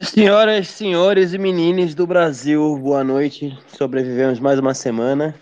Senhoras, 0.00 0.68
senhores 0.68 1.32
e 1.34 1.38
meninos 1.38 1.94
do 1.94 2.06
Brasil, 2.06 2.76
boa 2.78 3.04
noite. 3.04 3.56
Sobrevivemos 3.68 4.40
mais 4.40 4.58
uma 4.58 4.74
semana. 4.74 5.34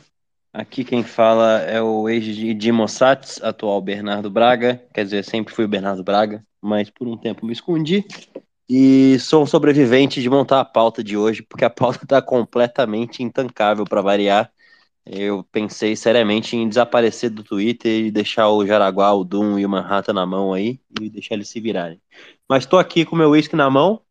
Aqui 0.52 0.84
quem 0.84 1.02
fala 1.02 1.60
é 1.60 1.80
o 1.80 2.08
ex 2.08 2.24
de 2.24 2.72
Mossats, 2.72 3.42
atual 3.42 3.80
Bernardo 3.80 4.30
Braga. 4.30 4.82
Quer 4.92 5.04
dizer, 5.04 5.24
sempre 5.24 5.54
fui 5.54 5.64
o 5.64 5.68
Bernardo 5.68 6.02
Braga, 6.02 6.44
mas 6.60 6.90
por 6.90 7.06
um 7.06 7.16
tempo 7.16 7.46
me 7.46 7.52
escondi. 7.52 8.04
E 8.68 9.18
sou 9.18 9.44
um 9.44 9.46
sobrevivente 9.46 10.20
de 10.20 10.28
montar 10.28 10.60
a 10.60 10.64
pauta 10.64 11.04
de 11.04 11.16
hoje, 11.16 11.42
porque 11.42 11.64
a 11.64 11.70
pauta 11.70 12.04
está 12.04 12.20
completamente 12.20 13.22
intancável 13.22 13.84
para 13.84 14.02
variar. 14.02 14.50
Eu 15.08 15.44
pensei 15.44 15.94
seriamente 15.94 16.56
em 16.56 16.68
desaparecer 16.68 17.30
do 17.30 17.44
Twitter 17.44 18.06
e 18.06 18.10
deixar 18.10 18.48
o 18.50 18.66
Jaraguá, 18.66 19.12
o 19.12 19.22
Doom 19.22 19.56
e 19.56 19.64
o 19.64 19.68
Manhattan 19.68 20.12
na 20.12 20.26
mão 20.26 20.52
aí 20.52 20.80
e 21.00 21.08
deixar 21.08 21.36
eles 21.36 21.48
se 21.48 21.60
virarem. 21.60 22.00
Mas 22.48 22.64
estou 22.64 22.76
aqui 22.76 23.04
com 23.04 23.14
meu 23.14 23.30
uísque 23.30 23.54
na 23.54 23.70
mão, 23.70 24.02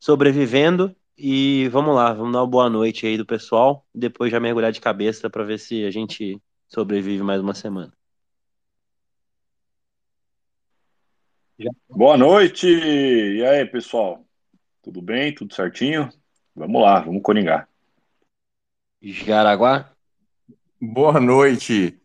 sobrevivendo 0.00 0.94
e 1.16 1.68
vamos 1.68 1.94
lá, 1.94 2.12
vamos 2.12 2.32
dar 2.32 2.40
uma 2.40 2.46
boa 2.48 2.68
noite 2.68 3.06
aí 3.06 3.16
do 3.16 3.24
pessoal 3.24 3.86
e 3.94 3.98
depois 3.98 4.32
já 4.32 4.40
mergulhar 4.40 4.72
de 4.72 4.80
cabeça 4.80 5.30
para 5.30 5.44
ver 5.44 5.60
se 5.60 5.84
a 5.84 5.90
gente 5.92 6.42
sobrevive 6.66 7.22
mais 7.22 7.40
uma 7.40 7.54
semana. 7.54 7.92
Boa 11.88 12.16
noite! 12.16 12.66
E 12.66 13.44
aí, 13.46 13.64
pessoal? 13.66 14.26
Tudo 14.82 15.00
bem? 15.00 15.32
Tudo 15.32 15.54
certinho? 15.54 16.10
Vamos 16.56 16.82
lá, 16.82 16.98
vamos 16.98 17.22
coringar. 17.22 17.68
Jaraguá? 19.00 19.93
Boa 20.92 21.18
noite, 21.18 21.98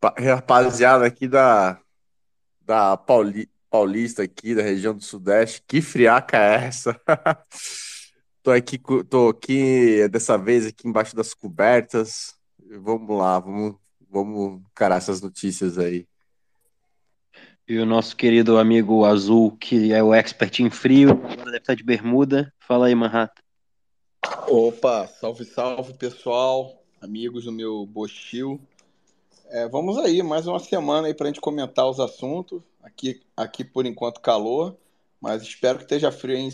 rapaziada 0.00 1.04
aqui 1.04 1.26
da, 1.26 1.80
da 2.60 2.96
Pauli, 2.96 3.50
Paulista 3.68 4.22
aqui, 4.22 4.54
da 4.54 4.62
região 4.62 4.94
do 4.94 5.02
Sudeste. 5.02 5.64
Que 5.66 5.82
friaca 5.82 6.36
é 6.36 6.66
essa? 6.66 6.98
tô 8.40 8.52
aqui, 8.52 8.78
tô 9.10 9.30
aqui 9.30 10.06
dessa 10.08 10.38
vez 10.38 10.64
aqui 10.66 10.86
embaixo 10.86 11.16
das 11.16 11.34
cobertas. 11.34 12.36
Vamos 12.80 13.18
lá, 13.18 13.40
vamos, 13.40 13.74
vamos 14.08 14.60
encarar 14.70 14.98
essas 14.98 15.20
notícias 15.20 15.76
aí. 15.76 16.06
E 17.66 17.78
o 17.78 17.84
nosso 17.84 18.16
querido 18.16 18.58
amigo 18.58 19.04
Azul, 19.04 19.56
que 19.56 19.92
é 19.92 20.00
o 20.02 20.14
expert 20.14 20.60
em 20.60 20.70
frio, 20.70 21.16
deve 21.44 21.56
estar 21.56 21.74
de 21.74 21.82
bermuda. 21.82 22.54
Fala 22.60 22.86
aí, 22.86 22.94
Manhattan. 22.94 23.42
Opa, 24.46 25.08
salve, 25.08 25.44
salve, 25.44 25.94
pessoal 25.94 26.78
amigos 27.00 27.44
do 27.44 27.52
meu 27.52 27.86
Bochil. 27.86 28.60
É, 29.50 29.68
vamos 29.68 29.96
aí, 29.98 30.22
mais 30.22 30.46
uma 30.46 30.58
semana 30.58 31.06
aí 31.06 31.14
para 31.14 31.26
a 31.26 31.28
gente 31.28 31.40
comentar 31.40 31.88
os 31.88 32.00
assuntos. 32.00 32.60
Aqui, 32.82 33.20
aqui 33.36 33.64
por 33.64 33.86
enquanto 33.86 34.20
calor, 34.20 34.76
mas 35.20 35.42
espero 35.42 35.78
que 35.78 35.84
esteja 35.84 36.10
frio 36.10 36.48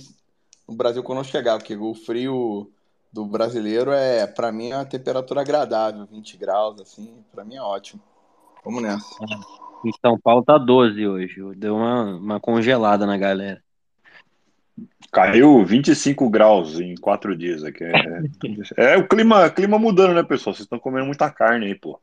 no 0.69 0.75
Brasil 0.75 1.03
quando 1.03 1.19
eu 1.19 1.25
chegar, 1.25 1.59
porque 1.59 1.77
o 1.77 1.95
frio 1.95 2.71
do 3.13 3.25
brasileiro 3.25 3.93
é, 3.93 4.27
para 4.27 4.51
mim, 4.51 4.71
é 4.71 4.77
uma 4.77 4.85
temperatura 4.85 5.41
agradável, 5.41 6.07
20 6.07 6.37
graus, 6.37 6.81
assim, 6.81 7.25
para 7.33 7.45
mim 7.45 7.57
é 7.57 7.63
ótimo. 7.63 8.03
Vamos 8.65 8.83
nessa. 8.83 9.07
Em 9.85 9.93
São 10.01 10.19
Paulo 10.19 10.43
tá 10.43 10.59
12 10.59 11.07
hoje, 11.07 11.55
deu 11.57 11.77
uma, 11.77 12.17
uma 12.17 12.41
congelada 12.41 13.07
na 13.07 13.17
galera. 13.17 13.63
Caiu 15.13 15.65
25 15.65 16.29
graus 16.29 16.81
em 16.81 16.95
quatro 16.97 17.37
dias 17.37 17.63
aqui. 17.63 17.85
É, 17.85 18.95
é 18.95 18.97
o 18.97 19.07
clima, 19.07 19.49
clima 19.51 19.79
mudando, 19.79 20.15
né, 20.15 20.23
pessoal? 20.23 20.55
Vocês 20.55 20.65
estão 20.65 20.79
comendo 20.79 21.07
muita 21.07 21.31
carne 21.31 21.67
aí, 21.67 21.75
pô. 21.75 22.01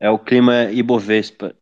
É 0.00 0.08
o 0.08 0.18
clima 0.18 0.70
Ibovespa. 0.70 1.54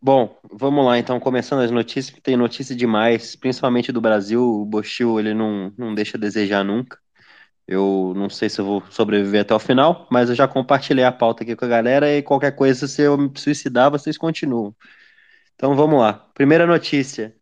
Bom, 0.00 0.36
vamos 0.50 0.84
lá 0.84 0.98
então, 0.98 1.20
começando 1.20 1.60
as 1.60 1.70
notícias, 1.70 2.12
que 2.12 2.20
tem 2.20 2.36
notícia 2.36 2.74
demais, 2.74 3.36
principalmente 3.36 3.92
do 3.92 4.00
Brasil. 4.00 4.42
O 4.42 4.64
Bochil, 4.64 5.18
ele 5.20 5.32
não, 5.32 5.72
não 5.78 5.94
deixa 5.94 6.16
a 6.16 6.20
desejar 6.20 6.64
nunca. 6.64 6.98
Eu 7.66 8.12
não 8.16 8.28
sei 8.28 8.48
se 8.48 8.60
eu 8.60 8.64
vou 8.64 8.82
sobreviver 8.90 9.42
até 9.42 9.54
o 9.54 9.58
final, 9.58 10.08
mas 10.10 10.28
eu 10.28 10.34
já 10.34 10.48
compartilhei 10.48 11.04
a 11.04 11.12
pauta 11.12 11.44
aqui 11.44 11.54
com 11.54 11.64
a 11.64 11.68
galera 11.68 12.12
e 12.12 12.22
qualquer 12.22 12.52
coisa, 12.52 12.88
se 12.88 13.02
eu 13.02 13.16
me 13.16 13.30
suicidar, 13.36 13.90
vocês 13.90 14.18
continuam. 14.18 14.74
Então 15.54 15.76
vamos 15.76 16.00
lá. 16.00 16.14
Primeira 16.34 16.66
notícia. 16.66 17.34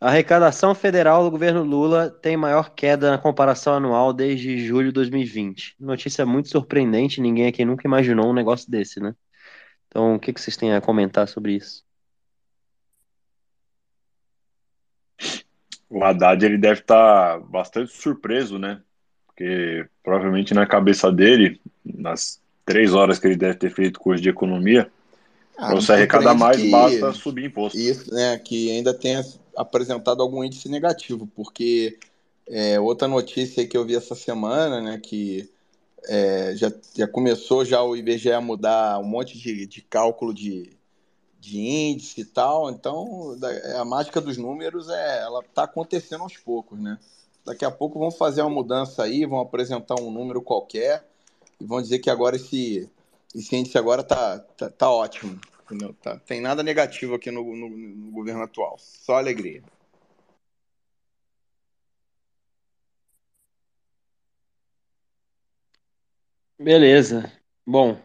A 0.00 0.08
arrecadação 0.08 0.74
federal 0.74 1.22
do 1.22 1.30
governo 1.30 1.62
Lula 1.62 2.08
tem 2.08 2.34
maior 2.34 2.70
queda 2.70 3.10
na 3.10 3.18
comparação 3.18 3.74
anual 3.74 4.14
desde 4.14 4.66
julho 4.66 4.86
de 4.86 4.94
2020. 4.94 5.76
Notícia 5.78 6.24
muito 6.24 6.48
surpreendente, 6.48 7.20
ninguém 7.20 7.46
aqui 7.46 7.66
nunca 7.66 7.86
imaginou 7.86 8.30
um 8.30 8.32
negócio 8.32 8.70
desse, 8.70 8.98
né? 8.98 9.14
Então, 9.88 10.14
o 10.14 10.18
que, 10.18 10.32
vocês 10.32 10.56
têm 10.56 10.72
a 10.72 10.80
comentar 10.80 11.28
sobre 11.28 11.52
isso? 11.52 11.84
O 15.90 16.02
Haddad 16.02 16.46
ele 16.46 16.56
deve 16.56 16.80
estar 16.80 17.38
tá 17.38 17.38
bastante 17.38 17.92
surpreso, 17.92 18.58
né? 18.58 18.80
Porque 19.26 19.86
provavelmente 20.02 20.54
na 20.54 20.64
cabeça 20.64 21.12
dele, 21.12 21.60
nas 21.84 22.40
três 22.64 22.94
horas 22.94 23.18
que 23.18 23.26
ele 23.26 23.36
deve 23.36 23.58
ter 23.58 23.70
feito 23.70 24.00
curso 24.00 24.22
de 24.22 24.30
economia, 24.30 24.90
ah, 25.58 25.66
para 25.66 25.74
você 25.74 25.92
arrecadar 25.92 26.34
mais, 26.34 26.56
que... 26.56 26.70
basta 26.70 27.12
subir 27.12 27.44
imposto. 27.44 27.78
Isso, 27.78 28.14
né? 28.14 28.38
Que 28.38 28.70
ainda 28.70 28.94
tem 28.94 29.16
apresentado 29.56 30.22
algum 30.22 30.44
índice 30.44 30.68
negativo, 30.68 31.26
porque 31.34 31.98
é, 32.46 32.80
outra 32.80 33.06
notícia 33.06 33.66
que 33.66 33.76
eu 33.76 33.84
vi 33.84 33.94
essa 33.94 34.14
semana, 34.14 34.80
né, 34.80 34.98
que 34.98 35.50
é, 36.06 36.54
já, 36.56 36.72
já 36.96 37.06
começou 37.06 37.64
já 37.64 37.82
o 37.82 37.96
IBGE 37.96 38.32
a 38.32 38.40
mudar 38.40 38.98
um 38.98 39.04
monte 39.04 39.38
de, 39.38 39.66
de 39.66 39.82
cálculo 39.82 40.32
de, 40.32 40.72
de 41.38 41.58
índice 41.58 42.22
e 42.22 42.24
tal, 42.24 42.70
então 42.70 43.36
a 43.78 43.84
mágica 43.84 44.20
dos 44.20 44.36
números 44.36 44.88
é, 44.88 45.22
ela 45.22 45.40
está 45.40 45.64
acontecendo 45.64 46.22
aos 46.22 46.36
poucos, 46.36 46.78
né? 46.78 46.98
Daqui 47.44 47.64
a 47.64 47.70
pouco 47.70 47.98
vão 47.98 48.10
fazer 48.10 48.42
uma 48.42 48.50
mudança 48.50 49.02
aí, 49.02 49.24
vão 49.24 49.40
apresentar 49.40 50.00
um 50.00 50.10
número 50.10 50.42
qualquer 50.42 51.04
e 51.60 51.64
vão 51.64 51.80
dizer 51.80 51.98
que 51.98 52.10
agora 52.10 52.36
esse, 52.36 52.88
esse 53.34 53.56
índice 53.56 53.78
agora 53.78 54.02
tá, 54.02 54.38
tá, 54.38 54.70
tá 54.70 54.90
ótimo. 54.90 55.40
Entendeu? 55.70 55.94
Tá, 55.94 56.18
tem 56.18 56.40
nada 56.40 56.64
negativo 56.64 57.14
aqui 57.14 57.30
no, 57.30 57.44
no, 57.54 57.68
no 57.68 58.10
governo 58.10 58.42
atual, 58.42 58.76
só 58.76 59.14
alegria. 59.18 59.62
Beleza. 66.58 67.32
Bom, 67.64 68.00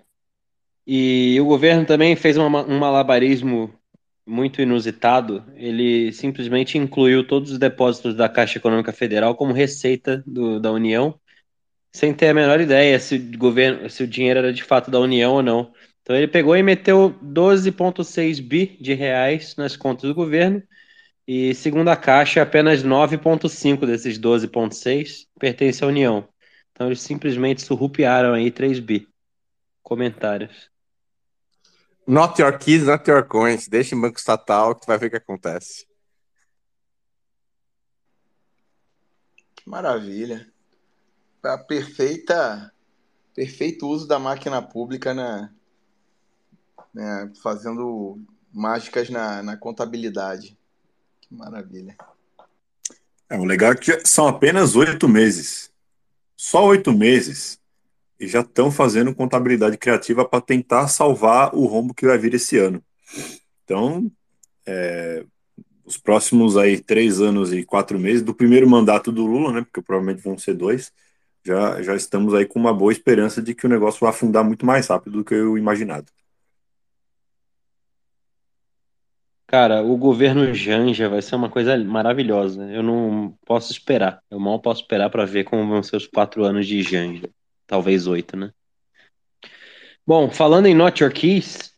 e 0.85 1.39
o 1.41 1.45
governo 1.45 1.87
também 1.87 2.15
fez 2.15 2.37
uma, 2.37 2.63
um 2.63 2.77
malabarismo 2.77 3.73
muito 4.27 4.61
inusitado. 4.61 5.43
Ele 5.55 6.13
simplesmente 6.13 6.77
incluiu 6.77 7.27
todos 7.27 7.51
os 7.51 7.57
depósitos 7.57 8.13
da 8.13 8.29
Caixa 8.29 8.59
Econômica 8.59 8.93
Federal 8.93 9.35
como 9.35 9.53
receita 9.53 10.23
do, 10.27 10.59
da 10.59 10.71
União, 10.71 11.19
sem 11.91 12.13
ter 12.13 12.29
a 12.29 12.33
menor 12.35 12.61
ideia 12.61 12.99
se 12.99 13.15
o 13.15 13.37
governo, 13.39 13.89
se 13.89 14.03
o 14.03 14.07
dinheiro 14.07 14.37
era 14.39 14.53
de 14.53 14.63
fato 14.63 14.91
da 14.91 14.99
União 14.99 15.33
ou 15.33 15.41
não. 15.41 15.73
Então 16.05 16.15
ele 16.15 16.27
pegou 16.27 16.55
e 16.55 16.61
meteu 16.61 17.15
12,6 17.19 18.39
bi 18.39 18.77
de 18.79 18.93
reais 18.93 19.55
nas 19.55 19.75
contas 19.75 20.07
do 20.07 20.13
governo 20.13 20.61
e, 21.27 21.55
segundo 21.55 21.87
a 21.89 21.95
Caixa, 21.95 22.43
apenas 22.43 22.83
9,5 22.83 23.87
desses 23.87 24.19
12,6 24.19 25.25
pertence 25.39 25.83
à 25.83 25.87
União. 25.87 26.29
Então 26.71 26.85
eles 26.85 27.01
simplesmente 27.01 27.63
surrupiaram 27.63 28.35
aí 28.35 28.51
3 28.51 28.79
bi. 28.79 29.07
Comentários. 29.81 30.69
Not 32.05 32.39
your 32.39 32.55
keys, 32.55 32.83
not 32.83 33.09
your 33.09 33.23
coins. 33.23 33.67
Deixa 33.67 33.95
em 33.95 33.99
banco 33.99 34.19
estatal 34.19 34.75
que 34.75 34.81
tu 34.81 34.85
vai 34.87 34.99
ver 34.99 35.07
o 35.07 35.09
que 35.09 35.17
acontece. 35.17 35.87
Maravilha. 39.65 40.47
A 41.43 41.57
perfeita, 41.57 42.71
perfeito 43.33 43.87
uso 43.87 44.07
da 44.07 44.19
máquina 44.19 44.61
pública 44.61 45.11
na, 45.11 45.54
né, 46.95 47.29
fazendo 47.43 48.17
mágicas 48.53 49.09
na, 49.09 49.43
na 49.43 49.57
contabilidade. 49.57 50.57
Que 51.19 51.35
maravilha. 51.35 51.95
É, 53.29 53.37
o 53.37 53.43
legal 53.43 53.73
é 53.73 53.75
que 53.75 54.05
são 54.05 54.27
apenas 54.27 54.75
oito 54.75 55.07
meses. 55.07 55.69
Só 56.37 56.65
oito 56.67 56.93
meses. 56.93 57.59
E 58.17 58.27
já 58.27 58.39
estão 58.39 58.71
fazendo 58.71 59.13
contabilidade 59.13 59.77
criativa 59.77 60.23
para 60.23 60.39
tentar 60.39 60.87
salvar 60.87 61.53
o 61.53 61.65
rombo 61.65 61.93
que 61.93 62.05
vai 62.07 62.17
vir 62.17 62.33
esse 62.33 62.57
ano. 62.57 62.81
Então, 63.65 64.09
é, 64.65 65.25
os 65.83 65.97
próximos 65.97 66.55
aí 66.55 66.79
três 66.79 67.19
anos 67.19 67.51
e 67.51 67.65
quatro 67.65 67.99
meses 67.99 68.21
do 68.21 68.33
primeiro 68.33 68.69
mandato 68.69 69.11
do 69.11 69.25
Lula, 69.25 69.51
né? 69.51 69.61
Porque 69.63 69.81
provavelmente 69.81 70.23
vão 70.23 70.37
ser 70.37 70.53
dois. 70.53 70.93
Já, 71.43 71.81
já 71.81 71.93
estamos 71.93 72.33
aí 72.33 72.45
com 72.45 72.57
uma 72.57 72.73
boa 72.73 72.91
esperança 72.91 73.41
de 73.41 73.53
que 73.53 73.65
o 73.65 73.69
negócio 73.69 73.99
vai 73.99 74.11
afundar 74.11 74.45
muito 74.45 74.65
mais 74.65 74.87
rápido 74.87 75.17
do 75.17 75.25
que 75.25 75.33
eu 75.33 75.57
imaginado. 75.57 76.07
Cara, 79.47 79.83
o 79.83 79.95
governo 79.95 80.53
Janja 80.53 81.07
vai 81.07 81.21
ser 81.21 81.35
uma 81.35 81.49
coisa 81.49 81.77
maravilhosa. 81.77 82.63
Eu 82.71 82.81
não 82.81 83.37
posso 83.45 83.71
esperar. 83.71 84.21
Eu 84.29 84.39
mal 84.39 84.59
posso 84.59 84.81
esperar 84.81 85.09
para 85.09 85.25
ver 85.25 85.43
como 85.43 85.67
vão 85.67 85.83
ser 85.83 85.97
os 85.97 86.07
quatro 86.07 86.43
anos 86.43 86.65
de 86.65 86.81
Janja. 86.81 87.29
Talvez 87.67 88.07
oito, 88.07 88.35
né? 88.35 88.51
Bom, 90.05 90.29
falando 90.29 90.67
em 90.67 90.75
Not 90.75 91.01
Your 91.01 91.11
Keys, 91.11 91.75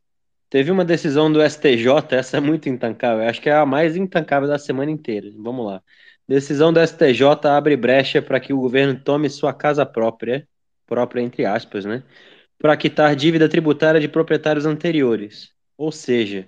Teve 0.49 0.71
uma 0.71 0.85
decisão 0.85 1.31
do 1.31 1.41
STJ, 1.41 2.15
essa 2.15 2.37
é 2.37 2.39
muito 2.39 2.69
intancável, 2.69 3.27
acho 3.27 3.41
que 3.41 3.49
é 3.49 3.53
a 3.53 3.65
mais 3.65 3.97
intancável 3.97 4.47
da 4.47 4.57
semana 4.57 4.89
inteira. 4.89 5.29
Vamos 5.37 5.65
lá. 5.65 5.83
Decisão 6.27 6.71
do 6.71 6.79
STJ 6.79 7.47
abre 7.49 7.75
brecha 7.75 8.21
para 8.21 8.39
que 8.39 8.53
o 8.53 8.59
governo 8.59 8.97
tome 8.97 9.29
sua 9.29 9.53
casa 9.53 9.85
própria, 9.85 10.47
própria 10.85 11.21
entre 11.21 11.45
aspas, 11.45 11.83
né? 11.85 12.01
Para 12.57 12.77
quitar 12.77 13.15
dívida 13.15 13.49
tributária 13.49 13.99
de 13.99 14.07
proprietários 14.07 14.65
anteriores. 14.65 15.51
Ou 15.77 15.91
seja, 15.91 16.47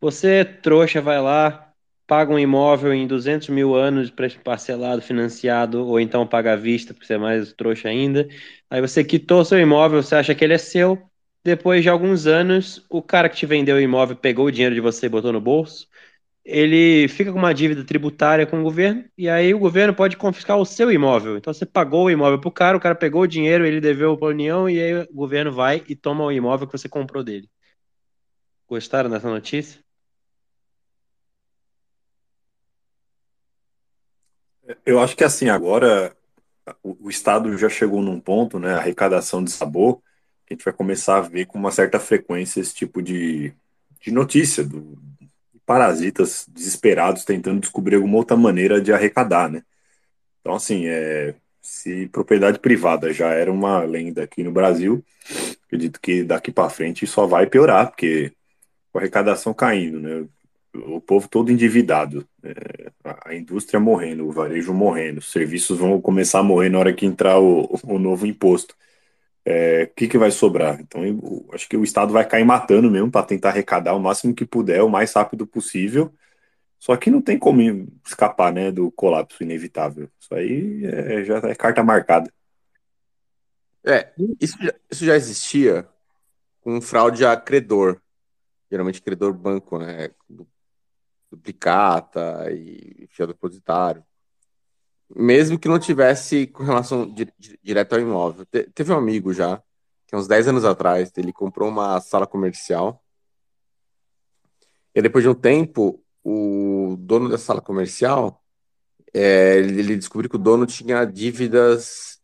você, 0.00 0.44
trouxa, 0.44 1.00
vai 1.00 1.20
lá, 1.20 1.72
paga 2.06 2.32
um 2.32 2.38
imóvel 2.38 2.94
em 2.94 3.06
200 3.06 3.48
mil 3.48 3.74
anos 3.74 4.12
parcelado, 4.44 5.02
financiado, 5.02 5.86
ou 5.86 5.98
então 5.98 6.26
paga 6.26 6.52
à 6.52 6.56
vista, 6.56 6.94
porque 6.94 7.06
você 7.06 7.14
é 7.14 7.18
mais 7.18 7.52
trouxa 7.52 7.88
ainda. 7.88 8.28
Aí 8.70 8.80
você 8.80 9.04
quitou 9.04 9.44
seu 9.44 9.58
imóvel, 9.58 10.02
você 10.02 10.14
acha 10.14 10.34
que 10.34 10.44
ele 10.44 10.54
é 10.54 10.58
seu. 10.58 11.00
Depois 11.44 11.82
de 11.82 11.88
alguns 11.88 12.26
anos, 12.26 12.84
o 12.90 13.02
cara 13.02 13.28
que 13.28 13.36
te 13.36 13.46
vendeu 13.46 13.76
o 13.76 13.80
imóvel 13.80 14.16
pegou 14.16 14.46
o 14.46 14.50
dinheiro 14.50 14.74
de 14.74 14.80
você 14.80 15.06
e 15.06 15.08
botou 15.08 15.32
no 15.32 15.40
bolso. 15.40 15.88
Ele 16.44 17.08
fica 17.08 17.32
com 17.32 17.38
uma 17.38 17.52
dívida 17.54 17.84
tributária 17.84 18.46
com 18.46 18.60
o 18.60 18.62
governo, 18.62 19.04
e 19.18 19.28
aí 19.28 19.52
o 19.52 19.58
governo 19.58 19.94
pode 19.94 20.16
confiscar 20.16 20.56
o 20.58 20.64
seu 20.64 20.92
imóvel. 20.92 21.36
Então 21.36 21.52
você 21.52 21.66
pagou 21.66 22.04
o 22.06 22.10
imóvel 22.10 22.40
pro 22.40 22.52
cara, 22.52 22.76
o 22.76 22.80
cara 22.80 22.94
pegou 22.94 23.22
o 23.22 23.26
dinheiro, 23.26 23.66
ele 23.66 23.80
deveu 23.80 24.16
para 24.16 24.28
a 24.28 24.30
União, 24.30 24.70
e 24.70 24.80
aí 24.80 24.94
o 25.02 25.14
governo 25.14 25.52
vai 25.52 25.84
e 25.88 25.96
toma 25.96 26.24
o 26.24 26.32
imóvel 26.32 26.66
que 26.66 26.78
você 26.78 26.88
comprou 26.88 27.24
dele. 27.24 27.48
Gostaram 28.68 29.10
dessa 29.10 29.28
notícia? 29.28 29.85
Eu 34.84 35.00
acho 35.00 35.16
que 35.16 35.24
assim, 35.24 35.48
agora 35.48 36.16
o, 36.82 37.06
o 37.06 37.10
Estado 37.10 37.56
já 37.56 37.68
chegou 37.68 38.02
num 38.02 38.20
ponto, 38.20 38.58
né? 38.58 38.74
A 38.74 38.78
arrecadação 38.78 39.42
de 39.42 39.50
sabor, 39.50 40.00
que 40.46 40.54
a 40.54 40.56
gente 40.56 40.64
vai 40.64 40.74
começar 40.74 41.18
a 41.18 41.20
ver 41.20 41.46
com 41.46 41.58
uma 41.58 41.70
certa 41.70 41.98
frequência 42.00 42.60
esse 42.60 42.74
tipo 42.74 43.02
de, 43.02 43.52
de 44.00 44.10
notícia 44.10 44.64
do, 44.64 44.98
de 45.20 45.28
parasitas 45.64 46.46
desesperados 46.48 47.24
tentando 47.24 47.60
descobrir 47.60 47.96
alguma 47.96 48.16
outra 48.18 48.36
maneira 48.36 48.80
de 48.80 48.92
arrecadar, 48.92 49.50
né? 49.50 49.62
Então, 50.40 50.54
assim, 50.54 50.86
é, 50.86 51.34
se 51.60 52.08
propriedade 52.08 52.58
privada 52.58 53.12
já 53.12 53.28
era 53.30 53.50
uma 53.52 53.82
lenda 53.82 54.22
aqui 54.24 54.42
no 54.44 54.52
Brasil, 54.52 55.04
acredito 55.66 56.00
que 56.00 56.22
daqui 56.24 56.52
para 56.52 56.70
frente 56.70 57.06
só 57.06 57.26
vai 57.26 57.46
piorar, 57.46 57.88
porque 57.88 58.32
com 58.92 58.98
a 58.98 59.02
arrecadação 59.02 59.52
caindo, 59.52 60.00
né? 60.00 60.26
O 60.86 61.00
povo 61.00 61.28
todo 61.28 61.50
endividado, 61.50 62.26
é, 62.42 62.90
a 63.24 63.34
indústria 63.34 63.80
morrendo, 63.80 64.26
o 64.26 64.32
varejo 64.32 64.72
morrendo, 64.72 65.18
os 65.18 65.30
serviços 65.30 65.78
vão 65.78 66.00
começar 66.00 66.40
a 66.40 66.42
morrer 66.42 66.68
na 66.68 66.78
hora 66.78 66.92
que 66.94 67.06
entrar 67.06 67.38
o, 67.38 67.78
o 67.84 67.98
novo 67.98 68.26
imposto. 68.26 68.74
É, 69.44 69.84
o 69.84 69.94
que, 69.94 70.08
que 70.08 70.18
vai 70.18 70.30
sobrar? 70.30 70.80
Então, 70.80 71.04
eu, 71.04 71.48
acho 71.52 71.68
que 71.68 71.76
o 71.76 71.84
Estado 71.84 72.12
vai 72.12 72.26
cair 72.26 72.44
matando 72.44 72.90
mesmo 72.90 73.10
para 73.10 73.26
tentar 73.26 73.50
arrecadar 73.50 73.94
o 73.94 74.00
máximo 74.00 74.34
que 74.34 74.44
puder, 74.44 74.82
o 74.82 74.88
mais 74.90 75.12
rápido 75.12 75.46
possível. 75.46 76.12
Só 76.78 76.96
que 76.96 77.10
não 77.10 77.22
tem 77.22 77.38
como 77.38 77.60
escapar 78.04 78.52
né, 78.52 78.70
do 78.70 78.90
colapso 78.90 79.42
inevitável. 79.42 80.10
Isso 80.20 80.34
aí 80.34 80.84
é, 80.84 81.24
já 81.24 81.38
é 81.38 81.54
carta 81.54 81.82
marcada. 81.82 82.30
É, 83.84 84.12
isso 84.40 84.56
já, 84.60 84.74
isso 84.90 85.04
já 85.04 85.16
existia 85.16 85.88
com 86.60 86.80
fraude 86.80 87.24
a 87.24 87.36
credor. 87.36 88.00
Geralmente 88.68 89.00
credor 89.00 89.32
banco, 89.32 89.78
né? 89.78 90.10
Duplicata 91.30 92.50
e 92.52 93.06
fiel 93.10 93.28
depositário. 93.28 94.04
Mesmo 95.14 95.58
que 95.58 95.68
não 95.68 95.78
tivesse 95.78 96.46
com 96.48 96.64
relação 96.64 97.08
di 97.12 97.32
direta 97.62 97.96
ao 97.96 98.02
imóvel. 98.02 98.44
Te 98.46 98.64
teve 98.64 98.92
um 98.92 98.96
amigo 98.96 99.32
já, 99.32 99.62
que 100.06 100.16
uns 100.16 100.26
10 100.26 100.48
anos 100.48 100.64
atrás, 100.64 101.12
ele 101.16 101.32
comprou 101.32 101.68
uma 101.68 102.00
sala 102.00 102.26
comercial. 102.26 103.02
E 104.94 105.02
depois 105.02 105.22
de 105.22 105.28
um 105.28 105.34
tempo, 105.34 106.02
o 106.24 106.96
dono 106.98 107.28
da 107.28 107.38
sala 107.38 107.60
comercial, 107.60 108.42
é, 109.14 109.58
ele 109.58 109.96
descobriu 109.96 110.28
que 110.28 110.36
o 110.36 110.40
dono 110.40 110.66
tinha 110.66 111.04
dívidas 111.04 112.16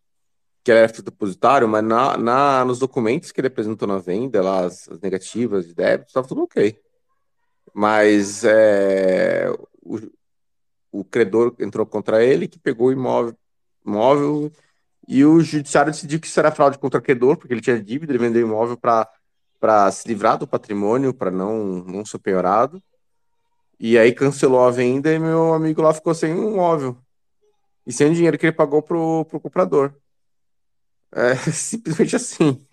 que 0.64 0.70
era 0.70 0.86
depositário, 0.86 1.68
mas 1.68 1.82
na, 1.82 2.16
na, 2.16 2.64
nos 2.64 2.78
documentos 2.78 3.32
que 3.32 3.40
ele 3.40 3.48
apresentou 3.48 3.88
na 3.88 3.98
venda, 3.98 4.40
lá, 4.42 4.64
as, 4.64 4.88
as 4.88 5.00
negativas 5.00 5.66
de 5.66 5.74
débito, 5.74 6.08
estava 6.08 6.26
tudo 6.26 6.42
ok. 6.42 6.80
Mas 7.74 8.44
é, 8.44 9.48
o, 9.82 9.98
o 10.90 11.04
credor 11.04 11.54
entrou 11.58 11.86
contra 11.86 12.22
ele, 12.22 12.46
que 12.48 12.58
pegou 12.58 12.88
o 12.88 12.92
imóvel, 12.92 13.36
imóvel 13.84 14.52
e 15.08 15.24
o 15.24 15.40
judiciário 15.40 15.92
decidiu 15.92 16.20
que 16.20 16.26
isso 16.26 16.38
era 16.38 16.52
fraude 16.52 16.78
contra 16.78 17.00
o 17.00 17.02
credor, 17.02 17.36
porque 17.36 17.52
ele 17.52 17.60
tinha 17.60 17.82
dívida, 17.82 18.12
ele 18.12 18.18
vendeu 18.18 18.46
o 18.46 18.48
imóvel 18.48 18.76
para 18.76 19.90
se 19.90 20.06
livrar 20.06 20.38
do 20.38 20.46
patrimônio, 20.46 21.12
para 21.12 21.30
não, 21.30 21.84
não 21.84 22.04
ser 22.04 22.18
penhorado. 22.18 22.82
E 23.80 23.98
aí 23.98 24.12
cancelou 24.12 24.64
a 24.64 24.70
venda 24.70 25.12
e 25.12 25.18
meu 25.18 25.52
amigo 25.52 25.82
lá 25.82 25.92
ficou 25.92 26.14
sem 26.14 26.32
um 26.32 26.52
imóvel. 26.52 26.96
E 27.86 27.92
sem 27.92 28.10
o 28.10 28.14
dinheiro 28.14 28.38
que 28.38 28.46
ele 28.46 28.52
pagou 28.52 28.80
pro, 28.80 29.24
pro 29.24 29.40
comprador. 29.40 29.92
É 31.10 31.34
simplesmente 31.50 32.14
assim. 32.14 32.64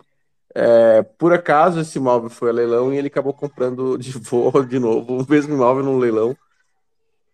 É, 0.56 1.04
por 1.04 1.32
acaso, 1.32 1.80
esse 1.80 1.98
imóvel 1.98 2.30
foi 2.30 2.50
a 2.50 2.54
leilão 2.54 2.94
e 2.94 2.98
ele 2.98 3.08
acabou 3.08 3.34
comprando 3.34 3.98
de 3.98 4.12
volta 4.18 4.66
de 4.66 4.80
novo 4.80 5.22
o 5.22 5.26
mesmo 5.30 5.54
imóvel 5.54 5.84
no 5.84 5.98
leilão, 5.98 6.36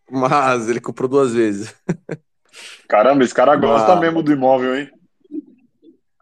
mas 0.10 0.70
ele 0.70 0.82
comprou 0.82 1.08
duas 1.08 1.34
vezes. 1.34 1.74
Caramba, 2.88 3.24
esse 3.24 3.34
cara 3.34 3.56
gosta 3.56 3.96
mesmo 3.98 4.24
do 4.24 4.32
imóvel, 4.32 4.76
hein? 4.76 4.90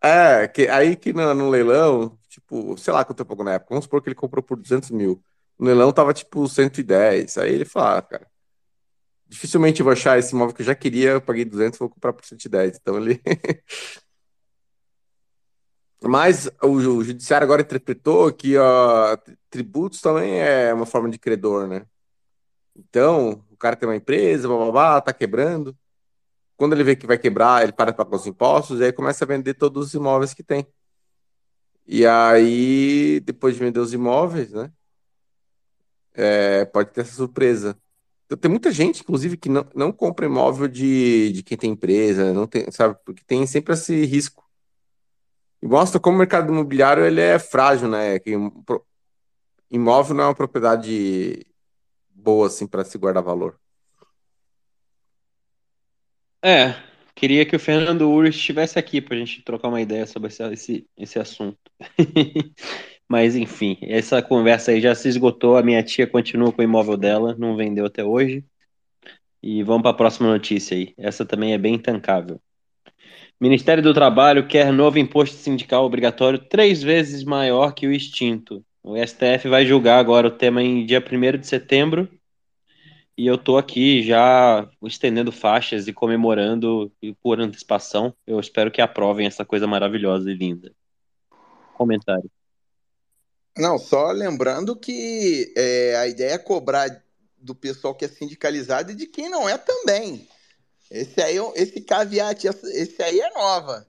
É, 0.01 0.47
que, 0.47 0.67
aí 0.67 0.95
que 0.95 1.13
no, 1.13 1.33
no, 1.33 1.49
leilão, 1.49 2.17
tipo, 2.27 2.77
sei 2.77 2.91
lá 2.91 3.05
quanto 3.05 3.19
eu 3.19 3.25
pagou 3.25 3.45
na 3.45 3.53
época, 3.53 3.69
vamos 3.69 3.85
supor 3.85 4.01
que 4.01 4.09
ele 4.09 4.15
comprou 4.15 4.43
por 4.43 4.57
200 4.57 4.91
mil. 4.91 5.23
No 5.57 5.67
leilão 5.67 5.93
tava 5.93 6.13
tipo 6.13 6.47
110. 6.47 7.37
Aí 7.37 7.53
ele 7.53 7.63
fala, 7.63 7.99
ah, 7.99 8.01
cara, 8.01 8.27
dificilmente 9.27 9.79
eu 9.79 9.85
vou 9.85 9.93
achar 9.93 10.19
esse 10.19 10.33
imóvel 10.33 10.53
que 10.53 10.61
eu 10.61 10.65
já 10.65 10.75
queria, 10.75 11.11
eu 11.11 11.21
paguei 11.21 11.45
200, 11.45 11.79
vou 11.79 11.89
comprar 11.89 12.11
por 12.11 12.25
110. 12.25 12.77
Então 12.81 12.97
ele 12.97 13.21
Mas 16.03 16.49
o, 16.61 16.79
judiciário 16.81 17.45
agora 17.45 17.61
interpretou 17.61 18.31
que 18.33 18.57
ó, 18.57 19.17
tributos 19.49 20.01
também 20.01 20.39
é 20.39 20.73
uma 20.73 20.85
forma 20.85 21.09
de 21.09 21.17
credor, 21.17 21.65
né? 21.67 21.85
Então, 22.75 23.45
o 23.51 23.57
cara 23.57 23.75
tem 23.75 23.87
uma 23.87 23.95
empresa, 23.95 24.47
blá, 24.47 24.57
blá, 24.57 24.71
blá, 24.71 25.01
tá 25.01 25.13
quebrando. 25.13 25.77
Quando 26.57 26.73
ele 26.73 26.83
vê 26.83 26.95
que 26.95 27.07
vai 27.07 27.17
quebrar, 27.17 27.63
ele 27.63 27.71
para 27.71 27.91
de 27.91 27.97
pagar 27.97 28.15
os 28.15 28.27
impostos 28.27 28.79
e 28.79 28.85
aí 28.85 28.93
começa 28.93 29.23
a 29.23 29.27
vender 29.27 29.53
todos 29.55 29.87
os 29.87 29.93
imóveis 29.93 30.33
que 30.33 30.43
tem. 30.43 30.67
E 31.87 32.05
aí, 32.05 33.19
depois 33.21 33.55
de 33.55 33.61
vender 33.61 33.79
os 33.79 33.93
imóveis, 33.93 34.51
né? 34.51 34.71
É, 36.13 36.65
pode 36.65 36.91
ter 36.91 37.01
essa 37.01 37.13
surpresa. 37.15 37.77
Então, 38.25 38.37
tem 38.37 38.49
muita 38.51 38.71
gente, 38.71 39.01
inclusive, 39.01 39.37
que 39.37 39.49
não, 39.49 39.65
não 39.75 39.91
compra 39.91 40.25
imóvel 40.25 40.67
de, 40.67 41.31
de 41.33 41.43
quem 41.43 41.57
tem 41.57 41.71
empresa, 41.71 42.33
não 42.33 42.47
tem, 42.47 42.69
sabe? 42.71 42.97
Porque 43.05 43.23
tem 43.25 43.45
sempre 43.47 43.73
esse 43.73 44.05
risco 44.05 44.42
e 45.63 45.65
mostra 45.65 45.97
como 45.97 46.17
o 46.17 46.19
mercado 46.19 46.51
imobiliário 46.51 47.05
ele 47.05 47.21
é 47.21 47.39
frágil, 47.39 47.87
né? 47.87 48.19
Que 48.19 48.31
imóvel 49.71 50.13
não 50.13 50.25
é 50.25 50.27
uma 50.27 50.35
propriedade 50.35 51.47
boa 52.09 52.47
assim 52.47 52.67
para 52.67 52.83
se 52.83 52.97
guardar 52.97 53.23
valor. 53.23 53.57
É, 56.43 56.75
queria 57.15 57.45
que 57.45 57.55
o 57.55 57.59
Fernando 57.59 58.11
Ures 58.11 58.35
estivesse 58.35 58.77
aqui 58.77 58.99
para 58.99 59.15
a 59.15 59.17
gente 59.17 59.41
trocar 59.41 59.69
uma 59.69 59.79
ideia 59.79 60.05
sobre 60.05 60.27
esse, 60.51 60.85
esse, 60.97 61.17
assunto. 61.17 61.57
Mas 63.07 63.37
enfim, 63.37 63.77
essa 63.83 64.21
conversa 64.21 64.71
aí 64.71 64.81
já 64.81 64.93
se 64.93 65.07
esgotou. 65.07 65.55
A 65.55 65.63
minha 65.63 65.81
tia 65.81 66.05
continua 66.05 66.51
com 66.51 66.61
o 66.61 66.65
imóvel 66.65 66.97
dela, 66.97 67.37
não 67.39 67.55
vendeu 67.55 67.85
até 67.85 68.03
hoje. 68.03 68.43
E 69.41 69.63
vamos 69.63 69.83
para 69.83 69.91
a 69.91 69.97
próxima 69.97 70.27
notícia 70.27 70.75
aí. 70.75 70.93
Essa 70.97 71.25
também 71.25 71.53
é 71.53 71.57
bem 71.57 71.79
tancável. 71.79 72.41
Ministério 73.39 73.83
do 73.83 73.93
Trabalho 73.93 74.47
quer 74.47 74.71
novo 74.71 74.97
imposto 74.97 75.35
sindical 75.35 75.83
obrigatório 75.83 76.39
três 76.39 76.81
vezes 76.81 77.23
maior 77.23 77.73
que 77.73 77.87
o 77.87 77.91
extinto. 77.91 78.63
O 78.81 78.95
STF 78.97 79.47
vai 79.49 79.65
julgar 79.65 79.99
agora 79.99 80.27
o 80.27 80.31
tema 80.31 80.61
em 80.61 80.85
dia 80.85 81.03
1 81.03 81.39
de 81.39 81.47
setembro. 81.47 82.09
E 83.17 83.27
eu 83.27 83.35
estou 83.35 83.57
aqui 83.57 84.01
já 84.01 84.67
estendendo 84.83 85.31
faixas 85.31 85.87
e 85.87 85.93
comemorando 85.93 86.91
por 87.21 87.39
antecipação. 87.39 88.13
Eu 88.25 88.39
espero 88.39 88.71
que 88.71 88.81
aprovem 88.81 89.27
essa 89.27 89.45
coisa 89.45 89.67
maravilhosa 89.67 90.31
e 90.31 90.33
linda. 90.33 90.73
Comentário. 91.75 92.29
Não, 93.57 93.77
só 93.77 94.11
lembrando 94.11 94.75
que 94.75 95.53
é, 95.55 95.95
a 95.97 96.07
ideia 96.07 96.33
é 96.33 96.37
cobrar 96.39 96.89
do 97.37 97.53
pessoal 97.53 97.93
que 97.93 98.05
é 98.05 98.07
sindicalizado 98.07 98.91
e 98.91 98.95
de 98.95 99.05
quem 99.05 99.29
não 99.29 99.47
é 99.47 99.57
também. 99.57 100.27
Esse 100.93 101.19
aí, 101.23 101.39
é 101.39 101.51
esse 101.55 101.81
caveate, 101.81 102.45
esse 102.47 103.01
aí 103.01 103.19
é 103.19 103.33
nova. 103.33 103.87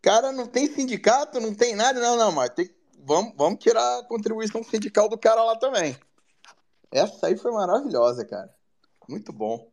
Cara 0.00 0.30
não 0.30 0.46
tem 0.46 0.68
sindicato, 0.68 1.40
não 1.40 1.52
tem 1.52 1.74
nada, 1.74 1.98
não, 1.98 2.16
não, 2.16 2.30
mas 2.30 2.50
tem, 2.50 2.70
vamos, 3.04 3.34
vamos 3.36 3.58
tirar 3.58 3.98
a 3.98 4.04
contribuição 4.04 4.62
sindical 4.62 5.08
do 5.08 5.18
cara 5.18 5.42
lá 5.42 5.56
também. 5.56 5.96
Essa 6.92 7.26
aí 7.26 7.36
foi 7.36 7.50
maravilhosa, 7.50 8.24
cara. 8.24 8.48
Muito 9.08 9.32
bom. 9.32 9.68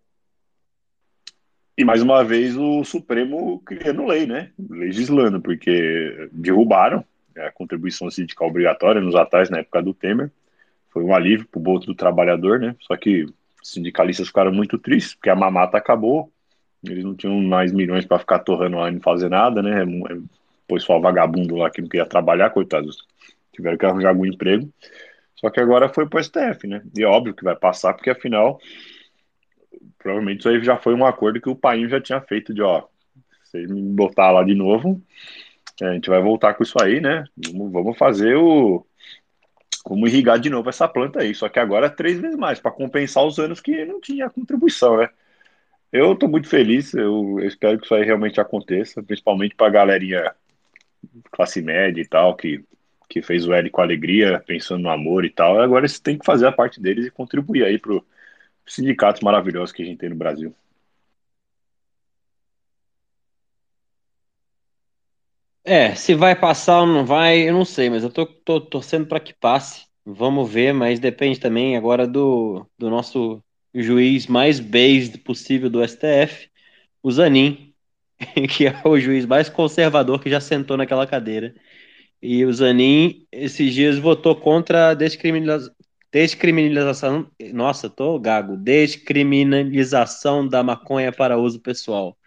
E 1.78 1.86
mais 1.86 2.02
uma 2.02 2.24
vez 2.24 2.58
o 2.58 2.84
Supremo 2.84 3.60
criando 3.60 4.08
lei, 4.08 4.26
né? 4.26 4.52
Legislando, 4.58 5.40
porque 5.40 6.30
derrubaram 6.32 7.06
a 7.38 7.52
contribuição 7.52 8.10
sindical 8.10 8.48
obrigatória 8.48 9.00
nos 9.00 9.14
atais 9.14 9.52
na 9.52 9.60
época 9.60 9.84
do 9.84 9.94
Temer. 9.94 10.32
Foi 10.90 11.04
um 11.04 11.14
alívio 11.14 11.48
para 11.48 11.60
o 11.60 11.62
bolso 11.62 11.86
do 11.86 11.94
trabalhador, 11.94 12.60
né? 12.60 12.76
Só 12.82 12.98
que 12.98 13.28
sindicalistas 13.62 14.28
ficaram 14.28 14.52
muito 14.52 14.80
tristes, 14.80 15.14
porque 15.14 15.30
a 15.30 15.36
mamata 15.36 15.78
acabou, 15.78 16.32
eles 16.84 17.04
não 17.04 17.16
tinham 17.16 17.40
mais 17.42 17.72
milhões 17.72 18.06
para 18.06 18.20
ficar 18.20 18.40
torrando 18.40 18.78
lá 18.78 18.90
e 18.90 18.94
não 18.94 19.02
fazer 19.02 19.30
nada, 19.30 19.62
né? 19.62 19.86
Pois 20.68 20.84
só 20.84 21.00
vagabundo 21.00 21.56
lá 21.56 21.70
que 21.70 21.82
não 21.82 21.90
queria 21.90 22.06
trabalhar, 22.06 22.52
coitados, 22.52 23.06
tiveram 23.52 23.78
que 23.78 23.86
arranjar 23.86 24.10
algum 24.10 24.26
emprego. 24.26 24.72
Só 25.36 25.50
que 25.50 25.60
agora 25.60 25.90
foi 25.90 26.08
para 26.08 26.20
o 26.20 26.24
STF, 26.24 26.68
né? 26.68 26.82
E 26.98 27.04
é 27.04 27.08
óbvio 27.08 27.34
que 27.34 27.44
vai 27.44 27.56
passar, 27.56 27.94
porque 27.94 28.10
afinal, 28.10 28.60
provavelmente 29.98 30.40
isso 30.40 30.50
aí 30.50 30.64
já 30.64 30.78
foi 30.78 30.94
um 30.94 31.06
acordo 31.06 31.42
que 31.42 31.50
o 31.50 31.56
pai 31.56 31.88
já 31.88 32.00
tinha 32.00 32.22
feito 32.22 32.54
de, 32.54 32.62
ó, 32.62 32.84
se 33.44 33.58
me 33.68 33.82
botar 33.82 34.32
lá 34.32 34.44
de 34.44 34.54
novo, 34.54 35.02
a 35.82 35.94
gente 35.94 36.10
vai 36.10 36.22
voltar 36.22 36.54
com 36.54 36.64
isso 36.64 36.82
aí, 36.82 37.00
né? 37.00 37.24
Vamos, 37.52 37.72
vamos 37.72 37.98
fazer 37.98 38.36
o. 38.36 38.86
Vamos 39.88 40.12
irrigar 40.12 40.38
de 40.40 40.50
novo 40.50 40.70
essa 40.70 40.88
planta 40.88 41.22
aí. 41.22 41.34
Só 41.34 41.48
que 41.50 41.58
agora 41.58 41.88
é 41.88 41.90
três 41.90 42.20
vezes 42.20 42.38
mais, 42.38 42.60
para 42.60 42.72
compensar 42.72 43.26
os 43.26 43.40
anos 43.40 43.60
que 43.62 43.86
não 43.86 44.00
tinha 44.00 44.30
contribuição, 44.30 44.98
né? 44.98 45.10
Eu 45.92 46.14
estou 46.14 46.30
muito 46.30 46.48
feliz, 46.48 46.94
eu, 46.94 47.40
eu, 47.40 47.48
espero 47.48 47.80
que 47.80 47.86
isso 47.86 47.96
aí 47.96 48.04
realmente 48.04 48.40
aconteça, 48.40 49.02
principalmente 49.02 49.56
para 49.56 49.68
a 49.68 49.72
galerinha 49.72 50.36
classe 51.32 51.62
média 51.62 52.02
e 52.02 52.08
tal, 52.08 52.36
que 52.36 52.64
que 53.10 53.22
fez 53.24 53.48
o 53.48 53.54
L 53.54 53.70
com 53.72 53.82
alegria, 53.82 54.42
pensando 54.46 54.84
no 54.84 54.90
amor 54.90 55.26
e 55.26 55.32
tal. 55.32 55.60
Agora 55.60 55.82
eles 55.82 56.00
têm 56.00 56.18
que 56.18 56.26
fazer 56.26 56.46
a 56.46 56.52
parte 56.52 56.80
deles 56.80 57.08
e 57.08 57.12
contribuir 57.12 57.66
aí 57.66 57.80
para 57.80 57.94
os 57.94 58.04
sindicatos 58.68 59.22
maravilhosos 59.22 59.72
que 59.72 59.82
a 59.82 59.86
gente 59.86 59.98
tem 59.98 60.10
no 60.10 60.16
Brasil. 60.16 60.54
É, 65.64 65.94
se 65.96 66.16
vai 66.16 66.36
passar 66.40 66.82
ou 66.82 66.88
não 66.88 67.06
vai, 67.06 67.50
eu 67.50 67.54
não 67.54 67.66
sei, 67.66 67.90
mas 67.90 68.04
eu 68.04 68.12
tô, 68.12 68.26
tô 68.26 68.62
torcendo 68.62 69.08
para 69.08 69.20
que 69.20 69.34
passe. 69.34 69.88
Vamos 70.06 70.50
ver, 70.52 70.74
mas 70.74 71.00
depende 71.00 71.40
também 71.40 71.76
agora 71.76 72.08
do, 72.08 72.66
do 72.78 72.90
nosso 72.90 73.44
juiz 73.74 74.28
mais 74.28 74.60
based 74.60 75.20
possível 75.20 75.70
do 75.70 75.86
STF, 75.88 76.50
o 77.04 77.12
Zanin, 77.12 77.74
que 78.50 78.68
é 78.68 78.82
o 78.86 79.00
juiz 79.00 79.26
mais 79.26 79.50
conservador 79.50 80.22
que 80.22 80.30
já 80.30 80.40
sentou 80.40 80.78
naquela 80.78 81.08
cadeira. 81.08 81.54
E 82.22 82.46
o 82.46 82.54
Zanin, 82.54 83.26
esses 83.32 83.74
dias, 83.74 83.98
votou 83.98 84.36
contra 84.36 84.90
a 84.90 84.94
descriminalização. 84.94 85.76
Descriminalização. 86.12 87.30
Nossa, 87.54 87.90
tô 87.90 88.20
gago. 88.20 88.58
Descriminalização 88.58 90.48
da 90.48 90.64
maconha 90.64 91.12
para 91.12 91.38
uso 91.38 91.60
pessoal. 91.60 92.18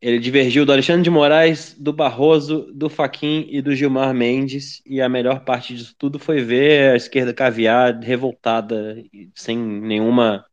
Ele 0.00 0.18
divergiu 0.18 0.66
do 0.66 0.72
Alexandre 0.72 1.02
de 1.02 1.10
Moraes, 1.10 1.74
do 1.78 1.92
Barroso, 1.92 2.70
do 2.72 2.88
Faquin 2.88 3.46
e 3.48 3.62
do 3.62 3.74
Gilmar 3.74 4.12
Mendes. 4.14 4.82
E 4.84 5.00
a 5.00 5.08
melhor 5.08 5.40
parte 5.44 5.74
disso 5.74 5.94
tudo 5.98 6.18
foi 6.18 6.42
ver 6.42 6.92
a 6.92 6.96
esquerda 6.96 7.32
caviar, 7.32 7.98
revoltada, 8.00 9.02
sem 9.34 9.56
nenhuma. 9.58 10.44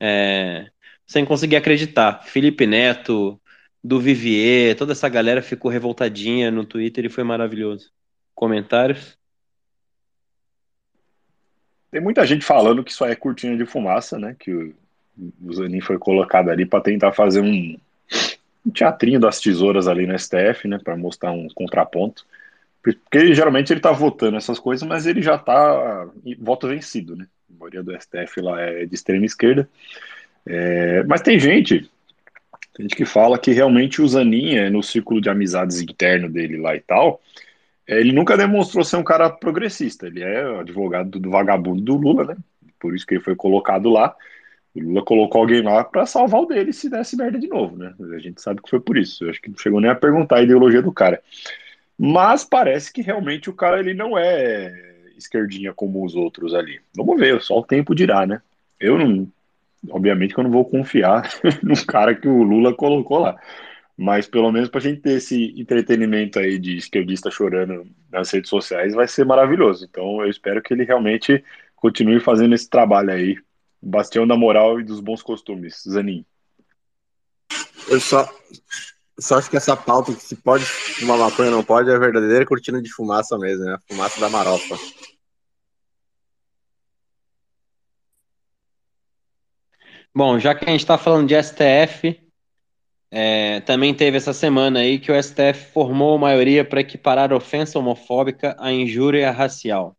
É, 0.00 0.66
sem 1.06 1.24
conseguir 1.24 1.56
acreditar. 1.56 2.22
Felipe 2.24 2.66
Neto, 2.66 3.40
do 3.82 4.00
Vivier, 4.00 4.76
toda 4.76 4.92
essa 4.92 5.08
galera 5.08 5.42
ficou 5.42 5.70
revoltadinha 5.70 6.50
no 6.50 6.64
Twitter 6.64 7.04
e 7.04 7.10
foi 7.10 7.24
maravilhoso. 7.24 7.90
Comentários? 8.34 9.18
Tem 11.90 12.00
muita 12.00 12.24
gente 12.26 12.44
falando 12.44 12.84
que 12.84 12.90
isso 12.90 13.04
é 13.04 13.16
cortina 13.16 13.56
de 13.56 13.66
fumaça, 13.66 14.18
né? 14.18 14.36
Que 14.38 14.52
o, 14.52 15.52
Zanin 15.52 15.80
foi 15.80 15.98
colocado 15.98 16.50
ali 16.50 16.64
para 16.64 16.80
tentar 16.80 17.12
fazer 17.12 17.40
um, 17.40 17.76
um, 18.64 18.70
teatrinho 18.70 19.20
das 19.20 19.40
tesouras 19.40 19.88
ali 19.88 20.06
no 20.06 20.18
STF, 20.18 20.68
né? 20.68 20.78
Para 20.82 20.96
mostrar 20.96 21.32
um 21.32 21.48
contraponto. 21.48 22.26
Porque 22.82 23.34
geralmente 23.34 23.72
ele 23.72 23.80
tá 23.80 23.92
votando 23.92 24.36
essas 24.36 24.58
coisas, 24.58 24.86
mas 24.88 25.06
ele 25.06 25.20
já 25.20 25.36
tá 25.36 26.08
voto 26.38 26.66
vencido, 26.68 27.14
né? 27.14 27.26
A 27.50 27.58
maioria 27.58 27.82
do 27.82 27.92
STF 28.00 28.40
lá 28.40 28.60
é 28.60 28.86
de 28.86 28.94
extrema 28.94 29.26
esquerda. 29.26 29.68
É, 30.46 31.02
mas 31.04 31.20
tem 31.20 31.38
gente 31.38 31.90
tem 32.80 32.84
gente 32.84 32.96
que 32.96 33.04
fala 33.04 33.38
que 33.38 33.50
realmente 33.50 34.00
o 34.00 34.08
Zanin, 34.08 34.70
no 34.70 34.82
círculo 34.82 35.20
de 35.20 35.28
amizades 35.28 35.80
interno 35.80 36.30
dele 36.30 36.56
lá 36.56 36.74
e 36.74 36.80
tal, 36.80 37.20
é, 37.86 38.00
ele 38.00 38.12
nunca 38.12 38.36
demonstrou 38.36 38.84
ser 38.84 38.96
um 38.96 39.04
cara 39.04 39.28
progressista. 39.28 40.06
Ele 40.06 40.22
é 40.22 40.60
advogado 40.60 41.18
do 41.18 41.30
vagabundo 41.30 41.82
do 41.82 41.96
Lula, 41.96 42.24
né? 42.24 42.36
Por 42.78 42.94
isso 42.94 43.06
que 43.06 43.14
ele 43.14 43.22
foi 43.22 43.34
colocado 43.34 43.90
lá. 43.90 44.14
O 44.74 44.80
Lula 44.80 45.04
colocou 45.04 45.40
alguém 45.40 45.62
lá 45.62 45.82
para 45.82 46.06
salvar 46.06 46.42
o 46.42 46.46
dele 46.46 46.72
se 46.72 46.88
desse 46.88 47.16
merda 47.16 47.38
de 47.38 47.48
novo, 47.48 47.76
né? 47.76 47.94
A 48.14 48.18
gente 48.18 48.40
sabe 48.40 48.62
que 48.62 48.70
foi 48.70 48.80
por 48.80 48.96
isso. 48.96 49.24
Eu 49.24 49.30
acho 49.30 49.42
que 49.42 49.50
não 49.50 49.58
chegou 49.58 49.80
nem 49.80 49.90
a 49.90 49.94
perguntar 49.94 50.36
a 50.36 50.42
ideologia 50.42 50.80
do 50.80 50.92
cara. 50.92 51.20
Mas 51.98 52.44
parece 52.44 52.92
que 52.92 53.02
realmente 53.02 53.50
o 53.50 53.54
cara 53.54 53.80
ele 53.80 53.94
não 53.94 54.16
é 54.16 54.72
esquerdinha 55.16 55.74
como 55.74 56.04
os 56.04 56.14
outros 56.14 56.54
ali. 56.54 56.80
Vamos 56.96 57.18
ver, 57.18 57.40
só 57.42 57.58
o 57.58 57.64
tempo 57.64 57.94
dirá, 57.94 58.26
né? 58.26 58.40
Eu 58.78 58.96
não 58.96 59.28
obviamente 59.88 60.34
que 60.34 60.40
eu 60.40 60.44
não 60.44 60.50
vou 60.50 60.64
confiar 60.64 61.28
no 61.62 61.74
cara 61.86 62.14
que 62.14 62.28
o 62.28 62.42
Lula 62.42 62.74
colocou 62.74 63.18
lá. 63.18 63.36
Mas 63.96 64.26
pelo 64.26 64.50
menos 64.50 64.68
para 64.68 64.80
a 64.80 64.82
gente 64.82 65.00
ter 65.00 65.12
esse 65.12 65.54
entretenimento 65.60 66.38
aí 66.38 66.58
de 66.58 66.76
esquerdista 66.76 67.30
chorando 67.30 67.86
nas 68.10 68.30
redes 68.30 68.48
sociais 68.48 68.94
vai 68.94 69.06
ser 69.06 69.24
maravilhoso. 69.24 69.86
Então 69.88 70.22
eu 70.22 70.30
espero 70.30 70.62
que 70.62 70.72
ele 70.72 70.84
realmente 70.84 71.44
continue 71.76 72.20
fazendo 72.20 72.54
esse 72.54 72.68
trabalho 72.68 73.10
aí. 73.10 73.36
Bastião 73.82 74.26
da 74.26 74.36
moral 74.36 74.80
e 74.80 74.84
dos 74.84 75.00
bons 75.00 75.22
costumes. 75.22 75.82
Zanin. 75.88 76.24
Eu 77.88 78.00
só, 78.00 78.28
só 79.18 79.38
acho 79.38 79.50
que 79.50 79.56
essa 79.56 79.76
pauta 79.76 80.14
que 80.14 80.22
se 80.22 80.36
pode 80.36 80.64
fumar 80.64 81.18
maconha 81.18 81.50
ou 81.50 81.56
não 81.56 81.64
pode 81.64 81.90
é 81.90 81.94
a 81.94 81.98
verdadeira 81.98 82.46
cortina 82.46 82.80
de 82.80 82.92
fumaça 82.92 83.38
mesmo, 83.38 83.64
né? 83.64 83.74
A 83.74 83.80
fumaça 83.80 84.20
da 84.20 84.28
marofa. 84.28 84.76
Bom, 90.14 90.38
já 90.38 90.54
que 90.54 90.64
a 90.64 90.70
gente 90.70 90.80
está 90.80 90.98
falando 90.98 91.28
de 91.28 91.40
STF, 91.40 92.20
é, 93.10 93.60
também 93.60 93.94
teve 93.94 94.16
essa 94.16 94.32
semana 94.32 94.80
aí 94.80 94.98
que 94.98 95.10
o 95.10 95.22
STF 95.22 95.72
formou 95.72 96.18
maioria 96.18 96.64
para 96.64 96.80
equiparar 96.80 97.32
ofensa 97.32 97.78
homofóbica 97.78 98.56
à 98.58 98.72
injúria 98.72 99.30
racial. 99.30 99.96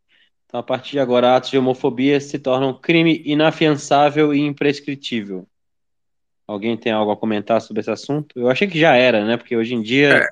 Então, 0.51 0.59
a 0.59 0.63
partir 0.63 0.91
de 0.91 0.99
agora, 0.99 1.37
atos 1.37 1.49
de 1.49 1.57
homofobia 1.57 2.19
se 2.19 2.37
tornam 2.37 2.73
crime 2.73 3.23
inafiançável 3.25 4.33
e 4.33 4.41
imprescritível. 4.41 5.47
Alguém 6.45 6.75
tem 6.75 6.91
algo 6.91 7.09
a 7.09 7.15
comentar 7.15 7.61
sobre 7.61 7.79
esse 7.79 7.89
assunto? 7.89 8.37
Eu 8.37 8.49
achei 8.49 8.67
que 8.67 8.77
já 8.77 8.93
era, 8.93 9.23
né? 9.23 9.37
Porque 9.37 9.55
hoje 9.55 9.73
em 9.73 9.81
dia. 9.81 10.17
É, 10.17 10.27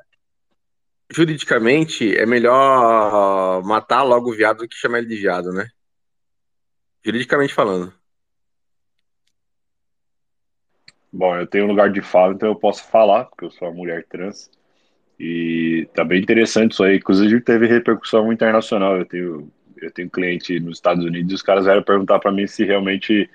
juridicamente, 1.09 2.17
é 2.17 2.25
melhor 2.25 3.63
matar 3.63 4.03
logo 4.03 4.29
o 4.29 4.35
viado 4.35 4.57
do 4.57 4.67
que 4.67 4.75
chamar 4.75 4.97
ele 4.97 5.07
de 5.07 5.15
viado, 5.15 5.53
né? 5.53 5.69
Juridicamente 7.01 7.53
falando. 7.53 7.93
Bom, 11.13 11.33
eu 11.37 11.47
tenho 11.47 11.65
lugar 11.65 11.89
de 11.89 12.01
fala, 12.01 12.33
então 12.33 12.49
eu 12.49 12.55
posso 12.55 12.83
falar, 12.89 13.23
porque 13.23 13.45
eu 13.45 13.51
sou 13.51 13.69
uma 13.69 13.73
mulher 13.73 14.05
trans. 14.09 14.51
E 15.17 15.87
tá 15.93 16.03
bem 16.03 16.21
interessante 16.21 16.71
isso 16.71 16.83
aí. 16.83 16.97
Inclusive, 16.97 17.41
teve 17.41 17.67
repercussão 17.67 18.31
internacional. 18.33 18.97
Eu 18.97 19.05
tenho, 19.05 19.51
eu 19.81 19.91
tenho 19.91 20.09
cliente 20.09 20.59
nos 20.59 20.77
Estados 20.77 21.03
Unidos 21.03 21.31
e 21.31 21.35
os 21.35 21.41
caras 21.41 21.65
vieram 21.65 21.83
perguntar 21.83 22.19
para 22.19 22.31
mim 22.31 22.47
se 22.47 22.63
realmente 22.63 23.29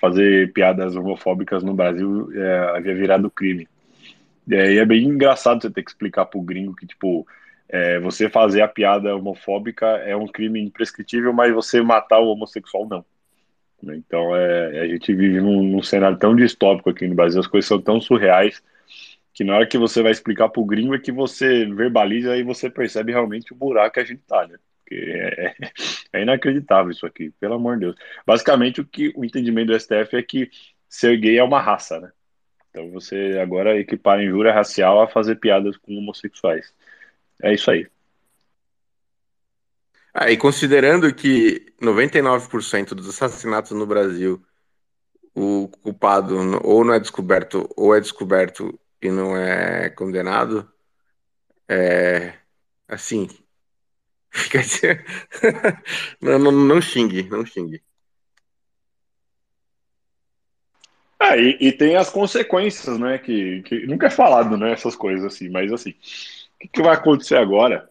fazer 0.00 0.52
piadas 0.52 0.96
homofóbicas 0.96 1.62
no 1.62 1.74
Brasil 1.74 2.30
é, 2.34 2.76
havia 2.76 2.94
virado 2.94 3.30
crime. 3.30 3.68
E 4.46 4.54
aí 4.54 4.78
é 4.78 4.84
bem 4.84 5.04
engraçado 5.04 5.62
você 5.62 5.70
ter 5.70 5.82
que 5.82 5.90
explicar 5.90 6.26
pro 6.26 6.42
gringo 6.42 6.76
que, 6.76 6.86
tipo, 6.86 7.26
é, 7.68 7.98
você 7.98 8.28
fazer 8.28 8.60
a 8.60 8.68
piada 8.68 9.16
homofóbica 9.16 9.86
é 9.86 10.14
um 10.14 10.26
crime 10.26 10.60
imprescritível, 10.60 11.32
mas 11.32 11.54
você 11.54 11.80
matar 11.80 12.20
o 12.20 12.28
homossexual 12.28 12.86
não. 12.86 13.04
Então 13.82 14.34
é, 14.36 14.80
a 14.80 14.86
gente 14.88 15.14
vive 15.14 15.40
num, 15.40 15.62
num, 15.62 15.82
cenário 15.82 16.18
tão 16.18 16.34
distópico 16.34 16.90
aqui 16.90 17.06
no 17.06 17.14
Brasil, 17.14 17.40
as 17.40 17.46
coisas 17.46 17.68
são 17.68 17.80
tão 17.80 18.00
surreais 18.00 18.62
que 19.32 19.42
na 19.44 19.56
hora 19.56 19.66
que 19.66 19.76
você 19.76 20.02
vai 20.02 20.12
explicar 20.12 20.48
para 20.48 20.62
o 20.62 20.64
gringo 20.64 20.94
é 20.94 20.98
que 20.98 21.10
você 21.10 21.66
verbaliza 21.66 22.36
e 22.36 22.42
você 22.42 22.70
percebe 22.70 23.12
realmente 23.12 23.52
o 23.52 23.56
buraco 23.56 23.94
que 23.94 24.00
a 24.00 24.04
gente 24.04 24.22
tá, 24.22 24.46
né? 24.46 24.56
Porque 24.94 25.10
é, 25.10 25.54
é, 26.12 26.22
inacreditável 26.22 26.92
isso 26.92 27.04
aqui, 27.04 27.30
pelo 27.40 27.54
amor 27.54 27.74
de 27.74 27.86
Deus. 27.86 27.96
Basicamente 28.24 28.80
o 28.80 28.84
que 28.84 29.12
o 29.16 29.24
entendimento 29.24 29.68
do 29.68 29.80
STF 29.80 30.16
é 30.16 30.22
que 30.22 30.50
ser 30.88 31.16
gay 31.18 31.36
é 31.38 31.42
uma 31.42 31.60
raça, 31.60 31.98
né? 31.98 32.12
Então 32.70 32.90
você 32.90 33.38
agora 33.42 33.78
equipara 33.78 34.22
injúria 34.22 34.52
racial 34.52 35.00
a 35.02 35.08
fazer 35.08 35.36
piadas 35.36 35.76
com 35.76 35.96
homossexuais. 35.96 36.72
É 37.42 37.52
isso 37.52 37.70
aí. 37.70 37.88
Ah, 40.12 40.30
e 40.30 40.36
considerando 40.36 41.12
que 41.12 41.72
99% 41.80 42.94
dos 42.94 43.08
assassinatos 43.08 43.72
no 43.72 43.84
Brasil, 43.84 44.40
o 45.34 45.68
culpado 45.82 46.36
ou 46.62 46.84
não 46.84 46.94
é 46.94 47.00
descoberto, 47.00 47.68
ou 47.76 47.94
é 47.94 48.00
descoberto 48.00 48.78
e 49.02 49.10
não 49.10 49.36
é 49.36 49.90
condenado, 49.90 50.70
é 51.68 52.34
assim. 52.86 53.28
Não, 56.20 56.38
não, 56.38 56.52
não 56.52 56.80
xingue, 56.80 57.22
não 57.24 57.46
xingue. 57.46 57.82
Ah, 61.18 61.36
e, 61.36 61.56
e, 61.60 61.72
tem 61.72 61.96
as 61.96 62.10
consequências, 62.10 62.98
né? 62.98 63.18
Que, 63.18 63.62
que 63.62 63.86
nunca 63.86 64.08
é 64.08 64.10
falado, 64.10 64.56
né? 64.56 64.72
Essas 64.72 64.96
coisas 64.96 65.24
assim, 65.24 65.48
mas 65.48 65.72
assim, 65.72 65.90
o 65.90 66.58
que, 66.60 66.68
que 66.68 66.82
vai 66.82 66.94
acontecer 66.94 67.36
agora? 67.36 67.88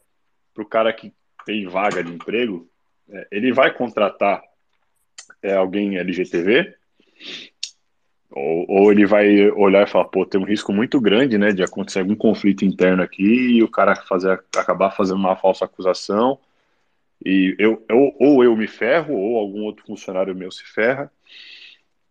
para 0.54 0.64
o 0.64 0.68
cara 0.68 0.94
que 0.94 1.14
tem 1.46 1.68
vaga 1.68 2.04
de 2.04 2.14
emprego, 2.14 2.70
é, 3.10 3.28
ele 3.32 3.52
vai 3.52 3.74
contratar 3.74 4.42
é, 5.42 5.54
alguém 5.56 5.98
LGTV? 5.98 6.76
Ou, 8.36 8.66
ou, 8.68 8.92
ele 8.92 9.06
vai 9.06 9.50
olhar 9.52 9.88
e 9.88 9.90
falar, 9.90 10.06
pô, 10.06 10.26
tem 10.26 10.42
um 10.42 10.46
risco 10.46 10.74
muito 10.74 11.00
grande, 11.00 11.38
né, 11.38 11.52
de 11.52 11.62
acontecer 11.62 12.00
algum 12.00 12.16
conflito 12.16 12.66
interno 12.66 13.04
aqui 13.04 13.24
e 13.58 13.64
o 13.64 13.70
cara 13.70 13.96
fazer, 13.96 14.44
acabar 14.58 14.90
fazendo 14.92 15.18
uma 15.18 15.36
falsa 15.36 15.66
acusação 15.66 16.40
e 17.26 17.56
eu, 17.58 17.84
eu 17.88 18.16
ou 18.20 18.44
eu 18.44 18.56
me 18.56 18.68
ferro 18.68 19.14
ou 19.16 19.38
algum 19.38 19.64
outro 19.64 19.86
funcionário 19.86 20.36
meu 20.36 20.52
se 20.52 20.64
ferra. 20.66 21.12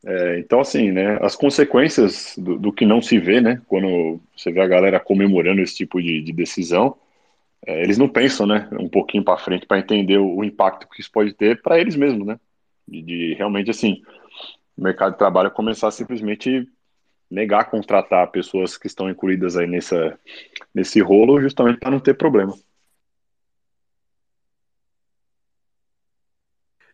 É, 0.04 0.38
então, 0.38 0.60
assim, 0.60 0.90
né, 0.90 1.18
as 1.20 1.36
consequências 1.36 2.34
do, 2.36 2.58
do, 2.58 2.72
que 2.72 2.84
não 2.84 3.00
se 3.00 3.18
vê, 3.18 3.40
né, 3.40 3.62
quando 3.68 4.20
você 4.36 4.50
vê 4.50 4.60
a 4.60 4.66
galera 4.66 4.98
comemorando 4.98 5.60
esse 5.60 5.76
tipo 5.76 6.02
de, 6.02 6.20
de 6.22 6.32
decisão, 6.32 6.96
é, 7.64 7.82
eles 7.82 7.98
não 7.98 8.08
pensam, 8.08 8.46
né, 8.46 8.68
um 8.72 8.88
pouquinho 8.88 9.22
para 9.22 9.38
frente 9.38 9.66
para 9.66 9.78
entender 9.78 10.18
o, 10.18 10.38
o, 10.38 10.44
impacto 10.44 10.88
que 10.88 11.00
isso 11.00 11.10
pode 11.12 11.32
ter 11.34 11.62
para 11.62 11.78
eles 11.78 11.94
mesmos, 11.94 12.26
né, 12.26 12.40
de, 12.88 13.02
de, 13.02 13.34
realmente, 13.34 13.70
assim, 13.70 14.02
o 14.82 14.84
mercado 14.84 15.12
de 15.12 15.18
trabalho 15.18 15.50
começar 15.50 15.86
a 15.88 15.92
simplesmente 15.92 16.68
negar 17.30 17.70
contratar 17.70 18.30
pessoas 18.32 18.76
que 18.76 18.88
estão 18.88 19.08
incluídas 19.08 19.56
aí 19.56 19.66
nessa, 19.66 20.18
nesse 20.74 21.00
rolo, 21.00 21.40
justamente 21.40 21.78
para 21.78 21.92
não 21.92 22.00
ter 22.00 22.14
problema. 22.14 22.52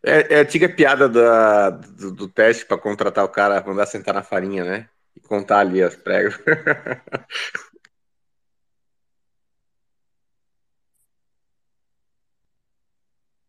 É, 0.03 0.35
é 0.35 0.39
a 0.39 0.43
antiga 0.43 0.69
piada 0.69 1.09
da, 1.09 1.71
do, 1.71 2.13
do 2.13 2.29
teste 2.29 2.65
para 2.67 2.79
contratar 2.79 3.25
o 3.25 3.29
cara, 3.29 3.65
mandar 3.67 3.87
sentar 3.87 4.15
na 4.15 4.23
farinha, 4.23 4.65
né? 4.65 4.89
E 5.17 5.21
contar 5.21 5.61
ali 5.61 5.83
as 5.83 5.97
pregas. 5.97 6.39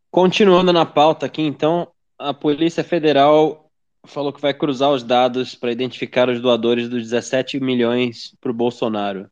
Continuando 0.09 0.73
na 0.73 0.85
pauta 0.87 1.27
aqui, 1.27 1.43
então, 1.43 1.91
a 2.17 2.33
Polícia 2.33 2.83
Federal 2.83 3.68
falou 4.05 4.33
que 4.33 4.41
vai 4.41 4.53
cruzar 4.53 4.91
os 4.91 5.03
dados 5.03 5.55
para 5.55 5.71
identificar 5.71 6.29
os 6.29 6.41
doadores 6.41 6.89
dos 6.89 7.03
17 7.03 7.59
milhões 7.59 8.35
para 8.39 8.51
o 8.51 8.53
Bolsonaro. 8.53 9.29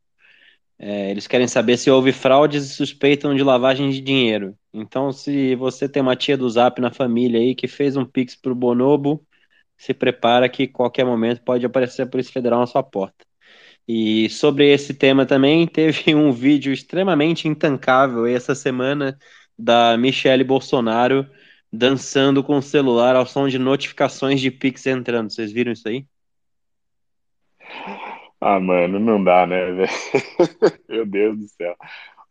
É, 0.80 1.10
eles 1.10 1.28
querem 1.28 1.48
saber 1.48 1.78
se 1.78 1.90
houve 1.90 2.12
fraudes 2.12 2.66
e 2.66 2.74
suspeitam 2.74 3.36
de 3.36 3.44
lavagem 3.44 3.90
de 3.90 4.00
dinheiro. 4.00 4.56
Então, 4.74 5.12
se 5.12 5.56
você 5.56 5.90
tem 5.90 6.02
uma 6.02 6.16
tia 6.16 6.38
do 6.38 6.50
Zap 6.50 6.80
na 6.80 6.92
família 6.92 7.40
aí 7.40 7.56
que 7.56 7.68
fez 7.68 7.98
um 7.98 8.06
pix 8.06 8.36
pro 8.36 8.54
Bonobo, 8.54 9.26
se 9.78 9.94
prepara 9.94 10.50
que 10.50 10.68
qualquer 10.68 11.06
momento 11.06 11.42
pode 11.44 11.66
aparecer 11.66 12.04
a 12.04 12.08
Polícia 12.08 12.34
Federal 12.34 12.60
na 12.60 12.68
sua 12.68 12.84
porta. 12.84 13.26
E 13.88 14.30
sobre 14.30 14.72
esse 14.72 14.94
tema 14.94 15.26
também, 15.26 15.66
teve 15.68 16.14
um 16.14 16.32
vídeo 16.32 16.74
extremamente 16.74 17.48
intancável 17.48 18.26
essa 18.28 18.54
semana 18.54 19.18
da 19.58 19.98
Michelle 19.98 20.44
Bolsonaro 20.44 21.28
dançando 21.78 22.44
com 22.44 22.58
o 22.58 22.62
celular 22.62 23.16
ao 23.16 23.26
som 23.26 23.48
de 23.48 23.60
notificações 23.60 24.42
de 24.42 24.50
Pix 24.50 24.86
entrando. 24.88 25.32
Vocês 25.32 25.52
viram 25.52 25.72
isso 25.72 25.88
aí? 25.88 26.06
Ah, 28.42 28.60
mano, 28.60 29.00
não 29.00 29.24
dá, 29.24 29.46
né? 29.46 29.58
Meu 30.90 31.06
Deus 31.06 31.38
do 31.38 31.48
céu. 31.50 31.76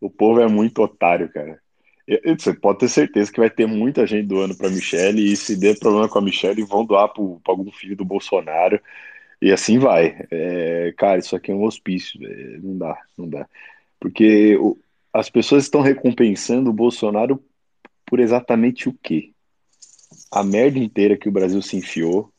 O 0.00 0.10
povo 0.10 0.40
é 0.40 0.48
muito 0.48 0.82
otário, 0.82 1.28
cara. 1.32 1.60
Você 2.24 2.54
pode 2.54 2.78
ter 2.78 2.88
certeza 2.88 3.32
que 3.32 3.40
vai 3.40 3.50
ter 3.50 3.66
muita 3.66 4.06
gente 4.06 4.28
doando 4.28 4.56
para 4.56 4.70
Michelle 4.70 5.32
e 5.32 5.36
se 5.36 5.58
der 5.58 5.76
problema 5.78 6.08
com 6.08 6.18
a 6.18 6.22
Michelle, 6.22 6.62
vão 6.62 6.84
doar 6.84 7.08
para 7.08 7.22
algum 7.46 7.70
filho 7.72 7.96
do 7.96 8.04
Bolsonaro 8.04 8.80
e 9.42 9.52
assim 9.52 9.78
vai. 9.78 10.24
É, 10.30 10.94
cara, 10.96 11.18
isso 11.18 11.34
aqui 11.34 11.50
é 11.50 11.54
um 11.54 11.64
hospício, 11.64 12.20
é, 12.24 12.58
não 12.58 12.78
dá, 12.78 12.96
não 13.18 13.28
dá. 13.28 13.48
Porque 13.98 14.56
o, 14.56 14.78
as 15.12 15.28
pessoas 15.28 15.64
estão 15.64 15.80
recompensando 15.80 16.70
o 16.70 16.72
Bolsonaro 16.72 17.42
por 18.06 18.20
exatamente 18.20 18.88
o 18.88 18.96
quê? 19.02 19.32
A 20.30 20.42
merda 20.42 20.78
inteira 20.78 21.16
que 21.16 21.28
o 21.28 21.32
Brasil 21.32 21.62
se 21.62 21.76
enfiou, 21.76 22.32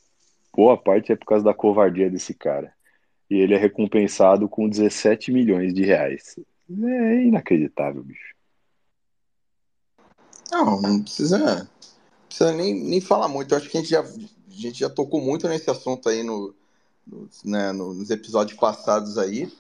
boa 0.53 0.77
parte 0.77 1.11
é 1.11 1.15
por 1.15 1.25
causa 1.25 1.45
da 1.45 1.53
covardia 1.53 2.09
desse 2.09 2.33
cara 2.33 2.73
e 3.29 3.35
ele 3.35 3.53
é 3.53 3.57
recompensado 3.57 4.47
com 4.47 4.69
17 4.69 5.31
milhões 5.31 5.73
de 5.73 5.83
reais. 5.83 6.35
É 6.69 7.23
inacreditável, 7.23 8.03
bicho. 8.03 8.35
Não, 10.49 10.81
não 10.81 11.01
precisa, 11.03 11.69
precisa 12.27 12.53
nem, 12.53 12.73
nem 12.73 13.01
falar 13.01 13.27
muito. 13.27 13.53
Eu 13.53 13.57
acho 13.57 13.69
que 13.69 13.77
a 13.77 13.81
gente 13.81 13.89
já, 13.89 14.01
a 14.01 14.05
gente 14.49 14.79
já 14.79 14.89
tocou 14.89 15.21
muito 15.21 15.47
nesse 15.47 15.69
assunto 15.69 16.07
aí 16.07 16.23
no, 16.23 16.55
no 17.05 17.29
né, 17.43 17.71
nos 17.73 18.09
episódios 18.09 18.57
passados 18.57 19.17
aí. 19.17 19.51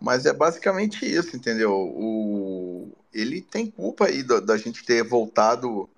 Mas 0.00 0.26
é 0.26 0.34
basicamente 0.34 1.06
isso, 1.06 1.34
entendeu? 1.34 1.72
O, 1.72 2.90
ele 3.12 3.40
tem 3.40 3.70
culpa 3.70 4.06
aí 4.06 4.22
da, 4.22 4.38
da 4.38 4.58
gente 4.58 4.84
ter 4.84 5.02
voltado 5.02 5.88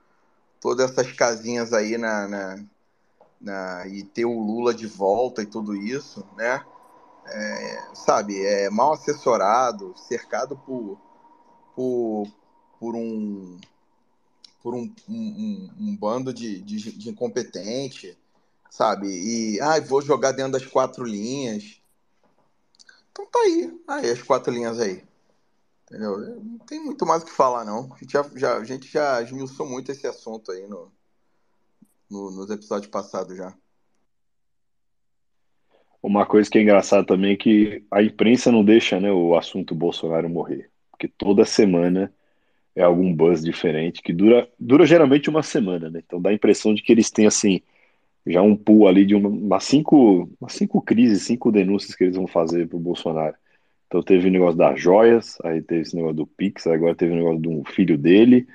todas 0.60 0.90
essas 0.90 1.12
casinhas 1.12 1.72
aí 1.72 1.98
na, 1.98 2.28
na, 2.28 2.64
na, 3.40 3.86
e 3.86 4.02
ter 4.02 4.24
o 4.24 4.38
Lula 4.38 4.74
de 4.74 4.86
volta 4.86 5.42
e 5.42 5.46
tudo 5.46 5.74
isso, 5.74 6.24
né? 6.36 6.64
é, 7.28 7.82
sabe, 7.94 8.40
é 8.44 8.70
mal 8.70 8.92
assessorado, 8.92 9.94
cercado 9.96 10.56
por, 10.56 10.98
por, 11.74 12.26
por 12.78 12.94
um 12.94 13.58
por 14.62 14.74
um, 14.74 14.92
um, 15.08 15.70
um 15.78 15.96
bando 15.96 16.34
de, 16.34 16.60
de, 16.60 16.90
de, 16.90 17.08
incompetente, 17.08 18.18
sabe? 18.68 19.06
E 19.06 19.60
ah, 19.60 19.78
vou 19.78 20.02
jogar 20.02 20.32
dentro 20.32 20.52
das 20.52 20.66
quatro 20.66 21.04
linhas. 21.04 21.80
Então 23.12 23.26
tá 23.26 23.38
aí, 23.38 23.80
aí 23.86 24.10
as 24.10 24.22
quatro 24.22 24.52
linhas 24.52 24.80
aí. 24.80 25.04
Entendeu? 25.87 26.18
Não 26.18 26.59
tem 26.59 26.83
muito 26.85 27.07
mais 27.07 27.22
o 27.22 27.27
que 27.27 27.33
falar, 27.33 27.64
não. 27.64 27.92
A 27.92 27.99
gente 27.99 28.12
já, 28.12 28.29
já, 28.35 28.57
a 28.57 28.64
gente 28.64 28.92
já 28.92 29.22
esmiuçou 29.22 29.68
muito 29.68 29.92
esse 29.92 30.07
assunto 30.07 30.51
aí 30.51 30.66
no, 30.66 30.90
no, 32.11 32.31
nos 32.33 32.51
episódios 32.51 32.90
passados 32.90 33.37
já. 33.37 33.55
Uma 36.03 36.27
coisa 36.27 36.51
que 36.51 36.59
é 36.59 36.62
engraçada 36.62 37.07
também 37.07 37.33
é 37.33 37.37
que 37.37 37.85
a 37.90 38.03
imprensa 38.03 38.51
não 38.51 38.64
deixa 38.64 39.01
né, 39.01 39.12
o 39.12 39.37
assunto 39.37 39.75
Bolsonaro 39.75 40.29
morrer. 40.29 40.70
Porque 40.90 41.09
toda 41.09 41.44
semana 41.44 42.12
é 42.75 42.83
algum 42.83 43.14
buzz 43.14 43.42
diferente, 43.42 44.03
que 44.03 44.12
dura, 44.12 44.49
dura 44.59 44.85
geralmente 44.85 45.31
uma 45.31 45.42
semana, 45.42 45.88
né? 45.88 46.03
Então 46.05 46.20
dá 46.20 46.31
a 46.31 46.35
impressão 46.35 46.75
de 46.75 46.83
que 46.83 46.92
eles 46.92 47.11
têm, 47.11 47.27
assim, 47.27 47.62
já 48.27 48.42
um 48.42 48.57
pool 48.57 48.87
ali 48.87 49.07
de 49.07 49.14
uma, 49.14 49.29
umas, 49.29 49.64
cinco, 49.64 50.29
cinco 50.49 50.83
crises, 50.83 51.22
cinco 51.22 51.51
denúncias 51.51 51.94
que 51.94 52.05
eles 52.05 52.16
vão 52.16 52.27
fazer 52.27 52.68
pro 52.68 52.79
Bolsonaro. 52.79 53.35
Então 53.87 54.03
teve 54.03 54.29
o 54.29 54.33
negócio 54.33 54.59
das 54.59 54.81
joias, 54.81 55.38
aí 55.44 55.62
teve 55.62 55.83
esse 55.83 55.94
negócio 55.96 56.16
do 56.16 56.27
Pix, 56.27 56.66
agora 56.66 56.94
teve 56.94 57.12
o 57.12 57.16
negócio 57.16 57.40
do 57.40 57.64
filho 57.64 57.96
dele, 57.96 58.46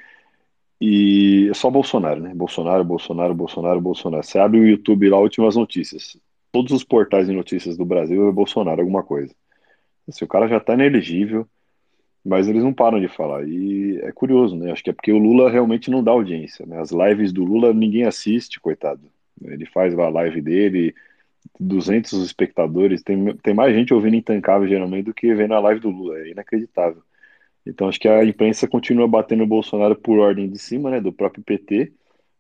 e 0.80 1.48
é 1.50 1.54
só 1.54 1.70
Bolsonaro, 1.70 2.22
né? 2.22 2.34
Bolsonaro, 2.34 2.84
Bolsonaro, 2.84 3.34
Bolsonaro, 3.34 3.82
Bolsonaro. 3.82 4.24
Você 4.24 4.40
abre 4.40 4.60
o 4.60 4.68
YouTube 4.68 5.10
lá, 5.10 5.20
últimas 5.20 5.56
notícias 5.56 6.18
todos 6.52 6.72
os 6.72 6.84
portais 6.84 7.28
de 7.28 7.34
notícias 7.34 7.78
do 7.78 7.86
Brasil 7.86 8.28
é 8.28 8.32
Bolsonaro 8.32 8.82
alguma 8.82 9.04
coisa. 9.04 9.34
Assim, 10.08 10.26
o 10.26 10.28
cara 10.28 10.48
já 10.48 10.58
está 10.58 10.74
inelegível, 10.74 11.48
mas 12.24 12.48
eles 12.48 12.64
não 12.64 12.74
param 12.74 13.00
de 13.00 13.08
falar. 13.08 13.48
E 13.48 14.00
é 14.04 14.12
curioso, 14.12 14.56
né? 14.56 14.72
Acho 14.72 14.84
que 14.84 14.90
é 14.90 14.94
porque 14.94 15.12
o 15.12 15.18
Lula 15.18 15.50
realmente 15.50 15.90
não 15.90 16.04
dá 16.04 16.12
audiência. 16.12 16.66
Né? 16.66 16.80
As 16.80 16.92
lives 16.92 17.32
do 17.32 17.44
Lula 17.44 17.74
ninguém 17.74 18.04
assiste, 18.04 18.60
coitado. 18.60 19.02
Ele 19.44 19.66
faz 19.66 19.98
a 19.98 20.10
live 20.10 20.42
dele, 20.42 20.94
200 21.60 22.14
espectadores, 22.24 23.04
tem, 23.04 23.36
tem 23.38 23.54
mais 23.54 23.74
gente 23.76 23.94
ouvindo 23.94 24.16
Intancável 24.16 24.68
geralmente 24.68 25.06
do 25.06 25.14
que 25.14 25.34
vendo 25.34 25.54
a 25.54 25.60
live 25.60 25.80
do 25.80 25.90
Lula. 25.90 26.20
É 26.20 26.32
inacreditável. 26.32 27.04
Então 27.66 27.88
acho 27.88 28.00
que 28.00 28.08
a 28.08 28.24
imprensa 28.26 28.68
continua 28.68 29.08
batendo 29.08 29.44
o 29.44 29.48
Bolsonaro 29.48 29.96
por 29.96 30.20
ordem 30.20 30.50
de 30.50 30.58
cima, 30.60 30.90
né, 30.90 31.00
do 31.00 31.14
próprio 31.14 31.44
PT, 31.44 31.94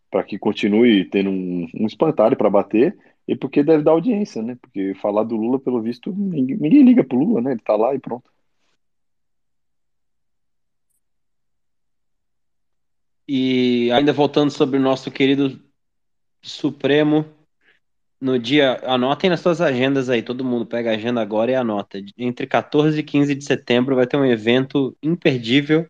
para 0.10 0.24
que 0.24 0.38
continue 0.40 1.06
tendo 1.06 1.30
um, 1.30 1.68
um 1.76 1.86
espantalho 1.86 2.36
para 2.36 2.50
bater 2.50 2.98
e 3.28 3.36
porque 3.36 3.64
deve 3.64 3.84
dar 3.84 3.92
audiência, 3.92 4.42
né? 4.42 4.58
Porque 4.62 4.94
falar 4.96 5.24
do 5.24 5.36
Lula, 5.38 5.60
pelo 5.60 5.82
visto, 5.82 6.12
ninguém, 6.12 6.58
ninguém 6.58 6.84
liga 6.84 7.04
pro 7.04 7.18
Lula, 7.18 7.42
né? 7.42 7.52
Ele 7.52 7.62
tá 7.62 7.76
lá 7.76 7.96
e 7.96 8.00
pronto. 8.00 8.30
E 13.28 13.90
ainda 13.94 14.12
voltando 14.12 14.52
sobre 14.52 14.78
o 14.78 14.82
nosso 14.82 15.10
querido 15.12 15.62
Supremo, 16.42 17.26
no 18.22 18.38
dia, 18.38 18.80
anotem 18.84 19.30
nas 19.30 19.40
suas 19.40 19.60
agendas 19.62 20.10
aí, 20.10 20.22
todo 20.22 20.46
mundo 20.46 20.66
pega 20.66 20.92
a 20.92 20.94
agenda 20.94 21.22
agora 21.22 21.52
e 21.52 21.56
anota. 21.56 22.00
Entre 22.18 22.46
14 22.46 23.00
e 23.00 23.04
15 23.04 23.36
de 23.36 23.44
setembro 23.44 23.96
vai 23.96 24.06
ter 24.06 24.18
um 24.18 24.26
evento 24.26 24.96
imperdível, 25.02 25.88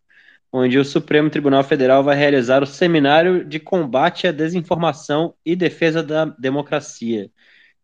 onde 0.52 0.80
o 0.80 0.86
Supremo 0.86 1.30
Tribunal 1.30 1.64
Federal 1.64 2.04
vai 2.04 2.16
realizar 2.16 2.64
o 2.64 2.66
Seminário 2.66 3.46
de 3.46 3.60
Combate 3.60 4.28
à 4.28 4.32
Desinformação 4.32 5.36
e 5.46 5.56
Defesa 5.56 6.02
da 6.04 6.26
Democracia. 6.26 7.30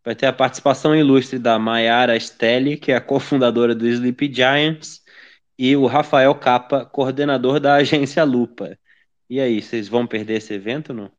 Vai 0.04 0.16
ter 0.16 0.28
a 0.28 0.34
participação 0.34 0.96
ilustre 0.96 1.40
da 1.40 1.60
Mayara 1.60 2.18
Stelli, 2.20 2.78
que 2.78 2.92
é 2.94 2.96
a 2.96 3.02
cofundadora 3.02 3.76
do 3.76 3.88
Sleep 3.88 4.34
Giants, 4.34 5.02
e 5.58 5.76
o 5.76 5.86
Rafael 5.88 6.34
Capa, 6.36 6.86
coordenador 6.86 7.60
da 7.60 7.76
agência 7.76 8.24
Lupa. 8.24 8.78
E 9.30 9.40
aí, 9.42 9.62
vocês 9.62 9.90
vão 9.90 10.08
perder 10.08 10.36
esse 10.38 10.54
evento 10.54 10.94
não? 10.94 11.17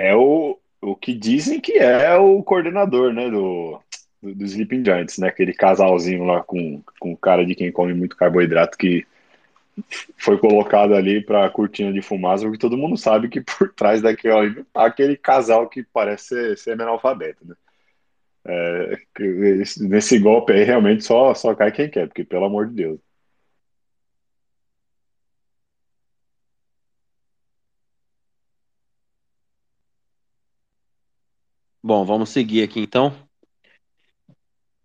É 0.00 0.16
o, 0.16 0.58
o 0.80 0.96
que 0.96 1.12
dizem 1.12 1.60
que 1.60 1.72
é 1.74 2.16
o 2.16 2.42
coordenador, 2.42 3.12
né, 3.12 3.28
do, 3.30 3.78
do, 4.22 4.34
do 4.34 4.44
Sleeping 4.46 4.82
Giants, 4.82 5.18
né? 5.18 5.28
Aquele 5.28 5.52
casalzinho 5.52 6.24
lá 6.24 6.42
com, 6.42 6.82
com 6.98 7.14
cara 7.14 7.44
de 7.44 7.54
quem 7.54 7.70
come 7.70 7.92
muito 7.92 8.16
carboidrato 8.16 8.78
que 8.78 9.06
foi 10.16 10.38
colocado 10.38 10.94
ali 10.94 11.22
para 11.22 11.50
cortina 11.50 11.92
de 11.92 12.00
fumaça, 12.00 12.44
porque 12.44 12.58
todo 12.58 12.78
mundo 12.78 12.96
sabe 12.96 13.28
que 13.28 13.42
por 13.42 13.72
trás 13.76 14.00
daquele 14.00 14.64
aquele 14.74 15.16
casal 15.18 15.68
que 15.68 15.82
parece 15.82 16.28
ser, 16.28 16.58
ser 16.58 16.80
analfabeto, 16.80 17.46
né? 17.46 17.54
É, 18.46 18.98
nesse 19.80 20.18
golpe 20.18 20.54
aí 20.54 20.64
realmente 20.64 21.04
só, 21.04 21.34
só 21.34 21.54
cai 21.54 21.70
quem 21.70 21.90
quer, 21.90 22.08
porque 22.08 22.24
pelo 22.24 22.46
amor 22.46 22.68
de 22.68 22.74
Deus. 22.74 23.00
Bom, 31.90 32.04
vamos 32.04 32.28
seguir 32.30 32.62
aqui 32.62 32.78
então. 32.78 33.12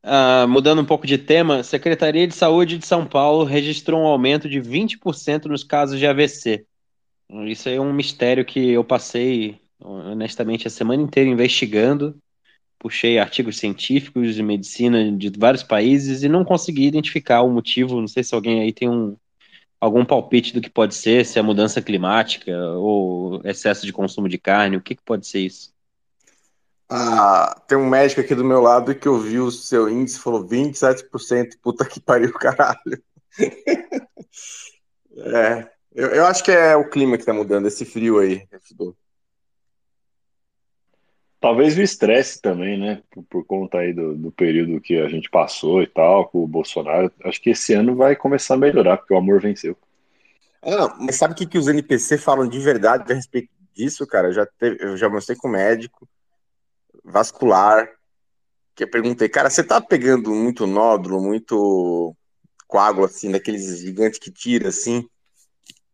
Ah, 0.01 0.47
mudando 0.47 0.81
um 0.81 0.85
pouco 0.85 1.05
de 1.05 1.19
tema, 1.19 1.61
Secretaria 1.61 2.27
de 2.27 2.33
Saúde 2.33 2.79
de 2.79 2.87
São 2.87 3.05
Paulo 3.05 3.43
registrou 3.43 4.01
um 4.01 4.07
aumento 4.07 4.49
de 4.49 4.59
20% 4.59 5.45
nos 5.45 5.63
casos 5.63 5.99
de 5.99 6.07
AVC. 6.07 6.65
Isso 7.45 7.69
é 7.69 7.79
um 7.79 7.93
mistério 7.93 8.43
que 8.43 8.71
eu 8.71 8.83
passei, 8.83 9.61
honestamente, 9.79 10.65
a 10.65 10.71
semana 10.71 11.03
inteira 11.03 11.29
investigando. 11.29 12.17
Puxei 12.79 13.19
artigos 13.19 13.59
científicos 13.59 14.33
de 14.33 14.41
medicina 14.41 15.11
de 15.11 15.31
vários 15.37 15.61
países 15.61 16.23
e 16.23 16.27
não 16.27 16.43
consegui 16.43 16.87
identificar 16.87 17.43
o 17.43 17.51
motivo. 17.51 18.01
Não 18.01 18.07
sei 18.07 18.23
se 18.23 18.33
alguém 18.33 18.61
aí 18.61 18.73
tem 18.73 18.89
um, 18.89 19.15
algum 19.79 20.03
palpite 20.03 20.55
do 20.55 20.59
que 20.59 20.71
pode 20.71 20.95
ser, 20.95 21.23
se 21.23 21.37
é 21.37 21.41
mudança 21.43 21.83
climática 21.83 22.51
ou 22.79 23.41
excesso 23.45 23.85
de 23.85 23.93
consumo 23.93 24.27
de 24.27 24.39
carne, 24.39 24.77
o 24.77 24.81
que, 24.81 24.95
que 24.95 25.03
pode 25.03 25.27
ser 25.27 25.41
isso? 25.41 25.74
Ah, 26.87 27.59
tem 27.67 27.77
um 27.77 27.89
médico 27.89 28.21
aqui 28.21 28.35
do 28.35 28.43
meu 28.43 28.61
lado 28.61 28.93
que 28.93 29.09
ouviu 29.09 29.45
o 29.45 29.51
seu 29.51 29.89
índice 29.89 30.17
e 30.17 30.21
falou 30.21 30.45
27%. 30.45 31.57
Puta 31.61 31.85
que 31.85 31.99
pariu, 31.99 32.31
caralho. 32.37 33.01
é, 35.17 35.69
eu, 35.93 36.09
eu, 36.09 36.25
acho 36.25 36.43
que 36.43 36.51
é 36.51 36.75
o 36.75 36.89
clima 36.89 37.17
que 37.17 37.25
tá 37.25 37.33
mudando, 37.33 37.67
esse 37.67 37.85
frio 37.85 38.19
aí. 38.19 38.47
Talvez 41.39 41.77
o 41.77 41.81
estresse 41.81 42.39
também, 42.39 42.79
né? 42.79 43.01
Por, 43.09 43.23
por 43.23 43.45
conta 43.45 43.79
aí 43.79 43.91
do, 43.91 44.15
do, 44.15 44.31
período 44.31 44.79
que 44.79 44.99
a 44.99 45.09
gente 45.09 45.29
passou 45.29 45.81
e 45.81 45.87
tal, 45.87 46.27
com 46.27 46.43
o 46.43 46.47
Bolsonaro. 46.47 47.11
Acho 47.23 47.41
que 47.41 47.49
esse 47.49 47.73
ano 47.73 47.95
vai 47.95 48.15
começar 48.15 48.53
a 48.53 48.57
melhorar, 48.57 48.97
porque 48.97 49.13
o 49.13 49.17
amor 49.17 49.41
venceu. 49.41 49.75
Ah, 50.61 50.95
mas 50.99 51.15
sabe 51.15 51.33
o 51.33 51.37
que, 51.37 51.47
que 51.47 51.57
os 51.57 51.67
NPC 51.67 52.17
falam 52.17 52.47
de 52.47 52.59
verdade 52.59 53.11
a 53.11 53.15
respeito 53.15 53.49
disso, 53.73 54.05
cara? 54.05 54.27
Eu 54.27 54.33
já, 54.33 54.45
teve, 54.45 54.83
eu 54.83 54.97
já 54.97 55.09
mostrei 55.09 55.35
com 55.35 55.47
o 55.47 55.51
médico 55.51 56.07
vascular, 57.05 57.89
que 58.75 58.83
eu 58.83 58.89
perguntei, 58.89 59.29
cara, 59.29 59.49
você 59.49 59.63
tá 59.63 59.79
pegando 59.79 60.31
muito 60.31 60.67
nódulo, 60.67 61.21
muito 61.21 62.15
coágulo, 62.67 63.05
assim, 63.05 63.31
daqueles 63.31 63.79
gigantes 63.79 64.19
que 64.19 64.31
tira, 64.31 64.69
assim? 64.69 65.07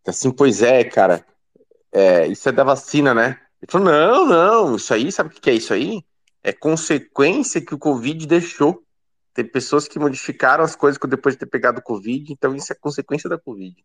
Assim, 0.07 0.31
pois 0.31 0.61
é, 0.63 0.83
cara, 0.83 1.25
é, 1.91 2.25
isso 2.27 2.49
é 2.49 2.51
da 2.51 2.63
vacina, 2.63 3.13
né? 3.13 3.39
Ele 3.61 3.71
falou, 3.71 3.87
não, 3.87 4.25
não, 4.25 4.75
isso 4.75 4.93
aí, 4.93 5.11
sabe 5.11 5.29
o 5.29 5.39
que 5.39 5.49
é 5.49 5.53
isso 5.53 5.73
aí? 5.73 6.03
É 6.41 6.51
consequência 6.51 7.61
que 7.61 7.75
o 7.75 7.79
Covid 7.79 8.25
deixou. 8.25 8.83
Tem 9.33 9.45
pessoas 9.45 9.87
que 9.87 9.99
modificaram 9.99 10.63
as 10.63 10.75
coisas 10.75 10.99
depois 11.07 11.35
de 11.35 11.39
ter 11.39 11.45
pegado 11.45 11.79
o 11.79 11.83
Covid, 11.83 12.33
então 12.33 12.55
isso 12.55 12.73
é 12.73 12.75
consequência 12.75 13.29
da 13.29 13.37
Covid. 13.37 13.75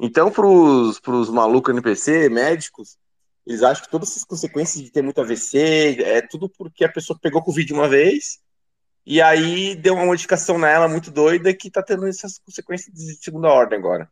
Então, 0.00 0.30
pros, 0.30 0.98
pros 0.98 1.30
malucos 1.30 1.72
NPC, 1.72 2.28
médicos, 2.28 2.98
eles 3.46 3.62
acham 3.62 3.84
que 3.84 3.90
todas 3.90 4.10
essas 4.10 4.24
consequências 4.24 4.82
de 4.82 4.90
ter 4.90 5.02
muito 5.02 5.20
AVC 5.20 6.02
é 6.02 6.20
tudo 6.20 6.48
porque 6.48 6.84
a 6.84 6.92
pessoa 6.92 7.18
pegou 7.20 7.42
Covid 7.42 7.72
uma 7.72 7.88
vez 7.88 8.40
e 9.04 9.20
aí 9.20 9.74
deu 9.74 9.94
uma 9.94 10.06
modificação 10.06 10.58
nela 10.58 10.88
muito 10.88 11.10
doida 11.10 11.52
que 11.54 11.70
tá 11.70 11.82
tendo 11.82 12.06
essas 12.06 12.38
consequências 12.38 12.94
de 12.94 13.14
segunda 13.14 13.48
ordem 13.48 13.78
agora. 13.78 14.08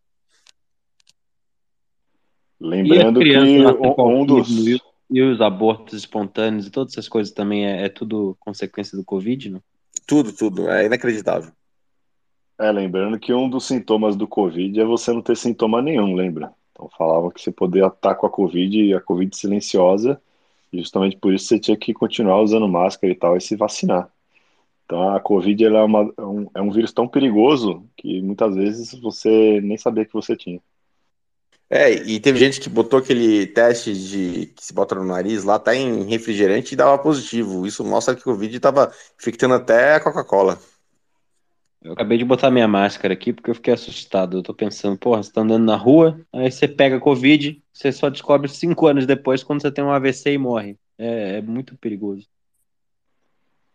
Lembrando 2.61 3.21
que 3.21 3.37
um 3.37 4.27
dos. 4.27 4.49
E 5.11 5.23
os 5.23 5.41
abortos 5.41 5.95
espontâneos 5.95 6.67
e 6.67 6.71
todas 6.71 6.93
essas 6.93 7.09
coisas 7.09 7.33
também 7.33 7.67
é, 7.67 7.87
é 7.87 7.88
tudo 7.88 8.37
consequência 8.38 8.97
do 8.99 9.03
Covid, 9.03 9.49
não? 9.49 9.62
Tudo, 10.07 10.33
tudo. 10.33 10.69
É 10.69 10.85
inacreditável. 10.85 11.51
É, 12.61 12.71
lembrando 12.71 13.19
que 13.19 13.33
um 13.33 13.49
dos 13.49 13.67
sintomas 13.67 14.17
do 14.17 14.29
Covid 14.29 14.79
é 14.79 14.85
você 14.85 15.12
não 15.12 15.23
ter 15.23 15.37
sintoma 15.37 15.81
nenhum, 15.81 16.14
lembra? 16.14 16.53
Então 16.79 16.88
falavam 16.97 17.29
que 17.29 17.41
você 17.41 17.51
poderia 17.51 17.88
estar 17.88 18.14
com 18.14 18.25
a 18.25 18.31
Covid 18.31 18.81
e 18.81 18.95
a 18.95 19.01
Covid 19.01 19.37
silenciosa, 19.37 20.21
e 20.73 20.79
justamente 20.79 21.17
por 21.17 21.35
isso 21.35 21.47
você 21.47 21.59
tinha 21.59 21.77
que 21.77 21.93
continuar 21.93 22.41
usando 22.41 22.69
máscara 22.69 23.12
e 23.12 23.17
tal 23.17 23.37
e 23.37 23.41
se 23.41 23.57
vacinar. 23.57 24.09
Então 24.85 25.12
a 25.14 25.19
Covid 25.19 25.64
é, 25.64 25.83
uma, 25.83 26.14
é, 26.17 26.23
um, 26.23 26.47
é 26.55 26.62
um 26.62 26.71
vírus 26.71 26.93
tão 26.93 27.09
perigoso 27.09 27.85
que 27.97 28.23
muitas 28.23 28.55
vezes 28.55 28.95
você 29.01 29.61
nem 29.61 29.77
sabia 29.77 30.05
que 30.05 30.12
você 30.12 30.37
tinha. 30.37 30.61
É, 31.69 31.93
e 31.93 32.19
teve 32.21 32.38
gente 32.38 32.61
que 32.61 32.69
botou 32.69 32.99
aquele 32.99 33.47
teste 33.49 33.93
de 33.93 34.47
que 34.57 34.64
se 34.64 34.73
bota 34.73 34.95
no 34.95 35.05
nariz 35.05 35.45
lá, 35.45 35.59
tá 35.59 35.75
em 35.75 36.05
refrigerante 36.05 36.73
e 36.73 36.77
dava 36.77 36.97
positivo. 36.97 37.67
Isso 37.67 37.85
mostra 37.85 38.14
que 38.14 38.23
o 38.23 38.25
Covid 38.25 38.57
estava 38.57 38.91
infectando 39.21 39.55
até 39.55 39.97
a 39.97 40.01
Coca-Cola. 40.01 40.59
Eu 41.81 41.93
acabei 41.93 42.19
de 42.19 42.25
botar 42.25 42.51
minha 42.51 42.67
máscara 42.67 43.14
aqui 43.14 43.33
porque 43.33 43.51
eu 43.51 43.55
fiquei 43.55 43.73
assustado. 43.73 44.38
Eu 44.38 44.43
tô 44.43 44.53
pensando, 44.53 44.99
porra, 44.99 45.23
você 45.23 45.33
tá 45.33 45.43
andando 45.43 45.64
na 45.64 45.77
rua, 45.77 46.21
aí 46.33 46.51
você 46.51 46.67
pega 46.67 46.99
Covid, 46.99 47.62
você 47.73 47.93
só 47.93 48.11
descobre 48.11 48.49
cinco 48.49 48.87
anos 48.87 49.07
depois 49.07 49.45
quando 49.45 49.62
você 49.62 49.71
tem 49.71 49.85
um 49.85 49.93
AVC 49.93 50.33
e 50.33 50.38
morre. 50.38 50.77
É, 50.99 51.37
é 51.37 51.43
muito 51.43 51.77
perigoso. 51.77 52.27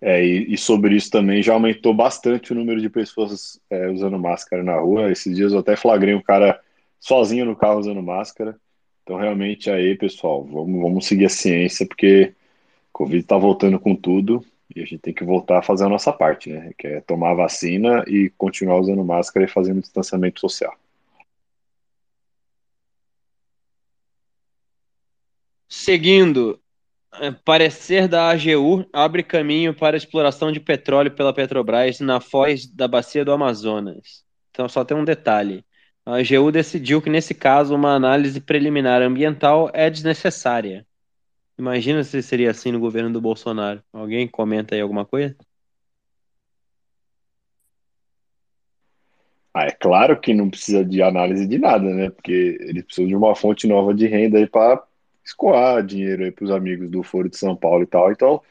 É, 0.02 0.22
e, 0.24 0.54
e, 0.54 0.58
sobre 0.58 0.98
isso 0.98 1.10
também 1.10 1.42
já 1.42 1.54
aumentou 1.54 1.94
bastante 1.94 2.52
o 2.52 2.56
número 2.56 2.82
de 2.82 2.90
pessoas 2.90 3.58
é, 3.70 3.90
usando 3.90 4.20
máscara 4.20 4.62
na 4.62 4.78
rua. 4.78 5.10
Esses 5.10 5.34
dias 5.34 5.54
eu 5.54 5.60
até 5.60 5.78
flagrei 5.78 6.14
um 6.14 6.22
cara 6.22 6.60
sozinho 7.00 7.46
no 7.46 7.56
carro 7.56 7.80
usando 7.80 8.04
máscara. 8.04 8.60
Então, 9.02 9.18
realmente, 9.18 9.70
aí, 9.70 9.98
pessoal, 9.98 10.44
vamos, 10.44 10.82
vamos 10.82 11.06
seguir 11.06 11.26
a 11.26 11.30
ciência, 11.30 11.86
porque 11.86 12.34
Covid 12.92 13.24
tá 13.26 13.38
voltando 13.38 13.80
com 13.80 13.96
tudo. 13.96 14.44
E 14.76 14.82
a 14.82 14.86
gente 14.86 15.00
tem 15.00 15.14
que 15.14 15.24
voltar 15.24 15.60
a 15.60 15.62
fazer 15.62 15.86
a 15.86 15.90
nossa 15.90 16.12
parte, 16.12 16.52
né? 16.52 16.72
Que 16.78 16.88
é 16.88 17.02
tomar 17.02 17.32
a 17.32 17.36
vacina 17.36 18.04
e 18.08 18.30
continuar 18.38 18.80
usando 18.80 19.04
máscara 19.04 19.46
e 19.46 19.50
fazendo 19.50 19.82
distanciamento 19.82 20.40
social. 20.40 20.76
Seguindo, 25.68 26.60
é, 27.20 27.32
parecer 27.32 28.08
da 28.08 28.30
AGU 28.30 28.86
abre 28.94 29.24
caminho 29.24 29.74
para 29.74 29.98
exploração 29.98 30.52
de 30.52 30.60
petróleo 30.60 31.12
pela 31.12 31.34
Petrobras 31.34 32.00
na 32.00 32.20
foz 32.20 32.66
da 32.68 32.88
bacia 32.88 33.26
do 33.26 33.32
Amazonas. 33.32 34.24
Então, 34.52 34.70
só 34.70 34.86
tem 34.86 34.96
um 34.96 35.04
detalhe. 35.04 35.66
A 36.06 36.18
AGU 36.18 36.52
decidiu 36.52 37.02
que, 37.02 37.10
nesse 37.10 37.34
caso, 37.34 37.76
uma 37.76 37.96
análise 37.96 38.40
preliminar 38.42 39.02
ambiental 39.02 39.70
é 39.74 39.90
desnecessária. 39.90 40.86
Imagina 41.58 42.04
se 42.04 42.22
seria 42.24 42.52
assim 42.52 42.72
no 42.72 42.80
governo 42.80 43.12
do 43.12 43.22
Bolsonaro. 43.22 43.84
Alguém 43.94 44.28
comenta 44.28 44.76
aí 44.76 44.82
alguma 44.82 45.06
coisa? 45.06 45.36
Ah, 49.54 49.66
é 49.68 49.72
claro 49.72 50.20
que 50.20 50.34
não 50.34 50.50
precisa 50.50 50.84
de 50.84 51.02
análise 51.02 51.48
de 51.48 51.60
nada, 51.60 51.84
né? 51.94 52.10
Porque 52.10 52.58
eles 52.62 52.84
precisam 52.84 53.08
de 53.08 53.16
uma 53.16 53.36
fonte 53.36 53.68
nova 53.68 53.94
de 53.94 54.08
renda 54.08 54.40
aí 54.40 54.48
para 54.48 54.84
escoar 55.24 55.86
dinheiro 55.86 56.24
aí 56.24 56.32
para 56.32 56.46
os 56.46 56.52
amigos 56.52 56.90
do 56.90 57.04
Foro 57.04 57.30
de 57.30 57.38
São 57.38 57.56
Paulo 57.56 57.84
e 57.84 57.86
tal. 57.88 58.12
Então, 58.12 58.42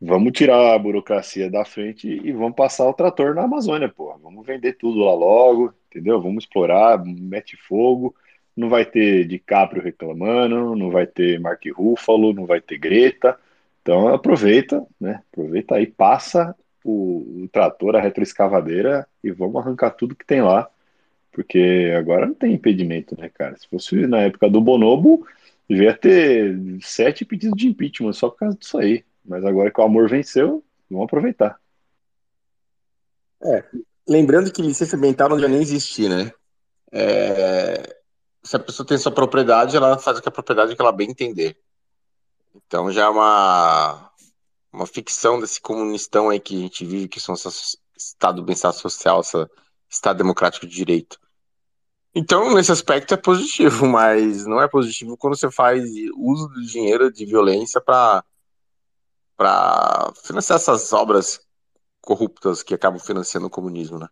vamos 0.00 0.32
tirar 0.32 0.74
a 0.74 0.78
burocracia 0.78 1.50
da 1.50 1.64
frente 1.64 2.08
e 2.08 2.32
vamos 2.32 2.56
passar 2.56 2.86
o 2.88 2.94
trator 2.94 3.34
na 3.34 3.44
Amazônia, 3.44 3.88
pô. 3.88 4.16
Vamos 4.22 4.46
vender 4.46 4.74
tudo 4.74 5.00
lá 5.00 5.14
logo, 5.14 5.72
entendeu? 5.90 6.20
Vamos 6.20 6.44
explorar, 6.44 7.02
mete 7.04 7.56
fogo 7.56 8.14
não 8.56 8.68
vai 8.68 8.84
ter 8.84 9.26
DiCaprio 9.26 9.82
reclamando, 9.82 10.76
não 10.76 10.90
vai 10.90 11.06
ter 11.06 11.40
Mark 11.40 11.62
Ruffalo, 11.74 12.32
não 12.32 12.46
vai 12.46 12.60
ter 12.60 12.78
Greta. 12.78 13.38
Então 13.82 14.08
aproveita, 14.08 14.84
né? 15.00 15.22
Aproveita 15.32 15.74
aí, 15.74 15.86
passa 15.86 16.54
o, 16.84 17.44
o 17.44 17.48
trator, 17.50 17.96
a 17.96 18.00
retroescavadeira 18.00 19.06
e 19.22 19.30
vamos 19.30 19.56
arrancar 19.56 19.90
tudo 19.90 20.14
que 20.14 20.24
tem 20.24 20.42
lá, 20.42 20.70
porque 21.32 21.92
agora 21.96 22.26
não 22.26 22.34
tem 22.34 22.52
impedimento, 22.52 23.18
né, 23.18 23.28
cara? 23.28 23.56
Se 23.56 23.68
fosse 23.68 24.06
na 24.06 24.20
época 24.20 24.48
do 24.48 24.60
Bonobo, 24.60 25.26
devia 25.68 25.94
ter 25.94 26.56
sete 26.80 27.24
pedidos 27.24 27.56
de 27.56 27.68
impeachment 27.68 28.12
só 28.12 28.28
por 28.28 28.38
causa 28.38 28.56
disso 28.56 28.78
aí. 28.78 29.04
Mas 29.24 29.44
agora 29.44 29.70
que 29.70 29.80
o 29.80 29.84
amor 29.84 30.08
venceu, 30.08 30.62
vamos 30.88 31.06
aproveitar. 31.06 31.58
É, 33.42 33.64
lembrando 34.08 34.52
que 34.52 34.62
licença 34.62 34.96
ambiental 34.96 35.28
não 35.28 35.38
já 35.38 35.48
nem 35.48 35.60
existir, 35.60 36.08
né? 36.08 36.30
É, 36.92 37.93
se 38.44 38.56
a 38.56 38.58
pessoa 38.58 38.86
tem 38.86 38.98
sua 38.98 39.10
propriedade, 39.10 39.76
ela 39.76 39.98
faz 39.98 40.20
que 40.20 40.28
a 40.28 40.32
propriedade 40.32 40.76
que 40.76 40.82
ela 40.82 40.92
bem 40.92 41.10
entender. 41.10 41.56
Então 42.54 42.92
já 42.92 43.04
é 43.04 43.08
uma, 43.08 44.10
uma 44.72 44.86
ficção 44.86 45.40
desse 45.40 45.60
comunistão 45.60 46.28
aí 46.28 46.38
que 46.38 46.56
a 46.56 46.60
gente 46.60 46.84
vive, 46.84 47.08
que 47.08 47.18
são 47.18 47.34
esse 47.34 47.78
Estado 47.96 48.36
do 48.36 48.42
bem-estar 48.44 48.72
social, 48.72 49.20
esse 49.20 49.48
Estado 49.88 50.18
democrático 50.18 50.66
de 50.66 50.74
direito. 50.74 51.18
Então, 52.14 52.54
nesse 52.54 52.70
aspecto 52.70 53.14
é 53.14 53.16
positivo, 53.16 53.86
mas 53.88 54.46
não 54.46 54.60
é 54.60 54.68
positivo 54.68 55.16
quando 55.16 55.36
você 55.36 55.50
faz 55.50 55.84
uso 56.16 56.48
do 56.48 56.64
dinheiro 56.66 57.10
de 57.10 57.24
violência 57.24 57.80
para 57.80 58.22
financiar 60.22 60.56
essas 60.56 60.92
obras 60.92 61.40
corruptas 62.00 62.62
que 62.62 62.74
acabam 62.74 63.00
financiando 63.00 63.46
o 63.46 63.50
comunismo, 63.50 63.98
né? 63.98 64.08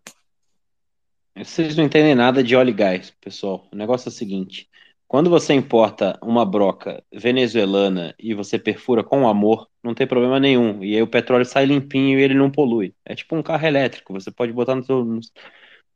Vocês 1.37 1.77
não 1.77 1.85
entendem 1.85 2.15
nada 2.15 2.43
de 2.43 2.55
óleo 2.55 2.71
e 2.71 2.73
gás, 2.73 3.11
pessoal. 3.11 3.67
O 3.73 3.77
negócio 3.77 4.09
é 4.09 4.11
o 4.11 4.13
seguinte: 4.13 4.69
quando 5.09 5.31
você 5.31 5.55
importa 5.55 6.19
uma 6.23 6.45
broca 6.45 7.03
venezuelana 7.13 8.15
e 8.19 8.35
você 8.35 8.59
perfura 8.59 9.03
com 9.05 9.29
amor, 9.29 9.69
não 9.83 9.95
tem 9.95 10.07
problema 10.07 10.39
nenhum. 10.41 10.83
E 10.85 10.95
aí 10.95 11.03
o 11.03 11.07
petróleo 11.07 11.45
sai 11.45 11.67
limpinho 11.67 12.19
e 12.19 12.23
ele 12.23 12.35
não 12.35 12.51
polui. 12.51 12.95
É 13.05 13.15
tipo 13.15 13.37
um 13.37 13.43
carro 13.43 13.67
elétrico. 13.67 14.13
Você 14.15 14.31
pode 14.31 14.53
botar 14.53 14.75
no 14.75 14.85
seu, 14.85 15.05
no, 15.05 15.21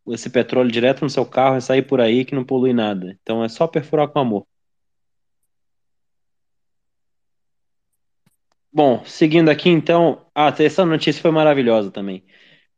esse 0.08 0.30
petróleo 0.30 0.70
direto 0.70 1.02
no 1.02 1.10
seu 1.10 1.26
carro 1.26 1.56
e 1.58 1.62
sair 1.62 1.82
por 1.82 2.00
aí 2.00 2.24
que 2.24 2.34
não 2.34 2.44
polui 2.44 2.72
nada. 2.72 3.18
Então 3.22 3.42
é 3.44 3.48
só 3.48 3.66
perfurar 3.66 4.08
com 4.08 4.18
amor. 4.18 4.46
Bom, 8.72 9.02
seguindo 9.04 9.48
aqui 9.48 9.68
então. 9.70 10.26
Ah, 10.34 10.54
essa 10.58 10.84
notícia 10.84 11.22
foi 11.22 11.30
maravilhosa 11.30 11.90
também. 11.90 12.24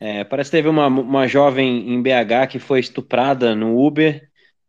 É, 0.01 0.23
parece 0.25 0.51
que 0.51 0.57
teve 0.57 0.69
uma, 0.69 0.87
uma 0.87 1.27
jovem 1.27 1.93
em 1.93 2.01
BH 2.01 2.49
que 2.51 2.59
foi 2.59 2.81
estuprada 2.81 3.55
no 3.55 3.85
Uber 3.85 4.29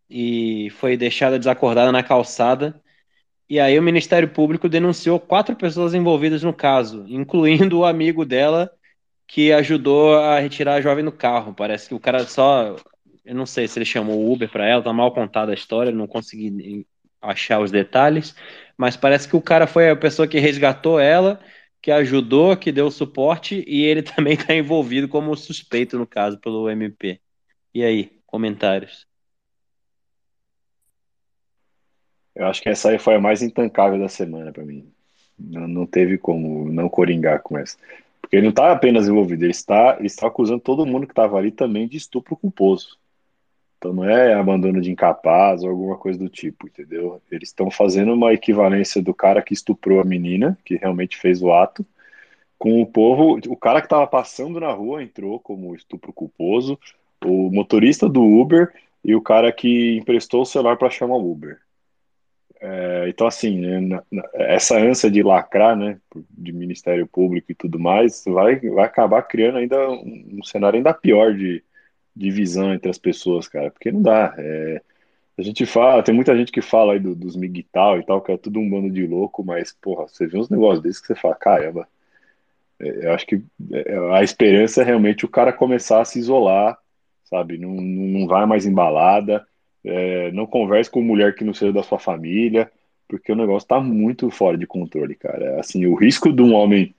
e 0.10 0.70
foi 0.72 0.98
deixada 0.98 1.38
desacordada 1.38 1.92
na 1.92 2.02
calçada. 2.02 2.82
E 3.48 3.60
aí 3.60 3.78
o 3.78 3.84
Ministério 3.84 4.30
Público 4.30 4.70
denunciou 4.70 5.20
quatro 5.20 5.56
pessoas 5.56 5.94
envolvidas 5.94 6.44
no 6.44 6.54
caso, 6.54 7.06
incluindo 7.08 7.80
o 7.80 7.86
amigo 7.86 8.26
dela 8.26 8.72
que 9.28 9.52
ajudou 9.54 10.16
a 10.18 10.40
retirar 10.40 10.76
a 10.76 10.82
jovem 10.82 11.06
do 11.06 11.12
carro. 11.12 11.54
Parece 11.54 11.88
que 11.88 11.94
o 11.94 12.00
cara 12.00 12.26
só, 12.26 12.76
eu 13.24 13.36
não 13.36 13.46
sei 13.46 13.68
se 13.68 13.78
ele 13.78 13.86
chamou 13.86 14.20
o 14.20 14.34
Uber 14.34 14.50
para 14.50 14.68
ela, 14.68 14.82
tá 14.84 14.92
mal 14.92 15.14
contada 15.14 15.52
a 15.52 15.56
história, 15.56 15.92
não 15.92 16.08
consegui 16.08 16.86
achar 17.22 17.60
os 17.60 17.70
detalhes, 17.70 18.36
mas 18.78 18.98
parece 18.98 19.28
que 19.28 19.36
o 19.36 19.42
cara 19.42 19.68
foi 19.68 19.90
a 19.90 19.96
pessoa 19.96 20.28
que 20.28 20.40
resgatou 20.40 21.00
ela 21.00 21.40
que 21.82 21.92
ajudou, 21.92 22.56
que 22.58 22.72
deu 22.72 22.92
suporte 22.92 23.64
e 23.68 23.84
ele 23.84 24.02
também 24.04 24.34
está 24.34 24.54
envolvido 24.54 25.08
como 25.08 25.36
suspeito 25.36 25.98
no 25.98 26.06
caso 26.06 26.38
pelo 26.40 26.70
MP. 26.70 27.20
E 27.74 27.84
aí, 27.84 28.20
comentários? 28.26 29.08
Eu 32.36 32.48
acho 32.48 32.62
que 32.62 32.70
essa 32.70 32.90
aí 32.90 33.00
foi 33.00 33.16
a 33.16 33.20
mais 33.20 33.42
intancável 33.42 34.00
da 34.00 34.08
semana 34.08 34.52
para 34.52 34.64
mim. 34.64 34.92
Não, 35.38 35.68
não, 35.68 35.86
teve 35.86 36.18
como 36.18 36.70
não 36.72 36.90
coringar 36.90 37.42
com 37.42 37.58
essa. 37.58 37.78
Porque 38.22 38.36
ele 38.36 38.44
não 38.44 38.50
está 38.52 38.72
apenas 38.72 39.08
envolvido, 39.08 39.44
ele 39.44 39.52
está, 39.52 39.96
ele 39.98 40.08
está 40.08 40.28
acusando 40.28 40.60
todo 40.60 40.86
mundo 40.86 41.08
que 41.08 41.14
estava 41.14 41.38
ali 41.38 41.52
também 41.52 41.88
de 41.88 41.98
estupro 41.98 42.36
culposo. 42.36 42.99
Então 43.80 43.94
não 43.94 44.04
é 44.04 44.34
abandono 44.34 44.82
de 44.82 44.92
incapaz 44.92 45.64
ou 45.64 45.70
alguma 45.70 45.98
coisa 45.98 46.20
do 46.20 46.28
tipo, 46.28 46.68
entendeu? 46.68 47.22
Eles 47.32 47.48
estão 47.48 47.72
fazendo 47.72 48.14
uma 48.14 48.34
equivalência 48.34 49.02
do 49.02 49.14
cara 49.14 49.42
que 49.42 49.54
estuprou 49.54 50.02
a 50.02 50.04
menina, 50.04 50.58
que 50.66 50.76
realmente 50.76 51.16
fez 51.16 51.42
o 51.42 51.50
ato, 51.54 51.86
com 52.58 52.82
o 52.82 52.86
povo. 52.86 53.40
O 53.48 53.56
cara 53.56 53.80
que 53.80 53.86
estava 53.86 54.06
passando 54.06 54.60
na 54.60 54.70
rua 54.70 55.02
entrou 55.02 55.40
como 55.40 55.74
estupro 55.74 56.12
culposo, 56.12 56.78
o 57.24 57.50
motorista 57.50 58.10
do 58.10 58.22
Uber 58.22 58.70
e 59.04 59.16
o 59.16 59.22
cara 59.22 59.50
que 59.50 59.98
emprestou 59.98 60.42
o 60.42 60.46
celular 60.46 60.76
para 60.76 60.90
chamar 60.90 61.16
o 61.16 61.32
Uber. 61.32 61.58
É, 62.62 63.06
então, 63.08 63.26
assim, 63.26 63.62
né, 63.62 64.02
essa 64.34 64.78
ânsia 64.78 65.10
de 65.10 65.24
lacrar, 65.24 65.78
né, 65.78 65.98
de 66.30 66.52
Ministério 66.52 67.08
Público 67.08 67.50
e 67.50 67.56
tudo 67.56 67.80
mais, 67.80 68.26
vai, 68.26 68.60
vai 68.60 68.86
acabar 68.86 69.22
criando 69.22 69.58
ainda 69.60 69.90
um, 69.90 70.40
um 70.40 70.44
cenário 70.44 70.76
ainda 70.76 70.94
pior 70.94 71.34
de 71.34 71.64
divisão 72.20 72.74
entre 72.74 72.90
as 72.90 72.98
pessoas, 72.98 73.48
cara, 73.48 73.72
porque 73.72 73.92
não 73.92 74.02
dá. 74.02 74.36
É, 74.38 74.82
a 75.38 75.42
gente 75.42 75.66
fala, 75.66 76.04
tem 76.04 76.14
muita 76.14 76.36
gente 76.36 76.52
que 76.52 76.62
fala 76.62 76.94
aí 76.94 77.00
do, 77.00 77.16
dos 77.16 77.36
migtal 77.36 77.98
e 77.98 78.04
tal, 78.04 78.22
que 78.22 78.32
é 78.32 78.38
tudo 78.38 78.60
um 78.60 78.70
bando 78.70 78.90
de 78.92 79.08
louco, 79.08 79.44
mas, 79.44 79.72
porra, 79.82 80.08
você 80.08 80.28
vê 80.28 80.38
uns 80.38 80.50
negócios 80.50 80.84
desses 80.84 81.00
que 81.00 81.08
você 81.08 81.16
fala, 81.16 81.36
caramba, 81.36 81.88
é, 82.80 83.08
eu 83.08 83.14
acho 83.14 83.26
que 83.26 83.42
é, 83.72 83.98
a 84.14 84.24
esperança 84.24 84.82
é 84.82 84.86
realmente 84.86 85.26
o 85.26 85.30
cara 85.30 85.54
começar 85.54 86.02
a 86.02 86.06
se 86.06 86.20
isolar, 86.20 86.78
sabe? 87.24 87.58
Não, 87.58 87.72
não 87.72 88.28
vai 88.28 88.46
mais 88.46 88.66
embalada, 88.66 89.48
é, 89.84 90.32
não 90.34 90.46
converse 90.46 90.92
com 90.92 91.02
mulher 91.02 91.36
que 91.36 91.44
não 91.46 91.54
seja 91.54 91.72
da 91.72 91.84
sua 91.84 92.00
família, 92.00 92.70
porque 93.08 93.32
o 93.32 93.36
negócio 93.36 93.68
tá 93.68 93.80
muito 93.80 94.30
fora 94.30 94.58
de 94.58 94.68
controle, 94.68 95.16
cara. 95.16 95.60
Assim, 95.60 95.86
o 95.86 95.96
risco 95.96 96.32
de 96.32 96.42
um 96.42 96.54
homem 96.54 96.94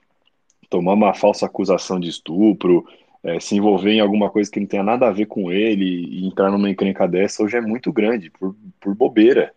tomar 0.69 0.93
uma 0.93 1.13
falsa 1.13 1.45
acusação 1.45 1.99
de 1.99 2.09
estupro, 2.09 2.85
é, 3.23 3.39
se 3.39 3.55
envolver 3.55 3.91
em 3.91 3.99
alguma 3.99 4.29
coisa 4.29 4.49
que 4.49 4.59
não 4.59 4.67
tenha 4.67 4.83
nada 4.83 5.07
a 5.07 5.11
ver 5.11 5.27
com 5.27 5.51
ele 5.51 5.85
e 5.85 6.25
entrar 6.25 6.49
numa 6.49 6.69
encrenca 6.69 7.07
dessa 7.07 7.43
hoje 7.43 7.57
é 7.57 7.61
muito 7.61 7.91
grande, 7.91 8.29
por, 8.29 8.55
por 8.79 8.95
bobeira. 8.95 9.53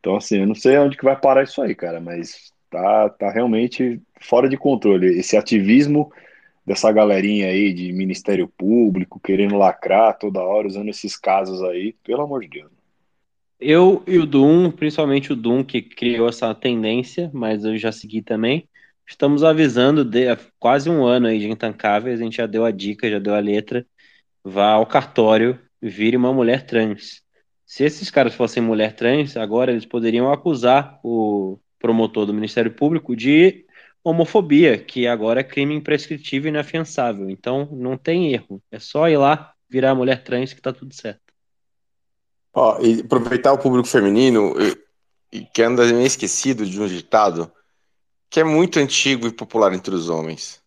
Então, 0.00 0.16
assim, 0.16 0.38
eu 0.38 0.46
não 0.46 0.54
sei 0.54 0.78
onde 0.78 0.96
que 0.96 1.04
vai 1.04 1.18
parar 1.18 1.42
isso 1.42 1.60
aí, 1.60 1.74
cara, 1.74 2.00
mas 2.00 2.52
tá, 2.70 3.08
tá 3.10 3.30
realmente 3.30 4.00
fora 4.20 4.48
de 4.48 4.56
controle. 4.56 5.18
Esse 5.18 5.36
ativismo 5.36 6.10
dessa 6.64 6.92
galerinha 6.92 7.48
aí 7.48 7.72
de 7.72 7.92
Ministério 7.92 8.48
Público, 8.48 9.20
querendo 9.20 9.56
lacrar 9.56 10.16
toda 10.18 10.42
hora, 10.42 10.68
usando 10.68 10.88
esses 10.88 11.16
casos 11.16 11.62
aí, 11.62 11.94
pelo 12.04 12.22
amor 12.22 12.42
de 12.42 12.48
Deus. 12.48 12.70
Eu 13.60 14.04
e 14.06 14.18
o 14.18 14.26
Doom, 14.26 14.70
principalmente 14.70 15.32
o 15.32 15.36
Doom, 15.36 15.64
que 15.64 15.82
criou 15.82 16.28
essa 16.28 16.54
tendência, 16.54 17.30
mas 17.34 17.64
eu 17.64 17.76
já 17.76 17.90
segui 17.90 18.22
também, 18.22 18.68
Estamos 19.08 19.42
avisando 19.42 20.04
de 20.04 20.26
quase 20.58 20.90
um 20.90 21.02
ano 21.02 21.28
aí 21.28 21.38
de 21.38 21.48
Intancáveis, 21.48 22.20
a 22.20 22.22
gente 22.22 22.36
já 22.36 22.46
deu 22.46 22.62
a 22.66 22.70
dica, 22.70 23.10
já 23.10 23.18
deu 23.18 23.34
a 23.34 23.40
letra. 23.40 23.86
Vá 24.44 24.72
ao 24.72 24.86
cartório, 24.86 25.58
vire 25.80 26.14
uma 26.14 26.30
mulher 26.30 26.66
trans. 26.66 27.22
Se 27.64 27.84
esses 27.84 28.10
caras 28.10 28.34
fossem 28.34 28.62
mulher 28.62 28.94
trans, 28.94 29.34
agora 29.34 29.72
eles 29.72 29.86
poderiam 29.86 30.30
acusar 30.30 31.00
o 31.02 31.58
promotor 31.78 32.26
do 32.26 32.34
Ministério 32.34 32.70
Público 32.70 33.16
de 33.16 33.64
homofobia, 34.04 34.76
que 34.78 35.06
agora 35.06 35.40
é 35.40 35.44
crime 35.44 35.74
imprescritível 35.74 36.48
e 36.48 36.50
inafiançável. 36.50 37.30
Então 37.30 37.66
não 37.72 37.96
tem 37.96 38.34
erro. 38.34 38.62
É 38.70 38.78
só 38.78 39.08
ir 39.08 39.16
lá 39.16 39.54
virar 39.70 39.94
mulher 39.94 40.22
trans 40.22 40.52
que 40.52 40.60
tá 40.60 40.72
tudo 40.72 40.94
certo. 40.94 41.22
Ó, 42.52 42.78
e 42.82 43.00
aproveitar 43.00 43.54
o 43.54 43.58
público 43.58 43.88
feminino, 43.88 44.54
que 45.54 45.62
anda 45.62 45.86
meio 45.86 46.06
esquecido 46.06 46.66
de 46.66 46.78
um 46.78 46.86
ditado 46.86 47.50
que 48.30 48.40
é 48.40 48.44
muito 48.44 48.78
antigo 48.78 49.26
e 49.26 49.32
popular 49.32 49.72
entre 49.72 49.94
os 49.94 50.08
homens. 50.08 50.62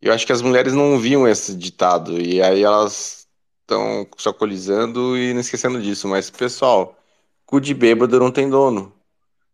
Eu 0.00 0.12
acho 0.12 0.26
que 0.26 0.32
as 0.32 0.42
mulheres 0.42 0.74
não 0.74 0.92
ouviam 0.92 1.26
esse 1.26 1.54
ditado 1.56 2.20
e 2.20 2.42
aí 2.42 2.62
elas 2.62 3.26
estão 3.62 4.06
se 4.18 4.28
alcoolizando 4.28 5.16
e 5.16 5.32
não 5.32 5.40
esquecendo 5.40 5.80
disso. 5.80 6.06
Mas, 6.08 6.30
pessoal, 6.30 6.98
cu 7.46 7.60
de 7.60 7.72
bêbado 7.74 8.20
não 8.20 8.30
tem 8.30 8.48
dono. 8.50 8.92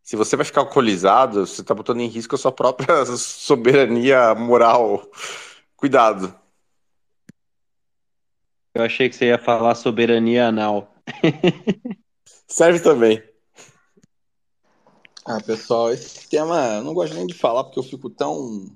Se 0.02 0.16
você 0.16 0.36
vai 0.36 0.44
ficar 0.44 0.62
alcoolizado, 0.62 1.46
você 1.46 1.60
está 1.60 1.74
botando 1.74 2.00
em 2.00 2.08
risco 2.08 2.34
a 2.34 2.38
sua 2.38 2.50
própria 2.50 3.04
soberania 3.16 4.34
moral. 4.34 5.08
Cuidado. 5.76 6.34
Eu 8.74 8.82
achei 8.84 9.08
que 9.08 9.14
você 9.16 9.26
ia 9.26 9.38
falar 9.38 9.74
soberania 9.74 10.48
anal. 10.48 10.94
Serve 12.48 12.80
também. 12.80 13.29
Ah, 15.26 15.38
pessoal, 15.40 15.92
esse 15.92 16.28
tema 16.28 16.76
eu 16.76 16.84
não 16.84 16.94
gosto 16.94 17.14
nem 17.14 17.26
de 17.26 17.34
falar 17.34 17.64
porque 17.64 17.78
eu 17.78 17.82
fico 17.82 18.08
tão 18.08 18.74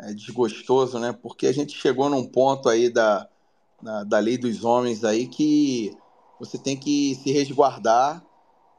é, 0.00 0.12
desgostoso, 0.12 0.98
né? 0.98 1.12
Porque 1.12 1.46
a 1.46 1.52
gente 1.52 1.76
chegou 1.78 2.10
num 2.10 2.26
ponto 2.26 2.68
aí 2.68 2.90
da, 2.90 3.28
da, 3.80 4.04
da 4.04 4.18
lei 4.18 4.36
dos 4.36 4.64
homens 4.64 5.04
aí 5.04 5.28
que 5.28 5.96
você 6.40 6.58
tem 6.58 6.76
que 6.76 7.14
se 7.16 7.30
resguardar 7.30 8.24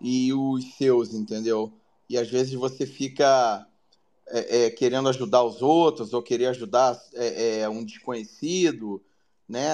e 0.01 0.33
os 0.33 0.73
seus, 0.75 1.13
entendeu? 1.13 1.71
E 2.09 2.17
às 2.17 2.29
vezes 2.29 2.53
você 2.55 2.85
fica 2.85 3.65
é, 4.27 4.65
é, 4.65 4.69
querendo 4.69 5.07
ajudar 5.09 5.43
os 5.43 5.61
outros 5.61 6.13
ou 6.13 6.21
querer 6.21 6.47
ajudar 6.47 7.01
é, 7.13 7.61
é, 7.61 7.69
um 7.69 7.85
desconhecido, 7.85 9.01
né? 9.47 9.69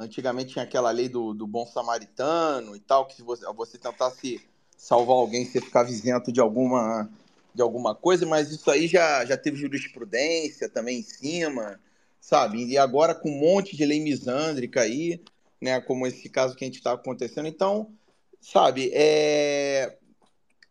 Antigamente 0.00 0.52
tinha 0.52 0.64
aquela 0.64 0.90
lei 0.90 1.08
do, 1.08 1.32
do 1.32 1.46
bom 1.46 1.66
samaritano 1.66 2.76
e 2.76 2.80
tal, 2.80 3.06
que 3.06 3.14
se 3.14 3.22
você, 3.22 3.46
você 3.54 3.78
tentasse 3.78 4.49
salvar 4.80 5.14
alguém, 5.14 5.44
você 5.44 5.60
ficar 5.60 5.86
isento 5.90 6.32
de 6.32 6.40
alguma, 6.40 7.08
de 7.54 7.60
alguma 7.60 7.94
coisa, 7.94 8.24
mas 8.24 8.50
isso 8.50 8.70
aí 8.70 8.88
já, 8.88 9.26
já 9.26 9.36
teve 9.36 9.58
jurisprudência 9.58 10.70
também 10.70 11.00
em 11.00 11.02
cima, 11.02 11.78
sabe? 12.18 12.64
E 12.64 12.78
agora 12.78 13.14
com 13.14 13.28
um 13.30 13.38
monte 13.38 13.76
de 13.76 13.84
lei 13.84 14.00
misândrica 14.00 14.80
aí, 14.80 15.20
né? 15.60 15.82
Como 15.82 16.06
esse 16.06 16.30
caso 16.30 16.56
que 16.56 16.64
a 16.64 16.66
gente 16.66 16.78
está 16.78 16.92
acontecendo. 16.92 17.46
Então, 17.46 17.92
sabe, 18.40 18.90
é. 18.94 19.98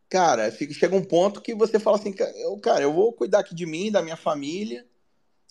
Cara, 0.09 0.51
fica, 0.51 0.73
chega 0.73 0.95
um 0.95 1.05
ponto 1.05 1.39
que 1.39 1.53
você 1.53 1.79
fala 1.79 1.97
assim, 1.97 2.11
cara, 2.11 2.81
eu 2.81 2.91
vou 2.91 3.13
cuidar 3.13 3.41
aqui 3.41 3.53
de 3.53 3.67
mim, 3.67 3.91
da 3.91 4.01
minha 4.01 4.17
família, 4.17 4.87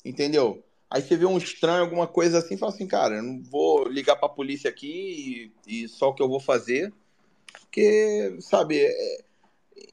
entendeu? 0.05 0.65
Aí 0.91 1.01
você 1.01 1.17
vê 1.17 1.27
um 1.27 1.39
estranho, 1.39 1.83
alguma 1.83 2.09
coisa 2.09 2.39
assim, 2.39 2.57
fala 2.57 2.73
assim, 2.73 2.89
cara, 2.89 3.19
eu 3.19 3.23
não 3.23 3.41
vou 3.41 3.87
ligar 3.87 4.17
para 4.17 4.27
a 4.27 4.33
polícia 4.33 4.69
aqui 4.69 5.53
e, 5.65 5.85
e 5.85 5.89
só 5.89 6.09
o 6.09 6.15
que 6.15 6.21
eu 6.21 6.29
vou 6.29 6.41
fazer 6.41 6.93
porque, 7.61 8.37
sabe, 8.41 8.81
é, 8.81 9.25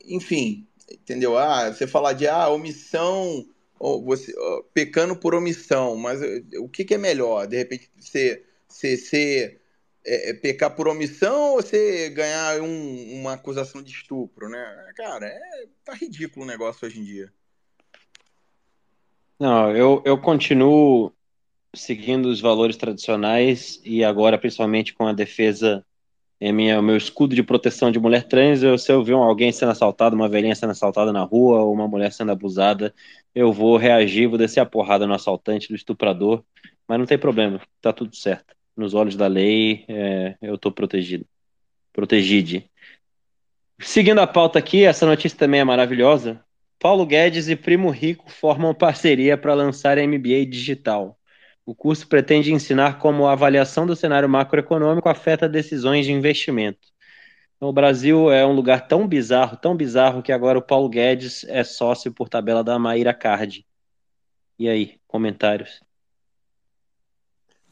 enfim, 0.06 0.67
entendeu? 0.91 1.38
Ah, 1.38 1.71
você 1.71 1.88
falar 1.88 2.13
de 2.13 2.28
ah, 2.28 2.49
omissão, 2.49 3.45
ou 3.80 4.04
você, 4.04 4.34
pecando 4.73 5.15
por 5.15 5.36
omissão, 5.36 5.95
mas 5.95 6.21
eh, 6.21 6.41
o 6.60 6.69
que, 6.69 6.86
que 6.86 6.93
é 6.93 6.97
melhor? 6.97 7.47
De 7.47 7.58
repente, 7.58 7.89
você, 7.99 8.43
você, 8.67 8.97
você 8.97 9.60
é, 10.06 10.30
é, 10.30 10.34
pecar 10.34 10.75
por 10.75 10.88
omissão 10.88 11.51
ou 11.51 11.62
você 11.62 12.10
ganhar 12.10 12.62
um, 12.62 13.19
uma 13.19 13.34
acusação 13.34 13.82
de 13.82 13.91
estupro, 13.91 14.47
né? 14.49 14.91
Cara, 14.95 15.25
é, 15.25 15.67
tá 15.84 15.93
ridículo 15.93 16.45
o 16.45 16.47
negócio 16.47 16.86
hoje 16.88 16.99
em 16.99 17.04
dia. 17.04 17.34
Não, 19.39 19.75
eu, 19.75 20.01
eu 20.06 20.17
continuo 20.17 21.12
seguindo 21.75 22.28
os 22.28 22.39
valores 22.39 22.78
tradicionais 22.78 23.82
e 23.84 24.04
agora 24.04 24.38
principalmente 24.38 24.93
com 24.93 25.08
a 25.08 25.12
defesa 25.13 25.86
é 26.39 26.51
minha, 26.51 26.81
meu 26.81 26.97
escudo 26.97 27.33
de 27.33 27.41
proteção 27.43 27.91
de 27.91 27.99
mulher 27.99 28.23
trans. 28.27 28.61
Eu, 28.61 28.77
se 28.77 28.91
eu 28.91 29.03
ver 29.03 29.13
alguém 29.13 29.51
sendo 29.51 29.71
assaltado, 29.71 30.15
uma 30.15 30.27
velhinha 30.27 30.55
sendo 30.55 30.71
assaltada 30.71 31.13
na 31.13 31.23
rua, 31.23 31.61
ou 31.61 31.73
uma 31.73 31.87
mulher 31.87 32.11
sendo 32.11 32.31
abusada, 32.31 32.93
eu 33.33 33.53
vou 33.53 33.77
reagir, 33.77 34.27
vou 34.27 34.37
descer 34.37 34.59
a 34.59 34.65
porrada 34.65 35.07
no 35.07 35.13
assaltante, 35.13 35.69
no 35.69 35.75
estuprador, 35.75 36.43
mas 36.87 36.99
não 36.99 37.05
tem 37.05 37.17
problema, 37.17 37.61
tá 37.81 37.93
tudo 37.93 38.15
certo. 38.15 38.55
Nos 38.75 38.93
olhos 38.93 39.15
da 39.15 39.27
lei, 39.27 39.85
é, 39.87 40.35
eu 40.41 40.57
tô 40.57 40.71
protegido. 40.71 41.25
Protegide. 41.93 42.69
Seguindo 43.79 44.19
a 44.19 44.27
pauta 44.27 44.59
aqui, 44.59 44.83
essa 44.83 45.05
notícia 45.05 45.37
também 45.37 45.61
é 45.61 45.63
maravilhosa. 45.63 46.43
Paulo 46.79 47.05
Guedes 47.05 47.47
e 47.47 47.55
Primo 47.55 47.89
Rico 47.89 48.29
formam 48.29 48.73
parceria 48.73 49.37
para 49.37 49.53
lançar 49.53 49.97
MBA 49.97 50.45
digital. 50.45 51.17
O 51.65 51.73
curso 51.73 52.08
pretende 52.08 52.54
ensinar 52.54 52.99
como 52.99 53.25
a 53.25 53.32
avaliação 53.32 53.88
do 53.88 53.95
cenário 53.95 54.30
macroeconômico 54.30 55.10
afeta 55.10 55.49
decisões 55.49 56.06
de 56.06 56.12
investimento. 56.12 56.88
Então, 57.56 57.69
o 57.69 57.73
Brasil 57.73 58.32
é 58.32 58.45
um 58.45 58.54
lugar 58.54 58.88
tão 58.88 59.08
bizarro, 59.08 59.58
tão 59.58 59.75
bizarro, 59.75 60.21
que 60.21 60.32
agora 60.32 60.60
o 60.60 60.62
Paulo 60.62 60.88
Guedes 60.88 61.43
é 61.45 61.63
sócio 61.63 62.13
por 62.13 62.30
tabela 62.30 62.63
da 62.63 62.78
Maíra 62.78 63.13
Card. 63.13 63.65
E 64.60 64.69
aí, 64.69 64.99
comentários? 65.08 65.82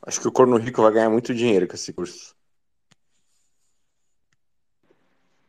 Acho 0.02 0.20
que 0.20 0.28
o 0.28 0.32
Corno 0.32 0.58
Rico 0.58 0.82
vai 0.82 0.92
ganhar 0.92 1.10
muito 1.10 1.34
dinheiro 1.34 1.68
com 1.68 1.76
esse 1.76 1.94
curso. 1.94 2.36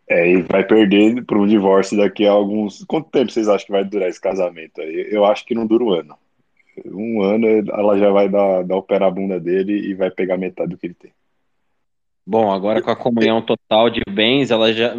É, 0.07 0.31
e 0.31 0.43
vai 0.43 0.67
perder 0.67 1.25
para 1.25 1.39
um 1.39 1.47
divórcio 1.47 1.97
daqui 1.97 2.27
a 2.27 2.33
alguns. 2.33 2.85
Quanto 2.85 3.11
tempo 3.11 3.33
vocês 3.33 3.49
acham 3.49 3.67
que 3.67 3.73
vai 3.73 3.85
durar 3.85 4.09
esse 4.09 4.21
casamento 4.21 4.83
aí? 4.83 5.09
Eu 5.11 5.25
acho 5.25 5.47
que 5.47 5.55
não 5.55 5.67
dura 5.67 5.83
um 5.83 5.93
ano. 5.93 6.19
Um 6.85 7.23
ano 7.23 7.47
ela 7.47 7.99
já 7.99 8.11
vai 8.11 8.29
dar, 8.29 8.63
dar 8.65 8.77
o 8.77 8.83
pé 8.83 8.99
na 8.99 9.11
bunda 9.11 9.39
dele 9.39 9.73
e 9.73 9.95
vai 9.95 10.11
pegar 10.11 10.37
metade 10.37 10.71
do 10.71 10.79
que 10.79 10.87
ele 10.87 10.95
tem. 10.95 11.13
Bom, 12.27 12.51
agora 12.51 12.81
com 12.81 12.91
a 12.91 12.97
comunhão 12.97 13.43
total 13.43 13.91
de 13.91 14.01
bens, 14.09 14.51
ela 14.51 14.73
já. 14.73 14.95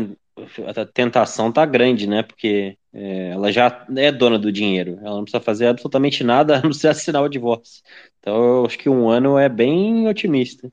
A 0.68 0.86
tentação 0.86 1.52
tá 1.52 1.66
grande, 1.66 2.08
né? 2.08 2.22
Porque 2.22 2.78
é, 2.94 3.30
ela 3.30 3.52
já 3.52 3.86
é 3.96 4.12
dona 4.12 4.38
do 4.38 4.52
dinheiro. 4.52 5.00
Ela 5.02 5.16
não 5.16 5.24
precisa 5.24 5.42
fazer 5.42 5.68
absolutamente 5.68 6.24
nada 6.24 6.58
a 6.58 6.62
não 6.62 6.74
ser 6.74 6.90
assinar 6.90 7.24
o 7.24 7.30
divórcio. 7.30 7.82
Então 8.20 8.36
eu 8.36 8.66
acho 8.66 8.78
que 8.78 8.90
um 8.90 9.10
ano 9.10 9.38
é 9.38 9.50
bem 9.50 10.08
otimista. 10.08 10.70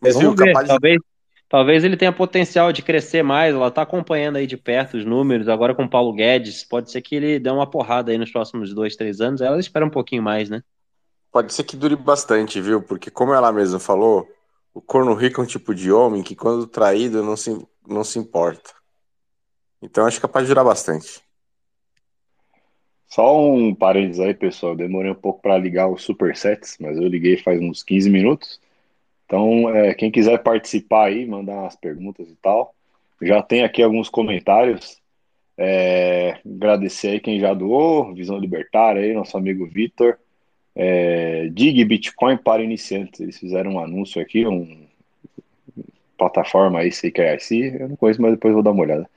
Mas 0.00 0.14
Vamos 0.14 0.34
viu, 0.34 0.36
ver, 0.36 0.52
capaz 0.52 0.68
talvez, 0.68 0.96
de... 0.96 1.04
talvez 1.50 1.82
ele 1.84 1.96
tenha 1.96 2.12
potencial 2.12 2.72
de 2.72 2.80
crescer 2.80 3.22
mais. 3.22 3.54
Ela 3.54 3.68
está 3.68 3.82
acompanhando 3.82 4.36
aí 4.36 4.46
de 4.46 4.56
perto 4.56 4.96
os 4.96 5.04
números. 5.04 5.48
Agora 5.48 5.74
com 5.74 5.84
o 5.84 5.90
Paulo 5.90 6.14
Guedes, 6.14 6.64
pode 6.64 6.90
ser 6.90 7.02
que 7.02 7.16
ele 7.16 7.38
dê 7.38 7.50
uma 7.50 7.68
porrada 7.68 8.10
aí 8.10 8.16
nos 8.16 8.30
próximos 8.30 8.72
dois, 8.72 8.96
três 8.96 9.20
anos. 9.20 9.42
Ela 9.42 9.58
espera 9.58 9.84
um 9.84 9.90
pouquinho 9.90 10.22
mais, 10.22 10.48
né? 10.48 10.62
Pode 11.30 11.52
ser 11.52 11.64
que 11.64 11.76
dure 11.76 11.96
bastante, 11.96 12.60
viu? 12.60 12.80
Porque 12.80 13.10
como 13.10 13.34
ela 13.34 13.52
mesma 13.52 13.78
falou, 13.78 14.26
o 14.72 14.80
corno 14.80 15.12
rico 15.12 15.40
é 15.40 15.44
um 15.44 15.46
tipo 15.46 15.74
de 15.74 15.92
homem 15.92 16.22
que 16.22 16.34
quando 16.34 16.66
traído 16.66 17.22
não 17.22 17.36
se, 17.36 17.66
não 17.86 18.04
se 18.04 18.18
importa. 18.18 18.70
Então 19.82 20.06
acho 20.06 20.18
que 20.18 20.24
é 20.24 20.28
capaz 20.28 20.46
de 20.46 20.50
durar 20.50 20.64
bastante. 20.64 21.20
Só 23.06 23.44
um 23.44 23.74
parênteses 23.74 24.20
aí, 24.20 24.34
pessoal. 24.34 24.76
Demorei 24.76 25.10
um 25.10 25.16
pouco 25.16 25.42
para 25.42 25.58
ligar 25.58 25.88
os 25.88 26.04
supersets, 26.04 26.76
mas 26.78 26.96
eu 26.96 27.08
liguei 27.08 27.36
faz 27.36 27.60
uns 27.60 27.82
15 27.82 28.08
minutos. 28.08 28.60
Então, 29.30 29.70
é, 29.70 29.94
quem 29.94 30.10
quiser 30.10 30.42
participar 30.42 31.04
aí, 31.06 31.24
mandar 31.24 31.52
umas 31.52 31.76
perguntas 31.76 32.28
e 32.28 32.34
tal. 32.42 32.74
Já 33.22 33.40
tem 33.40 33.62
aqui 33.62 33.80
alguns 33.80 34.08
comentários. 34.08 35.00
É, 35.56 36.40
agradecer 36.44 37.10
aí 37.10 37.20
quem 37.20 37.38
já 37.38 37.54
doou, 37.54 38.12
Visão 38.12 38.36
Libertária 38.36 39.02
aí, 39.02 39.14
nosso 39.14 39.36
amigo 39.36 39.64
Vitor. 39.68 40.18
É, 40.74 41.48
Dig 41.52 41.84
Bitcoin 41.84 42.38
para 42.38 42.64
iniciantes. 42.64 43.20
Eles 43.20 43.38
fizeram 43.38 43.74
um 43.74 43.78
anúncio 43.78 44.20
aqui, 44.20 44.44
um 44.44 44.84
plataforma 46.18 46.80
aí, 46.80 46.90
CKIC. 46.90 47.76
Eu 47.78 47.88
não 47.90 47.94
conheço, 47.94 48.20
mas 48.20 48.32
depois 48.32 48.52
vou 48.52 48.64
dar 48.64 48.72
uma 48.72 48.82
olhada. 48.82 49.08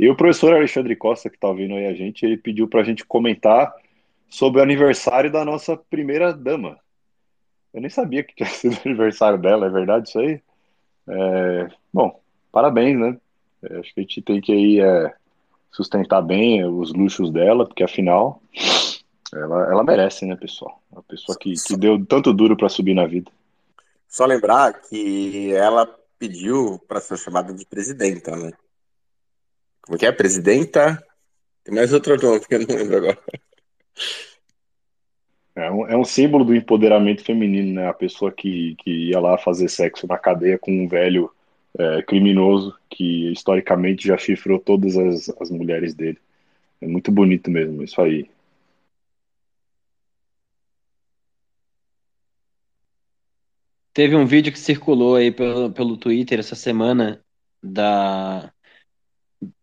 E 0.00 0.08
o 0.08 0.16
professor 0.16 0.52
Alexandre 0.52 0.96
Costa, 0.96 1.30
que 1.30 1.36
está 1.36 1.46
ouvindo 1.46 1.76
aí 1.76 1.86
a 1.86 1.94
gente, 1.94 2.26
ele 2.26 2.36
pediu 2.36 2.66
para 2.66 2.80
a 2.80 2.84
gente 2.84 3.04
comentar 3.04 3.72
sobre 4.28 4.58
o 4.58 4.64
aniversário 4.64 5.30
da 5.30 5.44
nossa 5.44 5.76
primeira 5.76 6.32
dama. 6.32 6.76
Eu 7.72 7.80
nem 7.80 7.90
sabia 7.90 8.22
que 8.24 8.34
tinha 8.34 8.48
sido 8.50 8.74
o 8.74 8.88
aniversário 8.88 9.38
dela, 9.38 9.66
é 9.66 9.70
verdade 9.70 10.08
isso 10.08 10.18
aí? 10.18 10.42
É, 11.08 11.68
bom, 11.92 12.20
parabéns, 12.52 12.98
né? 12.98 13.18
É, 13.62 13.78
acho 13.78 13.94
que 13.94 14.00
a 14.00 14.02
gente 14.02 14.22
tem 14.22 14.40
que 14.40 14.52
aí, 14.52 14.80
é, 14.80 15.14
sustentar 15.70 16.20
bem 16.22 16.64
os 16.64 16.92
luxos 16.92 17.30
dela, 17.30 17.66
porque 17.66 17.82
afinal 17.82 18.42
ela, 19.32 19.70
ela 19.70 19.84
merece, 19.84 20.26
né, 20.26 20.36
pessoal? 20.36 20.82
Uma 20.90 21.02
pessoa 21.02 21.36
que, 21.38 21.54
que 21.54 21.76
deu 21.76 22.04
tanto 22.04 22.32
duro 22.32 22.56
para 22.56 22.68
subir 22.68 22.94
na 22.94 23.06
vida. 23.06 23.30
Só 24.08 24.26
lembrar 24.26 24.72
que 24.72 25.52
ela 25.52 25.86
pediu 26.18 26.78
para 26.88 27.00
ser 27.00 27.16
chamada 27.16 27.52
de 27.54 27.64
presidenta, 27.64 28.36
né? 28.36 28.52
Como 29.82 29.96
que 29.96 30.04
é? 30.04 30.12
Presidenta? 30.12 31.02
Tem 31.64 31.74
mais 31.74 31.92
outro 31.92 32.20
nome 32.20 32.40
que 32.40 32.54
eu 32.54 32.60
não 32.60 32.74
lembro 32.74 32.96
agora. 32.96 33.18
É 35.60 35.70
um, 35.70 35.86
é 35.88 35.96
um 35.96 36.04
símbolo 36.04 36.44
do 36.44 36.54
empoderamento 36.54 37.24
feminino, 37.24 37.74
né? 37.74 37.88
A 37.88 37.92
pessoa 37.94 38.32
que, 38.32 38.74
que 38.76 38.90
ia 39.10 39.20
lá 39.20 39.36
fazer 39.38 39.68
sexo 39.68 40.06
na 40.06 40.18
cadeia 40.18 40.58
com 40.58 40.72
um 40.72 40.88
velho 40.88 41.30
é, 41.78 42.02
criminoso 42.02 42.76
que 42.88 43.30
historicamente 43.32 44.08
já 44.08 44.16
chifrou 44.18 44.58
todas 44.58 44.96
as, 44.96 45.28
as 45.40 45.50
mulheres 45.50 45.94
dele. 45.94 46.18
É 46.80 46.86
muito 46.86 47.12
bonito 47.12 47.50
mesmo, 47.50 47.82
isso 47.82 48.00
aí. 48.00 48.28
Teve 53.92 54.16
um 54.16 54.24
vídeo 54.26 54.52
que 54.52 54.58
circulou 54.58 55.16
aí 55.16 55.30
pelo, 55.30 55.70
pelo 55.72 55.96
Twitter 55.96 56.38
essa 56.38 56.54
semana 56.54 57.22
da 57.62 58.52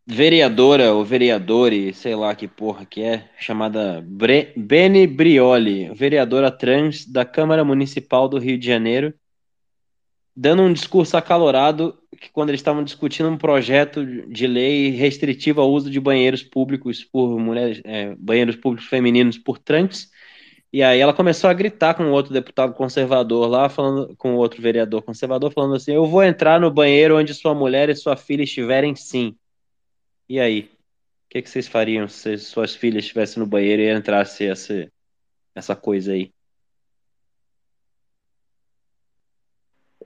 vereadora 0.07 0.93
ou 0.93 1.03
vereadore, 1.03 1.93
sei 1.93 2.15
lá 2.15 2.33
que 2.33 2.47
porra 2.47 2.85
que 2.85 3.03
é, 3.03 3.29
chamada 3.37 4.01
Bre 4.07 4.53
Beni 4.55 5.05
Brioli, 5.05 5.93
vereadora 5.93 6.49
trans 6.49 7.05
da 7.05 7.25
Câmara 7.25 7.65
Municipal 7.65 8.29
do 8.29 8.39
Rio 8.39 8.57
de 8.57 8.65
Janeiro, 8.65 9.13
dando 10.33 10.61
um 10.61 10.71
discurso 10.71 11.17
acalorado 11.17 11.97
que 12.21 12.29
quando 12.31 12.49
eles 12.49 12.61
estavam 12.61 12.85
discutindo 12.85 13.29
um 13.29 13.37
projeto 13.37 14.05
de 14.05 14.47
lei 14.47 14.91
restritivo 14.91 15.59
ao 15.59 15.69
uso 15.69 15.89
de 15.91 15.99
banheiros 15.99 16.41
públicos 16.41 17.03
por 17.03 17.37
mulheres, 17.37 17.81
é, 17.83 18.15
banheiros 18.17 18.55
públicos 18.55 18.87
femininos 18.87 19.37
por 19.37 19.57
trans, 19.57 20.09
e 20.71 20.81
aí 20.81 20.99
ela 20.99 21.13
começou 21.13 21.49
a 21.49 21.53
gritar 21.53 21.95
com 21.95 22.11
outro 22.11 22.31
deputado 22.31 22.73
conservador 22.73 23.47
lá, 23.49 23.67
falando 23.67 24.15
com 24.17 24.35
outro 24.35 24.61
vereador 24.61 25.01
conservador, 25.01 25.51
falando 25.51 25.75
assim: 25.75 25.93
"Eu 25.93 26.05
vou 26.05 26.23
entrar 26.23 26.59
no 26.61 26.71
banheiro 26.71 27.17
onde 27.17 27.33
sua 27.33 27.53
mulher 27.53 27.89
e 27.89 27.95
sua 27.95 28.15
filha 28.15 28.43
estiverem 28.43 28.95
sim". 28.95 29.35
E 30.29 30.39
aí? 30.39 30.63
O 30.63 31.29
que, 31.29 31.41
que 31.41 31.49
vocês 31.49 31.67
fariam 31.67 32.07
se 32.07 32.37
suas 32.37 32.75
filhas 32.75 33.03
estivessem 33.03 33.41
no 33.41 33.47
banheiro 33.47 33.81
e 33.81 33.93
entrasse 33.93 34.45
essa, 34.45 34.89
essa 35.53 35.75
coisa 35.75 36.13
aí? 36.13 36.31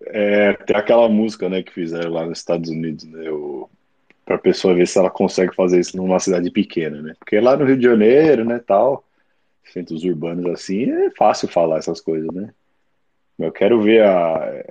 É, 0.08 0.54
tem 0.54 0.76
aquela 0.76 1.08
música, 1.08 1.48
né, 1.48 1.62
que 1.62 1.72
fizeram 1.72 2.12
lá 2.12 2.26
nos 2.26 2.40
Estados 2.40 2.70
Unidos, 2.70 3.06
né, 3.06 3.30
o, 3.30 3.70
pra 4.26 4.38
pessoa 4.38 4.74
ver 4.74 4.88
se 4.88 4.98
ela 4.98 5.12
consegue 5.12 5.56
fazer 5.56 5.80
isso 5.80 5.96
numa 5.96 6.20
cidade 6.20 6.50
pequena, 6.52 7.02
né, 7.02 7.14
porque 7.20 7.40
lá 7.40 7.56
no 7.56 7.66
Rio 7.66 7.78
de 7.78 7.84
Janeiro, 7.84 8.44
né, 8.44 8.60
tal, 8.60 9.06
centros 9.64 10.04
urbanos 10.04 10.46
assim, 10.48 10.92
é 10.92 11.12
fácil 11.12 11.48
falar 11.48 11.78
essas 11.78 12.02
coisas, 12.02 12.30
né, 12.34 12.52
eu 13.40 13.52
quero 13.52 13.82
ver 13.82 14.04
a, 14.04 14.64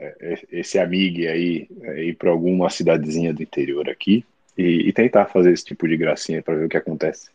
esse 0.51 0.79
amigo 0.79 1.21
aí 1.21 1.69
ir 1.97 2.17
para 2.17 2.31
alguma 2.31 2.69
cidadezinha 2.69 3.33
do 3.33 3.43
interior 3.43 3.89
aqui, 3.89 4.25
e, 4.61 4.88
e 4.88 4.92
tentar 4.92 5.27
fazer 5.27 5.53
esse 5.53 5.64
tipo 5.64 5.88
de 5.88 5.96
gracinha 5.96 6.42
para 6.42 6.55
ver 6.57 6.66
o 6.66 6.68
que 6.68 6.77
acontece. 6.77 7.31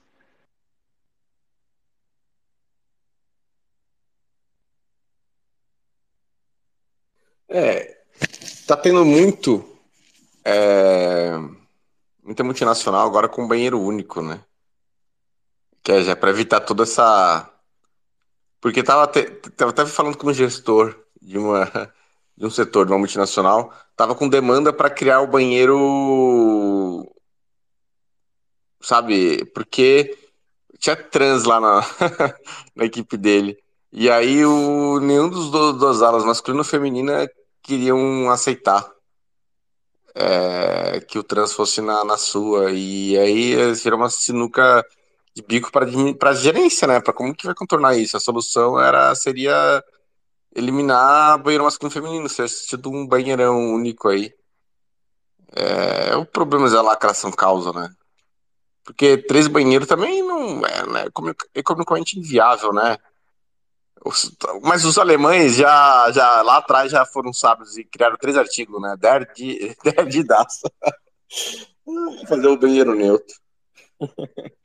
É, 7.49 7.97
tá 8.67 8.76
tendo 8.76 9.05
muito, 9.05 9.63
é, 10.43 11.32
muita 12.23 12.43
multinacional 12.43 13.07
agora 13.07 13.30
com 13.30 13.47
banheiro 13.47 13.80
único, 13.80 14.21
né? 14.21 14.43
Que 15.84 15.93
é 15.93 16.03
já 16.03 16.15
para 16.15 16.32
evitar 16.32 16.59
toda 16.61 16.84
essa. 16.84 17.49
Porque 18.59 18.84
tava, 18.84 19.07
te, 19.07 19.23
tava 19.51 19.71
até 19.71 19.86
falando 19.86 20.17
com 20.17 20.28
um 20.28 20.34
gestor 20.34 20.99
de, 21.21 21.38
uma, 21.38 21.65
de 22.36 22.45
um 22.45 22.49
setor 22.49 22.86
de 22.86 22.91
uma 22.91 22.99
multinacional, 22.99 23.71
tava 23.95 24.15
com 24.15 24.28
demanda 24.28 24.73
para 24.73 24.89
criar 24.89 25.21
o 25.21 25.28
banheiro 25.28 27.14
sabe? 28.86 29.45
Porque 29.53 30.17
tinha 30.79 30.95
trans 30.95 31.43
lá 31.43 31.59
na, 31.59 31.81
na 32.75 32.86
equipe 32.86 33.17
dele. 33.17 33.57
E 33.91 34.09
aí 34.09 34.45
o, 34.45 34.99
nenhum 34.99 35.29
dos 35.29 35.49
duas 35.49 36.01
alas, 36.01 36.25
masculina 36.25 36.61
ou 36.61 36.65
feminina, 36.65 37.27
queriam 37.63 38.29
aceitar 38.29 38.86
é, 40.13 41.01
que 41.01 41.17
o 41.19 41.23
trans 41.23 41.53
fosse 41.53 41.81
na, 41.81 42.03
na 42.05 42.17
sua. 42.17 42.71
E 42.71 43.17
aí 43.17 43.73
virou 43.73 43.99
uma 43.99 44.09
sinuca 44.09 44.86
de 45.36 45.41
bico 45.41 45.71
para 45.71 46.33
gerência, 46.33 46.88
né? 46.88 46.99
Para 47.01 47.13
como 47.13 47.36
que 47.36 47.45
vai 47.45 47.55
contornar 47.55 47.97
isso? 47.97 48.15
A 48.17 48.19
solução 48.19 48.79
era 48.79 49.13
seria 49.15 49.83
eliminar 50.55 51.38
banheiro 51.39 51.65
masculino 51.65 51.91
e 51.91 51.93
feminino, 51.93 52.29
ser 52.29 52.43
assistido 52.43 52.89
um 52.89 53.07
banheirão 53.07 53.73
único 53.73 54.09
aí. 54.09 54.33
É, 55.55 56.15
o 56.17 56.25
problema 56.25 56.67
é 56.67 56.77
a 56.77 56.81
lacração 56.81 57.31
causa, 57.31 57.71
né? 57.73 57.89
Porque 58.86 59.17
três 59.17 59.47
banheiros 59.47 59.88
também 59.88 60.21
não 60.21 60.63
é 60.63 60.88
né, 60.88 61.05
economicamente 61.55 62.19
inviável, 62.19 62.71
né? 62.71 62.97
Mas 64.61 64.86
os 64.86 64.99
alemães 64.99 65.55
já, 65.55 66.11
já 66.11 66.43
lá 66.43 66.57
atrás 66.57 66.91
já 66.91 67.03
foram 67.03 67.33
sábios 67.33 67.75
e 67.75 67.83
criaram 67.83 68.15
três 68.15 68.38
artigos, 68.38 68.79
né? 68.79 68.95
Der 68.99 69.33
de, 69.33 69.75
der 69.83 70.05
de 70.05 70.23
daça. 70.23 70.71
Fazer 72.29 72.47
o 72.47 72.57
banheiro 72.57 72.93
neutro. 72.93 73.36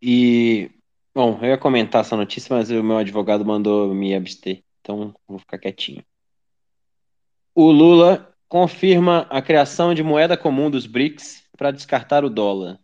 E, 0.00 0.70
bom, 1.12 1.40
eu 1.42 1.48
ia 1.48 1.58
comentar 1.58 2.02
essa 2.02 2.16
notícia, 2.16 2.54
mas 2.54 2.70
o 2.70 2.84
meu 2.84 2.98
advogado 2.98 3.44
mandou 3.44 3.92
me 3.92 4.14
abster, 4.14 4.62
então 4.80 5.12
vou 5.26 5.40
ficar 5.40 5.58
quietinho. 5.58 6.04
O 7.52 7.72
Lula 7.72 8.32
confirma 8.48 9.26
a 9.30 9.42
criação 9.42 9.94
de 9.94 10.02
moeda 10.02 10.36
comum 10.36 10.70
dos 10.70 10.86
BRICS 10.86 11.44
para 11.56 11.70
descartar 11.70 12.24
o 12.24 12.30
dólar. 12.30 12.78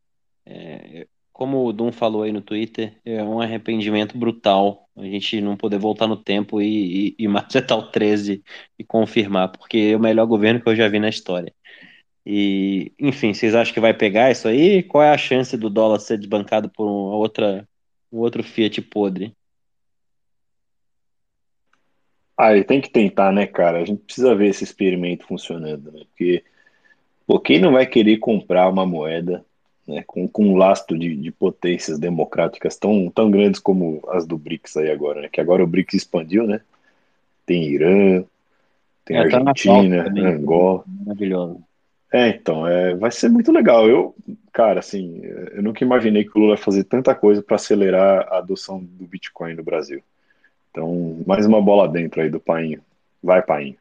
É, 0.46 1.06
como 1.32 1.64
o 1.64 1.72
Dum 1.72 1.90
falou 1.90 2.22
aí 2.22 2.32
no 2.32 2.40
Twitter, 2.42 3.00
é 3.04 3.22
um 3.22 3.40
arrependimento 3.40 4.16
brutal 4.16 4.84
a 4.96 5.04
gente 5.04 5.40
não 5.40 5.56
poder 5.56 5.78
voltar 5.78 6.06
no 6.06 6.16
tempo 6.16 6.60
e, 6.60 7.08
e, 7.08 7.24
e 7.24 7.28
macetar 7.28 7.76
o 7.78 7.90
13 7.90 8.42
e 8.78 8.84
confirmar, 8.84 9.50
porque 9.50 9.90
é 9.92 9.96
o 9.96 10.00
melhor 10.00 10.26
governo 10.26 10.60
que 10.60 10.68
eu 10.68 10.76
já 10.76 10.88
vi 10.88 11.00
na 11.00 11.08
história. 11.08 11.52
E, 12.26 12.92
enfim, 12.98 13.34
vocês 13.34 13.54
acham 13.54 13.74
que 13.74 13.80
vai 13.80 13.92
pegar 13.92 14.30
isso 14.30 14.48
aí? 14.48 14.82
Qual 14.82 15.02
é 15.02 15.10
a 15.12 15.18
chance 15.18 15.56
do 15.56 15.68
dólar 15.68 15.98
ser 16.00 16.18
desbancado 16.18 16.70
por 16.70 16.86
uma 16.86 17.16
outra, 17.16 17.68
um 18.12 18.18
outro 18.18 18.42
Fiat 18.42 18.80
podre? 18.82 19.36
Ah, 22.36 22.50
tem 22.64 22.80
que 22.80 22.90
tentar, 22.90 23.32
né, 23.32 23.46
cara? 23.46 23.78
A 23.78 23.84
gente 23.84 24.02
precisa 24.02 24.34
ver 24.34 24.48
esse 24.48 24.64
experimento 24.64 25.26
funcionando, 25.26 25.92
né? 25.92 26.02
Porque 26.08 26.42
pô, 27.26 27.38
quem 27.38 27.60
não 27.60 27.72
vai 27.72 27.86
querer 27.86 28.18
comprar 28.18 28.68
uma 28.68 28.84
moeda 28.84 29.44
né, 29.86 30.02
com, 30.06 30.26
com 30.26 30.46
um 30.46 30.56
lastro 30.56 30.98
de, 30.98 31.14
de 31.14 31.30
potências 31.30 31.98
democráticas 31.98 32.76
tão, 32.76 33.10
tão 33.10 33.30
grandes 33.30 33.60
como 33.60 34.02
as 34.08 34.26
do 34.26 34.36
BRICS 34.36 34.78
aí 34.78 34.90
agora, 34.90 35.20
né? 35.20 35.28
Que 35.30 35.40
agora 35.40 35.62
o 35.62 35.66
BRICS 35.66 35.94
expandiu, 35.94 36.46
né? 36.46 36.60
Tem 37.46 37.62
Irã, 37.64 38.24
tem 39.04 39.16
é, 39.16 39.28
tá 39.28 39.38
Argentina, 39.38 40.04
tá 40.04 40.20
Angola. 40.20 40.84
Maravilhoso. 40.86 41.62
É, 42.12 42.28
então, 42.28 42.66
é, 42.66 42.94
vai 42.94 43.10
ser 43.10 43.28
muito 43.28 43.52
legal. 43.52 43.88
Eu, 43.88 44.14
cara, 44.52 44.80
assim, 44.80 45.20
eu 45.52 45.62
nunca 45.62 45.84
imaginei 45.84 46.24
que 46.24 46.30
o 46.36 46.40
Lula 46.40 46.54
ia 46.54 46.58
fazer 46.58 46.84
tanta 46.84 47.14
coisa 47.14 47.42
para 47.42 47.56
acelerar 47.56 48.28
a 48.32 48.38
adoção 48.38 48.78
do 48.82 49.06
Bitcoin 49.06 49.54
no 49.54 49.64
Brasil. 49.64 50.02
Então, 50.74 51.22
mais 51.24 51.46
uma 51.46 51.62
bola 51.62 51.86
dentro 51.86 52.20
aí 52.20 52.28
do 52.28 52.40
Painho. 52.40 52.82
Vai, 53.22 53.40
Painho. 53.40 53.76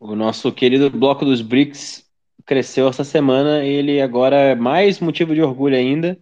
O 0.00 0.16
nosso 0.16 0.50
querido 0.50 0.88
bloco 0.88 1.22
dos 1.22 1.42
BRICS 1.42 2.02
cresceu 2.46 2.88
essa 2.88 3.04
semana 3.04 3.62
e 3.62 3.68
ele 3.68 4.00
agora 4.00 4.36
é 4.36 4.54
mais 4.54 5.00
motivo 5.00 5.34
de 5.34 5.42
orgulho 5.42 5.76
ainda. 5.76 6.18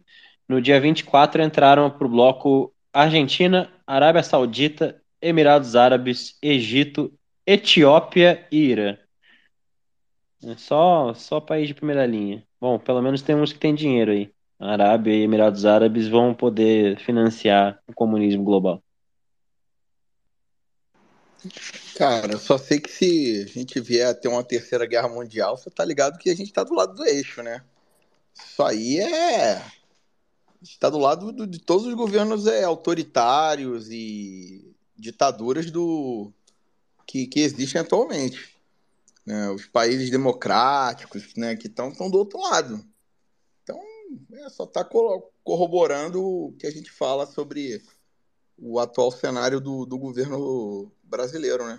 No 0.49 0.61
dia 0.61 0.81
24 0.81 1.41
entraram 1.41 1.89
para 1.89 2.05
o 2.05 2.11
bloco 2.11 2.75
Argentina, 2.93 3.71
Arábia 3.87 4.25
Saudita, 4.25 5.01
Emirados 5.23 5.77
Árabes, 5.77 6.37
Egito, 6.43 7.13
Etiópia 7.47 8.45
e 8.51 8.59
Irã. 8.59 8.99
É 10.43 10.57
só, 10.57 11.15
só 11.15 11.41
país 11.41 11.69
de 11.69 11.75
primeira 11.75 12.05
linha. 12.05 12.43
Bom, 12.61 12.77
pelo 12.77 13.01
menos 13.01 13.23
tem 13.23 13.37
uns 13.37 13.53
que 13.53 13.59
tem 13.61 13.73
dinheiro 13.73 14.11
aí. 14.11 14.33
Arábia 14.59 15.13
e 15.13 15.23
Emirados 15.23 15.65
Árabes 15.65 16.09
vão 16.09 16.35
poder 16.35 16.99
financiar 16.99 17.79
o 17.87 17.95
comunismo 17.95 18.43
global. 18.43 18.83
Cara, 21.97 22.33
eu 22.33 22.39
só 22.39 22.59
sei 22.59 22.81
que 22.81 22.91
se 22.91 23.45
a 23.45 23.53
gente 23.53 23.81
vier 23.81 24.09
a 24.09 24.15
ter 24.15 24.29
uma 24.29 24.43
terceira 24.43 24.87
guerra 24.87 25.09
mundial, 25.09 25.57
você 25.57 25.71
tá 25.71 25.85
ligado 25.85 26.19
que 26.19 26.31
a 26.31 26.37
gente 26.37 26.53
tá 26.53 26.65
do 26.65 26.75
lado 26.75 26.95
do 26.95 27.05
eixo, 27.05 27.43
né? 27.43 27.65
Isso 28.35 28.63
aí 28.63 28.99
é. 28.99 29.57
A 29.57 29.73
gente 30.63 30.79
tá 30.79 30.91
do 30.91 30.99
lado 30.99 31.33
do, 31.33 31.47
de 31.47 31.59
todos 31.59 31.87
os 31.87 31.95
governos 31.95 32.47
é, 32.47 32.65
autoritários 32.65 33.91
e 33.91 34.75
ditaduras 34.97 35.71
do 35.71 36.33
que, 37.07 37.27
que 37.27 37.41
existem 37.41 37.81
atualmente 37.81 38.55
né, 39.25 39.51
os 39.51 39.67
países 39.67 40.11
democráticos, 40.11 41.35
né, 41.37 41.57
que 41.57 41.67
estão 41.67 42.11
do 42.11 42.19
outro 42.19 42.39
lado. 42.41 42.85
Então, 43.63 43.81
é, 44.33 44.49
só 44.51 44.65
está 44.65 44.85
corroborando 45.43 46.23
o 46.23 46.53
que 46.59 46.67
a 46.67 46.71
gente 46.71 46.91
fala 46.91 47.27
sobre 47.27 47.83
o 48.59 48.79
atual 48.79 49.11
cenário 49.11 49.61
do, 49.61 49.85
do 49.85 49.99
governo 49.99 50.93
brasileiro, 51.17 51.65
né? 51.65 51.79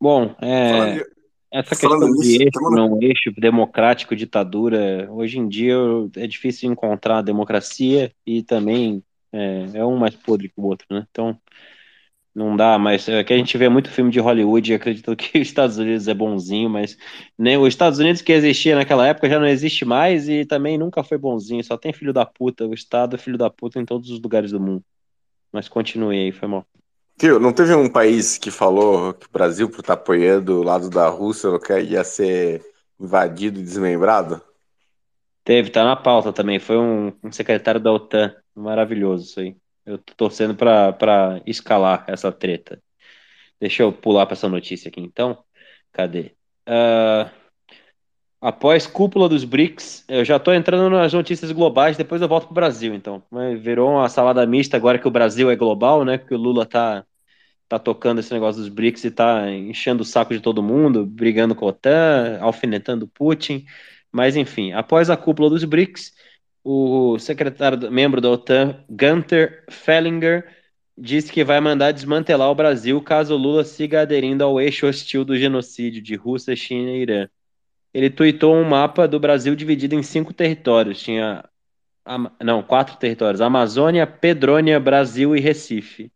Bom, 0.00 0.34
é, 0.40 1.04
essa 1.50 1.70
questão 1.70 1.98
de 1.98 2.42
eixo, 2.42 2.70
não 2.70 3.02
eixo, 3.02 3.32
democrático, 3.36 4.14
ditadura, 4.14 5.08
hoje 5.10 5.38
em 5.38 5.48
dia 5.48 5.74
é 6.16 6.26
difícil 6.26 6.70
encontrar 6.70 7.22
democracia 7.22 8.12
e 8.24 8.42
também 8.42 9.02
é, 9.32 9.66
é 9.74 9.84
um 9.84 9.96
mais 9.96 10.14
podre 10.14 10.48
que 10.48 10.54
o 10.56 10.64
outro, 10.64 10.86
né? 10.90 11.06
Então, 11.10 11.38
não 12.34 12.56
dá, 12.56 12.78
mas 12.78 13.08
é 13.08 13.24
que 13.24 13.32
a 13.32 13.36
gente 13.36 13.58
vê 13.58 13.68
muito 13.68 13.90
filme 13.90 14.10
de 14.10 14.20
Hollywood 14.20 14.70
e 14.70 14.74
acredita 14.74 15.14
que 15.16 15.36
os 15.40 15.48
Estados 15.48 15.76
Unidos 15.76 16.06
é 16.06 16.14
bonzinho, 16.14 16.70
mas 16.70 16.96
nem 17.36 17.56
os 17.56 17.68
Estados 17.68 17.98
Unidos 17.98 18.22
que 18.22 18.32
existia 18.32 18.76
naquela 18.76 19.06
época 19.06 19.28
já 19.28 19.40
não 19.40 19.46
existe 19.46 19.84
mais 19.84 20.28
e 20.28 20.44
também 20.44 20.78
nunca 20.78 21.02
foi 21.02 21.18
bonzinho, 21.18 21.64
só 21.64 21.76
tem 21.76 21.92
filho 21.92 22.12
da 22.12 22.24
puta, 22.24 22.66
o 22.66 22.74
Estado 22.74 23.16
é 23.16 23.18
filho 23.18 23.36
da 23.36 23.50
puta 23.50 23.80
em 23.80 23.84
todos 23.84 24.10
os 24.10 24.20
lugares 24.20 24.52
do 24.52 24.60
mundo. 24.60 24.84
Mas 25.52 25.68
continue 25.68 26.16
aí, 26.16 26.32
foi 26.32 26.46
mal. 26.48 26.64
Tio, 27.20 27.38
não 27.38 27.52
teve 27.52 27.74
um 27.74 27.86
país 27.86 28.38
que 28.38 28.50
falou 28.50 29.12
que 29.12 29.26
o 29.26 29.30
Brasil, 29.30 29.68
por 29.68 29.80
estar 29.80 29.92
apoiando 29.92 30.58
o 30.58 30.62
lado 30.62 30.88
da 30.88 31.06
Rússia, 31.10 31.50
ia 31.78 32.02
ser 32.02 32.64
invadido 32.98 33.60
e 33.60 33.62
desmembrado? 33.62 34.40
Teve, 35.44 35.68
tá 35.68 35.84
na 35.84 35.94
pauta 35.96 36.32
também. 36.32 36.58
Foi 36.58 36.78
um, 36.78 37.12
um 37.22 37.30
secretário 37.30 37.78
da 37.78 37.92
OTAN. 37.92 38.34
Maravilhoso 38.54 39.24
isso 39.24 39.40
aí. 39.40 39.54
Eu 39.84 39.98
tô 39.98 40.14
torcendo 40.16 40.54
para 40.54 41.42
escalar 41.44 42.06
essa 42.08 42.32
treta. 42.32 42.82
Deixa 43.60 43.82
eu 43.82 43.92
pular 43.92 44.24
para 44.24 44.32
essa 44.32 44.48
notícia 44.48 44.88
aqui 44.88 45.02
então. 45.02 45.44
Cadê? 45.92 46.32
Uh, 46.66 47.30
após 48.40 48.86
cúpula 48.86 49.28
dos 49.28 49.44
BRICS, 49.44 50.06
eu 50.08 50.24
já 50.24 50.36
estou 50.36 50.54
entrando 50.54 50.88
nas 50.88 51.12
notícias 51.12 51.52
globais, 51.52 51.98
depois 51.98 52.22
eu 52.22 52.28
volto 52.28 52.44
para 52.44 52.52
o 52.52 52.54
Brasil, 52.54 52.94
então. 52.94 53.22
Virou 53.60 53.90
uma 53.90 54.08
salada 54.08 54.46
mista 54.46 54.78
agora 54.78 54.98
que 54.98 55.06
o 55.06 55.10
Brasil 55.10 55.50
é 55.50 55.56
global, 55.56 56.02
né? 56.02 56.16
Que 56.16 56.32
o 56.32 56.38
Lula 56.38 56.64
tá, 56.64 57.04
tá 57.70 57.78
tocando 57.78 58.18
esse 58.18 58.32
negócio 58.32 58.60
dos 58.60 58.68
BRICS 58.68 59.04
e 59.04 59.10
tá 59.12 59.48
enchendo 59.48 60.02
o 60.02 60.04
saco 60.04 60.34
de 60.34 60.40
todo 60.40 60.60
mundo, 60.60 61.06
brigando 61.06 61.54
com 61.54 61.64
a 61.64 61.68
OTAN, 61.68 62.38
alfinetando 62.40 63.06
Putin. 63.06 63.64
Mas 64.10 64.34
enfim, 64.34 64.72
após 64.72 65.08
a 65.08 65.16
cúpula 65.16 65.48
dos 65.48 65.62
BRICS, 65.62 66.12
o 66.64 67.16
secretário, 67.20 67.88
membro 67.88 68.20
da 68.20 68.28
OTAN, 68.28 68.84
Gunther 68.90 69.64
Fellinger, 69.70 70.48
disse 70.98 71.30
que 71.32 71.44
vai 71.44 71.60
mandar 71.60 71.92
desmantelar 71.92 72.50
o 72.50 72.54
Brasil 72.56 73.00
caso 73.00 73.36
Lula 73.36 73.62
siga 73.64 74.02
aderindo 74.02 74.42
ao 74.42 74.60
eixo 74.60 74.88
hostil 74.88 75.24
do 75.24 75.36
genocídio 75.36 76.02
de 76.02 76.16
Rússia, 76.16 76.56
China 76.56 76.90
e 76.90 77.02
Irã. 77.02 77.28
Ele 77.94 78.10
tuitou 78.10 78.52
um 78.52 78.64
mapa 78.64 79.06
do 79.06 79.20
Brasil 79.20 79.54
dividido 79.54 79.94
em 79.94 80.02
cinco 80.02 80.34
territórios. 80.34 81.00
Tinha. 81.00 81.44
Não, 82.42 82.64
quatro 82.64 82.96
territórios: 82.96 83.40
Amazônia, 83.40 84.08
Pedrônia, 84.08 84.80
Brasil 84.80 85.36
e 85.36 85.40
Recife. 85.40 86.10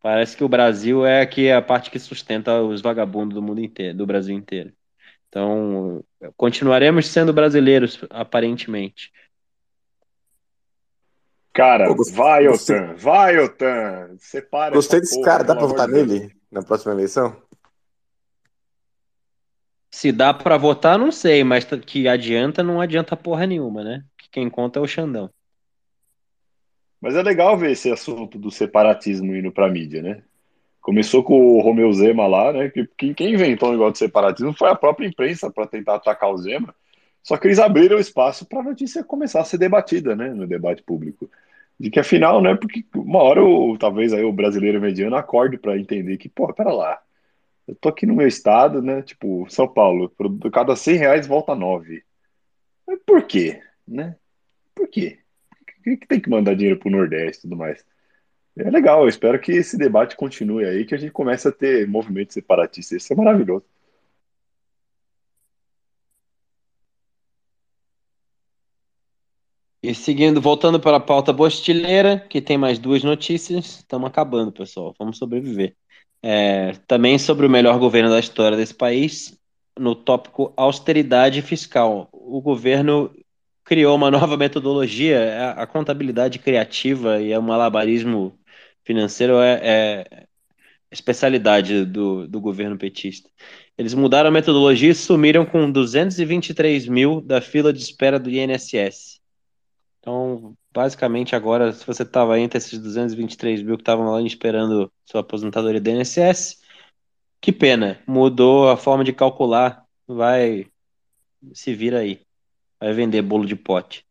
Parece 0.00 0.36
que 0.36 0.44
o 0.44 0.48
Brasil 0.48 1.04
é 1.04 1.20
aqui 1.20 1.50
a 1.50 1.60
parte 1.60 1.90
que 1.90 1.98
sustenta 1.98 2.62
os 2.62 2.80
vagabundos 2.80 3.34
do 3.34 3.42
mundo 3.42 3.60
inteiro, 3.60 3.96
do 3.96 4.06
Brasil 4.06 4.36
inteiro. 4.36 4.72
Então, 5.28 6.02
continuaremos 6.36 7.06
sendo 7.06 7.32
brasileiros, 7.32 8.00
aparentemente. 8.10 9.12
Cara, 11.52 11.92
Pô, 11.92 12.04
vai, 12.12 12.46
gostei. 12.46 12.76
Otan, 12.76 12.94
vai, 12.94 13.38
Otan. 13.38 14.16
Separa 14.18 14.74
Gostei 14.74 15.00
desse 15.00 15.16
porra, 15.16 15.24
cara, 15.26 15.44
dá 15.44 15.56
pra 15.56 15.66
votar 15.66 15.88
nele 15.88 16.32
na 16.50 16.62
próxima 16.62 16.92
eleição? 16.92 17.36
Se 19.90 20.12
dá 20.12 20.32
pra 20.32 20.56
votar, 20.56 20.98
não 20.98 21.10
sei, 21.10 21.42
mas 21.42 21.64
que 21.64 22.06
adianta, 22.06 22.62
não 22.62 22.80
adianta 22.80 23.16
porra 23.16 23.46
nenhuma, 23.46 23.82
né? 23.82 24.04
Quem 24.30 24.48
conta 24.48 24.78
é 24.78 24.82
o 24.82 24.86
Xandão. 24.86 25.30
Mas 27.00 27.14
é 27.14 27.22
legal 27.22 27.56
ver 27.56 27.72
esse 27.72 27.90
assunto 27.90 28.38
do 28.38 28.50
separatismo 28.50 29.34
indo 29.34 29.52
pra 29.52 29.68
mídia, 29.68 30.02
né? 30.02 30.22
Começou 30.80 31.22
com 31.22 31.56
o 31.56 31.60
Romeu 31.60 31.92
Zema 31.92 32.26
lá, 32.26 32.52
né? 32.52 32.70
Que, 32.96 33.14
quem 33.14 33.34
inventou 33.34 33.68
o 33.68 33.72
negócio 33.72 33.92
de 33.92 33.98
separatismo 33.98 34.52
foi 34.52 34.70
a 34.70 34.74
própria 34.74 35.06
imprensa 35.06 35.50
para 35.50 35.66
tentar 35.66 35.96
atacar 35.96 36.30
o 36.30 36.38
Zema. 36.38 36.74
Só 37.22 37.36
que 37.36 37.46
eles 37.46 37.58
abriram 37.58 37.98
espaço 37.98 38.46
para 38.46 38.60
a 38.60 38.64
notícia 38.64 39.04
começar 39.04 39.40
a 39.40 39.44
ser 39.44 39.58
debatida, 39.58 40.16
né? 40.16 40.30
No 40.30 40.46
debate 40.46 40.82
público 40.82 41.30
de 41.78 41.90
que 41.90 42.00
afinal, 42.00 42.42
né? 42.42 42.56
Porque 42.56 42.84
uma 42.94 43.22
hora, 43.22 43.44
o, 43.44 43.76
talvez 43.78 44.12
aí 44.12 44.24
o 44.24 44.32
brasileiro 44.32 44.80
mediano 44.80 45.16
acorde 45.16 45.56
para 45.56 45.78
entender 45.78 46.16
que, 46.16 46.28
pô, 46.28 46.52
pera 46.52 46.72
lá, 46.72 47.00
eu 47.66 47.74
tô 47.76 47.88
aqui 47.88 48.06
no 48.06 48.16
meu 48.16 48.26
estado, 48.26 48.82
né? 48.82 49.02
Tipo, 49.02 49.46
São 49.48 49.68
Paulo, 49.68 50.12
cada 50.52 50.74
100 50.74 50.96
reais 50.96 51.26
volta 51.26 51.54
9. 51.54 52.02
Mas 52.86 52.98
por 53.06 53.22
quê, 53.24 53.62
né? 53.86 54.16
Por 54.74 54.88
quê? 54.88 55.18
Que, 55.82 56.06
tem 56.06 56.20
que 56.20 56.30
mandar 56.30 56.54
dinheiro 56.54 56.78
pro 56.78 56.90
Nordeste 56.90 57.38
e 57.38 57.42
tudo 57.42 57.56
mais? 57.56 57.84
É 58.56 58.70
legal, 58.70 59.02
eu 59.02 59.08
espero 59.08 59.38
que 59.40 59.52
esse 59.52 59.78
debate 59.78 60.16
continue 60.16 60.64
aí, 60.64 60.84
que 60.84 60.94
a 60.94 60.98
gente 60.98 61.12
comece 61.12 61.46
a 61.48 61.52
ter 61.52 61.86
movimentos 61.86 62.34
separatistas. 62.34 63.02
Isso 63.02 63.12
é 63.12 63.16
maravilhoso. 63.16 63.64
E 69.80 69.94
seguindo, 69.94 70.40
voltando 70.40 70.80
para 70.80 70.96
a 70.96 71.00
pauta 71.00 71.32
bostileira, 71.32 72.18
que 72.28 72.40
tem 72.40 72.58
mais 72.58 72.78
duas 72.80 73.04
notícias. 73.04 73.76
Estamos 73.76 74.08
acabando, 74.08 74.50
pessoal. 74.50 74.94
Vamos 74.98 75.18
sobreviver. 75.18 75.76
É, 76.20 76.72
também 76.88 77.16
sobre 77.16 77.46
o 77.46 77.50
melhor 77.50 77.78
governo 77.78 78.10
da 78.10 78.18
história 78.18 78.56
desse 78.56 78.74
país, 78.74 79.38
no 79.78 79.94
tópico 79.94 80.52
austeridade 80.56 81.40
fiscal. 81.42 82.08
O 82.12 82.40
governo 82.40 83.14
criou 83.68 83.94
uma 83.94 84.10
nova 84.10 84.34
metodologia, 84.34 85.52
a, 85.58 85.62
a 85.62 85.66
contabilidade 85.66 86.38
criativa 86.38 87.20
e 87.20 87.36
o 87.36 87.42
malabarismo 87.42 88.34
financeiro 88.82 89.38
é, 89.40 89.60
é 89.62 90.26
especialidade 90.90 91.84
do, 91.84 92.26
do 92.26 92.40
governo 92.40 92.78
petista. 92.78 93.28
Eles 93.76 93.92
mudaram 93.92 94.30
a 94.30 94.32
metodologia 94.32 94.90
e 94.90 94.94
sumiram 94.94 95.44
com 95.44 95.70
223 95.70 96.88
mil 96.88 97.20
da 97.20 97.42
fila 97.42 97.70
de 97.70 97.80
espera 97.82 98.18
do 98.18 98.30
INSS. 98.30 99.20
Então, 100.00 100.56
basicamente, 100.72 101.36
agora, 101.36 101.70
se 101.70 101.86
você 101.86 102.04
estava 102.04 102.40
entre 102.40 102.56
esses 102.56 102.78
223 102.78 103.62
mil 103.62 103.76
que 103.76 103.82
estavam 103.82 104.10
lá 104.10 104.22
esperando 104.22 104.90
sua 105.04 105.20
aposentadoria 105.20 105.78
do 105.78 105.90
INSS, 105.90 106.62
que 107.38 107.52
pena, 107.52 108.00
mudou 108.06 108.70
a 108.70 108.78
forma 108.78 109.04
de 109.04 109.12
calcular, 109.12 109.84
vai 110.06 110.66
se 111.52 111.74
vira 111.74 111.98
aí, 111.98 112.26
vai 112.80 112.92
vender 112.92 113.22
bolo 113.22 113.44
de 113.46 113.56
pote. 113.56 114.06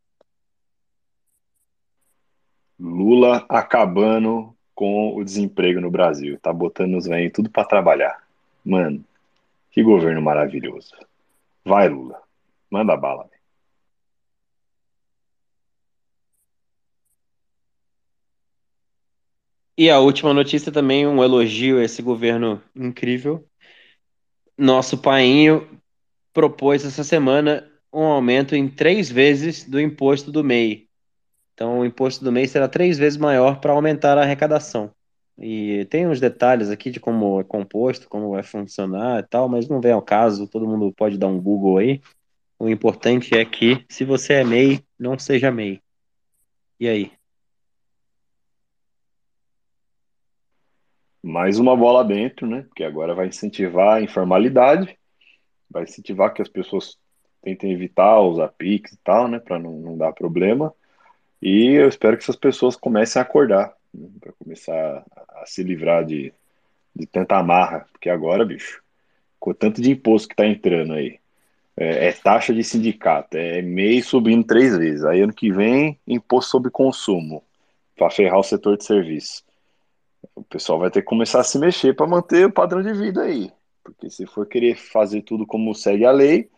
Lula 2.79 3.45
acabando 3.49 4.55
com 4.75 5.15
o 5.15 5.23
desemprego 5.23 5.81
no 5.81 5.89
Brasil, 5.89 6.39
tá 6.39 6.53
botando 6.53 6.97
os 6.97 7.05
velhos 7.05 7.33
tudo 7.33 7.49
para 7.49 7.67
trabalhar. 7.67 8.27
Mano, 8.63 9.03
que 9.71 9.81
governo 9.81 10.21
maravilhoso. 10.21 10.95
Vai, 11.65 11.89
Lula, 11.89 12.21
manda 12.69 12.95
bala. 12.95 13.27
E 19.77 19.89
a 19.89 19.99
última 19.99 20.33
notícia 20.33 20.71
também, 20.71 21.05
um 21.05 21.23
elogio 21.23 21.79
a 21.79 21.83
esse 21.83 22.01
governo 22.01 22.61
incrível. 22.75 23.47
Nosso 24.57 24.97
painho 24.97 25.79
propôs 26.33 26.83
essa 26.83 27.03
semana 27.03 27.71
um 28.01 28.11
aumento 28.11 28.55
em 28.55 28.67
três 28.67 29.09
vezes 29.09 29.63
do 29.63 29.79
imposto 29.79 30.31
do 30.31 30.43
MEI. 30.43 30.87
Então, 31.53 31.79
o 31.79 31.85
imposto 31.85 32.23
do 32.23 32.31
MEI 32.31 32.47
será 32.47 32.67
três 32.67 32.97
vezes 32.97 33.17
maior 33.17 33.59
para 33.59 33.73
aumentar 33.73 34.17
a 34.17 34.21
arrecadação. 34.21 34.91
E 35.37 35.85
tem 35.85 36.07
uns 36.07 36.19
detalhes 36.19 36.69
aqui 36.69 36.89
de 36.91 36.99
como 36.99 37.39
é 37.39 37.43
composto, 37.43 38.07
como 38.07 38.31
vai 38.31 38.43
funcionar 38.43 39.19
e 39.19 39.27
tal, 39.27 39.49
mas 39.49 39.67
não 39.67 39.81
vem 39.81 39.91
ao 39.91 40.01
caso, 40.01 40.47
todo 40.47 40.67
mundo 40.67 40.93
pode 40.95 41.17
dar 41.17 41.27
um 41.27 41.41
Google 41.41 41.77
aí. 41.77 42.01
O 42.59 42.69
importante 42.69 43.35
é 43.35 43.45
que, 43.45 43.85
se 43.89 44.03
você 44.03 44.33
é 44.33 44.43
MEI, 44.43 44.83
não 44.99 45.17
seja 45.17 45.51
MEI. 45.51 45.81
E 46.79 46.87
aí? 46.87 47.11
mais 51.27 51.59
uma 51.59 51.75
bola 51.75 52.05
dentro, 52.05 52.47
né? 52.47 52.63
Porque 52.63 52.83
agora 52.83 53.13
vai 53.13 53.27
incentivar 53.27 53.97
a 53.97 54.01
informalidade, 54.01 54.97
vai 55.69 55.83
incentivar 55.83 56.33
que 56.33 56.41
as 56.41 56.47
pessoas 56.47 56.97
tentem 57.55 57.71
evitar 57.71 58.19
usar 58.21 58.49
Pix 58.49 58.91
e 58.91 58.97
tal, 58.97 59.27
né? 59.27 59.39
Para 59.39 59.59
não, 59.59 59.73
não 59.73 59.97
dar 59.97 60.13
problema. 60.13 60.73
E 61.41 61.73
eu 61.73 61.87
espero 61.87 62.17
que 62.17 62.23
essas 62.23 62.35
pessoas 62.35 62.75
comecem 62.75 63.19
a 63.19 63.23
acordar, 63.23 63.73
né? 63.93 64.07
para 64.19 64.31
começar 64.33 65.05
a, 65.35 65.45
se 65.45 65.63
livrar 65.63 66.03
de, 66.03 66.33
de 66.95 67.05
tanta 67.05 67.37
amarra, 67.37 67.85
porque 67.91 68.09
agora, 68.09 68.43
bicho, 68.45 68.81
com 69.39 69.51
o 69.51 69.53
tanto 69.53 69.81
de 69.81 69.91
imposto 69.91 70.29
que 70.29 70.35
tá 70.35 70.45
entrando 70.45 70.93
aí, 70.93 71.19
é, 71.75 72.07
é 72.07 72.11
taxa 72.11 72.53
de 72.53 72.63
sindicato, 72.63 73.37
é 73.37 73.61
MEI 73.61 74.01
subindo 74.01 74.45
três 74.45 74.75
vezes, 74.75 75.05
aí 75.05 75.21
ano 75.21 75.33
que 75.33 75.51
vem, 75.51 75.99
imposto 76.07 76.51
sobre 76.51 76.71
consumo, 76.71 77.43
para 77.95 78.09
ferrar 78.09 78.39
o 78.39 78.43
setor 78.43 78.77
de 78.77 78.83
serviço 78.83 79.47
o 80.35 80.43
pessoal 80.43 80.79
vai 80.79 80.91
ter 80.91 81.01
que 81.01 81.07
começar 81.07 81.39
a 81.39 81.43
se 81.43 81.57
mexer 81.57 81.95
para 81.95 82.07
manter 82.07 82.45
o 82.45 82.51
padrão 82.51 82.81
de 82.81 82.93
vida 82.93 83.23
aí. 83.23 83.51
Porque 83.83 84.09
se 84.09 84.25
for 84.25 84.45
querer 84.45 84.75
fazer 84.75 85.21
tudo 85.21 85.45
como 85.45 85.73
segue 85.73 86.05
a 86.05 86.11
lei, 86.11 86.49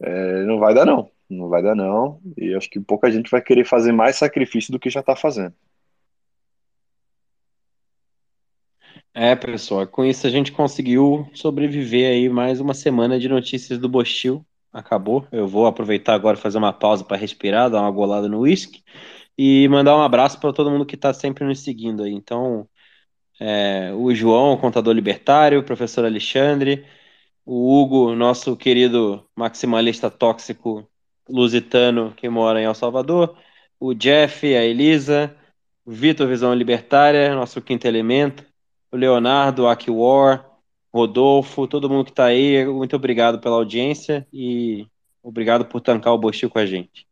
é, 0.00 0.44
não 0.44 0.58
vai 0.58 0.74
dar 0.74 0.84
não. 0.84 1.10
Não 1.28 1.48
vai 1.48 1.62
dar 1.62 1.74
não. 1.74 2.20
E 2.36 2.54
acho 2.54 2.68
que 2.68 2.80
pouca 2.80 3.10
gente 3.10 3.30
vai 3.30 3.40
querer 3.42 3.64
fazer 3.64 3.92
mais 3.92 4.16
sacrifício 4.16 4.72
do 4.72 4.78
que 4.78 4.90
já 4.90 5.00
está 5.00 5.16
fazendo. 5.16 5.54
É, 9.12 9.36
pessoal, 9.36 9.86
com 9.86 10.04
isso 10.04 10.26
a 10.26 10.30
gente 10.30 10.50
conseguiu 10.50 11.28
sobreviver 11.34 12.10
aí 12.10 12.28
mais 12.28 12.60
uma 12.60 12.74
semana 12.74 13.18
de 13.18 13.28
notícias 13.28 13.78
do 13.78 13.88
Bostil. 13.88 14.44
Acabou. 14.72 15.26
Eu 15.30 15.46
vou 15.46 15.66
aproveitar 15.66 16.14
agora 16.14 16.36
fazer 16.36 16.58
uma 16.58 16.72
pausa 16.72 17.04
para 17.04 17.16
respirar, 17.16 17.70
dar 17.70 17.80
uma 17.80 17.90
golada 17.92 18.28
no 18.28 18.40
uísque 18.40 18.82
e 19.38 19.68
mandar 19.68 19.96
um 19.96 20.02
abraço 20.02 20.40
para 20.40 20.52
todo 20.52 20.70
mundo 20.70 20.86
que 20.86 20.96
está 20.96 21.12
sempre 21.14 21.44
nos 21.44 21.60
seguindo 21.60 22.02
aí. 22.02 22.12
Então, 22.12 22.68
é, 23.40 23.92
o 23.94 24.14
João, 24.14 24.56
contador 24.56 24.94
libertário, 24.94 25.60
o 25.60 25.64
professor 25.64 26.04
Alexandre, 26.04 26.84
o 27.44 27.80
Hugo, 27.80 28.14
nosso 28.14 28.56
querido 28.56 29.24
maximalista 29.36 30.10
tóxico 30.10 30.88
lusitano 31.28 32.12
que 32.16 32.28
mora 32.28 32.60
em 32.60 32.64
El 32.64 32.74
Salvador, 32.74 33.36
o 33.78 33.94
Jeff, 33.94 34.46
a 34.54 34.64
Elisa, 34.64 35.34
o 35.84 35.90
Vitor 35.90 36.26
Visão 36.26 36.54
Libertária, 36.54 37.34
nosso 37.34 37.60
quinto 37.60 37.86
elemento, 37.86 38.44
o 38.90 38.96
Leonardo, 38.96 39.66
Aki 39.66 39.90
War, 39.90 40.48
Rodolfo, 40.92 41.66
todo 41.66 41.88
mundo 41.90 42.04
que 42.04 42.12
está 42.12 42.26
aí, 42.26 42.64
muito 42.66 42.96
obrigado 42.96 43.40
pela 43.40 43.56
audiência 43.56 44.26
e 44.32 44.86
obrigado 45.22 45.64
por 45.66 45.80
tancar 45.80 46.14
o 46.14 46.18
Bostil 46.18 46.48
com 46.48 46.58
a 46.58 46.66
gente. 46.66 47.06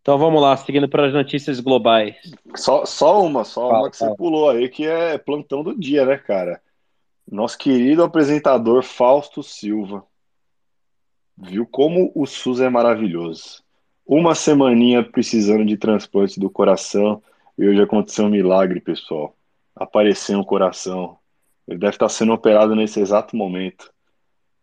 Então 0.00 0.16
vamos 0.16 0.40
lá, 0.40 0.56
seguindo 0.56 0.88
para 0.88 1.06
as 1.06 1.12
notícias 1.12 1.60
globais. 1.60 2.16
Só, 2.56 2.86
só 2.86 3.22
uma, 3.22 3.44
só 3.44 3.68
fala, 3.68 3.80
uma 3.80 3.90
que 3.90 3.98
fala. 3.98 4.10
você 4.12 4.16
pulou 4.16 4.48
aí, 4.48 4.68
que 4.68 4.86
é 4.86 5.18
plantão 5.18 5.62
do 5.62 5.78
dia, 5.78 6.06
né, 6.06 6.16
cara? 6.16 6.62
Nosso 7.30 7.56
querido 7.56 8.02
apresentador 8.02 8.82
Fausto 8.82 9.42
Silva. 9.42 10.04
Viu 11.38 11.66
como 11.66 12.10
o 12.14 12.26
SUS 12.26 12.60
é 12.60 12.68
maravilhoso. 12.68 13.62
Uma 14.04 14.34
semaninha 14.34 15.02
precisando 15.02 15.64
de 15.64 15.76
transplante 15.76 16.40
do 16.40 16.50
coração 16.50 17.22
e 17.56 17.68
hoje 17.68 17.80
aconteceu 17.80 18.24
um 18.24 18.30
milagre, 18.30 18.80
pessoal. 18.80 19.36
Apareceu 19.76 20.38
um 20.38 20.44
coração. 20.44 21.16
Ele 21.68 21.78
deve 21.78 21.94
estar 21.94 22.08
sendo 22.08 22.32
operado 22.32 22.74
nesse 22.74 22.98
exato 22.98 23.36
momento. 23.36 23.92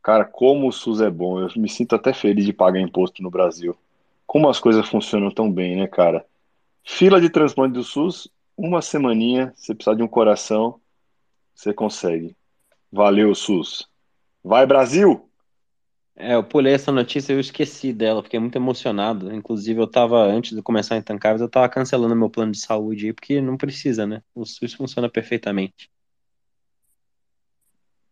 Cara, 0.03 0.25
como 0.25 0.67
o 0.67 0.71
SUS 0.71 0.99
é 0.99 1.09
bom. 1.09 1.39
Eu 1.39 1.49
me 1.55 1.69
sinto 1.69 1.95
até 1.95 2.13
feliz 2.13 2.45
de 2.45 2.51
pagar 2.51 2.81
imposto 2.81 3.23
no 3.23 3.31
Brasil 3.31 3.77
como 4.27 4.49
as 4.49 4.59
coisas 4.59 4.87
funcionam 4.87 5.31
tão 5.31 5.49
bem, 5.49 5.77
né, 5.77 5.87
cara? 5.87 6.27
Fila 6.83 7.19
de 7.19 7.29
transplante 7.29 7.73
do 7.73 7.83
SUS, 7.83 8.29
uma 8.57 8.81
semaninha, 8.81 9.53
você 9.55 9.73
precisar 9.73 9.95
de 9.95 10.03
um 10.03 10.07
coração, 10.07 10.79
você 11.55 11.73
consegue. 11.73 12.36
Valeu, 12.91 13.35
SUS. 13.35 13.87
Vai, 14.43 14.65
Brasil! 14.65 15.27
É, 16.15 16.33
eu 16.33 16.43
pulei 16.43 16.73
essa 16.73 16.91
notícia 16.91 17.31
e 17.31 17.35
eu 17.35 17.39
esqueci 17.39 17.93
dela, 17.93 18.23
fiquei 18.23 18.39
muito 18.39 18.55
emocionado. 18.55 19.31
Inclusive, 19.31 19.79
eu 19.79 19.85
tava, 19.85 20.23
antes 20.23 20.55
de 20.55 20.63
começar 20.63 20.95
a 20.95 20.97
Intancáveis, 20.97 21.41
eu 21.41 21.49
tava 21.49 21.69
cancelando 21.69 22.15
meu 22.15 22.29
plano 22.29 22.51
de 22.51 22.59
saúde 22.59 23.05
aí, 23.07 23.13
porque 23.13 23.39
não 23.39 23.55
precisa, 23.55 24.07
né? 24.07 24.23
O 24.33 24.43
SUS 24.43 24.73
funciona 24.73 25.07
perfeitamente. 25.07 25.91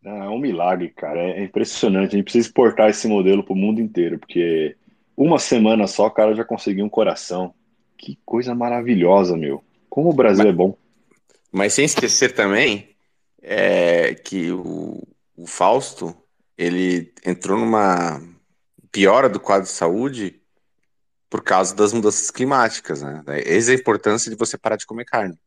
Ah, 0.06 0.26
é 0.26 0.30
um 0.30 0.38
milagre, 0.38 0.90
cara. 0.90 1.20
É 1.20 1.44
impressionante. 1.44 2.10
A 2.10 2.18
gente 2.18 2.26
precisa 2.26 2.48
exportar 2.48 2.92
esse 2.92 3.08
modelo 3.08 3.44
pro 3.44 3.56
mundo 3.56 3.82
inteiro, 3.82 4.20
porque 4.20 4.76
uma 5.18 5.40
semana 5.40 5.88
só, 5.88 6.06
o 6.06 6.12
cara 6.12 6.36
já 6.36 6.46
conseguiu 6.46 6.86
um 6.86 6.90
coração. 6.90 7.56
Que 7.98 8.20
coisa 8.24 8.54
maravilhosa, 8.54 9.36
meu. 9.36 9.64
Como 9.90 10.10
o 10.10 10.14
Brasil 10.14 10.44
mas, 10.44 10.54
é 10.54 10.56
bom. 10.56 10.78
Mas 11.52 11.74
sem 11.74 11.86
esquecer 11.86 12.36
também 12.36 12.95
é, 13.48 14.16
que 14.16 14.52
o, 14.52 15.08
o 15.38 15.46
Fausto 15.46 16.18
ele 16.58 17.14
entrou 17.24 17.60
numa 17.60 18.20
piora 18.92 19.30
do 19.30 19.40
quadro 19.40 19.68
de 19.68 19.72
saúde 19.72 20.42
por 21.30 21.44
causa 21.44 21.76
das 21.76 21.94
mudanças 21.94 22.32
climáticas, 22.32 23.04
né? 23.04 23.24
Essa 23.28 23.72
é 23.72 23.76
a 23.76 23.78
importância 23.78 24.32
de 24.32 24.38
você 24.38 24.58
parar 24.58 24.78
de 24.78 24.86
comer 24.86 25.06
carne. 25.06 25.38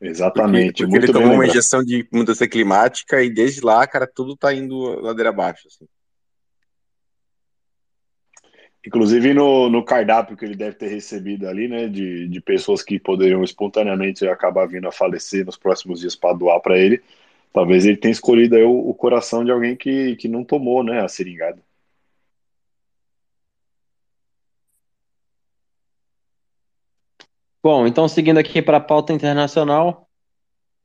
Exatamente. 0.00 0.84
Porque, 0.84 0.84
porque 0.84 0.96
ele 1.06 1.12
tomou 1.12 1.34
uma 1.34 1.46
injeção 1.46 1.82
de 1.82 2.06
mudança 2.12 2.46
climática 2.46 3.20
e 3.20 3.28
desde 3.28 3.60
lá, 3.60 3.84
cara, 3.88 4.06
tudo 4.06 4.36
tá 4.36 4.54
indo 4.54 5.00
ladeira 5.00 5.30
abaixo. 5.30 5.66
Assim. 5.66 5.88
Inclusive 8.86 9.34
no, 9.34 9.68
no 9.68 9.84
cardápio 9.84 10.36
que 10.36 10.44
ele 10.44 10.54
deve 10.54 10.76
ter 10.76 10.88
recebido 10.88 11.48
ali, 11.48 11.68
né, 11.68 11.88
de, 11.88 12.28
de 12.28 12.40
pessoas 12.40 12.82
que 12.82 12.98
poderiam 12.98 13.42
espontaneamente 13.42 14.26
acabar 14.26 14.66
vindo 14.66 14.86
a 14.88 14.92
falecer 14.92 15.44
nos 15.44 15.56
próximos 15.56 16.00
dias 16.00 16.14
para 16.14 16.36
doar 16.36 16.60
para 16.60 16.78
ele, 16.78 17.02
talvez 17.52 17.84
ele 17.84 17.96
tenha 17.96 18.12
escolhido 18.12 18.56
aí 18.56 18.62
o, 18.62 18.88
o, 18.88 18.94
coração 18.94 19.44
de 19.44 19.50
alguém 19.50 19.76
que, 19.76 20.16
que 20.16 20.28
não 20.28 20.44
tomou, 20.44 20.82
né, 20.84 21.00
a 21.00 21.08
seringada. 21.08 21.62
Bom, 27.62 27.86
então 27.86 28.08
seguindo 28.08 28.38
aqui 28.38 28.62
para 28.62 28.76
a 28.78 28.80
pauta 28.80 29.12
internacional, 29.12 30.08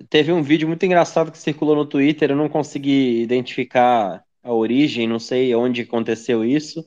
teve 0.09 0.31
um 0.31 0.41
vídeo 0.41 0.67
muito 0.67 0.85
engraçado 0.85 1.31
que 1.31 1.37
circulou 1.37 1.75
no 1.75 1.85
Twitter, 1.85 2.31
eu 2.31 2.35
não 2.35 2.49
consegui 2.49 3.21
identificar 3.21 4.23
a 4.41 4.53
origem, 4.53 5.07
não 5.07 5.19
sei 5.19 5.53
onde 5.55 5.81
aconteceu 5.81 6.43
isso, 6.43 6.83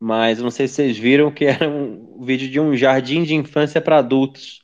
mas 0.00 0.40
não 0.40 0.50
sei 0.50 0.66
se 0.66 0.74
vocês 0.76 0.98
viram 0.98 1.30
que 1.30 1.44
era 1.44 1.68
um 1.68 2.24
vídeo 2.24 2.48
de 2.48 2.58
um 2.58 2.76
jardim 2.76 3.22
de 3.22 3.34
infância 3.34 3.80
para 3.80 3.98
adultos, 3.98 4.62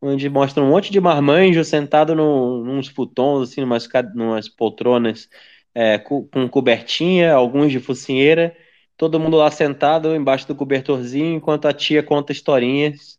onde 0.00 0.28
mostra 0.30 0.62
um 0.62 0.70
monte 0.70 0.92
de 0.92 1.00
marmanjo 1.00 1.64
sentado 1.64 2.14
no, 2.14 2.64
nos 2.64 2.88
futons, 2.88 3.50
assim, 3.50 3.60
numas, 3.60 3.88
numas 4.14 4.48
poltronas 4.48 5.28
é, 5.74 5.98
com, 5.98 6.26
com 6.28 6.48
cobertinha, 6.48 7.34
alguns 7.34 7.72
de 7.72 7.80
focinheira, 7.80 8.56
todo 8.96 9.20
mundo 9.20 9.36
lá 9.36 9.50
sentado 9.50 10.14
embaixo 10.14 10.46
do 10.48 10.54
cobertorzinho, 10.54 11.36
enquanto 11.36 11.66
a 11.68 11.72
tia 11.72 12.02
conta 12.02 12.32
historinhas. 12.32 13.18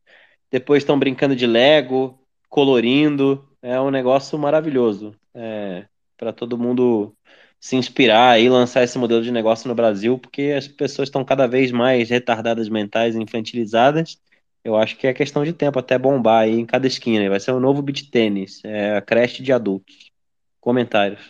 Depois 0.52 0.84
estão 0.84 0.98
brincando 0.98 1.36
de 1.36 1.46
Lego, 1.46 2.20
colorindo. 2.50 3.48
É 3.62 3.80
um 3.80 3.92
negócio 3.92 4.38
maravilhoso. 4.40 5.16
É, 5.34 5.86
para 6.18 6.34
todo 6.34 6.58
mundo 6.58 7.16
se 7.60 7.76
inspirar 7.76 8.40
e 8.40 8.50
lançar 8.50 8.84
esse 8.84 8.98
modelo 8.98 9.22
de 9.22 9.32
negócio 9.32 9.68
no 9.68 9.76
Brasil, 9.76 10.18
porque 10.18 10.54
as 10.58 10.68
pessoas 10.68 11.08
estão 11.10 11.24
cada 11.26 11.48
vez 11.48 11.72
mais 11.72 12.10
retardadas 12.10 12.70
mentais, 12.70 13.16
infantilizadas. 13.16 14.20
Eu 14.64 14.76
acho 14.76 14.98
que 14.98 15.08
é 15.08 15.14
questão 15.14 15.44
de 15.44 15.54
tempo 15.54 15.80
até 15.80 15.98
bombar 15.98 16.44
aí 16.44 16.60
em 16.60 16.66
cada 16.66 16.88
esquina. 16.88 17.30
Vai 17.30 17.40
ser 17.40 17.54
um 17.54 17.60
novo 17.60 17.82
beat 17.82 18.10
tênis, 18.10 18.62
é 18.66 18.98
a 18.98 19.02
creche 19.02 19.42
de 19.42 19.52
adultos. 19.54 20.12
Comentários. 20.60 21.22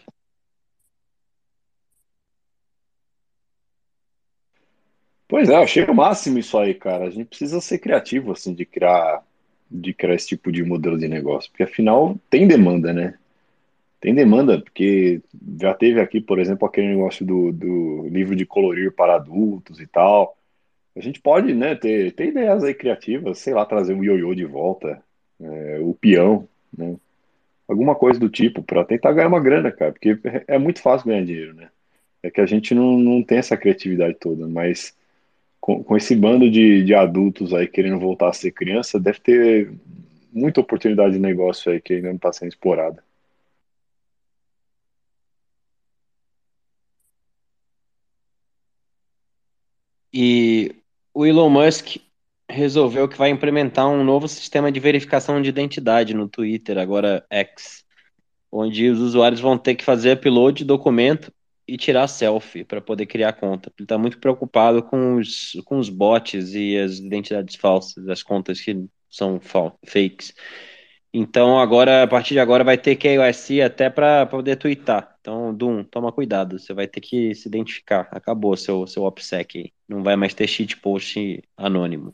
Pois 5.28 5.49
é, 5.49 5.55
achei 5.55 5.84
o 5.84 5.93
máximo 5.93 6.39
isso 6.39 6.57
aí, 6.57 6.73
cara. 6.73 7.05
A 7.05 7.09
gente 7.09 7.25
precisa 7.25 7.59
ser 7.59 7.80
criativo, 7.80 8.32
assim, 8.32 8.53
de 8.53 8.65
criar, 8.65 9.23
de 9.69 9.93
criar 9.93 10.15
esse 10.15 10.28
tipo 10.28 10.51
de 10.51 10.63
modelo 10.63 10.97
de 10.97 11.07
negócio, 11.07 11.51
porque 11.51 11.63
afinal 11.63 12.17
tem 12.30 12.47
demanda, 12.47 12.93
né? 12.93 13.17
Tem 13.99 14.13
demanda, 14.13 14.61
porque 14.61 15.21
já 15.59 15.73
teve 15.73 15.99
aqui, 15.99 16.21
por 16.21 16.39
exemplo, 16.39 16.67
aquele 16.67 16.87
negócio 16.87 17.25
do, 17.25 17.51
do 17.51 18.07
livro 18.09 18.35
de 18.35 18.45
colorir 18.45 18.91
para 18.91 19.15
adultos 19.15 19.79
e 19.79 19.87
tal. 19.87 20.37
A 20.95 21.01
gente 21.01 21.19
pode, 21.19 21.53
né, 21.53 21.75
ter, 21.75 22.11
ter 22.13 22.27
ideias 22.27 22.63
aí 22.63 22.73
criativas, 22.73 23.39
sei 23.39 23.53
lá, 23.53 23.65
trazer 23.65 23.93
um 23.93 24.03
ioiô 24.03 24.33
de 24.35 24.45
volta, 24.45 25.01
é, 25.39 25.79
o 25.81 25.93
peão, 25.93 26.47
né? 26.75 26.95
Alguma 27.67 27.95
coisa 27.95 28.19
do 28.19 28.29
tipo, 28.29 28.63
para 28.63 28.85
tentar 28.85 29.11
ganhar 29.11 29.27
uma 29.27 29.41
grana, 29.41 29.71
cara, 29.71 29.91
porque 29.91 30.17
é 30.47 30.57
muito 30.57 30.81
fácil 30.81 31.07
ganhar 31.07 31.25
dinheiro, 31.25 31.53
né? 31.53 31.69
É 32.23 32.31
que 32.31 32.41
a 32.41 32.45
gente 32.45 32.73
não, 32.73 32.97
não 32.97 33.21
tem 33.23 33.39
essa 33.39 33.57
criatividade 33.57 34.15
toda, 34.19 34.47
mas 34.47 34.95
com, 35.59 35.83
com 35.83 35.97
esse 35.97 36.15
bando 36.15 36.49
de, 36.49 36.83
de 36.83 36.93
adultos 36.93 37.53
aí 37.53 37.67
querendo 37.67 37.99
voltar 37.99 38.29
a 38.29 38.33
ser 38.33 38.51
criança, 38.51 38.99
deve 38.99 39.19
ter 39.19 39.71
muita 40.31 40.61
oportunidade 40.61 41.13
de 41.13 41.19
negócio 41.19 41.71
aí 41.71 41.81
que 41.81 41.93
ainda 41.95 42.09
não 42.09 42.15
está 42.15 42.31
sendo 42.31 42.49
explorada. 42.49 43.03
E 50.14 50.76
o 51.14 51.26
Elon 51.26 51.49
Musk 51.49 51.97
resolveu 52.49 53.08
que 53.08 53.18
vai 53.18 53.30
implementar 53.30 53.88
um 53.89 54.03
novo 54.03 54.28
sistema 54.28 54.72
de 54.72 54.80
verificação 54.80 55.41
de 55.41 55.49
identidade 55.49 56.14
no 56.14 56.30
Twitter, 56.30 56.78
agora 56.78 57.26
X, 57.30 57.84
onde 58.51 58.89
os 58.89 58.99
usuários 58.99 59.41
vão 59.41 59.58
ter 59.58 59.76
que 59.76 59.84
fazer 59.84 60.14
upload 60.14 60.60
de 60.60 60.66
documento 60.66 61.32
e 61.68 61.78
tirar 61.78 62.08
selfie 62.08 62.64
para 62.64 62.80
poder 62.80 63.05
criar 63.05 63.34
conta. 63.34 63.72
Ele 63.78 63.84
está 63.86 63.97
muito 63.97 64.20
preocupado 64.20 64.82
com 64.82 65.16
os, 65.16 65.51
com 65.66 65.78
os 65.78 65.89
bots 65.89 66.53
e 66.53 66.78
as 66.78 66.97
identidades 66.99 67.55
falsas, 67.55 68.08
as 68.08 68.24
contas 68.24 68.62
que 68.62 68.88
são 69.10 69.39
fakes. 69.86 70.34
Então 71.14 71.60
agora, 71.60 72.03
a 72.03 72.08
partir 72.08 72.34
de 72.36 72.39
agora, 72.39 72.64
vai 72.64 72.78
ter 72.78 72.95
KYC 72.95 73.62
até 73.62 73.89
para 73.89 74.26
poder 74.26 74.55
twittar. 74.58 75.18
Então, 75.20 75.53
Doom, 75.53 75.84
toma 75.84 76.12
cuidado, 76.12 76.60
você 76.60 76.74
vai 76.74 76.88
ter 76.88 77.01
que 77.01 77.34
se 77.36 77.47
identificar. 77.47 78.08
Acabou 78.12 78.55
seu, 78.55 78.86
seu 78.88 79.03
OPSEC 79.03 79.58
aí. 79.58 79.76
Não 79.88 80.03
vai 80.03 80.15
mais 80.15 80.33
ter 80.33 80.47
cheat 80.47 80.77
post 80.77 81.43
anônimo. 81.55 82.13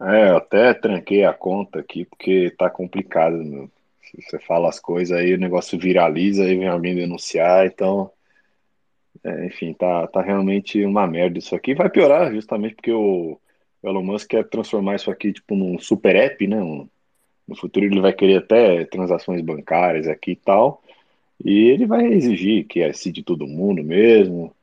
É, 0.00 0.30
eu 0.30 0.36
até 0.36 0.74
tranquei 0.74 1.24
a 1.24 1.32
conta 1.32 1.80
aqui 1.80 2.04
porque 2.04 2.50
tá 2.56 2.70
complicado, 2.70 3.36
meu. 3.36 3.70
Você 4.14 4.38
fala 4.38 4.68
as 4.68 4.80
coisas 4.80 5.16
aí, 5.16 5.34
o 5.34 5.38
negócio 5.38 5.78
viraliza, 5.78 6.44
aí 6.44 6.56
vem 6.56 6.68
alguém 6.68 6.94
denunciar, 6.94 7.66
então, 7.66 8.10
é, 9.22 9.46
enfim, 9.46 9.74
tá, 9.74 10.06
tá 10.06 10.22
realmente 10.22 10.82
uma 10.84 11.06
merda 11.06 11.38
isso 11.38 11.54
aqui. 11.54 11.74
Vai 11.74 11.90
piorar 11.90 12.32
justamente 12.32 12.76
porque 12.76 12.92
o 12.92 13.38
Elon 13.82 14.02
Musk 14.02 14.28
quer 14.30 14.48
transformar 14.48 14.96
isso 14.96 15.10
aqui 15.10 15.32
tipo 15.32 15.54
num 15.54 15.78
super 15.78 16.16
app, 16.16 16.46
né? 16.46 16.62
Um, 16.62 16.88
no 17.46 17.56
futuro 17.56 17.86
ele 17.86 18.00
vai 18.00 18.12
querer 18.12 18.36
até 18.36 18.84
transações 18.84 19.40
bancárias 19.42 20.06
aqui 20.06 20.32
e 20.32 20.36
tal, 20.36 20.82
e 21.44 21.70
ele 21.70 21.86
vai 21.86 22.06
exigir 22.06 22.66
que 22.66 22.80
é 22.80 22.90
de 22.90 23.22
todo 23.22 23.46
mundo 23.46 23.82
mesmo. 23.82 24.54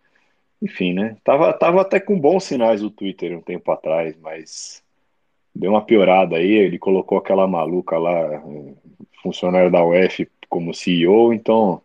Enfim, 0.62 0.94
né? 0.94 1.18
Tava, 1.24 1.54
tava 1.54 1.82
até 1.82 2.00
com 2.00 2.20
bons 2.20 2.44
sinais 2.44 2.82
o 2.84 2.90
Twitter 2.90 3.38
um 3.38 3.42
tempo 3.42 3.72
atrás, 3.72 4.16
mas 4.22 4.84
deu 5.54 5.72
uma 5.72 5.86
piorada 5.86 6.38
aí. 6.38 6.52
Ele 6.52 6.80
colocou 6.80 7.18
aquela 7.18 7.48
maluca 7.48 7.98
lá, 7.98 8.42
funcionário 9.22 9.72
da 9.72 9.84
UF, 9.84 10.28
como 10.50 10.74
CEO, 10.74 11.34
então 11.34 11.82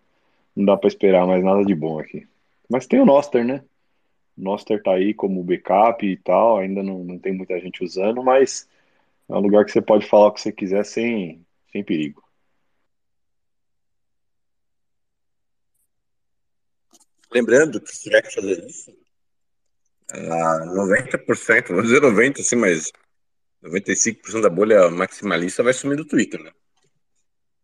não 0.54 0.64
dá 0.64 0.76
para 0.76 0.88
esperar 0.88 1.26
mais 1.26 1.42
nada 1.42 1.64
de 1.64 1.74
bom 1.74 1.98
aqui. 1.98 2.26
Mas 2.68 2.86
tem 2.86 3.00
o 3.00 3.06
Noster, 3.06 3.44
né? 3.44 3.62
O 4.36 4.42
Noster 4.42 4.82
tá 4.82 4.92
aí 4.92 5.12
como 5.12 5.42
backup 5.42 6.06
e 6.06 6.16
tal, 6.16 6.58
ainda 6.58 6.82
não, 6.82 7.04
não 7.04 7.18
tem 7.18 7.32
muita 7.32 7.58
gente 7.60 7.82
usando, 7.82 8.22
mas 8.22 8.68
é 9.28 9.34
um 9.34 9.40
lugar 9.40 9.64
que 9.64 9.72
você 9.72 9.80
pode 9.82 10.06
falar 10.06 10.28
o 10.28 10.32
que 10.32 10.40
você 10.40 10.52
quiser 10.52 10.84
sem, 10.84 11.44
sem 11.72 11.82
perigo. 11.82 12.22
Lembrando 17.32 17.80
que 17.80 17.94
se 17.94 18.02
tiver 18.02 18.22
que 18.22 18.34
fazer 18.34 18.64
isso, 18.66 18.92
90%, 20.12 21.68
vamos 21.68 21.84
dizer 21.84 22.00
90%, 22.00 22.40
assim, 22.40 22.56
mas 22.56 22.90
95% 23.62 24.40
da 24.40 24.50
bolha 24.50 24.90
maximalista 24.90 25.62
vai 25.62 25.72
sumir 25.72 25.96
do 25.96 26.04
Twitter, 26.04 26.42
né? 26.42 26.50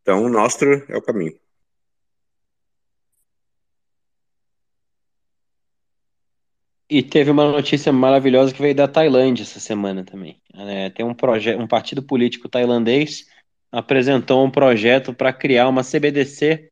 Então, 0.02 0.22
o 0.22 0.28
Nostro 0.28 0.84
é 0.88 0.96
o 0.96 1.02
caminho. 1.02 1.36
E 6.88 7.02
teve 7.02 7.32
uma 7.32 7.50
notícia 7.50 7.92
maravilhosa 7.92 8.54
que 8.54 8.62
veio 8.62 8.74
da 8.74 8.86
Tailândia 8.86 9.42
essa 9.42 9.58
semana 9.58 10.04
também. 10.04 10.40
É, 10.54 10.90
tem 10.90 11.04
um 11.04 11.14
projeto, 11.14 11.60
um 11.60 11.66
partido 11.66 12.00
político 12.00 12.48
tailandês 12.48 13.26
apresentou 13.72 14.44
um 14.44 14.50
projeto 14.50 15.12
para 15.12 15.32
criar 15.32 15.68
uma 15.68 15.82
CBDC 15.82 16.70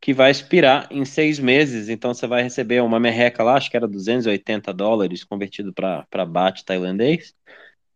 que 0.00 0.12
vai 0.12 0.30
expirar 0.30 0.86
em 0.90 1.04
seis 1.04 1.38
meses. 1.38 1.88
Então 1.88 2.12
você 2.12 2.26
vai 2.26 2.42
receber 2.42 2.82
uma 2.82 3.00
merreca 3.00 3.42
lá, 3.42 3.56
acho 3.56 3.70
que 3.70 3.76
era 3.76 3.88
280 3.88 4.72
dólares 4.72 5.24
convertido 5.24 5.72
para 5.72 6.26
bate 6.26 6.64
tailandês. 6.64 7.34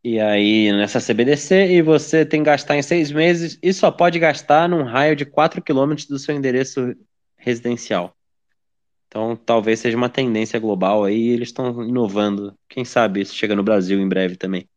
E 0.02 0.18
aí 0.18 0.72
nessa 0.72 1.00
CBDC 1.00 1.66
e 1.72 1.82
você 1.82 2.24
tem 2.24 2.40
que 2.40 2.46
gastar 2.46 2.76
em 2.76 2.82
seis 2.82 3.10
meses 3.10 3.58
e 3.62 3.72
só 3.72 3.90
pode 3.90 4.18
gastar 4.18 4.68
num 4.68 4.84
raio 4.84 5.14
de 5.14 5.26
4 5.26 5.60
quilômetros 5.60 6.06
do 6.06 6.18
seu 6.18 6.34
endereço 6.34 6.94
residencial. 7.36 8.16
Então 9.06 9.36
talvez 9.36 9.80
seja 9.80 9.96
uma 9.96 10.08
tendência 10.08 10.58
global 10.58 11.04
aí 11.04 11.18
e 11.18 11.30
eles 11.30 11.48
estão 11.48 11.82
inovando. 11.82 12.56
Quem 12.68 12.84
sabe 12.84 13.20
isso 13.20 13.34
chega 13.34 13.54
no 13.54 13.62
Brasil 13.62 14.00
em 14.00 14.08
breve 14.08 14.36
também. 14.36 14.68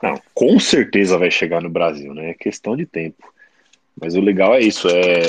Não, 0.00 0.20
com 0.34 0.60
certeza 0.60 1.16
vai 1.16 1.30
chegar 1.30 1.62
no 1.62 1.70
Brasil, 1.70 2.12
né? 2.12 2.30
É 2.30 2.34
questão 2.34 2.76
de 2.76 2.84
tempo. 2.84 3.33
Mas 4.00 4.14
o 4.14 4.20
legal 4.20 4.54
é 4.54 4.60
isso, 4.60 4.88
é 4.88 5.22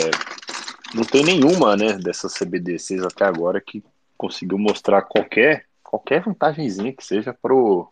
não 0.93 1.03
tem 1.03 1.23
nenhuma, 1.23 1.75
né, 1.75 1.93
dessas 1.93 2.33
CBDCs 2.33 3.03
até 3.03 3.25
agora 3.25 3.59
que 3.59 3.83
conseguiu 4.17 4.57
mostrar 4.57 5.01
qualquer 5.01 5.65
qualquer 5.83 6.21
vantagemzinha 6.21 6.93
que 6.93 7.03
seja 7.03 7.33
para 7.33 7.53
o 7.53 7.87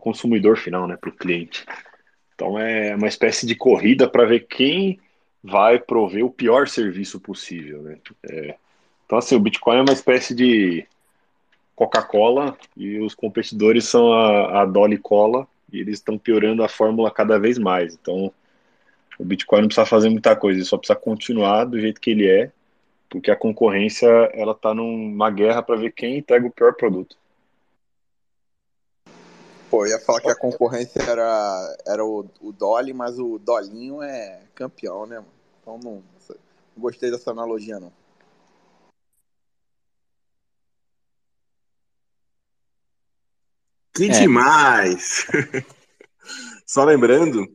consumidor 0.00 0.56
final, 0.56 0.86
né, 0.86 0.96
para 0.96 1.10
o 1.10 1.16
cliente. 1.16 1.64
Então 2.34 2.58
é 2.58 2.94
uma 2.94 3.06
espécie 3.06 3.46
de 3.46 3.54
corrida 3.54 4.08
para 4.08 4.26
ver 4.26 4.46
quem 4.46 5.00
vai 5.42 5.78
prover 5.78 6.24
o 6.24 6.30
pior 6.30 6.68
serviço 6.68 7.20
possível, 7.20 7.82
né? 7.82 7.98
É, 8.28 8.56
então 9.04 9.16
assim, 9.16 9.36
o 9.36 9.40
Bitcoin 9.40 9.78
é 9.78 9.82
uma 9.82 9.92
espécie 9.92 10.34
de 10.34 10.86
Coca-Cola 11.74 12.58
e 12.76 12.98
os 12.98 13.14
competidores 13.14 13.84
são 13.84 14.12
a, 14.12 14.62
a 14.62 14.64
Dolly 14.66 14.98
Cola 14.98 15.46
e 15.72 15.80
eles 15.80 15.98
estão 15.98 16.18
piorando 16.18 16.62
a 16.62 16.68
fórmula 16.68 17.10
cada 17.10 17.38
vez 17.38 17.58
mais. 17.58 17.94
Então 17.94 18.32
o 19.18 19.24
Bitcoin 19.24 19.62
não 19.62 19.68
precisa 19.68 19.86
fazer 19.86 20.08
muita 20.08 20.36
coisa, 20.36 20.58
ele 20.58 20.66
só 20.66 20.76
precisa 20.76 20.98
continuar 20.98 21.64
do 21.64 21.80
jeito 21.80 22.00
que 22.00 22.10
ele 22.10 22.28
é 22.28 22.50
porque 23.08 23.30
a 23.30 23.36
concorrência 23.36 24.08
ela 24.34 24.52
está 24.52 24.74
numa 24.74 25.30
guerra 25.30 25.62
para 25.62 25.76
ver 25.76 25.92
quem 25.92 26.18
entrega 26.18 26.46
o 26.46 26.50
pior 26.50 26.74
produto. 26.74 27.16
Pô, 29.70 29.84
eu 29.84 29.92
ia 29.92 29.98
falar 29.98 30.20
que 30.20 30.30
a 30.30 30.34
concorrência 30.34 31.02
era, 31.02 31.76
era 31.86 32.04
o, 32.04 32.28
o 32.40 32.52
Dolly, 32.52 32.92
mas 32.92 33.18
o 33.18 33.38
Dolinho 33.38 34.02
é 34.02 34.40
campeão, 34.54 35.06
né, 35.06 35.16
mano? 35.16 35.32
Então 35.60 35.78
não, 35.78 36.02
não 36.28 36.36
gostei 36.76 37.10
dessa 37.10 37.30
analogia, 37.30 37.80
não. 37.80 37.92
Que 43.92 44.04
é. 44.04 44.08
demais! 44.08 45.26
só 46.66 46.84
lembrando 46.84 47.48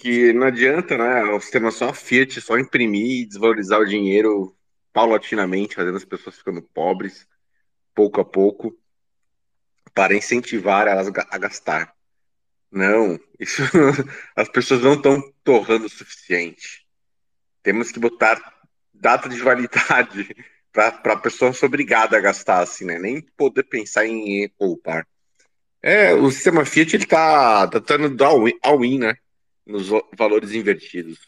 que 0.00 0.32
não 0.32 0.46
adianta, 0.46 0.96
né, 0.96 1.24
o 1.24 1.40
sistema 1.40 1.70
só 1.70 1.90
a 1.90 1.94
Fiat 1.94 2.40
só 2.40 2.58
imprimir 2.58 3.20
e 3.20 3.26
desvalorizar 3.26 3.78
o 3.78 3.86
dinheiro 3.86 4.56
paulatinamente, 4.94 5.74
fazendo 5.74 5.98
as 5.98 6.04
pessoas 6.06 6.38
ficando 6.38 6.62
pobres, 6.62 7.28
pouco 7.94 8.18
a 8.18 8.24
pouco, 8.24 8.74
para 9.94 10.16
incentivar 10.16 10.88
elas 10.88 11.08
a 11.08 11.38
gastar. 11.38 11.94
Não, 12.72 13.20
isso 13.38 13.62
as 14.34 14.48
pessoas 14.48 14.80
não 14.80 14.94
estão 14.94 15.22
torrando 15.44 15.84
o 15.84 15.90
suficiente. 15.90 16.86
Temos 17.62 17.92
que 17.92 18.00
botar 18.00 18.40
data 18.94 19.28
de 19.28 19.38
validade 19.40 20.34
para 20.72 21.12
a 21.12 21.18
pessoa 21.18 21.52
ser 21.52 21.66
obrigada 21.66 22.16
a 22.16 22.20
gastar, 22.20 22.60
assim, 22.60 22.86
né? 22.86 22.98
Nem 22.98 23.20
poder 23.36 23.64
pensar 23.64 24.06
em 24.06 24.48
poupar. 24.58 25.06
É, 25.82 26.14
o 26.14 26.30
sistema 26.30 26.64
Fiat 26.64 26.96
ele 26.96 27.06
tá, 27.06 27.68
tá 27.68 27.78
dando 27.78 28.24
all-in, 28.62 28.98
né? 28.98 29.16
Nos 29.66 29.88
valores 30.16 30.52
invertidos. 30.52 31.18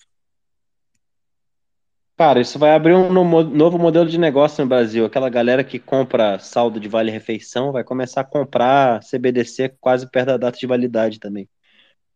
Cara, 2.16 2.40
isso 2.40 2.58
vai 2.58 2.72
abrir 2.72 2.94
um 2.94 3.12
novo 3.12 3.78
modelo 3.78 4.08
de 4.08 4.18
negócio 4.18 4.62
no 4.62 4.68
Brasil. 4.68 5.04
Aquela 5.04 5.28
galera 5.28 5.64
que 5.64 5.78
compra 5.78 6.38
saldo 6.38 6.78
de 6.78 6.88
vale-refeição 6.88 7.72
vai 7.72 7.82
começar 7.82 8.20
a 8.20 8.24
comprar 8.24 9.02
CBDC 9.02 9.76
quase 9.80 10.08
perto 10.08 10.26
da 10.28 10.36
data 10.36 10.58
de 10.58 10.66
validade 10.66 11.18
também. 11.18 11.48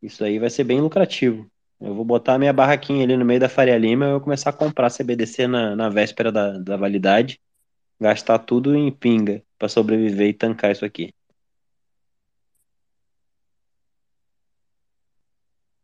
Isso 0.01 0.23
aí 0.23 0.39
vai 0.39 0.51
ser 0.51 0.65
bem 0.65 0.81
lucrativo. 0.81 1.51
Eu 1.81 1.95
vou 1.95 2.05
botar 2.05 2.39
minha 2.39 2.53
barraquinha 2.53 3.05
ali 3.05 3.17
no 3.17 3.25
meio 3.25 3.41
da 3.41 3.49
Faria 3.49 3.77
Lima 3.77 4.07
e 4.07 4.11
vou 4.13 4.21
começar 4.21 4.51
a 4.51 4.53
comprar 4.53 4.91
CBDC 4.91 5.47
na, 5.47 5.75
na 5.75 5.89
véspera 5.89 6.31
da, 6.31 6.59
da 6.59 6.77
validade, 6.77 7.41
gastar 8.01 8.39
tudo 8.39 8.77
em 8.77 8.91
pinga 8.93 9.43
para 9.59 9.69
sobreviver 9.69 10.29
e 10.29 10.35
tancar 10.35 10.73
isso 10.73 10.85
aqui. 10.85 11.13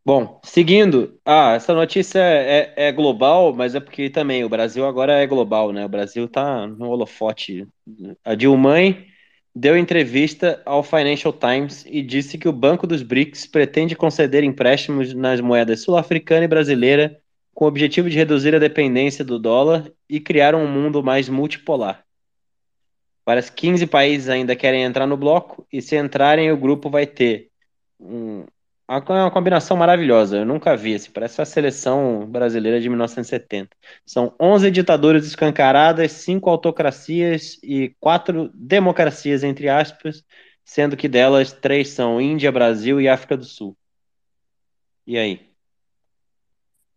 Bom, 0.04 0.40
seguindo, 0.44 1.20
ah, 1.24 1.52
essa 1.54 1.72
notícia 1.72 2.18
é, 2.18 2.72
é, 2.76 2.88
é, 2.88 2.92
global, 2.92 3.54
mas 3.54 3.76
é 3.76 3.80
porque 3.80 4.10
também 4.10 4.42
o 4.42 4.48
Brasil 4.48 4.84
agora 4.84 5.12
é 5.12 5.26
global, 5.28 5.72
né? 5.72 5.84
O 5.86 5.88
Brasil 5.88 6.28
tá 6.28 6.66
no 6.66 6.88
holofote. 6.88 7.68
A 8.24 8.34
Dilma 8.34 8.74
deu 9.54 9.76
entrevista 9.76 10.60
ao 10.66 10.82
Financial 10.82 11.32
Times 11.32 11.84
e 11.86 12.02
disse 12.02 12.36
que 12.36 12.48
o 12.48 12.52
Banco 12.52 12.84
dos 12.84 13.02
BRICS 13.02 13.46
pretende 13.46 13.94
conceder 13.94 14.42
empréstimos 14.42 15.14
nas 15.14 15.40
moedas 15.40 15.82
sul-africana 15.82 16.44
e 16.44 16.48
brasileira 16.48 17.20
com 17.54 17.64
o 17.64 17.68
objetivo 17.68 18.10
de 18.10 18.16
reduzir 18.16 18.56
a 18.56 18.58
dependência 18.58 19.24
do 19.24 19.38
dólar 19.38 19.92
e 20.08 20.18
criar 20.18 20.54
um 20.54 20.66
mundo 20.66 21.00
mais 21.00 21.28
multipolar. 21.28 22.04
Que 23.24 23.52
15 23.52 23.86
países 23.86 24.28
ainda 24.28 24.56
querem 24.56 24.82
entrar 24.82 25.06
no 25.06 25.16
bloco 25.16 25.64
e 25.72 25.80
se 25.80 25.96
entrarem 25.96 26.50
o 26.50 26.56
grupo 26.56 26.90
vai 26.90 27.06
ter 27.06 27.50
um, 28.00 28.44
é 28.94 29.22
uma 29.22 29.30
combinação 29.30 29.76
maravilhosa. 29.76 30.38
Eu 30.38 30.46
nunca 30.46 30.76
vi. 30.76 30.94
Assim, 30.94 31.10
parece 31.10 31.40
a 31.40 31.44
seleção 31.44 32.26
brasileira 32.26 32.80
de 32.80 32.88
1970. 32.88 33.76
São 34.04 34.34
11 34.40 34.70
ditaduras 34.70 35.26
escancaradas, 35.26 36.12
5 36.12 36.50
autocracias 36.50 37.58
e 37.62 37.94
4 38.00 38.50
democracias, 38.54 39.42
entre 39.42 39.68
aspas, 39.68 40.24
sendo 40.64 40.96
que 40.96 41.08
delas 41.08 41.52
três 41.52 41.88
são 41.90 42.20
Índia, 42.20 42.52
Brasil 42.52 43.00
e 43.00 43.08
África 43.08 43.36
do 43.36 43.44
Sul. 43.44 43.76
E 45.06 45.16
aí? 45.18 45.48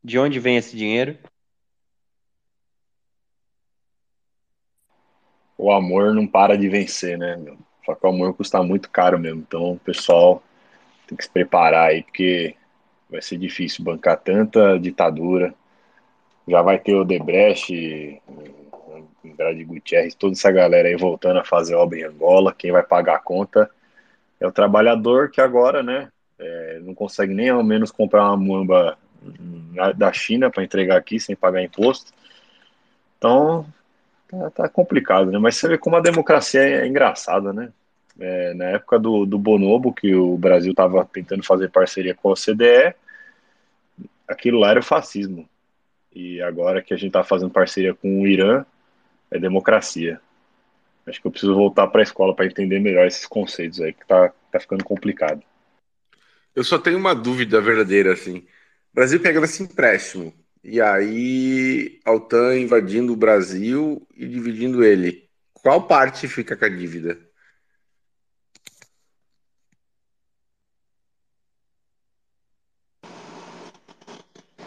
De 0.03 0.19
onde 0.19 0.39
vem 0.39 0.57
esse 0.57 0.75
dinheiro? 0.75 1.17
O 5.57 5.71
amor 5.71 6.13
não 6.13 6.27
para 6.27 6.57
de 6.57 6.67
vencer, 6.67 7.17
né? 7.17 7.37
Só 7.85 7.95
que 7.95 8.05
o 8.05 8.09
amor 8.09 8.33
custa 8.35 8.61
muito 8.61 8.89
caro 8.89 9.17
mesmo. 9.17 9.41
Então, 9.41 9.71
o 9.73 9.79
pessoal 9.79 10.43
tem 11.07 11.17
que 11.17 11.23
se 11.23 11.29
preparar 11.29 11.89
aí, 11.89 12.03
porque 12.03 12.55
vai 13.09 13.21
ser 13.21 13.37
difícil 13.37 13.83
bancar 13.83 14.17
tanta 14.17 14.79
ditadura. 14.79 15.53
Já 16.47 16.61
vai 16.61 16.77
ter 16.77 16.95
o 16.95 17.03
Debrecht, 17.03 18.21
Andrade 19.23 19.63
Gutierrez, 19.63 20.15
toda 20.15 20.33
essa 20.33 20.51
galera 20.51 20.87
aí 20.87 20.95
voltando 20.95 21.39
a 21.39 21.43
fazer 21.43 21.75
obra 21.75 21.99
em 21.99 22.03
Angola. 22.03 22.53
Quem 22.53 22.71
vai 22.71 22.83
pagar 22.83 23.15
a 23.15 23.19
conta 23.19 23.69
é 24.39 24.47
o 24.47 24.51
trabalhador 24.51 25.31
que 25.31 25.41
agora, 25.41 25.81
né, 25.81 26.09
é, 26.37 26.79
não 26.83 26.93
consegue 26.93 27.33
nem 27.33 27.49
ao 27.49 27.63
menos 27.63 27.91
comprar 27.91 28.25
uma 28.25 28.37
muamba 28.37 28.97
da 29.95 30.13
China 30.13 30.49
para 30.49 30.63
entregar 30.63 30.97
aqui 30.97 31.19
sem 31.19 31.35
pagar 31.35 31.63
imposto. 31.63 32.13
Então, 33.17 33.65
tá, 34.29 34.49
tá, 34.51 34.69
complicado, 34.69 35.31
né? 35.31 35.39
Mas 35.39 35.55
você 35.55 35.67
vê 35.67 35.77
como 35.77 35.95
a 35.95 36.01
democracia 36.01 36.61
é 36.61 36.87
engraçada, 36.87 37.51
né? 37.51 37.71
É, 38.19 38.53
na 38.53 38.65
época 38.65 38.97
do, 38.97 39.25
do 39.25 39.37
Bonobo, 39.37 39.93
que 39.93 40.15
o 40.15 40.37
Brasil 40.37 40.71
estava 40.71 41.03
tentando 41.05 41.43
fazer 41.43 41.69
parceria 41.69 42.15
com 42.15 42.29
a 42.29 42.33
OCDE, 42.33 42.95
aquilo 44.27 44.59
lá 44.59 44.71
era 44.71 44.79
o 44.79 44.83
fascismo. 44.83 45.47
E 46.13 46.41
agora 46.41 46.81
que 46.81 46.93
a 46.93 46.97
gente 46.97 47.07
está 47.07 47.23
fazendo 47.23 47.51
parceria 47.51 47.93
com 47.93 48.21
o 48.21 48.27
Irã, 48.27 48.65
é 49.29 49.37
democracia. 49.37 50.19
Acho 51.05 51.21
que 51.21 51.27
eu 51.27 51.31
preciso 51.31 51.53
voltar 51.53 51.87
para 51.87 52.01
a 52.01 52.03
escola 52.03 52.35
para 52.35 52.45
entender 52.45 52.79
melhor 52.79 53.05
esses 53.05 53.25
conceitos 53.25 53.81
aí, 53.81 53.93
que 53.93 54.05
tá, 54.07 54.31
tá 54.51 54.59
ficando 54.59 54.83
complicado. 54.83 55.43
Eu 56.55 56.63
só 56.63 56.79
tenho 56.79 56.97
uma 56.97 57.13
dúvida 57.13 57.59
verdadeira, 57.59 58.13
assim. 58.13 58.37
O 58.37 58.95
Brasil 58.95 59.19
pegando 59.19 59.43
esse 59.43 59.61
empréstimo, 59.61 60.33
e 60.63 60.81
aí 60.81 61.99
a 62.05 62.11
OTAN 62.11 62.57
invadindo 62.57 63.13
o 63.13 63.17
Brasil 63.17 64.01
e 64.15 64.25
dividindo 64.25 64.83
ele. 64.83 65.29
Qual 65.53 65.85
parte 65.85 66.27
fica 66.27 66.55
com 66.55 66.65
a 66.65 66.69
dívida? 66.69 67.19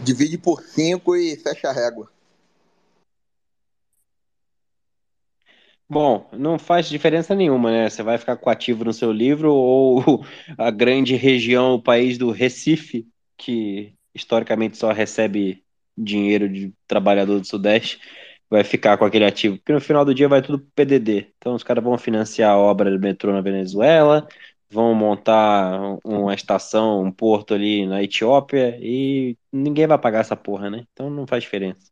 Divide 0.08 0.38
por 0.38 0.62
cinco 0.62 1.14
e 1.14 1.36
fecha 1.36 1.68
a 1.68 1.72
régua. 1.72 2.10
Bom, 5.86 6.26
não 6.32 6.58
faz 6.58 6.88
diferença 6.88 7.34
nenhuma, 7.34 7.70
né? 7.70 7.90
Você 7.90 8.02
vai 8.02 8.16
ficar 8.16 8.38
com 8.38 8.48
ativo 8.48 8.84
no 8.86 8.92
seu 8.94 9.12
livro 9.12 9.52
ou 9.52 10.24
a 10.56 10.70
grande 10.70 11.14
região, 11.14 11.74
o 11.74 11.82
país 11.82 12.16
do 12.16 12.30
Recife, 12.30 13.06
que 13.36 13.92
historicamente 14.14 14.78
só 14.78 14.92
recebe 14.92 15.62
dinheiro 15.94 16.48
de 16.48 16.72
trabalhador 16.86 17.38
do 17.38 17.46
Sudeste, 17.46 18.00
vai 18.48 18.64
ficar 18.64 18.96
com 18.96 19.04
aquele 19.04 19.26
ativo. 19.26 19.58
Porque 19.58 19.74
no 19.74 19.80
final 19.80 20.06
do 20.06 20.14
dia 20.14 20.26
vai 20.26 20.40
tudo 20.40 20.66
PDD. 20.74 21.34
Então 21.36 21.54
os 21.54 21.62
caras 21.62 21.84
vão 21.84 21.98
financiar 21.98 22.52
a 22.52 22.58
obra 22.58 22.90
do 22.90 22.98
metrô 22.98 23.30
na 23.30 23.42
Venezuela, 23.42 24.26
vão 24.70 24.94
montar 24.94 25.98
uma 26.04 26.34
estação, 26.34 27.02
um 27.02 27.10
porto 27.10 27.54
ali 27.54 27.86
na 27.86 28.02
Etiópia 28.02 28.78
e 28.80 29.36
ninguém 29.52 29.86
vai 29.86 29.98
pagar 29.98 30.20
essa 30.20 30.36
porra, 30.36 30.68
né? 30.70 30.84
Então 30.92 31.08
não 31.10 31.26
faz 31.26 31.42
diferença. 31.42 31.90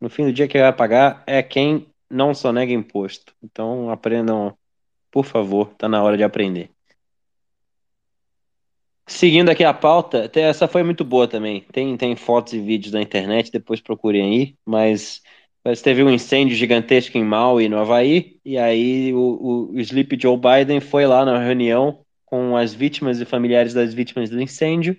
No 0.00 0.10
fim 0.10 0.24
do 0.24 0.32
dia, 0.32 0.48
quem 0.48 0.60
vai 0.60 0.72
pagar 0.72 1.22
é 1.26 1.42
quem 1.42 1.86
não 2.10 2.34
sonega 2.34 2.72
imposto. 2.72 3.34
Então 3.42 3.90
aprendam, 3.90 4.56
por 5.10 5.24
favor, 5.24 5.74
tá 5.74 5.88
na 5.88 6.02
hora 6.02 6.16
de 6.16 6.24
aprender. 6.24 6.70
Seguindo 9.06 9.50
aqui 9.50 9.64
a 9.64 9.74
pauta, 9.74 10.30
essa 10.34 10.68
foi 10.68 10.82
muito 10.82 11.04
boa 11.04 11.28
também. 11.28 11.62
Tem, 11.72 11.96
tem 11.96 12.16
fotos 12.16 12.52
e 12.52 12.60
vídeos 12.60 12.92
na 12.92 13.02
internet, 13.02 13.50
depois 13.50 13.80
procurem 13.80 14.22
aí, 14.22 14.56
mas 14.64 15.22
mas 15.64 15.80
teve 15.80 16.02
um 16.02 16.10
incêndio 16.10 16.56
gigantesco 16.56 17.16
em 17.16 17.24
Maui, 17.24 17.68
no 17.68 17.78
Havaí, 17.78 18.40
e 18.44 18.58
aí 18.58 19.12
o, 19.14 19.18
o, 19.18 19.72
o 19.72 19.80
Sleep 19.80 20.18
Joe 20.20 20.36
Biden 20.36 20.80
foi 20.80 21.06
lá 21.06 21.24
na 21.24 21.38
reunião 21.38 22.04
com 22.24 22.56
as 22.56 22.74
vítimas 22.74 23.20
e 23.20 23.24
familiares 23.24 23.74
das 23.74 23.94
vítimas 23.94 24.30
do 24.30 24.40
incêndio 24.40 24.96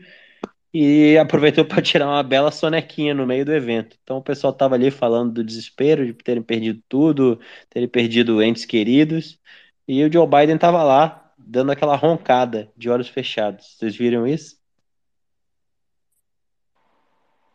e 0.74 1.18
aproveitou 1.18 1.66
para 1.66 1.82
tirar 1.82 2.07
uma 2.07 2.24
bela 2.24 2.51
sonequinha 2.51 3.14
no 3.14 3.28
meio 3.28 3.45
do 3.45 3.53
evento. 3.53 3.97
Então 4.03 4.18
o 4.18 4.24
pessoal 4.24 4.53
estava 4.53 4.76
ali 4.76 4.89
falando 4.89 5.34
do 5.34 5.43
desespero 5.43 6.05
de 6.05 6.14
terem 6.14 6.43
perdido 6.43 6.82
tudo, 6.88 7.39
terem 7.70 7.88
perdido 7.88 8.41
entes 8.41 8.66
queridos, 8.66 9.39
e 9.88 10.03
o 10.03 10.11
Joe 10.11 10.28
Biden 10.28 10.55
estava 10.55 10.84
lá 10.84 11.34
dando 11.38 11.72
aquela 11.72 11.95
roncada 11.95 12.72
de 12.78 12.89
olhos 12.89 13.09
fechados. 13.09 13.76
Vocês 13.78 13.95
viram 13.95 14.26
isso? 14.26 14.57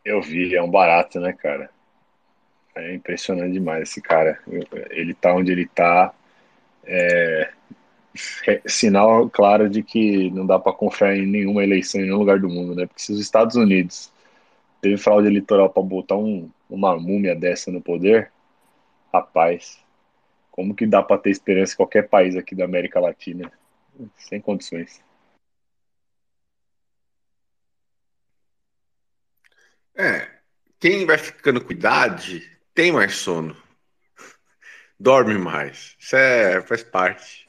Eu 0.05 0.21
vi, 0.21 0.55
é 0.55 0.61
um 0.61 0.69
barato, 0.69 1.19
né, 1.19 1.33
cara? 1.33 1.69
É 2.75 2.93
impressionante 2.93 3.53
demais 3.53 3.89
esse 3.89 4.01
cara. 4.01 4.39
Ele 4.91 5.13
tá 5.13 5.33
onde 5.33 5.51
ele 5.51 5.67
tá. 5.67 6.13
É, 6.85 7.51
é 8.47 8.61
sinal 8.67 9.29
claro 9.29 9.69
de 9.69 9.83
que 9.83 10.29
não 10.31 10.45
dá 10.45 10.57
para 10.59 10.73
confiar 10.73 11.15
em 11.15 11.25
nenhuma 11.25 11.63
eleição 11.63 12.01
em 12.01 12.05
nenhum 12.05 12.17
lugar 12.17 12.39
do 12.39 12.49
mundo, 12.49 12.75
né? 12.75 12.85
Porque 12.85 13.01
se 13.01 13.11
os 13.11 13.19
Estados 13.19 13.55
Unidos 13.55 14.11
teve 14.81 14.97
fraude 14.97 15.27
eleitoral 15.27 15.69
para 15.69 15.83
botar 15.83 16.15
um, 16.15 16.49
uma 16.69 16.97
múmia 16.97 17.35
dessa 17.35 17.71
no 17.71 17.81
poder, 17.81 18.31
rapaz, 19.13 19.83
como 20.51 20.75
que 20.75 20.85
dá 20.85 21.01
para 21.03 21.17
ter 21.21 21.31
esperança 21.31 21.73
em 21.73 21.77
qualquer 21.77 22.07
país 22.09 22.35
aqui 22.35 22.55
da 22.55 22.65
América 22.65 22.99
Latina? 22.99 23.51
Sem 24.17 24.39
condições. 24.41 25.01
É, 29.95 30.29
quem 30.79 31.05
vai 31.05 31.17
ficando 31.17 31.63
com 31.63 31.73
idade 31.73 32.58
tem 32.79 32.93
mais 32.93 33.17
sono. 33.17 33.57
Dorme 34.97 35.37
mais. 35.37 35.97
Isso 35.99 36.15
é, 36.15 36.61
faz 36.61 36.81
parte. 36.81 37.45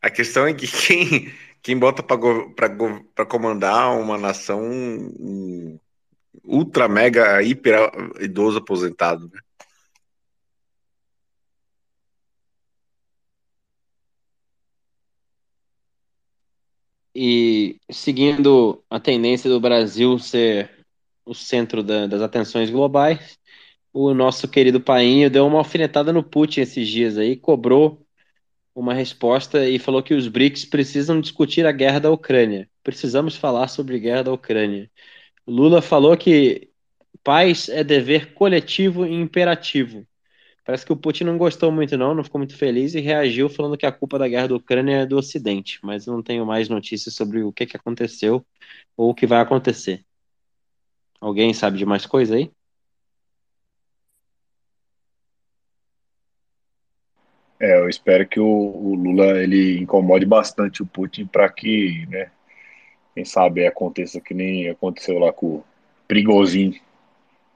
A 0.00 0.08
questão 0.10 0.46
é 0.46 0.54
que 0.54 0.66
quem, 0.66 1.30
quem 1.62 1.78
bota 1.78 2.02
para 2.02 3.26
comandar 3.26 3.94
uma 3.98 4.16
nação 4.16 4.62
um 4.62 5.78
ultra, 6.42 6.88
mega, 6.88 7.42
hiper 7.42 7.78
idoso 8.20 8.56
aposentado, 8.56 9.28
né? 9.28 9.40
E 17.14 17.78
seguindo 17.90 18.82
a 18.88 18.98
tendência 18.98 19.50
do 19.50 19.60
Brasil 19.60 20.18
ser 20.18 20.86
o 21.24 21.34
centro 21.34 21.82
da, 21.82 22.06
das 22.06 22.22
atenções 22.22 22.70
globais, 22.70 23.38
o 23.94 24.12
nosso 24.12 24.48
querido 24.48 24.80
Painho 24.80 25.30
deu 25.30 25.46
uma 25.46 25.58
alfinetada 25.58 26.12
no 26.12 26.22
Putin 26.22 26.62
esses 26.62 26.88
dias 26.88 27.16
aí, 27.16 27.36
cobrou 27.36 28.04
uma 28.74 28.92
resposta 28.92 29.68
e 29.68 29.78
falou 29.78 30.02
que 30.02 30.14
os 30.14 30.26
BRICS 30.28 30.64
precisam 30.64 31.20
discutir 31.20 31.64
a 31.64 31.72
guerra 31.72 32.00
da 32.00 32.10
Ucrânia. 32.10 32.68
Precisamos 32.82 33.36
falar 33.36 33.68
sobre 33.68 33.96
a 33.96 33.98
guerra 33.98 34.24
da 34.24 34.32
Ucrânia. 34.32 34.90
Lula 35.46 35.80
falou 35.80 36.16
que 36.16 36.70
paz 37.22 37.68
é 37.68 37.84
dever 37.84 38.34
coletivo 38.34 39.06
e 39.06 39.14
imperativo. 39.14 40.06
Parece 40.64 40.84
que 40.84 40.92
o 40.92 40.96
Putin 40.96 41.24
não 41.24 41.38
gostou 41.38 41.70
muito, 41.70 41.96
não, 41.96 42.14
não 42.14 42.24
ficou 42.24 42.38
muito 42.40 42.56
feliz 42.56 42.94
e 42.94 43.00
reagiu 43.00 43.48
falando 43.48 43.76
que 43.76 43.86
a 43.86 43.92
culpa 43.92 44.18
da 44.18 44.26
guerra 44.26 44.48
da 44.48 44.56
Ucrânia 44.56 45.02
é 45.02 45.06
do 45.06 45.16
Ocidente. 45.18 45.78
Mas 45.84 46.06
não 46.06 46.22
tenho 46.22 46.44
mais 46.44 46.68
notícias 46.68 47.14
sobre 47.14 47.42
o 47.42 47.52
que, 47.52 47.66
que 47.66 47.76
aconteceu 47.76 48.44
ou 48.96 49.10
o 49.10 49.14
que 49.14 49.26
vai 49.26 49.40
acontecer. 49.40 50.04
Alguém 51.20 51.54
sabe 51.54 51.78
de 51.78 51.86
mais 51.86 52.06
coisa 52.06 52.34
aí? 52.36 52.50
É, 57.64 57.78
eu 57.78 57.88
espero 57.88 58.28
que 58.28 58.38
o, 58.38 58.46
o 58.46 58.94
Lula 58.94 59.42
ele 59.42 59.78
incomode 59.80 60.26
bastante 60.26 60.82
o 60.82 60.86
Putin 60.86 61.24
para 61.24 61.48
que, 61.48 62.04
né, 62.10 62.30
quem 63.14 63.24
sabe 63.24 63.66
aconteça 63.66 64.20
que 64.20 64.34
nem 64.34 64.68
aconteceu 64.68 65.18
lá 65.18 65.32
com 65.32 65.46
o 65.46 65.64
Prigozhin, 66.06 66.78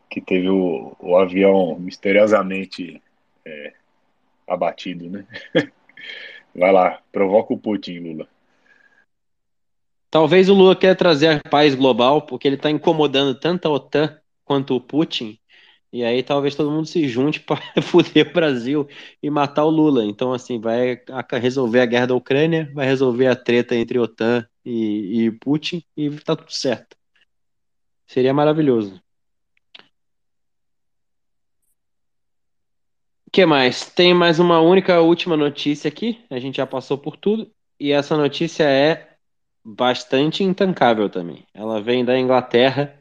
que 0.08 0.22
teve 0.22 0.48
o, 0.48 0.96
o 0.98 1.14
avião 1.14 1.78
misteriosamente 1.78 3.02
é, 3.44 3.74
abatido, 4.46 5.10
né? 5.10 5.26
Vai 6.56 6.72
lá, 6.72 7.02
provoca 7.12 7.52
o 7.52 7.58
Putin, 7.58 7.98
Lula. 7.98 8.26
Talvez 10.10 10.48
o 10.48 10.54
Lula 10.54 10.74
quer 10.74 10.96
trazer 10.96 11.28
a 11.28 11.50
paz 11.50 11.74
global, 11.74 12.22
porque 12.22 12.48
ele 12.48 12.56
está 12.56 12.70
incomodando 12.70 13.38
tanto 13.38 13.68
a 13.68 13.72
OTAN 13.72 14.18
quanto 14.42 14.74
o 14.74 14.80
Putin, 14.80 15.38
e 15.92 16.04
aí 16.04 16.22
talvez 16.22 16.54
todo 16.54 16.70
mundo 16.70 16.86
se 16.86 17.08
junte 17.08 17.40
para 17.40 17.82
foder 17.82 18.28
o 18.28 18.32
Brasil 18.32 18.88
e 19.22 19.30
matar 19.30 19.64
o 19.64 19.70
Lula. 19.70 20.04
Então, 20.04 20.32
assim, 20.32 20.60
vai 20.60 21.02
resolver 21.40 21.80
a 21.80 21.86
guerra 21.86 22.06
da 22.06 22.14
Ucrânia, 22.14 22.70
vai 22.74 22.86
resolver 22.86 23.26
a 23.26 23.36
treta 23.36 23.74
entre 23.74 23.98
OTAN 23.98 24.46
e, 24.64 25.26
e 25.26 25.30
Putin, 25.32 25.82
e 25.96 26.10
tá 26.10 26.36
tudo 26.36 26.52
certo. 26.52 26.96
Seria 28.06 28.32
maravilhoso. 28.34 29.00
O 33.26 33.30
que 33.30 33.44
mais? 33.44 33.84
Tem 33.90 34.14
mais 34.14 34.38
uma 34.38 34.60
única 34.60 35.00
última 35.00 35.36
notícia 35.36 35.88
aqui. 35.88 36.24
A 36.30 36.38
gente 36.38 36.56
já 36.56 36.66
passou 36.66 36.96
por 36.96 37.16
tudo. 37.16 37.50
E 37.78 37.92
essa 37.92 38.16
notícia 38.16 38.64
é 38.64 39.16
bastante 39.62 40.42
intancável 40.42 41.10
também. 41.10 41.46
Ela 41.52 41.80
vem 41.80 42.04
da 42.04 42.18
Inglaterra. 42.18 42.98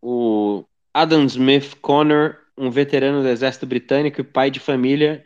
O 0.00 0.64
Adam 0.92 1.24
Smith 1.24 1.76
Connor, 1.80 2.36
um 2.56 2.70
veterano 2.70 3.22
do 3.22 3.28
exército 3.28 3.66
britânico 3.66 4.20
e 4.20 4.24
pai 4.24 4.50
de 4.50 4.60
família, 4.60 5.24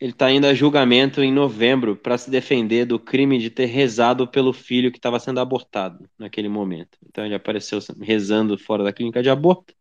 ele 0.00 0.12
está 0.12 0.30
indo 0.30 0.46
a 0.46 0.54
julgamento 0.54 1.22
em 1.22 1.32
novembro 1.32 1.94
para 1.94 2.18
se 2.18 2.28
defender 2.28 2.84
do 2.84 2.98
crime 2.98 3.38
de 3.38 3.50
ter 3.50 3.66
rezado 3.66 4.26
pelo 4.26 4.52
filho 4.52 4.90
que 4.90 4.98
estava 4.98 5.20
sendo 5.20 5.38
abortado 5.38 6.08
naquele 6.18 6.48
momento. 6.48 6.98
Então 7.06 7.24
ele 7.24 7.36
apareceu 7.36 7.78
rezando 8.00 8.58
fora 8.58 8.82
da 8.82 8.92
clínica 8.92 9.22
de 9.22 9.30
aborto 9.30 9.72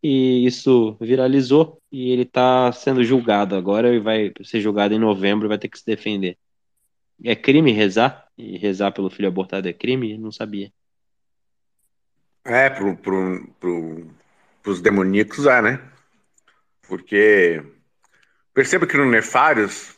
e 0.00 0.46
isso 0.46 0.96
viralizou 1.00 1.82
e 1.90 2.12
ele 2.12 2.22
está 2.22 2.70
sendo 2.70 3.02
julgado 3.02 3.56
agora 3.56 3.92
e 3.92 3.98
vai 3.98 4.32
ser 4.44 4.60
julgado 4.60 4.94
em 4.94 5.00
novembro 5.00 5.48
vai 5.48 5.58
ter 5.58 5.68
que 5.68 5.78
se 5.78 5.86
defender. 5.86 6.38
É 7.24 7.34
crime 7.34 7.72
rezar? 7.72 8.28
E 8.38 8.56
rezar 8.58 8.92
pelo 8.92 9.10
filho 9.10 9.26
abortado 9.26 9.68
é 9.68 9.72
crime? 9.72 10.16
Não 10.16 10.30
sabia. 10.30 10.70
É, 12.44 12.70
pro, 12.70 12.96
pro, 12.96 13.48
pro, 13.58 14.10
pros 14.66 14.80
demoníacos 14.80 15.46
é, 15.46 15.62
né? 15.62 15.80
Porque 16.88 17.62
perceba 18.52 18.84
que 18.84 18.96
no 18.96 19.06
Nefários 19.06 19.94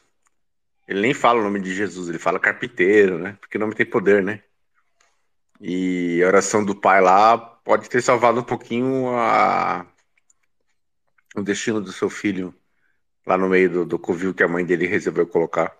ele 0.86 1.00
nem 1.00 1.14
fala 1.14 1.40
o 1.40 1.42
nome 1.42 1.58
de 1.58 1.74
Jesus, 1.74 2.06
ele 2.06 2.18
fala 2.18 2.38
carpinteiro, 2.38 3.18
né? 3.18 3.38
Porque 3.40 3.56
o 3.56 3.60
nome 3.60 3.74
tem 3.74 3.86
poder, 3.86 4.22
né? 4.22 4.42
E 5.58 6.22
a 6.22 6.26
oração 6.26 6.62
do 6.62 6.76
pai 6.76 7.00
lá 7.00 7.38
pode 7.38 7.88
ter 7.88 8.02
salvado 8.02 8.40
um 8.40 8.44
pouquinho 8.44 9.08
a... 9.16 9.86
o 11.34 11.40
destino 11.40 11.80
do 11.80 11.90
seu 11.90 12.10
filho 12.10 12.54
lá 13.26 13.38
no 13.38 13.48
meio 13.48 13.70
do, 13.70 13.86
do 13.86 13.98
covil 13.98 14.34
que 14.34 14.42
a 14.42 14.48
mãe 14.48 14.66
dele 14.66 14.86
resolveu 14.86 15.26
colocar. 15.26 15.74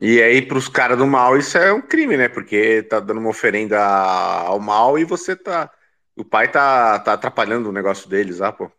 E 0.00 0.22
aí, 0.22 0.40
para 0.40 0.56
os 0.56 0.68
caras 0.68 0.96
do 0.96 1.06
mal, 1.06 1.36
isso 1.36 1.58
é 1.58 1.70
um 1.70 1.82
crime, 1.82 2.16
né? 2.16 2.30
Porque 2.30 2.82
tá 2.82 2.98
dando 2.98 3.20
uma 3.20 3.28
oferenda 3.28 3.78
ao 3.78 4.58
mal 4.58 4.98
e 4.98 5.04
você 5.04 5.36
tá. 5.36 5.70
O 6.20 6.24
pai 6.24 6.50
tá, 6.50 6.98
tá 6.98 7.14
atrapalhando 7.14 7.68
o 7.68 7.72
negócio 7.72 8.08
deles, 8.08 8.40
ah, 8.40 8.52
pô. 8.52 8.70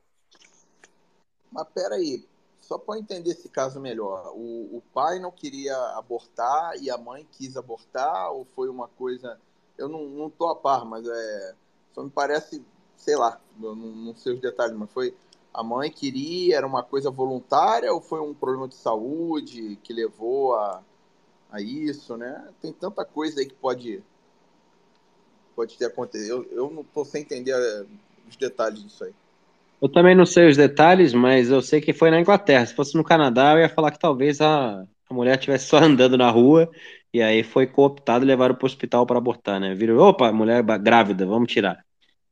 Mas 1.51 1.67
peraí, 1.73 2.25
só 2.59 2.77
para 2.77 2.99
entender 2.99 3.31
esse 3.31 3.49
caso 3.49 3.79
melhor, 3.79 4.31
o, 4.35 4.77
o 4.77 4.83
pai 4.93 5.19
não 5.19 5.31
queria 5.31 5.75
abortar 5.97 6.75
e 6.81 6.89
a 6.89 6.97
mãe 6.97 7.27
quis 7.31 7.57
abortar, 7.57 8.31
ou 8.31 8.45
foi 8.55 8.69
uma 8.69 8.87
coisa 8.87 9.37
eu 9.81 9.89
não, 9.89 10.05
não 10.05 10.29
tô 10.29 10.47
a 10.47 10.55
par, 10.55 10.85
mas 10.85 11.05
é. 11.07 11.55
Só 11.93 12.03
me 12.03 12.09
parece, 12.09 12.63
sei 12.95 13.15
lá, 13.15 13.41
não, 13.57 13.75
não 13.75 14.15
sei 14.15 14.33
os 14.33 14.39
detalhes, 14.39 14.77
mas 14.77 14.91
foi. 14.91 15.15
A 15.53 15.63
mãe 15.63 15.91
queria, 15.91 16.55
era 16.55 16.65
uma 16.65 16.83
coisa 16.83 17.11
voluntária 17.11 17.91
ou 17.91 17.99
foi 17.99 18.21
um 18.21 18.33
problema 18.33 18.67
de 18.69 18.75
saúde 18.75 19.77
que 19.83 19.91
levou 19.91 20.55
a, 20.55 20.81
a 21.51 21.59
isso, 21.59 22.15
né? 22.15 22.47
Tem 22.61 22.71
tanta 22.71 23.03
coisa 23.03 23.41
aí 23.41 23.45
que 23.47 23.55
pode, 23.55 24.01
pode 25.61 25.77
ter 25.77 25.85
acontecido. 25.85 26.47
Eu, 26.51 26.57
eu 26.57 26.71
não 26.71 26.83
tô 26.83 27.05
sem 27.05 27.21
entender 27.21 27.51
é, 27.51 27.83
os 28.27 28.35
detalhes 28.35 28.83
disso 28.83 29.03
aí. 29.03 29.11
Eu 29.79 29.87
também 29.87 30.15
não 30.15 30.25
sei 30.25 30.49
os 30.49 30.57
detalhes, 30.57 31.13
mas 31.13 31.49
eu 31.51 31.61
sei 31.61 31.79
que 31.79 31.93
foi 31.93 32.09
na 32.09 32.19
Inglaterra. 32.19 32.65
Se 32.65 32.73
fosse 32.73 32.95
no 32.95 33.03
Canadá, 33.03 33.53
eu 33.53 33.59
ia 33.59 33.69
falar 33.69 33.91
que 33.91 33.99
talvez 33.99 34.41
a, 34.41 34.83
a 35.09 35.13
mulher 35.13 35.35
estivesse 35.35 35.67
só 35.67 35.77
andando 35.83 36.17
na 36.17 36.29
rua 36.31 36.69
e 37.13 37.21
aí 37.21 37.43
foi 37.43 37.67
cooptado 37.67 38.25
e 38.25 38.27
levaram 38.27 38.55
para 38.55 38.65
o 38.65 38.67
hospital 38.67 39.05
para 39.05 39.17
abortar, 39.17 39.59
né? 39.59 39.75
Viram, 39.75 39.97
opa, 39.97 40.31
mulher 40.31 40.63
grávida, 40.79 41.25
vamos 41.25 41.51
tirar. 41.51 41.83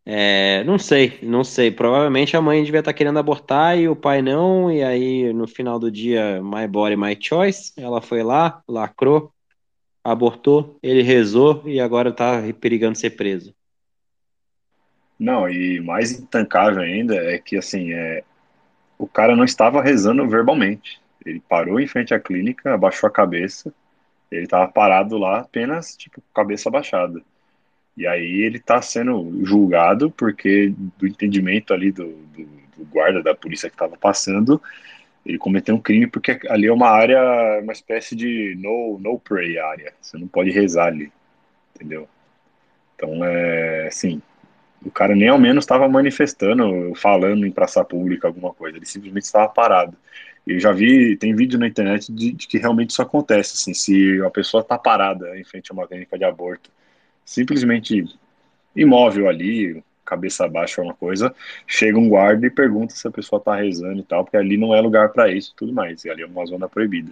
É, 0.05 0.63
não 0.63 0.80
sei, 0.80 1.19
não 1.21 1.43
sei. 1.43 1.69
Provavelmente 1.69 2.36
a 2.36 2.41
mãe 2.41 2.63
devia 2.63 2.80
estar 2.80 2.91
tá 2.91 2.97
querendo 2.97 3.19
abortar 3.19 3.77
e 3.77 3.88
o 3.88 3.95
pai 3.95 4.23
não. 4.23 4.71
E 4.71 4.82
aí 4.82 5.32
no 5.34 5.47
final 5.47 5.77
do 5.77 5.91
dia, 5.91 6.41
my 6.41 6.67
body, 6.67 6.95
my 6.95 7.15
choice. 7.19 7.73
Ela 7.77 8.01
foi 8.01 8.23
lá, 8.23 8.63
lacrou, 8.67 9.32
abortou, 10.04 10.78
ele 10.82 11.02
rezou 11.02 11.64
e 11.66 11.80
agora 11.80 12.10
está 12.10 12.41
perigando 12.60 12.97
ser 12.97 13.12
preso. 13.12 13.54
Não, 15.20 15.50
e 15.50 15.80
mais 15.82 16.12
intancável 16.12 16.82
ainda 16.82 17.16
é 17.16 17.38
que 17.38 17.58
assim, 17.58 17.91
é, 17.91 18.24
o 18.97 19.08
cara 19.08 19.36
não 19.36 19.43
estava 19.43 19.82
rezando 19.82 20.28
verbalmente. 20.28 21.02
Ele 21.26 21.41
parou 21.41 21.80
em 21.80 21.88
frente 21.88 22.14
à 22.14 22.20
clínica, 22.20 22.74
abaixou 22.74 23.08
a 23.08 23.12
cabeça 23.12 23.74
ele 24.32 24.43
estava 24.43 24.68
parado 24.72 25.18
lá 25.18 25.39
apenas, 25.39 25.95
tipo, 25.95 26.22
cabeça 26.34 26.70
baixada. 26.70 27.22
E 27.97 28.06
aí 28.08 28.43
ele 28.45 28.58
está 28.58 28.82
sendo 28.82 29.43
julgado 29.43 30.12
porque, 30.12 30.74
do 30.97 31.08
entendimento 31.08 31.74
ali 31.74 31.91
do, 31.91 32.06
do, 32.06 32.45
do 32.78 32.86
guarda 32.86 33.22
da 33.22 33.36
polícia 33.36 33.70
que 33.70 33.76
estava 33.76 33.97
passando, 33.97 34.62
ele 35.30 35.38
cometeu 35.38 35.75
um 35.75 35.80
crime 35.80 36.07
porque 36.07 36.39
ali 36.49 36.65
é 36.65 36.73
uma 36.73 36.89
área, 36.89 37.21
uma 37.61 37.71
espécie 37.71 38.15
de 38.15 38.55
no, 38.57 38.97
no 38.99 39.19
pray 39.19 39.59
área. 39.59 39.93
Você 40.01 40.17
não 40.17 40.27
pode 40.27 40.49
rezar 40.49 40.88
ali, 40.88 41.11
entendeu? 41.75 42.09
Então, 42.95 43.23
é 43.23 43.88
assim, 43.88 44.19
o 44.84 44.89
cara 44.89 45.15
nem 45.15 45.30
ao 45.30 45.38
menos 45.38 45.63
estava 45.63 45.88
manifestando, 45.88 46.95
falando 46.95 47.45
em 47.45 47.51
praça 47.51 47.86
pública 47.86 48.27
alguma 48.27 48.51
coisa, 48.55 48.77
ele 48.77 48.88
simplesmente 48.88 49.25
estava 49.25 49.47
parado. 49.47 49.95
Eu 50.47 50.59
já 50.59 50.71
vi, 50.71 51.15
tem 51.15 51.36
vídeo 51.36 51.59
na 51.59 51.67
internet 51.67 52.11
de, 52.11 52.32
de 52.32 52.47
que 52.47 52.57
realmente 52.57 52.89
isso 52.89 53.01
acontece, 53.03 53.53
assim, 53.53 53.73
se 53.75 54.19
a 54.23 54.32
pessoa 54.32 54.61
está 54.61 54.80
parada 54.80 55.38
em 55.38 55.43
frente 55.43 55.71
a 55.71 55.75
uma 55.75 55.88
clínica 55.88 56.17
de 56.17 56.23
aborto, 56.23 56.71
simplesmente 57.23 58.03
imóvel 58.75 59.30
ali, 59.30 59.84
cabeça 60.10 60.47
baixa 60.47 60.82
uma 60.82 60.93
coisa, 60.93 61.34
chega 61.68 61.97
um 61.97 62.10
guarda 62.10 62.47
e 62.47 62.49
pergunta 62.49 62.95
se 62.95 63.07
a 63.07 63.12
pessoa 63.12 63.39
está 63.39 63.55
rezando 63.55 63.99
e 63.99 64.03
tal, 64.03 64.24
porque 64.24 64.38
ali 64.38 64.57
não 64.57 64.74
é 64.74 64.82
lugar 64.82 65.10
para 65.10 65.32
isso 65.32 65.51
e 65.53 65.55
tudo 65.55 65.74
mais, 65.74 66.03
e 66.03 66.10
ali 66.10 66.24
é 66.24 66.26
uma 66.26 66.45
zona 66.45 66.68
proibida. 66.68 67.12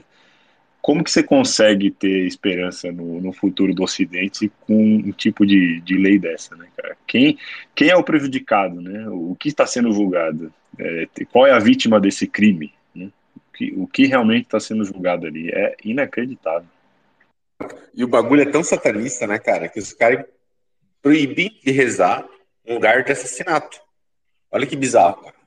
Como 0.81 1.03
que 1.03 1.11
você 1.11 1.21
consegue 1.21 1.91
ter 1.91 2.25
esperança 2.25 2.91
no, 2.91 3.19
no 3.19 3.33
futuro 3.33 3.73
do 3.73 3.83
Ocidente 3.83 4.51
com 4.61 4.73
um 4.73 5.11
tipo 5.11 5.45
de, 5.45 5.81
de 5.81 5.97
lei 5.97 6.17
dessa, 6.17 6.55
né, 6.55 6.67
cara? 6.77 6.95
Quem, 7.05 7.37
quem 7.75 7.89
é 7.89 7.95
o 7.95 8.03
prejudicado, 8.03 8.79
né? 8.79 9.05
O 9.09 9.35
que 9.37 9.49
está 9.49 9.65
sendo 9.65 9.91
julgado? 9.91 10.53
É, 10.79 11.07
qual 11.29 11.45
é 11.45 11.51
a 11.51 11.59
vítima 11.59 11.99
desse 11.99 12.25
crime? 12.25 12.71
que, 13.57 13.73
o 13.75 13.87
que 13.87 14.05
realmente 14.05 14.45
está 14.45 14.59
sendo 14.59 14.85
julgado 14.85 15.25
ali. 15.25 15.49
É 15.49 15.75
inacreditável. 15.83 16.69
E 17.93 18.03
o 18.03 18.07
bagulho 18.07 18.43
é 18.43 18.45
tão 18.45 18.63
satanista, 18.63 19.25
né, 19.25 19.39
cara, 19.39 19.67
que 19.67 19.79
os 19.79 19.91
caras 19.91 20.23
proibem 21.01 21.59
de 21.63 21.71
rezar 21.71 22.23
um 22.67 22.75
lugar 22.75 23.03
de 23.03 23.11
assassinato. 23.11 23.81
Olha 24.51 24.67
que 24.67 24.75
bizarro, 24.75 25.21
cara. 25.23 25.37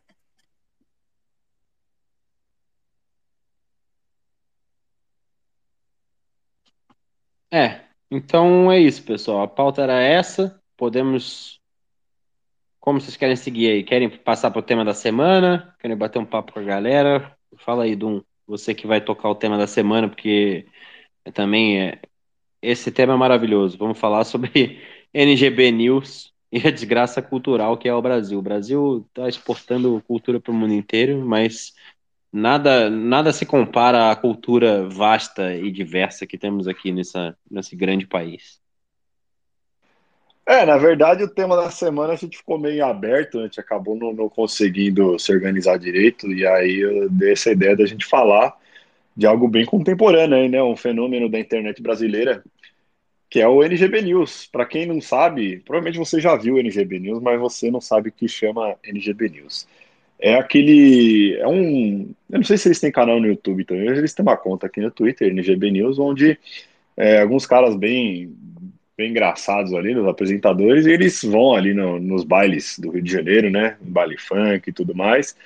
É, 7.52 7.84
então 8.10 8.70
é 8.70 8.78
isso, 8.78 9.02
pessoal. 9.04 9.42
A 9.42 9.48
pauta 9.48 9.82
era 9.82 10.00
essa. 10.00 10.60
Podemos. 10.76 11.60
Como 12.80 13.00
vocês 13.00 13.16
querem 13.16 13.36
seguir 13.36 13.70
aí? 13.70 13.84
Querem 13.84 14.08
passar 14.10 14.50
para 14.50 14.60
o 14.60 14.62
tema 14.62 14.84
da 14.84 14.94
semana? 14.94 15.74
Querem 15.80 15.96
bater 15.96 16.18
um 16.18 16.24
papo 16.26 16.52
com 16.52 16.60
a 16.60 16.62
galera? 16.62 17.36
Fala 17.58 17.84
aí, 17.84 17.96
Dum. 17.96 18.22
Você 18.46 18.74
que 18.74 18.86
vai 18.86 19.00
tocar 19.00 19.28
o 19.30 19.34
tema 19.34 19.58
da 19.58 19.66
semana, 19.66 20.08
porque 20.08 20.66
também 21.34 21.80
é... 21.82 22.00
esse 22.62 22.92
tema 22.92 23.14
é 23.14 23.16
maravilhoso. 23.16 23.78
Vamos 23.78 23.98
falar 23.98 24.24
sobre 24.24 24.80
NGB 25.14 25.70
News 25.72 26.30
e 26.53 26.66
a 26.66 26.70
desgraça 26.70 27.22
cultural 27.22 27.76
que 27.78 27.88
é 27.88 27.94
o 27.94 28.03
Brasil. 28.03 28.38
O 28.38 28.42
Brasil 28.42 29.07
está 29.09 29.28
exportando 29.28 30.03
cultura 30.07 30.40
para 30.40 30.53
o 30.53 30.55
mundo 30.55 30.74
inteiro, 30.74 31.24
mas 31.24 31.74
nada, 32.32 32.90
nada 32.90 33.32
se 33.32 33.46
compara 33.46 34.11
à 34.11 34.16
cultura 34.16 34.88
vasta 34.88 35.55
e 35.55 35.70
diversa 35.70 36.26
que 36.26 36.38
temos 36.38 36.66
aqui 36.66 36.92
nessa, 36.92 37.36
nesse 37.51 37.76
grande 37.76 38.07
país. 38.07 38.61
É, 40.46 40.66
na 40.66 40.76
verdade, 40.76 41.22
o 41.22 41.28
tema 41.28 41.55
da 41.55 41.70
semana 41.70 42.14
a 42.14 42.16
gente 42.16 42.38
ficou 42.38 42.59
meio 42.59 42.84
aberto, 42.84 43.38
a 43.38 43.42
gente 43.44 43.61
acabou 43.61 43.94
não, 43.94 44.12
não 44.12 44.28
conseguindo 44.28 45.16
se 45.16 45.32
organizar 45.32 45.78
direito, 45.78 46.26
e 46.26 46.44
aí 46.44 46.80
eu 46.80 47.09
dei 47.09 47.32
essa 47.32 47.53
ideia 47.53 47.76
da 47.76 47.86
gente 47.86 48.05
falar 48.05 48.57
de 49.16 49.26
algo 49.26 49.46
bem 49.46 49.64
contemporâneo, 49.64 50.36
aí, 50.36 50.48
né? 50.48 50.61
Um 50.61 50.76
fenômeno 50.76 51.28
da 51.28 51.38
internet 51.38 51.80
brasileira, 51.80 52.42
que 53.31 53.41
é 53.41 53.47
o 53.47 53.62
NGB 53.62 54.03
News. 54.03 54.49
Para 54.51 54.66
quem 54.66 54.85
não 54.87 55.01
sabe, 55.01 55.62
provavelmente 55.64 55.99
você 55.99 56.20
já 56.20 56.37
viu 56.37 56.57
o 56.57 56.59
NGB 56.59 56.99
News, 56.99 57.22
mas 57.22 57.39
você 57.39 57.70
não 57.70 57.81
sabe 57.81 58.09
o 58.09 58.12
que 58.12 58.26
chama 58.26 58.76
NGB 58.85 59.28
News. 59.28 59.68
É 60.18 60.35
aquele. 60.35 61.37
É 61.39 61.47
um. 61.47 62.12
Eu 62.28 62.39
não 62.39 62.45
sei 62.45 62.59
se 62.59 62.68
eles 62.68 62.81
têm 62.81 62.91
canal 62.93 63.20
no 63.20 63.28
YouTube 63.28 63.64
também, 63.64 63.87
mas 63.87 63.99
eles 63.99 64.12
têm 64.12 64.24
uma 64.24 64.37
conta 64.37 64.66
aqui 64.66 64.81
no 64.81 64.91
Twitter, 64.91 65.28
NGB 65.31 65.70
News, 65.70 65.99
onde 65.99 66.39
é, 66.97 67.22
alguns 67.22 67.47
caras 67.47 67.76
bem, 67.76 68.35
bem 68.99 69.11
engraçados 69.11 69.72
ali, 69.72 69.97
os 69.97 70.07
apresentadores, 70.07 70.85
e 70.87 70.91
eles 70.91 71.22
vão 71.22 71.55
ali 71.55 71.72
no, 71.72 71.99
nos 71.99 72.24
bailes 72.24 72.78
do 72.78 72.91
Rio 72.91 73.03
de 73.03 73.12
Janeiro, 73.12 73.49
né? 73.49 73.76
Baile 73.81 74.18
funk 74.18 74.68
e 74.68 74.72
tudo 74.72 74.95
mais. 74.95 75.37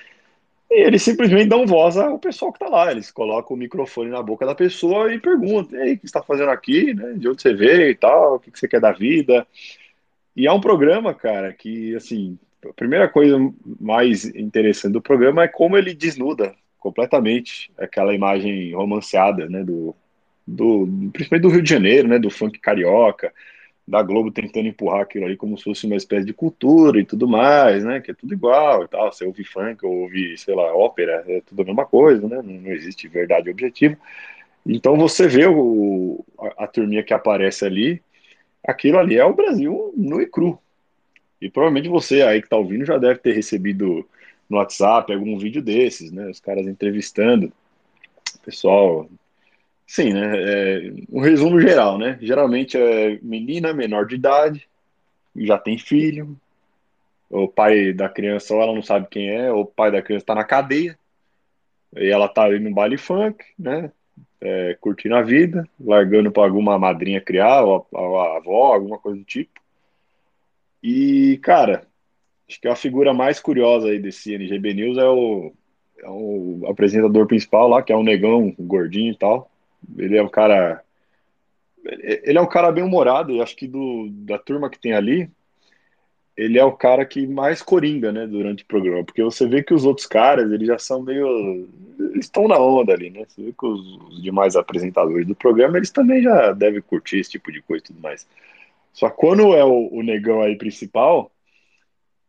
Eles 0.75 1.03
simplesmente 1.03 1.47
dão 1.47 1.65
voz 1.65 1.97
ao 1.97 2.19
pessoal 2.19 2.51
que 2.51 2.59
tá 2.59 2.67
lá. 2.67 2.91
Eles 2.91 3.11
colocam 3.11 3.55
o 3.55 3.59
microfone 3.59 4.09
na 4.09 4.21
boca 4.21 4.45
da 4.45 4.53
pessoa 4.53 5.13
e 5.13 5.19
perguntam: 5.19 5.79
Ei, 5.79 5.93
o 5.93 5.99
que 5.99 6.05
está 6.05 6.21
fazendo 6.21 6.49
aqui? 6.49 6.93
Né? 6.93 7.13
De 7.13 7.29
onde 7.29 7.41
você 7.41 7.53
veio 7.53 7.89
e 7.89 7.95
tal? 7.95 8.35
O 8.35 8.39
que 8.39 8.51
você 8.53 8.67
quer 8.67 8.81
da 8.81 8.91
vida? 8.91 9.47
E 10.35 10.45
é 10.47 10.51
um 10.51 10.59
programa, 10.59 11.13
cara, 11.13 11.53
que, 11.53 11.95
assim, 11.95 12.37
a 12.69 12.73
primeira 12.73 13.07
coisa 13.07 13.37
mais 13.79 14.25
interessante 14.25 14.93
do 14.93 15.01
programa 15.01 15.43
é 15.43 15.47
como 15.47 15.77
ele 15.77 15.93
desnuda 15.93 16.53
completamente 16.77 17.71
aquela 17.77 18.13
imagem 18.13 18.73
romanceada, 18.75 19.49
né, 19.49 19.63
do, 19.63 19.95
do 20.45 20.87
principalmente 21.11 21.41
do 21.43 21.49
Rio 21.49 21.63
de 21.63 21.69
Janeiro, 21.69 22.07
né, 22.07 22.19
do 22.19 22.29
funk 22.29 22.59
carioca, 22.59 23.33
da 23.87 24.01
Globo 24.01 24.31
tentando 24.31 24.67
empurrar 24.67 25.01
aquilo 25.01 25.25
ali 25.25 25.37
como 25.37 25.57
se 25.57 25.63
fosse 25.63 25.85
uma 25.85 25.95
espécie 25.95 26.25
de 26.25 26.33
cultura 26.33 26.99
e 26.99 27.05
tudo 27.05 27.27
mais, 27.27 27.83
né, 27.83 28.01
que 28.01 28.11
é 28.11 28.13
tudo 28.13 28.33
igual 28.33 28.83
e 28.83 28.87
tal, 28.87 29.11
você 29.11 29.25
ouve 29.25 29.43
funk 29.43 29.85
ou 29.85 29.93
ouve, 30.03 30.37
sei 30.37 30.55
lá, 30.55 30.73
ópera, 30.75 31.23
é 31.27 31.41
tudo 31.41 31.61
a 31.61 31.65
mesma 31.65 31.85
coisa, 31.85 32.27
né, 32.27 32.41
não 32.43 32.71
existe 32.71 33.07
verdade 33.07 33.49
objetiva. 33.49 33.97
Então 34.65 34.97
você 34.97 35.27
vê 35.27 35.45
o, 35.45 36.25
a, 36.39 36.63
a 36.63 36.67
turminha 36.67 37.03
que 37.03 37.13
aparece 37.13 37.65
ali, 37.65 38.01
aquilo 38.67 38.97
ali 38.97 39.17
é 39.17 39.25
o 39.25 39.35
Brasil 39.35 39.93
nu 39.95 40.19
e 40.19 40.25
cru, 40.25 40.59
e 41.39 41.49
provavelmente 41.49 41.89
você 41.89 42.23
aí 42.23 42.39
que 42.41 42.47
está 42.47 42.57
ouvindo 42.57 42.85
já 42.85 42.97
deve 42.97 43.19
ter 43.19 43.33
recebido 43.33 44.07
no 44.49 44.57
WhatsApp 44.57 45.11
algum 45.13 45.37
vídeo 45.37 45.61
desses, 45.61 46.11
né? 46.11 46.29
Os 46.29 46.39
caras 46.39 46.67
entrevistando. 46.67 47.51
Pessoal, 48.43 49.09
sim, 49.85 50.13
né? 50.13 50.31
É, 50.35 50.93
um 51.09 51.19
resumo 51.19 51.59
geral, 51.59 51.97
né? 51.97 52.17
Geralmente 52.21 52.77
é 52.77 53.19
menina 53.21 53.73
menor 53.73 54.05
de 54.05 54.15
idade, 54.15 54.67
já 55.35 55.57
tem 55.57 55.77
filho, 55.77 56.37
o 57.29 57.47
pai 57.47 57.93
da 57.93 58.07
criança 58.07 58.53
ou 58.53 58.61
ela 58.61 58.73
não 58.73 58.81
sabe 58.81 59.07
quem 59.09 59.29
é, 59.29 59.51
ou 59.51 59.61
o 59.61 59.65
pai 59.65 59.91
da 59.91 60.01
criança 60.01 60.23
está 60.23 60.35
na 60.35 60.43
cadeia, 60.43 60.97
e 61.95 62.07
ela 62.07 62.27
tá 62.27 62.43
ali 62.43 62.59
no 62.59 62.73
baile 62.73 62.97
funk, 62.97 63.43
né? 63.57 63.91
É, 64.41 64.77
curtindo 64.79 65.15
a 65.15 65.21
vida, 65.21 65.67
largando 65.79 66.31
para 66.31 66.43
alguma 66.43 66.77
madrinha 66.77 67.21
criar, 67.21 67.63
ou 67.63 67.87
a, 67.93 67.99
a 67.99 68.37
avó, 68.37 68.73
alguma 68.73 68.99
coisa 68.99 69.17
do 69.17 69.25
tipo. 69.25 69.59
E, 70.83 71.39
cara, 71.41 71.87
acho 72.47 72.61
que 72.61 72.67
a 72.67 72.75
figura 72.75 73.13
mais 73.13 73.39
curiosa 73.39 73.87
aí 73.87 73.97
desse 73.97 74.35
NGB 74.35 74.73
News 74.73 74.97
é 74.97 75.07
o, 75.07 75.53
é 75.97 76.09
o 76.09 76.61
apresentador 76.67 77.25
principal 77.25 77.67
lá, 77.67 77.81
que 77.81 77.91
é 77.91 77.97
um 77.97 78.03
negão, 78.03 78.53
um 78.57 78.67
gordinho 78.67 79.13
e 79.13 79.17
tal. 79.17 79.49
Ele 79.97 80.17
é 80.17 80.23
um 80.23 80.29
cara. 80.29 80.83
Ele 81.83 82.37
é 82.37 82.41
um 82.41 82.47
cara 82.47 82.71
bem 82.71 82.83
humorado, 82.83 83.31
e 83.31 83.41
acho 83.41 83.55
que 83.55 83.67
do, 83.67 84.09
da 84.09 84.39
turma 84.39 84.69
que 84.69 84.79
tem 84.79 84.93
ali, 84.93 85.29
ele 86.35 86.59
é 86.59 86.65
o 86.65 86.71
cara 86.71 87.05
que 87.05 87.25
mais 87.25 87.61
coringa, 87.61 88.11
né, 88.11 88.27
durante 88.27 88.63
o 88.63 88.67
programa, 88.67 89.03
porque 89.03 89.23
você 89.23 89.47
vê 89.47 89.63
que 89.63 89.73
os 89.73 89.85
outros 89.85 90.05
caras, 90.05 90.51
eles 90.51 90.67
já 90.67 90.77
são 90.77 91.01
meio, 91.01 91.67
eles 91.99 92.25
estão 92.25 92.47
na 92.47 92.57
onda 92.57 92.91
ali, 92.93 93.09
né, 93.09 93.23
você 93.27 93.41
vê 93.41 93.53
que 93.53 93.65
os, 93.65 93.97
os, 94.09 94.21
demais 94.21 94.55
apresentadores 94.55 95.25
do 95.25 95.35
programa, 95.35 95.77
eles 95.77 95.91
também 95.91 96.21
já 96.21 96.51
devem 96.51 96.81
curtir 96.81 97.19
esse 97.19 97.31
tipo 97.31 97.51
de 97.51 97.61
coisa 97.61 97.83
e 97.83 97.87
tudo 97.87 98.01
mais. 98.01 98.27
Só 98.91 99.09
quando 99.09 99.53
é 99.53 99.63
o, 99.63 99.89
o 99.91 100.01
negão 100.03 100.41
aí 100.41 100.57
principal, 100.57 101.31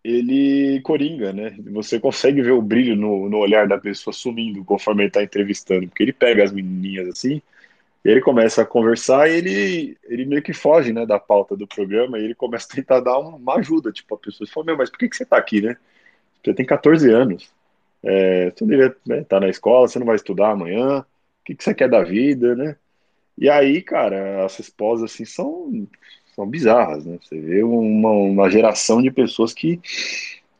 ele 0.06 0.80
coringa, 0.82 1.32
né? 1.32 1.56
Você 1.72 1.98
consegue 1.98 2.40
ver 2.42 2.52
o 2.52 2.62
brilho 2.62 2.94
no, 2.96 3.28
no 3.28 3.38
olhar 3.38 3.66
da 3.66 3.78
pessoa 3.78 4.14
sumindo 4.14 4.64
conforme 4.64 5.04
ele 5.04 5.10
tá 5.10 5.22
entrevistando, 5.22 5.88
porque 5.88 6.02
ele 6.04 6.12
pega 6.12 6.44
as 6.44 6.52
menininhas 6.52 7.08
assim, 7.08 7.42
ele 8.04 8.20
começa 8.20 8.62
a 8.62 8.66
conversar 8.66 9.28
e 9.28 9.34
ele, 9.34 9.98
ele 10.04 10.24
meio 10.26 10.42
que 10.42 10.52
foge, 10.52 10.92
né, 10.92 11.04
da 11.06 11.18
pauta 11.18 11.56
do 11.56 11.66
programa, 11.66 12.18
e 12.18 12.24
ele 12.24 12.34
começa 12.36 12.68
a 12.70 12.76
tentar 12.76 13.00
dar 13.00 13.18
uma 13.18 13.56
ajuda, 13.56 13.92
tipo, 13.92 14.14
a 14.14 14.18
pessoa 14.18 14.48
fala, 14.48 14.66
meu, 14.66 14.76
mas 14.76 14.90
por 14.90 14.98
que, 14.98 15.08
que 15.08 15.16
você 15.16 15.26
tá 15.26 15.36
aqui, 15.36 15.60
né? 15.60 15.76
Você 16.44 16.54
tem 16.54 16.64
14 16.66 17.10
anos, 17.10 17.50
é, 18.02 18.50
você 18.50 18.64
deveria 18.64 18.96
né, 19.06 19.24
tá 19.24 19.40
na 19.40 19.48
escola, 19.48 19.88
você 19.88 19.98
não 19.98 20.06
vai 20.06 20.16
estudar 20.16 20.50
amanhã, 20.52 21.00
o 21.00 21.06
que, 21.44 21.54
que 21.56 21.64
você 21.64 21.74
quer 21.74 21.88
da 21.90 22.02
vida, 22.04 22.54
né? 22.54 22.76
E 23.38 23.50
aí, 23.50 23.82
cara, 23.82 24.44
as 24.44 24.56
respostas, 24.56 25.12
assim, 25.12 25.24
são 25.24 25.88
são 26.36 26.46
bizarras, 26.46 27.04
né? 27.04 27.18
Você 27.20 27.40
vê 27.40 27.62
uma, 27.62 28.10
uma 28.10 28.50
geração 28.50 29.00
de 29.00 29.10
pessoas 29.10 29.54
que 29.54 29.80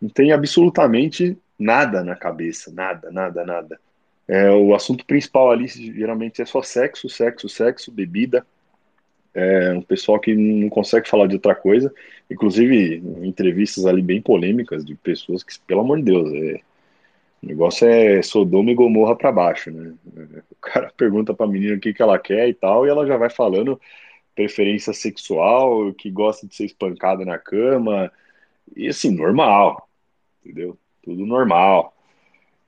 não 0.00 0.08
tem 0.08 0.32
absolutamente 0.32 1.36
nada 1.58 2.02
na 2.02 2.16
cabeça, 2.16 2.72
nada, 2.72 3.10
nada, 3.12 3.44
nada. 3.44 3.80
É, 4.26 4.50
o 4.50 4.74
assunto 4.74 5.04
principal 5.04 5.50
ali 5.52 5.68
geralmente 5.68 6.42
é 6.42 6.46
só 6.46 6.62
sexo, 6.62 7.08
sexo, 7.08 7.48
sexo, 7.48 7.92
bebida. 7.92 8.44
É 9.34 9.74
um 9.74 9.82
pessoal 9.82 10.18
que 10.18 10.34
não 10.34 10.70
consegue 10.70 11.08
falar 11.08 11.26
de 11.26 11.34
outra 11.34 11.54
coisa. 11.54 11.92
Inclusive, 12.30 13.02
entrevistas 13.22 13.84
ali 13.84 14.00
bem 14.00 14.20
polêmicas 14.20 14.84
de 14.84 14.94
pessoas 14.94 15.42
que, 15.44 15.52
pelo 15.66 15.82
amor 15.82 15.98
de 15.98 16.04
Deus, 16.04 16.32
é, 16.32 16.60
o 17.42 17.46
negócio 17.46 17.86
é 17.86 18.22
Sodoma 18.22 18.70
e 18.70 18.74
Gomorra 18.74 19.14
para 19.14 19.30
baixo, 19.30 19.70
né? 19.70 19.92
O 20.50 20.56
cara 20.60 20.90
pergunta 20.96 21.34
para 21.34 21.44
a 21.44 21.48
menina 21.48 21.76
o 21.76 21.80
que, 21.80 21.92
que 21.92 22.02
ela 22.02 22.18
quer 22.18 22.48
e 22.48 22.54
tal, 22.54 22.86
e 22.86 22.88
ela 22.88 23.06
já 23.06 23.16
vai 23.18 23.28
falando 23.28 23.78
preferência 24.36 24.92
sexual, 24.92 25.92
que 25.94 26.10
gosta 26.10 26.46
de 26.46 26.54
ser 26.54 26.66
espancada 26.66 27.24
na 27.24 27.38
cama, 27.38 28.12
e 28.76 28.86
assim, 28.86 29.10
normal, 29.10 29.88
entendeu? 30.44 30.78
Tudo 31.02 31.24
normal. 31.24 31.96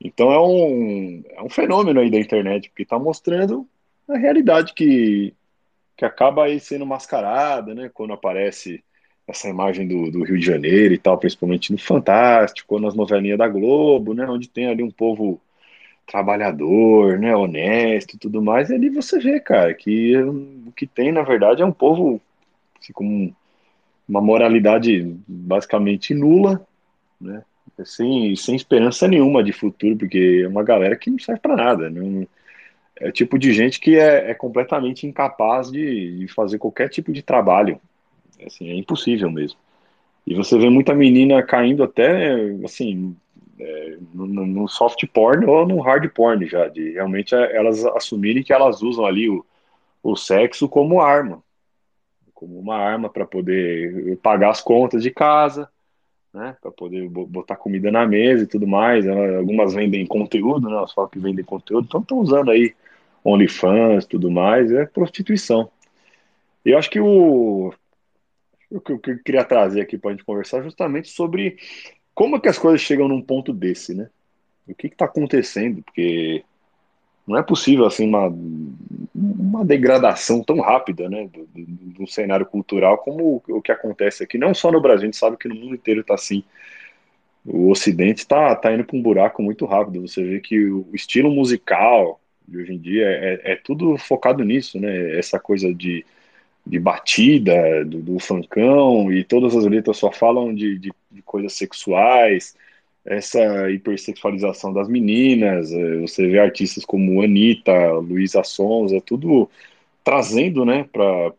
Então 0.01 0.33
é 0.33 0.41
um, 0.41 1.23
é 1.31 1.43
um 1.43 1.51
fenômeno 1.51 2.01
aí 2.01 2.11
da 2.11 2.19
internet, 2.19 2.71
porque 2.71 2.85
está 2.85 2.99
mostrando 2.99 3.69
a 4.09 4.17
realidade 4.17 4.73
que, 4.73 5.35
que 5.97 6.05
acaba 6.05 6.45
aí 6.45 6.59
sendo 6.59 6.87
mascarada, 6.87 7.75
né? 7.75 7.91
Quando 7.93 8.15
aparece 8.15 8.83
essa 9.27 9.49
imagem 9.49 9.87
do, 9.87 10.11
do 10.11 10.25
Rio 10.25 10.39
de 10.39 10.47
Janeiro 10.47 10.95
e 10.95 10.99
tal, 10.99 11.19
principalmente 11.19 11.71
no 11.71 11.79
Fantástico, 11.79 12.81
nas 12.81 12.95
novelinhas 12.95 13.37
da 13.37 13.47
Globo, 13.47 14.15
né? 14.15 14.25
Onde 14.27 14.49
tem 14.49 14.67
ali 14.67 14.83
um 14.83 14.91
povo 14.91 15.39
trabalhador, 16.09 17.19
né, 17.19 17.37
honesto 17.37 18.15
e 18.15 18.19
tudo 18.19 18.43
mais, 18.43 18.71
e 18.71 18.75
ali 18.75 18.89
você 18.89 19.19
vê, 19.19 19.39
cara, 19.39 19.75
que 19.75 20.17
o 20.17 20.73
que 20.75 20.87
tem, 20.87 21.13
na 21.13 21.23
verdade, 21.23 21.63
é 21.63 21.67
um 21.67 21.73
povo 21.73 22.21
assim, 22.81 22.93
com 22.93 23.33
uma 24.09 24.21
moralidade 24.21 25.15
basicamente 25.29 26.15
nula, 26.15 26.67
né, 27.21 27.43
sem, 27.85 28.35
sem 28.37 28.57
esperança 28.57 29.07
nenhuma 29.07 29.45
de 29.45 29.53
futuro, 29.53 29.99
porque 29.99 30.43
é 30.45 30.49
uma 30.49 30.65
galera 30.65 30.97
que 30.97 31.11
não 31.11 31.19
serve 31.19 31.41
para 31.41 31.55
nada, 31.55 31.91
não, 31.91 32.27
é 33.01 33.09
o 33.09 33.13
tipo 33.13 33.39
de 33.39 33.53
gente 33.53 33.79
que 33.79 33.97
é, 33.97 34.31
é 34.31 34.35
completamente 34.35 35.07
incapaz 35.07 35.71
de, 35.71 36.19
de, 36.19 36.29
fazer 36.29 36.59
qualquer 36.59 36.89
tipo 36.89 37.13
de 37.13 37.23
trabalho, 37.23 37.81
assim, 38.45 38.71
é 38.71 38.75
impossível 38.75 39.31
mesmo. 39.31 39.59
E 40.27 40.35
você 40.35 40.59
vê 40.59 40.69
muita 40.69 40.95
menina 40.95 41.43
caindo 41.43 41.83
até, 41.83 42.35
assim, 42.65 43.17
é, 43.61 43.97
no, 44.15 44.69
soft 44.69 45.05
porn 45.09 45.45
ou 45.47 45.67
no 45.67 45.81
hard 45.81 46.09
porn 46.11 46.47
já, 46.47 46.69
de 46.69 46.93
realmente 46.93 47.35
é, 47.35 47.57
elas 47.57 47.85
assumirem 47.85 48.43
que 48.43 48.53
elas 48.53 48.83
usam 48.83 49.05
ali 49.05 49.29
o, 49.29 49.45
o 50.03 50.17
sexo 50.17 50.69
como 50.69 51.01
arma, 51.01 51.43
como 52.35 52.59
uma 52.59 52.77
arma 52.77 53.09
para 53.09 53.27
poder 53.27 54.17
pagar 54.19 54.51
as 54.51 54.61
contas 54.61 55.03
de 55.03 55.11
casa, 55.11 55.69
né, 56.33 56.57
para 56.61 56.71
poder 56.71 57.09
botar 57.09 57.57
comida 57.57 57.91
na 57.91 58.07
mesa 58.07 58.45
e 58.45 58.47
tudo 58.47 58.67
mais. 58.67 59.07
Algumas 59.09 59.75
vendem 59.75 60.07
conteúdo, 60.07 60.69
né, 60.69 60.77
elas 60.77 60.93
falam 60.93 61.11
que 61.11 61.19
vendem 61.19 61.45
conteúdo, 61.45 61.87
então 61.87 62.01
estão 62.01 62.19
usando 62.19 62.51
aí 62.51 62.75
OnlyFans 63.25 64.07
tudo 64.07 64.31
mais, 64.31 64.71
é 64.71 64.87
prostituição. 64.87 65.71
E 66.65 66.71
eu 66.71 66.79
acho 66.79 66.91
que 66.91 67.01
o, 67.01 67.73
o 68.71 68.81
que 68.81 68.93
eu 68.93 68.99
queria 68.99 69.45
trazer 69.45 69.81
aqui 69.81 69.99
para 69.99 70.11
a 70.11 70.13
gente 70.15 70.25
conversar 70.25 70.63
justamente 70.63 71.09
sobre 71.09 71.57
como 72.19 72.35
é 72.35 72.41
que 72.41 72.49
as 72.49 72.59
coisas 72.59 72.81
chegam 72.81 73.07
num 73.07 73.23
ponto 73.23 73.53
desse, 73.53 73.95
né? 73.95 74.11
O 74.67 74.75
que 74.75 74.89
está 74.89 75.05
acontecendo? 75.05 75.85
Porque 75.85 76.43
não 77.25 77.39
é 77.39 77.45
possível 77.45 77.87
assim 77.87 78.09
uma, 78.09 78.27
uma 79.15 79.65
degradação 79.65 80.43
tão 80.43 80.59
rápida, 80.59 81.09
né, 81.09 81.29
do, 81.33 81.47
do, 81.47 81.67
do 82.01 82.07
cenário 82.09 82.45
cultural 82.45 82.99
como 82.99 83.41
o, 83.47 83.59
o 83.59 83.63
que 83.63 83.71
acontece 83.71 84.25
aqui. 84.25 84.37
Não 84.37 84.53
só 84.53 84.73
no 84.73 84.81
Brasil, 84.81 85.03
a 85.03 85.05
gente 85.05 85.17
sabe 85.17 85.37
que 85.37 85.47
no 85.47 85.55
mundo 85.55 85.77
inteiro 85.77 86.01
está 86.01 86.15
assim. 86.15 86.43
O 87.47 87.71
Ocidente 87.71 88.23
está 88.23 88.53
tá 88.57 88.75
indo 88.75 88.83
para 88.83 88.97
um 88.97 89.03
buraco 89.03 89.41
muito 89.41 89.65
rápido. 89.65 90.01
Você 90.01 90.21
vê 90.21 90.41
que 90.41 90.69
o 90.69 90.89
estilo 90.93 91.31
musical 91.31 92.21
de 92.49 92.59
hoje 92.59 92.75
em 92.75 92.79
dia 92.79 93.07
é, 93.07 93.53
é 93.53 93.55
tudo 93.55 93.97
focado 93.97 94.43
nisso, 94.43 94.81
né? 94.81 95.17
Essa 95.17 95.39
coisa 95.39 95.73
de 95.73 96.05
de 96.69 96.79
batida, 96.79 97.85
do, 97.85 97.99
do 97.99 98.19
funkão, 98.19 99.11
e 99.11 99.25
todas 99.25 99.57
as 99.57 99.65
letras 99.65 99.97
só 99.97 100.13
falam 100.13 100.55
de, 100.55 100.79
de, 100.79 100.93
de, 101.11 101.23
coisas 101.23 101.55
sexuais, 101.55 102.55
essa 103.07 103.71
hipersexualização 103.71 104.73
das 104.73 104.87
meninas, 104.87 105.73
é, 105.73 105.97
você 105.97 106.27
vê 106.27 106.39
artistas 106.39 106.85
como 106.85 107.23
Anitta, 107.23 107.93
Luísa 107.93 108.45
Sonza, 108.45 109.01
tudo 109.01 109.49
trazendo, 110.05 110.65
né, 110.65 110.87
para 110.93 111.33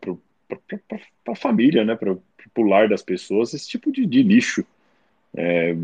a 1.28 1.36
família, 1.36 1.84
né, 1.84 1.94
para 1.94 2.12
o 2.12 2.62
lar 2.62 2.88
das 2.88 3.02
pessoas, 3.02 3.54
esse 3.54 3.68
tipo 3.68 3.92
de, 3.92 4.04
de 4.06 4.22
lixo, 4.24 4.64
é, 5.36 5.76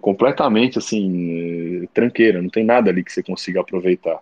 completamente, 0.00 0.78
assim, 0.78 1.82
é, 1.84 1.86
tranqueira, 1.94 2.42
não 2.42 2.50
tem 2.50 2.64
nada 2.64 2.90
ali 2.90 3.04
que 3.04 3.12
você 3.12 3.22
consiga 3.22 3.60
aproveitar. 3.60 4.20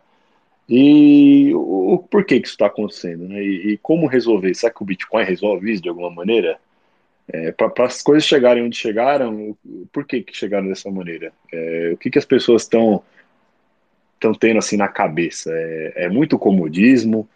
E 0.69 1.53
o, 1.55 1.99
por 2.11 2.25
que, 2.25 2.37
isso 2.37 2.53
está 2.53 2.67
acontecendo? 2.67 3.29
Né? 3.29 3.43
E, 3.43 3.73
e, 3.73 3.79
como 3.79 4.07
resolver? 4.07 4.55
Será 4.55 4.73
que 4.73 4.83
o 4.83 4.87
Bitcoin 4.87 5.25
resolve 5.25 5.71
isso 5.71 5.83
de 5.83 5.89
alguma 5.89 6.11
maneira? 6.11 6.59
É, 7.29 7.53
Para 7.53 7.85
as 7.85 8.03
coisas 8.03 8.25
chegarem 8.25 8.63
onde 8.63 8.77
chegaram, 8.77 9.57
por 9.93 10.07
que, 10.07 10.23
que 10.23 10.37
chegaram 10.37 10.69
dessa 10.69 10.91
maneira? 10.91 11.33
É, 11.53 11.91
o 11.95 11.97
que, 11.97 12.11
que 12.11 12.19
as 12.19 12.25
pessoas 12.25 12.63
estão 12.63 13.03
estão 14.15 14.33
tendo 14.33 14.59
assim 14.59 14.77
na 14.77 14.89
cabeça? 14.89 15.51
É, 15.53 16.05
é, 16.05 16.09
muito 16.09 16.39
comodismo? 16.39 17.29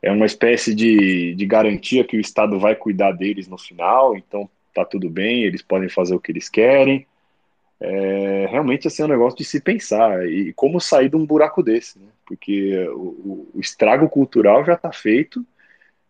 É 0.00 0.12
uma 0.12 0.26
espécie 0.26 0.74
de, 0.74 1.34
de 1.34 1.46
garantia 1.46 2.04
que 2.04 2.16
o 2.16 2.20
Estado 2.20 2.60
vai 2.60 2.76
cuidar 2.76 3.12
deles 3.12 3.48
no 3.48 3.58
final, 3.58 4.16
então 4.16 4.48
tá 4.72 4.84
tudo 4.84 5.08
bem, 5.10 5.42
eles 5.42 5.62
podem 5.62 5.88
fazer 5.88 6.14
o 6.14 6.20
que 6.20 6.30
eles 6.30 6.48
querem? 6.48 7.06
É, 7.80 8.46
realmente 8.50 8.86
assim, 8.86 9.02
é 9.02 9.04
um 9.04 9.08
negócio 9.08 9.36
de 9.38 9.44
se 9.44 9.60
pensar 9.60 10.26
e 10.26 10.52
como 10.54 10.80
sair 10.80 11.08
de 11.08 11.16
um 11.16 11.26
buraco 11.26 11.62
desse, 11.62 11.98
né? 11.98 12.08
porque 12.24 12.88
o, 12.88 13.50
o 13.54 13.60
estrago 13.60 14.08
cultural 14.08 14.64
já 14.64 14.74
está 14.74 14.92
feito 14.92 15.44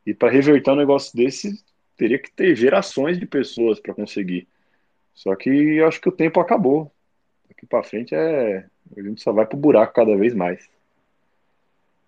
e 0.06 0.14
para 0.14 0.30
reverter 0.30 0.70
um 0.70 0.76
negócio 0.76 1.16
desse 1.16 1.62
teria 1.96 2.18
que 2.18 2.30
ter 2.30 2.54
gerações 2.54 3.18
de 3.18 3.26
pessoas 3.26 3.80
para 3.80 3.94
conseguir. 3.94 4.46
Só 5.14 5.34
que 5.34 5.48
eu 5.50 5.88
acho 5.88 6.00
que 6.00 6.08
o 6.08 6.12
tempo 6.12 6.38
acabou. 6.38 6.92
Daqui 7.48 7.66
para 7.66 7.82
frente 7.82 8.14
é 8.14 8.66
a 8.96 9.02
gente 9.02 9.22
só 9.22 9.32
vai 9.32 9.46
para 9.46 9.56
o 9.56 9.60
buraco 9.60 9.94
cada 9.94 10.16
vez 10.16 10.34
mais. 10.34 10.68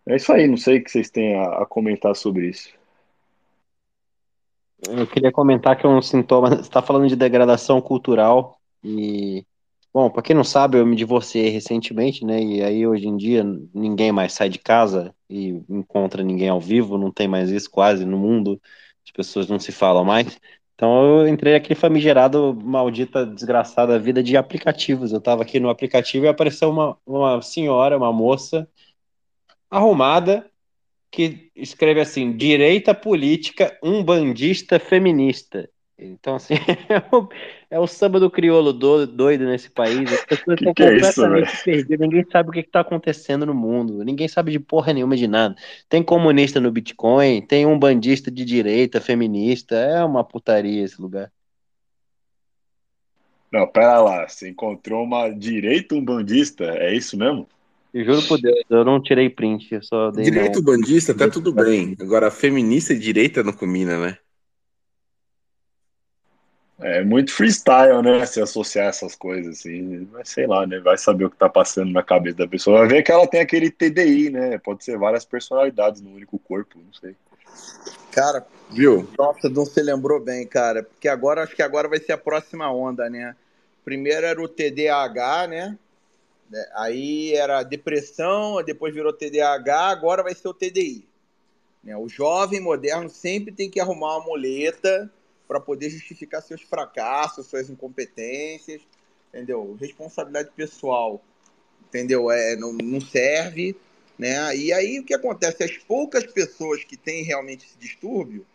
É 0.07 0.17
isso 0.17 0.33
aí, 0.33 0.47
não 0.47 0.57
sei 0.57 0.79
o 0.79 0.85
que 0.85 0.91
vocês 0.91 1.11
têm 1.11 1.35
a, 1.35 1.63
a 1.63 1.67
comentar 1.67 2.15
sobre 2.15 2.49
isso. 2.49 2.73
Eu 4.89 5.07
queria 5.07 5.33
comentar 5.33 5.77
que 5.77 5.85
é 5.85 5.89
um 5.89 6.01
sintoma. 6.01 6.51
Você 6.51 6.61
está 6.61 6.81
falando 6.81 7.09
de 7.09 7.17
degradação 7.17 7.81
cultural 7.81 8.58
e 8.83 9.45
Bom, 9.93 10.11
para 10.11 10.23
quem 10.23 10.37
não 10.37 10.45
sabe, 10.45 10.79
eu 10.79 10.87
me 10.87 10.95
divorciei 10.95 11.49
recentemente, 11.49 12.25
né? 12.25 12.41
E 12.43 12.63
aí 12.63 12.87
hoje 12.87 13.09
em 13.09 13.17
dia 13.17 13.43
ninguém 13.75 14.13
mais 14.13 14.33
sai 14.33 14.49
de 14.49 14.59
casa 14.59 15.15
e 15.29 15.63
encontra 15.69 16.23
ninguém 16.23 16.49
ao 16.49 16.61
vivo, 16.61 16.99
não 16.99 17.11
tem 17.11 17.27
mais 17.27 17.51
isso 17.51 17.71
quase 17.71 18.05
no 18.05 18.19
mundo, 18.19 18.61
as 19.05 19.11
pessoas 19.11 19.49
não 19.49 19.59
se 19.59 19.73
falam 19.73 20.05
mais. 20.05 20.39
Então 20.75 21.21
eu 21.23 21.29
entrei 21.29 21.55
aqui 21.57 21.75
famigerado, 21.75 22.55
maldita, 22.63 23.27
desgraçada 23.27 23.99
vida 23.99 24.23
de 24.23 24.37
aplicativos. 24.37 25.13
Eu 25.13 25.21
tava 25.21 25.43
aqui 25.43 25.59
no 25.59 25.71
aplicativo 25.71 26.27
e 26.27 26.29
apareceu 26.29 26.71
uma, 26.71 26.97
uma 27.05 27.43
senhora, 27.43 27.97
uma 27.97 28.13
moça 28.13 28.69
arrumada, 29.71 30.49
que 31.11 31.51
escreve 31.57 32.01
assim: 32.01 32.37
direita 32.37 32.95
política, 32.95 33.77
um 33.83 34.05
bandista 34.05 34.79
feminista. 34.79 35.69
Então, 35.99 36.37
assim, 36.37 36.55
é 36.55 37.03
o, 37.15 37.29
é 37.69 37.79
o 37.81 37.87
samba 37.87 38.21
do 38.21 38.31
crioulo 38.31 38.73
do, 38.73 39.05
doido 39.05 39.45
nesse 39.45 39.69
país. 39.69 40.13
As 40.13 40.25
pessoas 40.25 40.59
que 40.59 40.69
estão 40.69 40.75
que 40.75 40.85
completamente 40.85 41.49
é 41.49 41.53
isso, 41.53 41.65
perdidas. 41.65 41.99
Ninguém 41.99 42.25
sabe 42.31 42.49
o 42.51 42.53
que 42.53 42.61
está 42.61 42.81
acontecendo 42.81 43.45
no 43.45 43.55
mundo. 43.55 44.05
Ninguém 44.05 44.29
sabe 44.29 44.53
de 44.53 44.61
porra 44.61 44.93
nenhuma 44.93 45.17
de 45.17 45.27
nada. 45.27 45.57
Tem 45.89 46.03
comunista 46.03 46.61
no 46.61 46.71
Bitcoin, 46.71 47.43
tem 47.43 47.67
um 47.67 47.77
bandista 47.77 48.31
de 48.31 48.45
direita, 48.45 49.01
feminista. 49.01 49.75
É 49.75 50.05
uma 50.05 50.23
putaria 50.23 50.85
esse 50.85 51.03
lugar. 51.03 51.33
Não, 53.51 53.67
pera 53.67 54.01
lá. 54.01 54.29
Você 54.29 54.49
encontrou 54.49 55.03
uma 55.03 55.29
direita 55.31 55.97
um 55.97 56.05
bandista? 56.05 56.65
É 56.65 56.95
isso 56.95 57.19
mesmo? 57.19 57.49
Eu 57.93 58.05
juro 58.05 58.23
por 58.29 58.41
Deus, 58.41 58.61
eu 58.69 58.85
não 58.85 59.03
tirei 59.03 59.31
print. 59.31 59.75
Eu 59.75 59.83
só 59.83 60.11
dei 60.11 60.27
Direito 60.27 60.63
bandista, 60.63 61.15
tá 61.15 61.29
tudo 61.29 61.51
bem. 61.51 61.97
Agora, 61.99 62.31
feminista 62.31 62.93
e 62.93 62.99
direita 62.99 63.43
não 63.43 63.53
combina, 63.53 63.99
né? 63.99 64.19
É 66.81 67.03
muito 67.03 67.33
freestyle, 67.33 68.03
né? 68.03 68.25
Se 68.25 68.41
associar 68.41 68.87
essas 68.87 69.17
coisas, 69.17 69.59
assim. 69.59 70.09
Mas 70.13 70.29
sei 70.29 70.47
lá, 70.47 70.67
né? 70.67 70.79
Vai 70.79 70.97
saber 70.97 71.25
o 71.25 71.31
que 71.31 71.37
tá 71.37 71.49
passando 71.49 71.91
na 71.91 72.03
cabeça 72.03 72.39
da 72.39 72.47
pessoa. 72.47 72.81
Vai 72.81 72.89
ver 72.89 73.03
que 73.03 73.11
ela 73.11 73.27
tem 73.27 73.41
aquele 73.41 73.71
TDI, 73.71 74.31
né? 74.31 74.59
Pode 74.59 74.85
ser 74.85 74.97
várias 74.97 75.25
personalidades 75.25 76.01
no 76.01 76.15
único 76.15 76.39
corpo, 76.39 76.79
não 76.79 76.93
sei. 76.93 77.17
Cara, 78.13 78.47
viu? 78.71 79.09
Nossa, 79.19 79.49
não 79.49 79.67
se 79.67 79.83
lembrou 79.83 80.21
bem, 80.21 80.47
cara. 80.47 80.85
Porque 80.85 81.09
agora, 81.09 81.43
acho 81.43 81.57
que 81.57 81.63
agora 81.63 81.89
vai 81.89 81.99
ser 81.99 82.13
a 82.13 82.19
próxima 82.19 82.73
onda, 82.73 83.11
né? 83.11 83.35
Primeiro 83.85 84.27
era 84.27 84.41
o 84.41 84.47
TDAH, 84.47 85.47
né? 85.49 85.79
É, 86.53 86.71
aí 86.77 87.35
era 87.35 87.63
depressão, 87.63 88.63
depois 88.63 88.95
virou 88.95 89.13
TDAH, 89.13 89.89
agora 89.89 90.23
vai 90.23 90.35
ser 90.35 90.49
o 90.49 90.55
TDI. 90.55 91.07
Né? 91.83 91.97
O 91.97 92.09
jovem 92.09 92.61
moderno 92.61 93.09
sempre 93.09 93.53
tem 93.53 93.69
que 93.69 93.81
arrumar 93.81 94.17
uma 94.17 94.27
muleta 94.27 95.11
para 95.49 95.59
poder 95.59 95.89
justificar 95.89 96.43
seus 96.43 96.61
fracassos, 96.61 97.47
suas 97.47 97.71
incompetências, 97.71 98.83
entendeu? 99.33 99.77
Responsabilidade 99.81 100.51
pessoal, 100.55 101.23
entendeu? 101.89 102.31
É, 102.31 102.55
não, 102.55 102.75
não 102.75 103.01
serve, 103.01 103.75
né? 104.19 104.55
E 104.55 104.73
aí 104.73 105.01
o 105.01 105.05
que 105.05 105.15
acontece? 105.15 105.65
As 105.65 105.79
poucas 105.79 106.27
pessoas 106.27 106.85
que 106.85 106.99
têm 106.99 107.25
realmente 107.25 107.67
esse 107.67 107.79
distúrbio, 107.79 108.47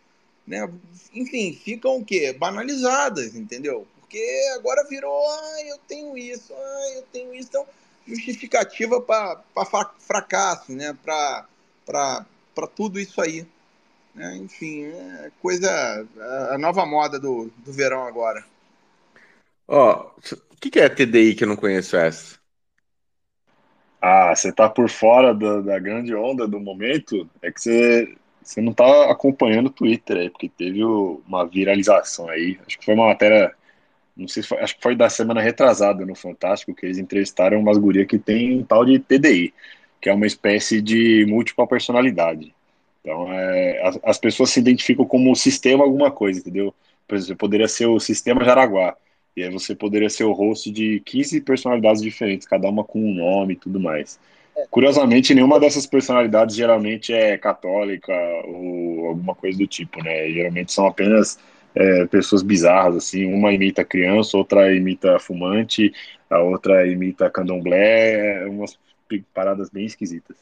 né? 0.46 0.72
Enfim, 1.14 1.54
ficam 1.54 1.98
o 1.98 2.06
quê? 2.06 2.32
Banalizadas, 2.32 3.36
entendeu? 3.36 3.88
Porque 4.00 4.24
agora 4.56 4.88
virou, 4.88 5.28
ah, 5.28 5.64
eu 5.66 5.80
tenho 5.88 6.16
isso, 6.16 6.54
ah, 6.54 6.92
eu 6.96 7.02
tenho 7.12 7.34
isso, 7.34 7.50
então 7.50 7.66
justificativa 8.06 9.02
para 9.02 9.42
fracasso, 9.98 10.74
né? 10.74 10.96
Para 11.04 12.28
tudo 12.76 13.00
isso 13.00 13.20
aí. 13.20 13.48
Né? 14.14 14.38
Enfim, 14.38 14.84
é 14.86 15.32
coisa. 15.42 16.08
a 16.52 16.58
nova 16.58 16.86
moda 16.86 17.20
do, 17.20 17.52
do 17.66 17.72
verão 17.72 18.06
agora. 18.06 18.44
Ó, 19.68 20.12
oh, 20.12 20.34
o 20.52 20.58
que, 20.60 20.70
que 20.70 20.80
é 20.80 20.90
TDI 20.90 21.36
que 21.36 21.44
eu 21.44 21.48
não 21.48 21.56
conheço 21.56 21.96
essa? 21.98 22.38
Ah, 24.02 24.36
você 24.36 24.52
tá 24.52 24.70
por 24.70 24.90
fora 24.90 25.34
da, 25.34 25.62
da 25.62 25.80
grande 25.80 26.14
onda 26.14 26.48
do 26.48 26.60
momento? 26.60 27.30
É 27.42 27.52
que 27.52 27.62
você, 27.62 28.16
você 28.44 28.62
não 28.62 28.74
tá 28.74 29.10
acompanhando 29.10 29.68
o 29.68 29.72
Twitter 29.72 30.18
aí, 30.18 30.30
porque 30.30 30.50
teve 30.50 30.84
uma 30.84 31.46
viralização 31.46 32.28
aí. 32.30 32.60
Acho 32.68 32.78
que 32.78 32.86
foi 32.86 32.94
uma 32.96 33.08
matéria. 33.08 33.56
Não 34.16 34.28
sei 34.28 34.44
se 34.44 34.50
foi, 34.50 34.60
acho 34.60 34.76
que 34.76 34.84
foi 34.84 34.96
da 34.96 35.10
semana 35.10 35.42
retrasada 35.42 36.06
no 36.06 36.16
Fantástico, 36.16 36.76
que 36.76 36.86
eles 36.86 36.98
entrevistaram 36.98 37.60
umas 37.60 37.78
gurias 37.78 38.06
que 38.06 38.20
tem 38.20 38.60
um 38.60 38.64
tal 38.64 38.86
de 38.86 39.00
TDI, 39.00 39.54
que 40.02 40.10
é 40.10 40.14
uma 40.14 40.28
espécie 40.28 40.82
de 40.82 41.26
múltipla 41.28 41.66
personalidade. 41.66 42.54
Então, 43.04 43.32
é, 43.32 43.86
as, 43.86 44.00
as, 44.02 44.18
pessoas 44.18 44.50
se 44.50 44.62
identificam 44.62 45.06
como 45.06 45.36
sistema 45.36 45.84
alguma 45.84 46.10
coisa, 46.10 46.40
entendeu? 46.40 46.74
Por 47.06 47.18
exemplo, 47.18 47.36
poderia 47.36 47.68
ser 47.68 47.86
o 47.86 48.00
sistema 48.00 48.46
Jaraguá, 48.46 48.96
e 49.36 49.44
aí 49.44 49.52
você 49.52 49.76
poderia 49.76 50.10
ser 50.10 50.24
o 50.24 50.32
host 50.32 50.72
de 50.72 51.02
15 51.02 51.42
personalidades 51.42 52.02
diferentes, 52.02 52.48
cada 52.48 52.70
uma 52.70 52.84
com 52.84 53.00
um 53.00 53.14
nome 53.14 53.54
e 53.54 53.58
tudo 53.58 53.78
mais. 53.78 54.18
Curiosamente, 54.70 55.34
nenhuma 55.34 55.60
dessas 55.60 55.86
personalidades 55.86 56.56
geralmente 56.56 57.12
é 57.12 57.38
católica 57.38 58.14
ou 58.46 59.08
alguma 59.08 59.36
coisa 59.36 59.58
do 59.58 59.68
tipo, 59.68 60.02
né? 60.02 60.30
Geralmente 60.30 60.72
são 60.72 60.86
apenas 60.88 61.40
é, 61.76 62.06
pessoas 62.06 62.42
bizarras, 62.44 62.96
assim. 62.96 63.26
Uma 63.26 63.52
imita 63.52 63.84
criança, 63.84 64.38
outra 64.38 64.74
imita 64.74 65.20
fumante, 65.20 65.92
a 66.30 66.40
outra 66.40 66.88
imita 66.88 67.30
candomblé, 67.30 68.46
umas 68.48 68.78
paradas 69.34 69.70
bem 69.70 69.86
esquisitas. 69.86 70.38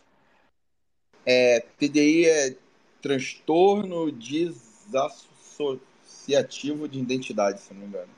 É, 1.25 1.63
TDI 1.77 2.25
é 2.25 2.55
transtorno 3.01 4.11
desassociativo 4.11 6.87
de 6.87 6.99
identidade, 6.99 7.59
se 7.61 7.73
não 7.73 7.81
me 7.81 7.87
engano. 7.87 8.09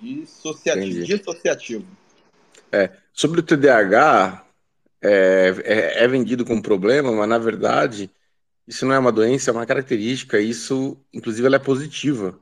Dissociativo. 0.00 1.04
Dissociativo. 1.04 1.86
É, 2.72 2.90
sobre 3.12 3.40
o 3.40 3.42
TDAH, 3.42 4.46
é, 5.02 5.54
é, 5.64 6.04
é, 6.04 6.08
vendido 6.08 6.44
como 6.44 6.62
problema, 6.62 7.10
mas 7.12 7.28
na 7.28 7.38
verdade 7.38 8.10
isso 8.70 8.86
não 8.86 8.94
é 8.94 8.98
uma 9.00 9.10
doença, 9.10 9.50
é 9.50 9.52
uma 9.52 9.66
característica. 9.66 10.40
Isso, 10.40 10.96
inclusive, 11.12 11.44
ela 11.44 11.56
é 11.56 11.58
positiva. 11.58 12.38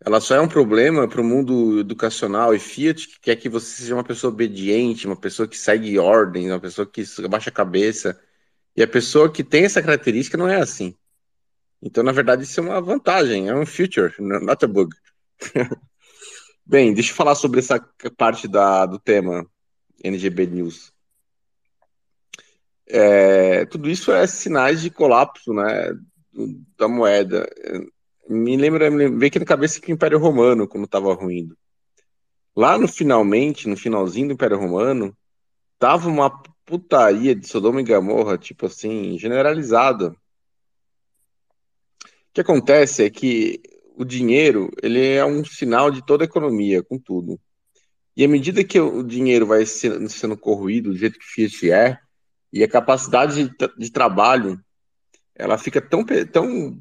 Ela 0.00 0.20
só 0.20 0.36
é 0.36 0.40
um 0.40 0.48
problema 0.48 1.06
para 1.06 1.20
o 1.20 1.24
mundo 1.24 1.80
educacional 1.80 2.54
e 2.54 2.58
Fiat 2.58 3.08
que 3.08 3.20
quer 3.20 3.36
que 3.36 3.48
você 3.48 3.82
seja 3.82 3.94
uma 3.94 4.04
pessoa 4.04 4.32
obediente, 4.32 5.06
uma 5.06 5.16
pessoa 5.16 5.46
que 5.46 5.58
segue 5.58 5.98
ordens, 5.98 6.46
uma 6.46 6.60
pessoa 6.60 6.86
que 6.86 7.04
abaixa 7.22 7.50
a 7.50 7.52
cabeça. 7.52 8.18
E 8.76 8.82
a 8.82 8.88
pessoa 8.88 9.30
que 9.30 9.42
tem 9.42 9.64
essa 9.64 9.82
característica 9.82 10.36
não 10.36 10.48
é 10.48 10.56
assim. 10.56 10.94
Então, 11.82 12.02
na 12.02 12.12
verdade, 12.12 12.42
isso 12.42 12.60
é 12.60 12.62
uma 12.62 12.80
vantagem, 12.80 13.48
é 13.48 13.54
um 13.54 13.66
feature, 13.66 14.14
not 14.18 14.64
a 14.64 14.68
bug. 14.68 14.94
Bem, 16.64 16.92
deixa 16.92 17.12
eu 17.12 17.16
falar 17.16 17.34
sobre 17.34 17.60
essa 17.60 17.80
parte 18.16 18.46
da, 18.46 18.84
do 18.84 18.98
tema 18.98 19.46
NGB 20.02 20.46
News. 20.46 20.92
É, 22.86 23.64
tudo 23.66 23.88
isso 23.88 24.12
é 24.12 24.26
sinais 24.26 24.80
de 24.80 24.90
colapso 24.90 25.52
né, 25.52 25.92
da 26.76 26.88
moeda 26.88 27.48
me 28.28 28.56
lembra, 28.56 28.90
me 28.90 29.08
vem 29.08 29.28
aqui 29.28 29.38
na 29.38 29.44
cabeça 29.44 29.80
que 29.80 29.90
o 29.90 29.94
Império 29.94 30.18
Romano, 30.18 30.68
quando 30.68 30.84
estava 30.84 31.14
ruindo. 31.14 31.56
Lá 32.54 32.76
no 32.76 32.86
finalmente, 32.86 33.68
no 33.68 33.76
finalzinho 33.76 34.28
do 34.28 34.34
Império 34.34 34.58
Romano, 34.58 35.16
tava 35.78 36.08
uma 36.08 36.30
putaria 36.68 37.34
de 37.34 37.48
Sodoma 37.48 37.80
e 37.80 37.84
Gomorra, 37.84 38.36
tipo 38.36 38.66
assim, 38.66 39.18
generalizada. 39.18 40.10
O 40.10 40.16
que 42.34 42.42
acontece 42.42 43.02
é 43.02 43.08
que 43.10 43.58
o 43.96 44.04
dinheiro, 44.04 44.70
ele 44.82 45.14
é 45.14 45.24
um 45.24 45.42
sinal 45.42 45.90
de 45.90 46.04
toda 46.04 46.24
a 46.24 46.26
economia, 46.26 46.82
com 46.82 46.98
tudo. 46.98 47.40
E 48.14 48.22
à 48.22 48.28
medida 48.28 48.62
que 48.62 48.78
o 48.78 49.02
dinheiro 49.02 49.46
vai 49.46 49.64
sendo, 49.64 50.06
sendo 50.10 50.36
corroído 50.36 50.90
do 50.90 50.96
jeito 50.98 51.18
que 51.18 51.24
Fiat 51.24 51.70
é, 51.70 51.98
e 52.52 52.62
a 52.62 52.68
capacidade 52.68 53.48
de, 53.48 53.56
de 53.78 53.90
trabalho, 53.90 54.62
ela 55.34 55.56
fica 55.56 55.80
tão, 55.80 56.04
tão 56.30 56.78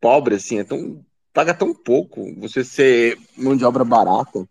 pobre, 0.00 0.36
assim, 0.36 0.60
é 0.60 0.64
tão, 0.64 1.04
paga 1.32 1.52
tão 1.52 1.74
pouco 1.74 2.32
você 2.38 2.62
ser 2.62 3.18
mão 3.36 3.56
de 3.56 3.64
obra 3.64 3.84
barata. 3.84 4.48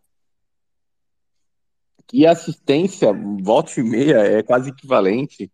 E 2.14 2.26
assistência, 2.26 3.14
volta 3.42 3.80
e 3.80 3.84
meia, 3.84 4.18
é 4.18 4.44
quase 4.44 4.70
equivalente. 4.70 5.50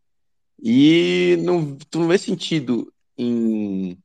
E 0.61 1.37
não, 1.43 1.75
tu 1.75 1.99
não 1.99 2.07
vê 2.07 2.17
sentido 2.17 2.91
em, 3.17 3.97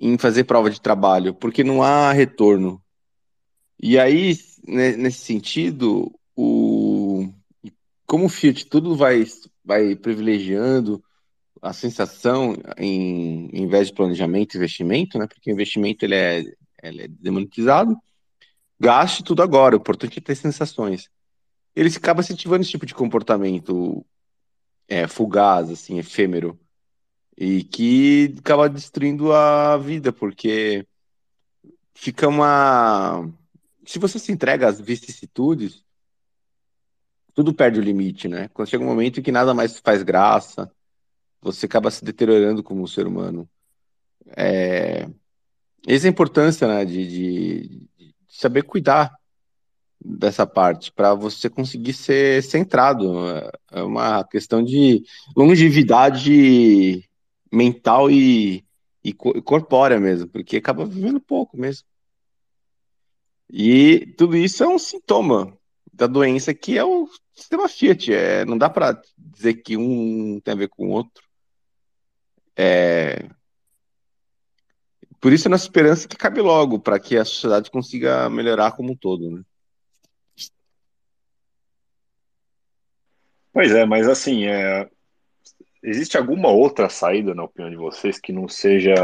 em 0.00 0.18
fazer 0.18 0.44
prova 0.44 0.70
de 0.70 0.80
trabalho, 0.80 1.34
porque 1.34 1.62
não 1.62 1.82
há 1.82 2.12
retorno. 2.12 2.82
E 3.80 3.98
aí, 3.98 4.36
nesse 4.66 5.20
sentido, 5.20 6.12
o, 6.36 7.28
como 8.06 8.26
o 8.26 8.28
Fiat 8.28 8.66
tudo 8.66 8.96
vai, 8.96 9.24
vai 9.64 9.94
privilegiando 9.94 11.02
a 11.62 11.72
sensação, 11.72 12.56
em, 12.76 13.48
em 13.52 13.66
vez 13.68 13.88
de 13.88 13.94
planejamento 13.94 14.54
e 14.54 14.56
investimento, 14.56 15.18
né? 15.18 15.26
Porque 15.26 15.50
o 15.50 15.52
investimento 15.52 16.04
ele 16.04 16.14
é, 16.14 16.42
ele 16.82 17.02
é 17.02 17.08
demonetizado, 17.08 17.96
gaste 18.78 19.22
tudo 19.22 19.42
agora, 19.42 19.76
o 19.76 19.78
importante 19.78 20.18
é 20.18 20.22
ter 20.22 20.34
sensações. 20.34 21.08
Ele 21.80 21.88
acaba 21.96 22.20
incentivando 22.20 22.60
esse 22.60 22.72
tipo 22.72 22.84
de 22.84 22.94
comportamento 22.94 24.04
é, 24.86 25.08
fugaz, 25.08 25.70
assim, 25.70 25.98
efêmero, 25.98 26.60
e 27.34 27.64
que 27.64 28.34
acaba 28.38 28.68
destruindo 28.68 29.32
a 29.32 29.78
vida, 29.78 30.12
porque 30.12 30.86
fica 31.94 32.28
uma. 32.28 33.26
Se 33.86 33.98
você 33.98 34.18
se 34.18 34.30
entrega 34.30 34.68
às 34.68 34.78
vicissitudes, 34.78 35.82
tudo 37.32 37.54
perde 37.54 37.80
o 37.80 37.82
limite, 37.82 38.28
né? 38.28 38.48
Quando 38.48 38.68
chega 38.68 38.84
um 38.84 38.86
momento 38.86 39.20
em 39.20 39.22
que 39.22 39.32
nada 39.32 39.54
mais 39.54 39.78
faz 39.78 40.02
graça, 40.02 40.70
você 41.40 41.64
acaba 41.64 41.90
se 41.90 42.04
deteriorando 42.04 42.62
como 42.62 42.86
ser 42.86 43.06
humano. 43.06 43.48
É... 44.36 45.08
Essa 45.88 46.08
é 46.08 46.08
a 46.08 46.12
importância 46.12 46.68
né, 46.68 46.84
de, 46.84 47.08
de, 47.08 47.88
de 47.96 48.14
saber 48.28 48.64
cuidar 48.64 49.18
dessa 50.02 50.46
parte 50.46 50.90
para 50.92 51.14
você 51.14 51.50
conseguir 51.50 51.92
ser 51.92 52.42
centrado. 52.42 53.12
É 53.70 53.82
uma 53.82 54.24
questão 54.24 54.62
de 54.62 55.04
longevidade 55.36 57.08
mental 57.52 58.10
e, 58.10 58.64
e 59.04 59.12
corpórea 59.12 60.00
mesmo, 60.00 60.28
porque 60.28 60.56
acaba 60.56 60.86
vivendo 60.86 61.20
pouco 61.20 61.56
mesmo. 61.56 61.84
E 63.52 64.14
tudo 64.16 64.36
isso 64.36 64.62
é 64.62 64.68
um 64.68 64.78
sintoma 64.78 65.56
da 65.92 66.06
doença 66.06 66.54
que 66.54 66.78
é 66.78 66.84
o 66.84 67.08
sistema 67.34 67.68
Fiat. 67.68 68.12
É, 68.12 68.44
não 68.44 68.56
dá 68.56 68.70
para 68.70 69.00
dizer 69.18 69.54
que 69.54 69.76
um 69.76 70.40
tem 70.40 70.54
a 70.54 70.56
ver 70.56 70.68
com 70.68 70.88
o 70.88 70.90
outro. 70.90 71.22
É... 72.56 73.28
Por 75.20 75.32
isso 75.32 75.48
a 75.48 75.50
nossa 75.50 75.64
esperança 75.64 76.06
é 76.06 76.08
que 76.08 76.16
cabe 76.16 76.40
logo, 76.40 76.78
para 76.78 76.98
que 76.98 77.16
a 77.16 77.24
sociedade 77.24 77.70
consiga 77.70 78.30
melhorar 78.30 78.72
como 78.72 78.92
um 78.92 78.96
todo, 78.96 79.30
né? 79.30 79.42
Pois 83.52 83.72
é, 83.72 83.84
mas 83.84 84.08
assim, 84.08 84.46
é... 84.46 84.88
existe 85.82 86.16
alguma 86.16 86.48
outra 86.48 86.88
saída, 86.88 87.34
na 87.34 87.44
opinião 87.44 87.70
de 87.70 87.76
vocês, 87.76 88.18
que 88.18 88.32
não 88.32 88.48
seja 88.48 88.94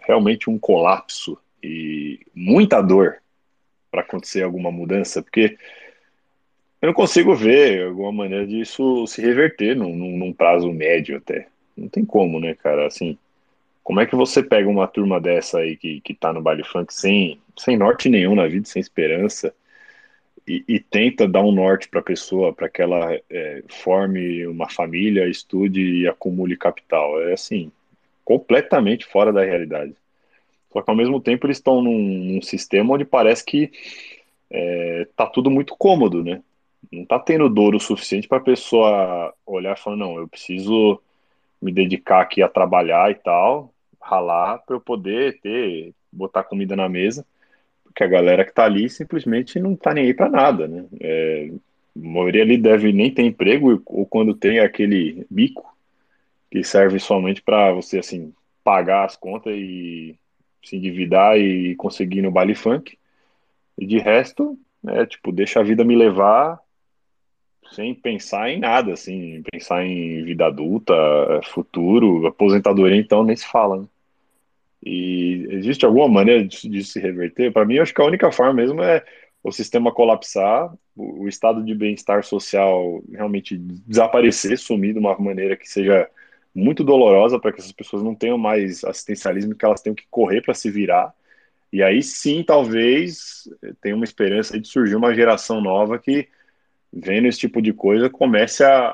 realmente 0.00 0.50
um 0.50 0.58
colapso 0.58 1.38
e 1.62 2.20
muita 2.34 2.82
dor 2.82 3.16
para 3.90 4.02
acontecer 4.02 4.42
alguma 4.42 4.70
mudança? 4.70 5.22
Porque 5.22 5.56
eu 6.82 6.88
não 6.88 6.94
consigo 6.94 7.34
ver 7.34 7.86
alguma 7.86 8.12
maneira 8.12 8.46
disso 8.46 9.06
se 9.06 9.22
reverter 9.22 9.74
num, 9.74 9.96
num 9.96 10.32
prazo 10.34 10.70
médio 10.70 11.16
até. 11.16 11.48
Não 11.74 11.88
tem 11.88 12.04
como, 12.04 12.38
né, 12.38 12.54
cara? 12.54 12.86
Assim, 12.86 13.16
como 13.82 14.00
é 14.00 14.06
que 14.06 14.14
você 14.14 14.42
pega 14.42 14.68
uma 14.68 14.86
turma 14.86 15.18
dessa 15.18 15.60
aí 15.60 15.76
que, 15.76 16.00
que 16.02 16.12
tá 16.12 16.32
no 16.32 16.42
baile 16.42 16.62
funk 16.62 16.92
sem, 16.92 17.40
sem 17.56 17.76
norte 17.76 18.10
nenhum 18.10 18.34
na 18.34 18.46
vida, 18.46 18.66
sem 18.66 18.80
esperança, 18.80 19.54
e, 20.46 20.78
tenta 20.78 21.26
dar 21.26 21.42
um 21.42 21.52
norte 21.52 21.88
para 21.88 22.00
a 22.00 22.02
pessoa, 22.02 22.52
para 22.52 22.68
que 22.68 22.82
ela 22.82 23.14
é, 23.30 23.62
forme 23.68 24.46
uma 24.46 24.68
família, 24.68 25.28
estude 25.28 25.80
e 25.80 26.08
acumule 26.08 26.56
capital? 26.56 27.20
É 27.22 27.32
assim, 27.32 27.72
completamente 28.24 29.06
fora 29.06 29.32
da 29.32 29.42
realidade. 29.42 29.94
Só 30.72 30.82
que 30.82 30.90
ao 30.90 30.96
mesmo 30.96 31.20
tempo 31.20 31.46
eles 31.46 31.56
estão 31.56 31.80
num, 31.80 31.98
num, 31.98 32.42
sistema 32.42 32.94
onde 32.94 33.04
parece 33.04 33.44
que 33.44 33.70
é, 34.50 35.06
tá 35.16 35.26
tudo 35.26 35.50
muito 35.50 35.76
cômodo, 35.76 36.22
né? 36.22 36.42
Não 36.92 37.04
tá 37.04 37.18
tendo 37.18 37.48
dor 37.48 37.74
o 37.74 37.80
suficiente 37.80 38.28
para 38.28 38.38
a 38.38 38.42
pessoa 38.42 39.32
olhar 39.46 39.76
e 39.76 39.80
falar, 39.80 39.96
não, 39.96 40.18
eu 40.18 40.28
preciso 40.28 41.00
me 41.60 41.72
dedicar 41.72 42.20
aqui 42.20 42.42
a 42.42 42.48
trabalhar 42.48 43.10
e 43.10 43.14
tal, 43.14 43.72
ralar 44.00 44.58
para 44.58 44.76
eu 44.76 44.80
poder 44.80 45.40
ter, 45.40 45.94
botar 46.12 46.44
comida 46.44 46.76
na 46.76 46.88
mesa, 46.88 47.24
porque 47.94 48.02
a 48.02 48.08
galera 48.08 48.44
que 48.44 48.52
tá 48.52 48.64
ali 48.64 48.90
simplesmente 48.90 49.60
não 49.60 49.76
tá 49.76 49.94
nem 49.94 50.06
aí 50.06 50.14
para 50.14 50.28
nada, 50.28 50.66
né? 50.66 50.84
É, 51.00 51.48
a 51.96 52.08
maioria 52.08 52.42
ali 52.42 52.58
deve 52.58 52.92
nem 52.92 53.08
ter 53.08 53.22
emprego, 53.22 53.80
ou 53.86 54.04
quando 54.04 54.34
tem 54.34 54.58
aquele 54.58 55.24
bico 55.30 55.72
que 56.50 56.64
serve 56.64 56.98
somente 56.98 57.40
para 57.40 57.72
você, 57.72 58.00
assim, 58.00 58.34
pagar 58.64 59.04
as 59.04 59.16
contas 59.16 59.54
e 59.56 60.18
se 60.64 60.76
endividar 60.76 61.38
e 61.38 61.76
conseguir 61.76 62.20
no 62.20 62.32
baile 62.32 62.56
funk. 62.56 62.98
E 63.78 63.86
de 63.86 63.98
resto, 63.98 64.58
é 64.88 65.06
tipo, 65.06 65.30
deixa 65.30 65.60
a 65.60 65.62
vida 65.62 65.84
me 65.84 65.94
levar 65.94 66.58
sem 67.72 67.94
pensar 67.94 68.50
em 68.50 68.58
nada, 68.58 68.92
assim, 68.92 69.42
pensar 69.52 69.84
em 69.86 70.24
vida 70.24 70.46
adulta, 70.46 70.92
futuro, 71.44 72.26
aposentadoria, 72.26 72.96
então 72.96 73.22
nem 73.22 73.36
se 73.36 73.46
fala. 73.46 73.82
Né? 73.82 73.86
E 74.84 75.46
existe 75.50 75.84
alguma 75.84 76.08
maneira 76.08 76.44
disso, 76.44 76.68
de 76.68 76.84
se 76.84 77.00
reverter? 77.00 77.52
Para 77.52 77.64
mim, 77.64 77.78
acho 77.78 77.94
que 77.94 78.02
a 78.02 78.06
única 78.06 78.30
forma 78.30 78.52
mesmo 78.52 78.82
é 78.82 79.04
o 79.42 79.50
sistema 79.50 79.92
colapsar, 79.92 80.72
o, 80.96 81.24
o 81.24 81.28
estado 81.28 81.62
de 81.64 81.74
bem-estar 81.74 82.22
social 82.24 83.02
realmente 83.10 83.56
desaparecer, 83.56 84.58
sumir 84.58 84.92
de 84.92 84.98
uma 84.98 85.16
maneira 85.18 85.56
que 85.56 85.68
seja 85.68 86.08
muito 86.54 86.84
dolorosa 86.84 87.38
para 87.38 87.52
que 87.52 87.60
essas 87.60 87.72
pessoas 87.72 88.02
não 88.02 88.14
tenham 88.14 88.38
mais 88.38 88.84
assistencialismo, 88.84 89.54
que 89.54 89.64
elas 89.64 89.80
tenham 89.80 89.94
que 89.94 90.06
correr 90.10 90.42
para 90.42 90.54
se 90.54 90.70
virar. 90.70 91.14
E 91.72 91.82
aí 91.82 92.02
sim, 92.02 92.44
talvez 92.44 93.48
tenha 93.80 93.96
uma 93.96 94.04
esperança 94.04 94.58
de 94.60 94.68
surgir 94.68 94.94
uma 94.94 95.14
geração 95.14 95.60
nova 95.60 95.98
que 95.98 96.28
vendo 96.94 97.26
esse 97.26 97.40
tipo 97.40 97.60
de 97.60 97.72
coisa, 97.72 98.08
comece 98.08 98.62
a, 98.62 98.88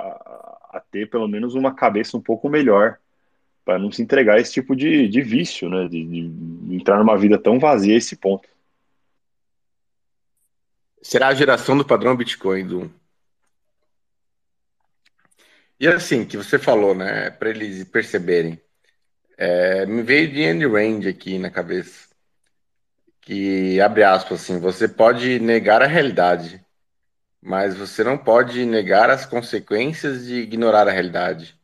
a 0.72 0.82
ter 0.90 1.10
pelo 1.10 1.28
menos 1.28 1.54
uma 1.54 1.74
cabeça 1.74 2.16
um 2.16 2.20
pouco 2.20 2.48
melhor 2.48 2.98
para 3.70 3.78
não 3.78 3.92
se 3.92 4.02
entregar 4.02 4.34
a 4.34 4.40
esse 4.40 4.52
tipo 4.52 4.74
de, 4.74 5.06
de 5.06 5.22
vício, 5.22 5.70
né? 5.70 5.86
De, 5.86 6.05
de, 6.05 6.74
entrar 6.74 6.98
numa 6.98 7.16
vida 7.16 7.38
tão 7.38 7.56
vazia 7.56 7.94
a 7.94 7.98
esse 7.98 8.16
ponto. 8.16 8.48
Será 11.01 11.28
a 11.28 11.34
geração 11.34 11.78
do 11.78 11.84
padrão 11.84 12.16
Bitcoin, 12.16 12.66
do 12.66 12.92
E 15.78 15.86
assim, 15.86 16.24
que 16.26 16.36
você 16.36 16.59
falou, 16.59 16.97
né? 16.97 17.30
Para 17.30 17.51
eles 17.51 17.84
perceberem. 17.84 18.60
É, 19.38 19.86
me 19.86 20.02
veio 20.02 20.32
de 20.32 20.44
Andy 20.44 20.66
Rand 20.66 21.09
aqui 21.09 21.38
na 21.38 21.48
cabeça. 21.48 22.09
Que, 23.20 23.80
abre 23.80 24.02
aspas, 24.02 24.42
assim, 24.42 24.59
você 24.59 24.88
pode 24.88 25.38
negar 25.38 25.80
a 25.80 25.86
realidade, 25.86 26.60
mas 27.40 27.76
você 27.76 28.02
não 28.02 28.18
pode 28.18 28.66
negar 28.66 29.10
as 29.10 29.24
consequências 29.24 30.26
de 30.26 30.40
ignorar 30.40 30.88
a 30.88 30.92
realidade. 30.92 31.60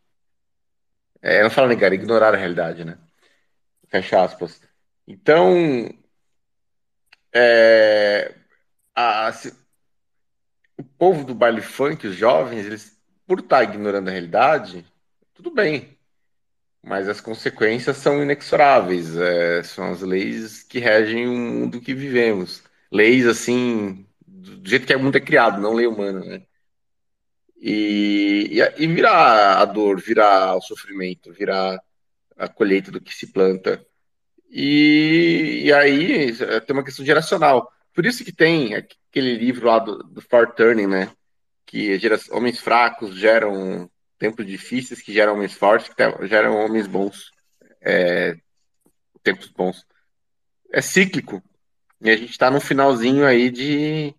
É, 1.29 1.43
não 1.43 1.51
fala 1.51 1.67
negar, 1.67 1.93
ignorar 1.93 2.35
a 2.35 2.37
realidade, 2.37 2.85
né? 2.85 2.97
Fecha 3.89 4.23
aspas. 4.23 4.61
Então, 5.09 5.89
é, 7.35 8.33
a, 8.95 9.33
se, 9.33 9.53
o 10.79 10.85
povo 10.85 11.25
do 11.25 11.35
baile 11.35 11.61
funk, 11.61 12.07
os 12.07 12.15
jovens, 12.15 12.67
eles, 12.67 12.97
por 13.27 13.41
estar 13.41 13.65
ignorando 13.65 14.09
a 14.09 14.13
realidade, 14.13 14.87
tudo 15.35 15.51
bem. 15.51 15.99
Mas 16.83 17.09
as 17.09 17.21
consequências 17.21 17.97
são 17.97 18.23
inexoráveis. 18.23 19.17
É, 19.17 19.63
são 19.65 19.91
as 19.93 20.03
leis 20.03 20.63
que 20.63 20.79
regem 20.79 21.29
o 21.29 21.33
mundo 21.33 21.81
que 21.81 21.95
vivemos. 21.95 22.63
Leis, 22.93 23.27
assim, 23.27 24.07
do 24.27 24.69
jeito 24.69 24.87
que 24.87 24.95
o 24.95 25.01
mundo 25.01 25.17
é 25.17 25.21
criado, 25.21 25.61
não 25.61 25.75
lei 25.75 25.87
humana, 25.89 26.21
né? 26.21 26.47
E, 27.59 28.61
e, 28.61 28.85
e 28.85 28.87
virar 28.87 29.61
a 29.61 29.65
dor, 29.65 30.01
virar 30.01 30.55
o 30.57 30.61
sofrimento, 30.61 31.33
virar 31.33 31.79
a 32.37 32.49
colheita 32.49 32.91
do 32.91 33.01
que 33.01 33.15
se 33.15 33.33
planta. 33.33 33.85
E, 34.51 35.63
e 35.65 35.73
aí 35.73 36.37
tem 36.37 36.77
uma 36.77 36.85
questão 36.85 37.05
geracional. 37.05 37.71
Por 37.95 38.05
isso 38.05 38.25
que 38.25 38.33
tem 38.33 38.75
aquele 38.75 39.37
livro 39.37 39.67
lá 39.67 39.79
do, 39.79 39.99
do 40.03 40.21
Far 40.21 40.55
Turning, 40.55 40.87
né? 40.87 41.11
Que 41.65 41.99
gera, 41.99 42.19
homens 42.31 42.61
fracos 42.61 43.17
geram 43.17 43.91
tempos 44.19 44.47
difíceis, 44.47 45.01
que 45.03 45.13
geram 45.13 45.35
homens 45.35 45.55
fortes, 45.55 45.93
que 45.93 46.27
geram 46.29 46.57
homens 46.57 46.87
bons. 46.87 47.31
É, 47.81 48.37
tempos 49.23 49.49
bons. 49.49 49.85
É 50.73 50.81
cíclico. 50.81 51.43
E 52.01 52.11
a 52.11 52.17
gente 52.17 52.31
está 52.31 52.51
no 52.51 52.61
finalzinho 52.61 53.27
aí 53.27 53.51
de, 53.51 54.15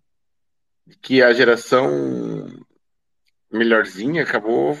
de 0.86 0.98
que 1.00 1.22
a 1.22 1.32
geração 1.32 2.46
melhorzinha 3.50 4.22
acabou 4.22 4.78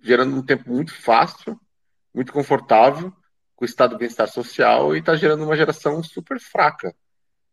gerando 0.00 0.36
um 0.36 0.42
tempo 0.42 0.70
muito 0.70 0.94
fácil, 0.94 1.58
muito 2.12 2.32
confortável, 2.32 3.12
com 3.54 3.64
o 3.64 3.68
estado 3.68 3.92
de 3.92 3.98
bem-estar 3.98 4.28
social 4.28 4.94
e 4.94 4.98
está 4.98 5.14
gerando 5.14 5.44
uma 5.44 5.56
geração 5.56 6.02
super 6.02 6.40
fraca, 6.40 6.94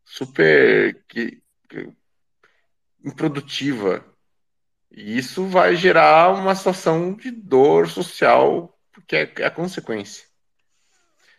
super 0.03 1.03
que, 1.07 1.41
que, 1.69 1.93
improdutiva. 3.03 4.03
E 4.91 5.17
isso 5.17 5.45
vai 5.45 5.75
gerar 5.75 6.33
uma 6.33 6.55
situação 6.55 7.13
de 7.13 7.29
dor 7.29 7.87
social, 7.87 8.75
porque 8.91 9.15
é, 9.15 9.33
é 9.37 9.45
a 9.45 9.51
consequência. 9.51 10.25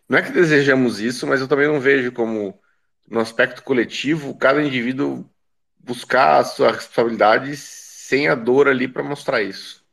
Não 0.09 0.19
é 0.19 0.23
que 0.23 0.33
desejamos 0.33 1.01
isso, 1.01 1.27
mas 1.27 1.41
eu 1.41 1.49
também 1.49 1.67
não 1.67 1.81
vejo 1.81 2.13
como, 2.13 2.61
no 3.09 3.21
aspecto 3.21 3.63
coletivo, 3.63 4.37
cada 4.37 4.63
indivíduo 4.63 5.29
buscar 5.79 6.39
a 6.39 6.45
sua 6.45 6.73
responsabilidade 6.73 7.57
sem 8.11 8.27
a 8.27 8.35
dor 8.35 8.67
ali 8.67 8.89
para 8.89 9.05
mostrar 9.05 9.41
isso. 9.41 9.85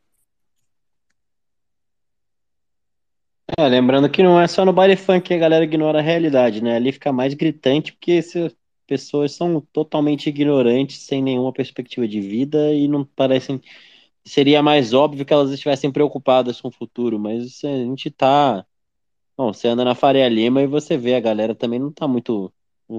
É, 3.55 3.67
lembrando 3.67 4.09
que 4.09 4.23
não 4.23 4.41
é 4.41 4.47
só 4.47 4.65
no 4.65 4.73
baile 4.73 4.95
funk 4.95 5.27
que 5.27 5.33
a 5.35 5.37
galera 5.37 5.63
ignora 5.63 5.99
a 5.99 6.01
realidade, 6.01 6.61
né? 6.61 6.75
Ali 6.75 6.91
fica 6.91 7.13
mais 7.13 7.35
gritante 7.35 7.93
porque 7.93 8.13
as 8.13 8.55
pessoas 8.87 9.33
são 9.33 9.61
totalmente 9.71 10.29
ignorantes, 10.29 11.03
sem 11.03 11.21
nenhuma 11.21 11.53
perspectiva 11.53 12.07
de 12.07 12.19
vida 12.19 12.73
e 12.73 12.87
não 12.87 13.05
parecem. 13.05 13.61
Seria 14.25 14.63
mais 14.63 14.93
óbvio 14.93 15.23
que 15.25 15.33
elas 15.33 15.51
estivessem 15.51 15.91
preocupadas 15.91 16.59
com 16.59 16.69
o 16.69 16.71
futuro, 16.71 17.19
mas 17.19 17.63
a 17.63 17.67
gente 17.67 18.09
tá. 18.09 18.65
Bom, 19.37 19.53
você 19.53 19.67
anda 19.67 19.85
na 19.85 19.95
Faria 19.95 20.27
Lima 20.27 20.63
e 20.63 20.67
você 20.67 20.97
vê 20.97 21.15
a 21.15 21.19
galera 21.19 21.55
também 21.55 21.79
não 21.79 21.91
tá 21.91 22.07
muito 22.07 22.51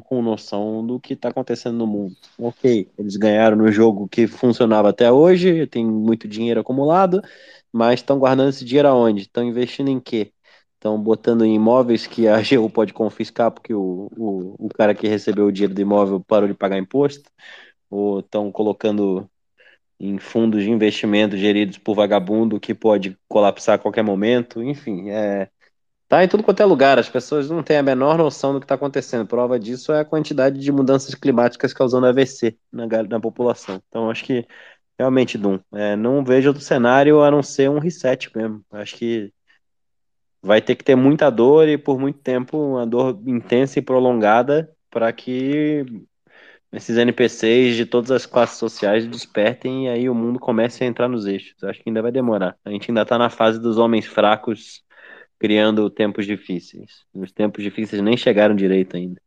com 0.05 0.23
noção 0.23 0.87
do 0.87 1.01
que 1.01 1.15
está 1.15 1.31
acontecendo 1.31 1.77
no 1.79 1.87
mundo. 1.87 2.15
Ok, 2.39 2.89
eles 2.99 3.17
ganharam 3.17 3.57
no 3.57 3.73
jogo 3.73 4.09
que 4.09 4.27
funcionava 4.27 4.91
até 4.91 5.11
hoje, 5.11 5.67
tem 5.67 5.85
muito 5.87 6.29
dinheiro 6.29 6.61
acumulado, 6.61 7.23
mas 7.73 8.01
estão 8.01 8.19
guardando 8.19 8.51
esse 8.51 8.65
dinheiro 8.65 8.89
aonde? 8.89 9.23
Estão 9.23 9.45
investindo 9.45 9.89
em 9.89 9.99
quê? 9.99 10.33
estão 10.79 11.01
botando 11.01 11.45
em 11.45 11.55
imóveis 11.55 12.07
que 12.07 12.27
a 12.29 12.37
AGU 12.39 12.71
pode 12.71 12.93
confiscar 12.93 13.51
porque 13.51 13.75
o, 13.75 14.09
o, 14.17 14.67
o 14.67 14.69
cara 14.69 14.95
que 14.95 15.09
recebeu 15.09 15.47
o 15.47 15.53
dinheiro 15.53 15.75
do 15.75 15.81
imóvel 15.81 16.21
parou 16.21 16.49
de 16.49 16.55
pagar 16.55 16.79
imposto, 16.79 17.31
ou 17.91 18.21
estão 18.21 18.51
colocando 18.53 19.29
em 20.01 20.19
fundos 20.19 20.63
de 20.63 20.71
investimento 20.71 21.37
geridos 21.37 21.79
por 21.79 21.95
vagabundo 21.95 22.61
que 22.61 22.75
pode 22.75 23.19
colapsar 23.29 23.77
a 23.77 23.79
qualquer 23.79 24.03
momento, 24.03 24.63
enfim, 24.63 25.11
é, 25.11 25.51
tá 26.09 26.25
em 26.25 26.29
tudo 26.29 26.43
quanto 26.43 26.61
é 26.61 26.65
lugar, 26.65 26.99
as 26.99 27.09
pessoas 27.09 27.51
não 27.51 27.63
têm 27.63 27.77
a 27.77 27.83
menor 27.83 28.19
noção 28.19 28.53
do 28.53 28.61
que 28.61 28.65
está 28.65 28.75
acontecendo, 28.75 29.27
prova 29.27 29.59
disso 29.59 29.93
é 29.93 30.01
a 30.01 30.05
quantidade 30.05 30.59
de 30.59 30.73
mudanças 30.73 31.15
climáticas 31.15 31.73
causando 31.73 32.07
AVC 32.07 32.57
na, 32.73 32.87
na 32.87 33.21
população, 33.21 33.81
então 33.89 34.11
acho 34.11 34.25
que 34.25 34.47
realmente, 34.99 35.39
Dum, 35.39 35.61
é, 35.73 35.95
não 35.97 36.25
vejo 36.25 36.49
outro 36.49 36.63
cenário 36.63 37.23
a 37.23 37.31
não 37.31 37.43
ser 37.43 37.71
um 37.71 37.79
reset 37.79 38.31
mesmo, 38.37 38.65
acho 38.73 38.97
que 38.97 39.33
vai 40.43 40.61
ter 40.63 40.77
que 40.77 40.85
ter 40.85 40.97
muita 40.97 41.31
dor 41.31 41.69
e 41.69 41.77
por 41.77 41.99
muito 41.99 42.19
tempo 42.21 42.59
uma 42.59 42.87
dor 42.87 43.21
intensa 43.27 43.79
e 43.79 43.83
prolongada 43.83 44.73
para 44.91 45.13
que 45.13 45.85
esses 46.73 46.97
NPCs 46.97 47.77
de 47.77 47.87
todas 47.87 48.11
as 48.11 48.27
classes 48.27 48.59
sociais 48.59 49.07
despertem 49.07 49.87
e 49.87 49.89
aí 49.89 50.09
o 50.09 50.15
mundo 50.15 50.39
comece 50.39 50.85
a 50.85 50.87
entrar 50.87 51.09
nos 51.09 51.27
eixos. 51.27 51.63
Acho 51.65 51.83
que 51.83 51.89
ainda 51.89 52.03
vai 52.03 52.13
demorar. 52.13 52.57
A 52.65 52.71
gente 52.71 52.91
ainda 52.91 53.03
está 53.03 53.17
na 53.19 53.31
fase 53.31 53.59
dos 53.59 53.79
homens 53.79 54.07
fracos 54.07 54.83
criando 55.39 55.89
tempos 55.89 56.27
difíceis. 56.27 57.05
Os 57.15 57.33
tempos 57.33 57.63
difíceis 57.63 58.03
nem 58.03 58.17
chegaram 58.17 58.55
direito 58.55 58.97
ainda. 58.97 59.21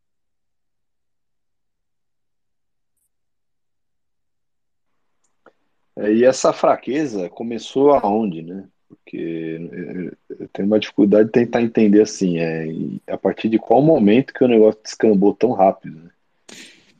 É, 5.96 6.12
e 6.12 6.24
essa 6.24 6.52
fraqueza 6.52 7.28
começou 7.28 7.92
aonde, 7.92 8.42
né? 8.42 8.68
Porque 8.88 10.12
eu 10.38 10.48
tenho 10.52 10.66
uma 10.66 10.78
dificuldade 10.78 11.26
de 11.26 11.32
tentar 11.32 11.62
entender 11.62 12.02
assim, 12.02 12.38
é, 12.38 12.66
a 13.06 13.16
partir 13.16 13.48
de 13.48 13.58
qual 13.58 13.80
momento 13.80 14.34
que 14.34 14.44
o 14.44 14.48
negócio 14.48 14.80
descambou 14.82 15.34
tão 15.34 15.52
rápido. 15.52 15.98
Né? 15.98 16.10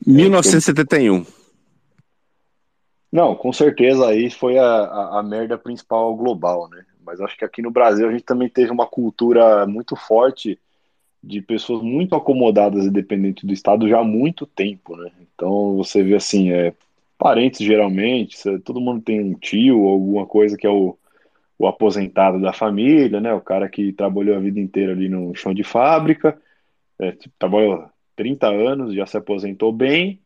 1971. 0.05 1.25
Não, 3.11 3.35
com 3.35 3.53
certeza 3.53 4.07
aí 4.07 4.31
foi 4.31 4.57
a, 4.57 4.65
a, 4.65 5.19
a, 5.19 5.23
merda 5.23 5.55
principal 5.55 6.15
global, 6.15 6.67
né? 6.67 6.83
Mas 7.05 7.21
acho 7.21 7.37
que 7.37 7.45
aqui 7.45 7.61
no 7.61 7.71
Brasil 7.71 8.07
a 8.07 8.11
gente 8.11 8.23
também 8.23 8.49
teve 8.49 8.71
uma 8.71 8.87
cultura 8.87 9.65
muito 9.65 9.95
forte 9.95 10.59
de 11.23 11.41
pessoas 11.41 11.81
muito 11.81 12.15
acomodadas 12.15 12.85
e 12.85 12.91
dependentes 12.91 13.43
do 13.45 13.53
Estado 13.53 13.87
já 13.87 13.99
há 13.99 14.03
muito 14.03 14.45
tempo, 14.45 14.95
né? 14.97 15.09
Então 15.33 15.77
você 15.77 16.03
vê 16.03 16.15
assim, 16.15 16.51
é, 16.51 16.73
parentes 17.17 17.65
geralmente, 17.65 18.37
todo 18.59 18.81
mundo 18.81 19.01
tem 19.01 19.21
um 19.21 19.33
tio 19.33 19.87
alguma 19.87 20.25
coisa 20.25 20.57
que 20.57 20.67
é 20.67 20.69
o, 20.69 20.97
o 21.57 21.67
aposentado 21.67 22.41
da 22.41 22.51
família, 22.51 23.21
né? 23.21 23.33
O 23.33 23.41
cara 23.41 23.69
que 23.69 23.93
trabalhou 23.93 24.35
a 24.35 24.39
vida 24.39 24.59
inteira 24.59 24.91
ali 24.91 25.07
no 25.07 25.33
chão 25.33 25.53
de 25.53 25.63
fábrica, 25.63 26.37
é, 26.99 27.13
tipo, 27.13 27.33
trabalhou 27.39 27.89
30 28.15 28.47
anos, 28.47 28.93
já 28.93 29.05
se 29.05 29.17
aposentou 29.17 29.71
bem, 29.71 30.19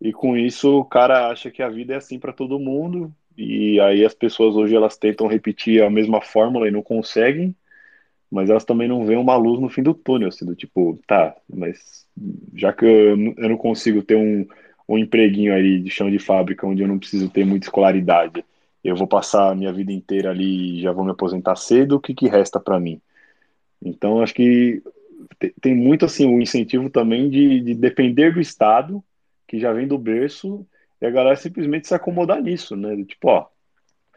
e 0.00 0.12
com 0.12 0.36
isso 0.36 0.80
o 0.80 0.84
cara 0.84 1.30
acha 1.30 1.50
que 1.50 1.62
a 1.62 1.68
vida 1.68 1.94
é 1.94 1.96
assim 1.96 2.18
para 2.18 2.32
todo 2.32 2.58
mundo, 2.58 3.14
e 3.36 3.80
aí 3.80 4.04
as 4.04 4.14
pessoas 4.14 4.54
hoje 4.54 4.74
elas 4.74 4.96
tentam 4.96 5.26
repetir 5.26 5.82
a 5.82 5.90
mesma 5.90 6.20
fórmula 6.20 6.68
e 6.68 6.70
não 6.70 6.82
conseguem, 6.82 7.54
mas 8.30 8.50
elas 8.50 8.64
também 8.64 8.88
não 8.88 9.04
veem 9.06 9.18
uma 9.18 9.36
luz 9.36 9.60
no 9.60 9.68
fim 9.68 9.82
do 9.82 9.94
túnel, 9.94 10.28
assim, 10.28 10.44
do 10.44 10.54
tipo, 10.54 10.98
tá, 11.06 11.36
mas 11.48 12.06
já 12.54 12.72
que 12.72 12.84
eu, 12.84 13.16
eu 13.36 13.48
não 13.48 13.56
consigo 13.56 14.02
ter 14.02 14.16
um, 14.16 14.46
um 14.88 14.98
empreguinho 14.98 15.54
aí 15.54 15.80
de 15.80 15.90
chão 15.90 16.10
de 16.10 16.18
fábrica 16.18 16.66
onde 16.66 16.82
eu 16.82 16.88
não 16.88 16.98
preciso 16.98 17.28
ter 17.30 17.44
muita 17.44 17.66
escolaridade, 17.66 18.44
eu 18.82 18.96
vou 18.96 19.06
passar 19.06 19.50
a 19.50 19.54
minha 19.54 19.72
vida 19.72 19.92
inteira 19.92 20.30
ali 20.30 20.78
e 20.78 20.82
já 20.82 20.92
vou 20.92 21.04
me 21.04 21.10
aposentar 21.10 21.56
cedo, 21.56 21.96
o 21.96 22.00
que, 22.00 22.14
que 22.14 22.28
resta 22.28 22.60
para 22.60 22.78
mim? 22.78 23.00
Então, 23.82 24.22
acho 24.22 24.34
que 24.34 24.82
tem 25.60 25.74
muito 25.74 26.04
assim 26.04 26.26
o 26.26 26.40
incentivo 26.40 26.90
também 26.90 27.28
de, 27.30 27.60
de, 27.60 27.74
depender 27.74 28.32
do 28.32 28.40
Estado, 28.40 29.02
que 29.48 29.58
já 29.58 29.72
vem 29.72 29.86
do 29.86 29.98
berço, 29.98 30.66
e 31.00 31.06
a 31.06 31.10
galera 31.10 31.36
simplesmente 31.36 31.88
se 31.88 31.94
acomodar 31.94 32.40
nisso, 32.42 32.76
né? 32.76 32.96
Tipo, 33.04 33.28
ó, 33.28 33.46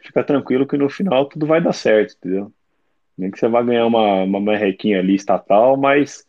fica 0.01 0.23
tranquilo 0.23 0.67
que 0.67 0.77
no 0.77 0.89
final 0.89 1.25
tudo 1.25 1.45
vai 1.45 1.61
dar 1.61 1.73
certo, 1.73 2.15
entendeu? 2.17 2.51
Nem 3.17 3.31
que 3.31 3.39
você 3.39 3.47
vai 3.47 3.63
ganhar 3.65 3.85
uma, 3.85 4.23
uma 4.23 4.39
merrequinha 4.39 4.99
ali 4.99 5.15
estatal, 5.15 5.75
mas 5.75 6.25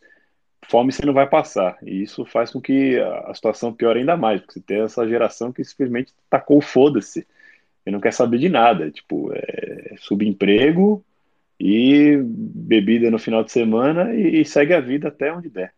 fome 0.67 0.91
você 0.91 1.05
não 1.05 1.13
vai 1.13 1.27
passar. 1.27 1.77
E 1.83 2.01
isso 2.01 2.25
faz 2.25 2.51
com 2.51 2.59
que 2.59 2.99
a 2.99 3.33
situação 3.33 3.73
piore 3.73 3.99
ainda 3.99 4.17
mais, 4.17 4.41
porque 4.41 4.53
você 4.53 4.61
tem 4.61 4.81
essa 4.81 5.07
geração 5.07 5.51
que 5.51 5.63
simplesmente 5.63 6.13
tacou 6.29 6.61
foda-se 6.61 7.27
e 7.85 7.91
não 7.91 7.99
quer 7.99 8.13
saber 8.13 8.39
de 8.39 8.49
nada. 8.49 8.91
Tipo, 8.91 9.31
é 9.33 9.95
subemprego 9.97 11.03
e 11.59 12.17
bebida 12.23 13.11
no 13.11 13.19
final 13.19 13.43
de 13.43 13.51
semana 13.51 14.13
e, 14.13 14.41
e 14.41 14.45
segue 14.45 14.73
a 14.73 14.79
vida 14.79 15.09
até 15.09 15.31
onde 15.31 15.49
der. 15.49 15.73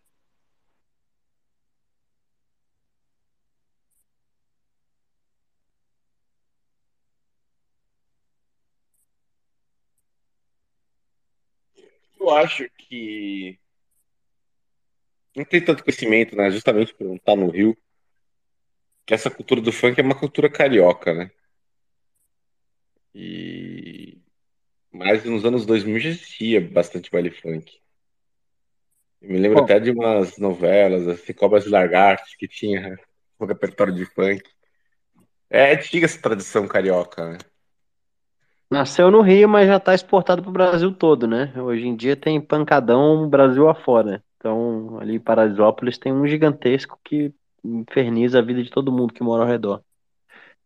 Eu 12.31 12.37
acho 12.37 12.69
que 12.77 13.59
não 15.35 15.43
tem 15.43 15.63
tanto 15.63 15.83
conhecimento, 15.83 16.33
né? 16.35 16.49
Justamente 16.49 16.93
por 16.93 17.05
não 17.05 17.15
estar 17.15 17.35
no 17.35 17.49
Rio, 17.49 17.77
que 19.05 19.13
essa 19.13 19.29
cultura 19.29 19.59
do 19.59 19.71
funk 19.71 19.99
é 19.99 20.03
uma 20.03 20.17
cultura 20.17 20.49
carioca, 20.49 21.13
né? 21.13 21.29
E 23.13 24.17
mas 24.93 25.25
nos 25.25 25.43
anos 25.43 25.65
2000 25.65 25.99
já 25.99 26.09
existia 26.09 26.61
bastante 26.61 27.11
baile 27.11 27.31
funk. 27.31 27.81
Eu 29.21 29.29
me 29.29 29.37
lembro 29.37 29.59
Bom. 29.59 29.65
até 29.65 29.79
de 29.79 29.91
umas 29.91 30.37
novelas, 30.37 31.07
assim, 31.07 31.33
Cobras 31.33 31.65
e 31.65 31.69
Lagartos, 31.69 32.35
que 32.35 32.47
tinha 32.47 32.97
um 33.39 33.45
repertório 33.45 33.93
de 33.93 34.05
funk. 34.05 34.41
É 35.49 35.73
antiga 35.73 36.05
essa 36.05 36.21
tradição 36.21 36.65
carioca, 36.65 37.33
né? 37.33 37.37
Nasceu 38.71 39.11
no 39.11 39.21
Rio, 39.21 39.49
mas 39.49 39.67
já 39.67 39.75
está 39.75 39.93
exportado 39.93 40.41
para 40.41 40.49
o 40.49 40.53
Brasil 40.53 40.93
todo, 40.93 41.27
né? 41.27 41.51
Hoje 41.61 41.85
em 41.85 41.93
dia 41.95 42.15
tem 42.15 42.39
pancadão 42.39 43.27
Brasil 43.27 43.67
afora. 43.67 44.23
Então, 44.37 44.97
ali 44.99 45.15
em 45.15 45.19
Paraisópolis 45.19 45.97
tem 45.97 46.13
um 46.13 46.25
gigantesco 46.25 46.97
que 47.03 47.33
inferniza 47.65 48.39
a 48.39 48.41
vida 48.41 48.63
de 48.63 48.69
todo 48.69 48.91
mundo 48.91 49.13
que 49.13 49.21
mora 49.21 49.43
ao 49.43 49.49
redor. 49.49 49.83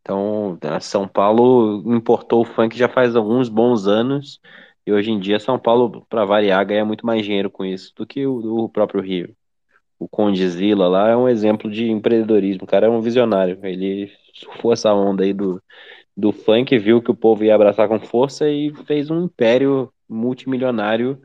Então, 0.01 0.57
a 0.61 0.79
São 0.79 1.07
Paulo 1.07 1.81
importou 1.95 2.41
o 2.41 2.45
funk 2.45 2.77
já 2.77 2.87
faz 2.87 3.15
alguns 3.15 3.49
bons 3.49 3.87
anos, 3.87 4.39
e 4.85 4.93
hoje 4.93 5.09
em 5.11 5.19
dia 5.19 5.39
São 5.39 5.57
Paulo, 5.57 6.05
para 6.07 6.25
variar, 6.25 6.63
ganha 6.65 6.85
muito 6.85 7.05
mais 7.05 7.25
dinheiro 7.25 7.49
com 7.49 7.65
isso 7.65 7.91
do 7.95 8.05
que 8.05 8.27
o, 8.27 8.65
o 8.65 8.69
próprio 8.69 9.01
Rio. 9.01 9.35
O 9.97 10.07
Condizila 10.07 10.87
lá 10.87 11.09
é 11.09 11.17
um 11.17 11.27
exemplo 11.27 11.71
de 11.71 11.89
empreendedorismo, 11.89 12.65
o 12.65 12.67
cara 12.67 12.87
é 12.87 12.89
um 12.89 13.01
visionário. 13.01 13.59
Ele 13.63 14.11
surfou 14.33 14.73
essa 14.73 14.93
onda 14.93 15.23
aí 15.23 15.33
do, 15.33 15.61
do 16.15 16.31
funk, 16.31 16.77
viu 16.77 17.01
que 17.01 17.11
o 17.11 17.15
povo 17.15 17.43
ia 17.43 17.55
abraçar 17.55 17.87
com 17.87 17.99
força 17.99 18.49
e 18.49 18.73
fez 18.85 19.09
um 19.09 19.25
império 19.25 19.91
multimilionário 20.07 21.21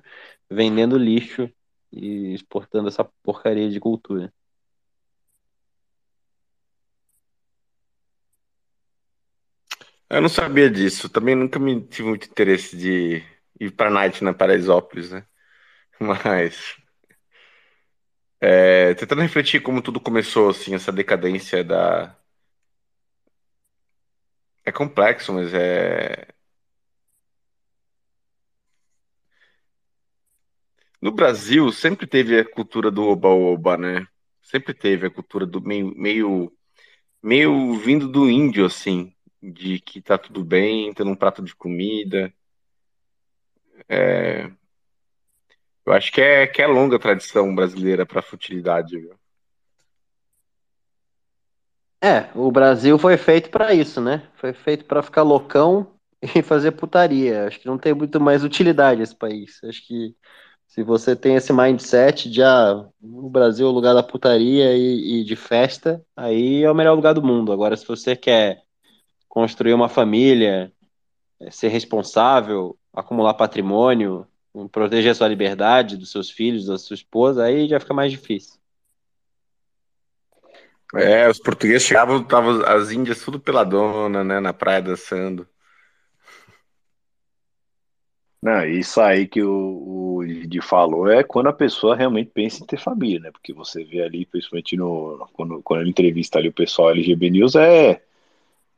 vendendo 0.50 0.98
lixo 0.98 1.48
e 1.92 2.34
exportando 2.34 2.88
essa 2.88 3.04
porcaria 3.22 3.68
de 3.70 3.78
cultura. 3.78 4.32
Eu 10.08 10.20
não 10.20 10.28
sabia 10.28 10.68
disso. 10.68 11.08
Também 11.08 11.36
nunca 11.36 11.58
me 11.58 11.80
tive 11.82 12.08
muito 12.08 12.28
interesse 12.28 12.76
de 12.76 13.22
ir 13.60 13.70
pra 13.70 13.90
night 13.90 14.24
na 14.24 14.34
Paraisópolis, 14.34 15.12
né? 15.12 15.24
Mas 16.00 16.76
é, 18.40 18.94
tentando 18.94 19.20
refletir 19.20 19.60
como 19.60 19.82
tudo 19.82 20.00
começou, 20.00 20.48
assim, 20.48 20.74
essa 20.74 20.90
decadência 20.90 21.62
da. 21.62 22.16
É 24.64 24.72
complexo, 24.72 25.32
mas 25.32 25.52
é. 25.54 26.26
No 31.00 31.12
Brasil 31.12 31.70
sempre 31.72 32.06
teve 32.06 32.38
a 32.38 32.44
cultura 32.44 32.90
do 32.90 33.02
oba-oba, 33.04 33.76
né? 33.76 34.06
Sempre 34.42 34.74
teve 34.74 35.06
a 35.06 35.10
cultura 35.10 35.46
do 35.46 35.60
meio, 35.60 35.94
meio, 35.96 36.52
meio 37.22 37.74
vindo 37.78 38.08
do 38.08 38.30
índio, 38.30 38.66
assim, 38.66 39.14
de 39.42 39.80
que 39.80 40.02
tá 40.02 40.18
tudo 40.18 40.44
bem, 40.44 40.92
tendo 40.94 41.10
um 41.10 41.16
prato 41.16 41.42
de 41.42 41.54
comida. 41.56 42.32
É, 43.88 44.50
eu 45.84 45.92
acho 45.92 46.10
que 46.10 46.20
é, 46.22 46.46
que 46.46 46.62
é 46.62 46.66
longa 46.66 46.96
a 46.96 46.98
tradição 46.98 47.54
brasileira 47.54 48.06
para 48.06 48.22
futilidade, 48.22 48.98
viu? 48.98 49.19
É, 52.02 52.30
o 52.34 52.50
Brasil 52.50 52.98
foi 52.98 53.16
feito 53.18 53.50
para 53.50 53.74
isso, 53.74 54.00
né? 54.00 54.26
Foi 54.36 54.52
feito 54.54 54.84
para 54.86 55.02
ficar 55.02 55.22
loucão 55.22 55.94
e 56.22 56.42
fazer 56.42 56.72
putaria. 56.72 57.46
Acho 57.46 57.60
que 57.60 57.66
não 57.66 57.78
tem 57.78 57.94
muito 57.94 58.20
mais 58.20 58.42
utilidade 58.42 59.02
esse 59.02 59.14
país. 59.14 59.60
Acho 59.64 59.86
que 59.86 60.14
se 60.66 60.82
você 60.82 61.16
tem 61.16 61.36
esse 61.36 61.52
mindset 61.52 62.30
de 62.30 62.42
ah, 62.42 62.86
o 63.02 63.28
Brasil 63.28 63.66
é 63.66 63.70
o 63.70 63.72
lugar 63.72 63.94
da 63.94 64.02
putaria 64.02 64.76
e, 64.76 65.20
e 65.20 65.24
de 65.24 65.36
festa, 65.36 66.02
aí 66.16 66.62
é 66.62 66.70
o 66.70 66.74
melhor 66.74 66.94
lugar 66.94 67.12
do 67.14 67.22
mundo. 67.22 67.52
Agora, 67.52 67.76
se 67.76 67.86
você 67.86 68.16
quer 68.16 68.62
construir 69.28 69.74
uma 69.74 69.88
família, 69.88 70.72
é, 71.40 71.50
ser 71.50 71.68
responsável, 71.68 72.78
acumular 72.92 73.34
patrimônio, 73.34 74.26
proteger 74.72 75.12
a 75.12 75.14
sua 75.14 75.28
liberdade, 75.28 75.96
dos 75.96 76.12
seus 76.12 76.30
filhos, 76.30 76.66
da 76.66 76.78
sua 76.78 76.94
esposa, 76.94 77.44
aí 77.44 77.68
já 77.68 77.80
fica 77.80 77.94
mais 77.94 78.12
difícil. 78.12 78.59
É, 80.94 81.28
os 81.28 81.38
portugueses 81.38 81.86
chegavam, 81.86 82.20
estavam 82.20 82.64
as 82.66 82.90
índias 82.90 83.22
tudo 83.22 83.38
pela 83.38 83.62
dona, 83.64 84.24
né, 84.24 84.40
na 84.40 84.52
praia 84.52 84.82
dançando. 84.82 85.46
Não, 88.42 88.64
isso 88.64 89.00
aí 89.00 89.28
que 89.28 89.42
o, 89.42 90.16
o 90.16 90.26
Didi 90.26 90.62
falou 90.62 91.08
é 91.10 91.22
quando 91.22 91.48
a 91.48 91.52
pessoa 91.52 91.94
realmente 91.94 92.30
pensa 92.32 92.62
em 92.62 92.66
ter 92.66 92.78
família, 92.78 93.20
né? 93.20 93.30
Porque 93.30 93.52
você 93.52 93.84
vê 93.84 94.02
ali, 94.02 94.24
principalmente 94.24 94.76
no, 94.76 95.28
quando, 95.34 95.62
quando 95.62 95.80
ele 95.82 95.90
entrevista 95.90 96.38
ali 96.38 96.48
o 96.48 96.52
pessoal 96.52 96.90
LGB 96.90 97.30
News, 97.30 97.54
é 97.54 98.02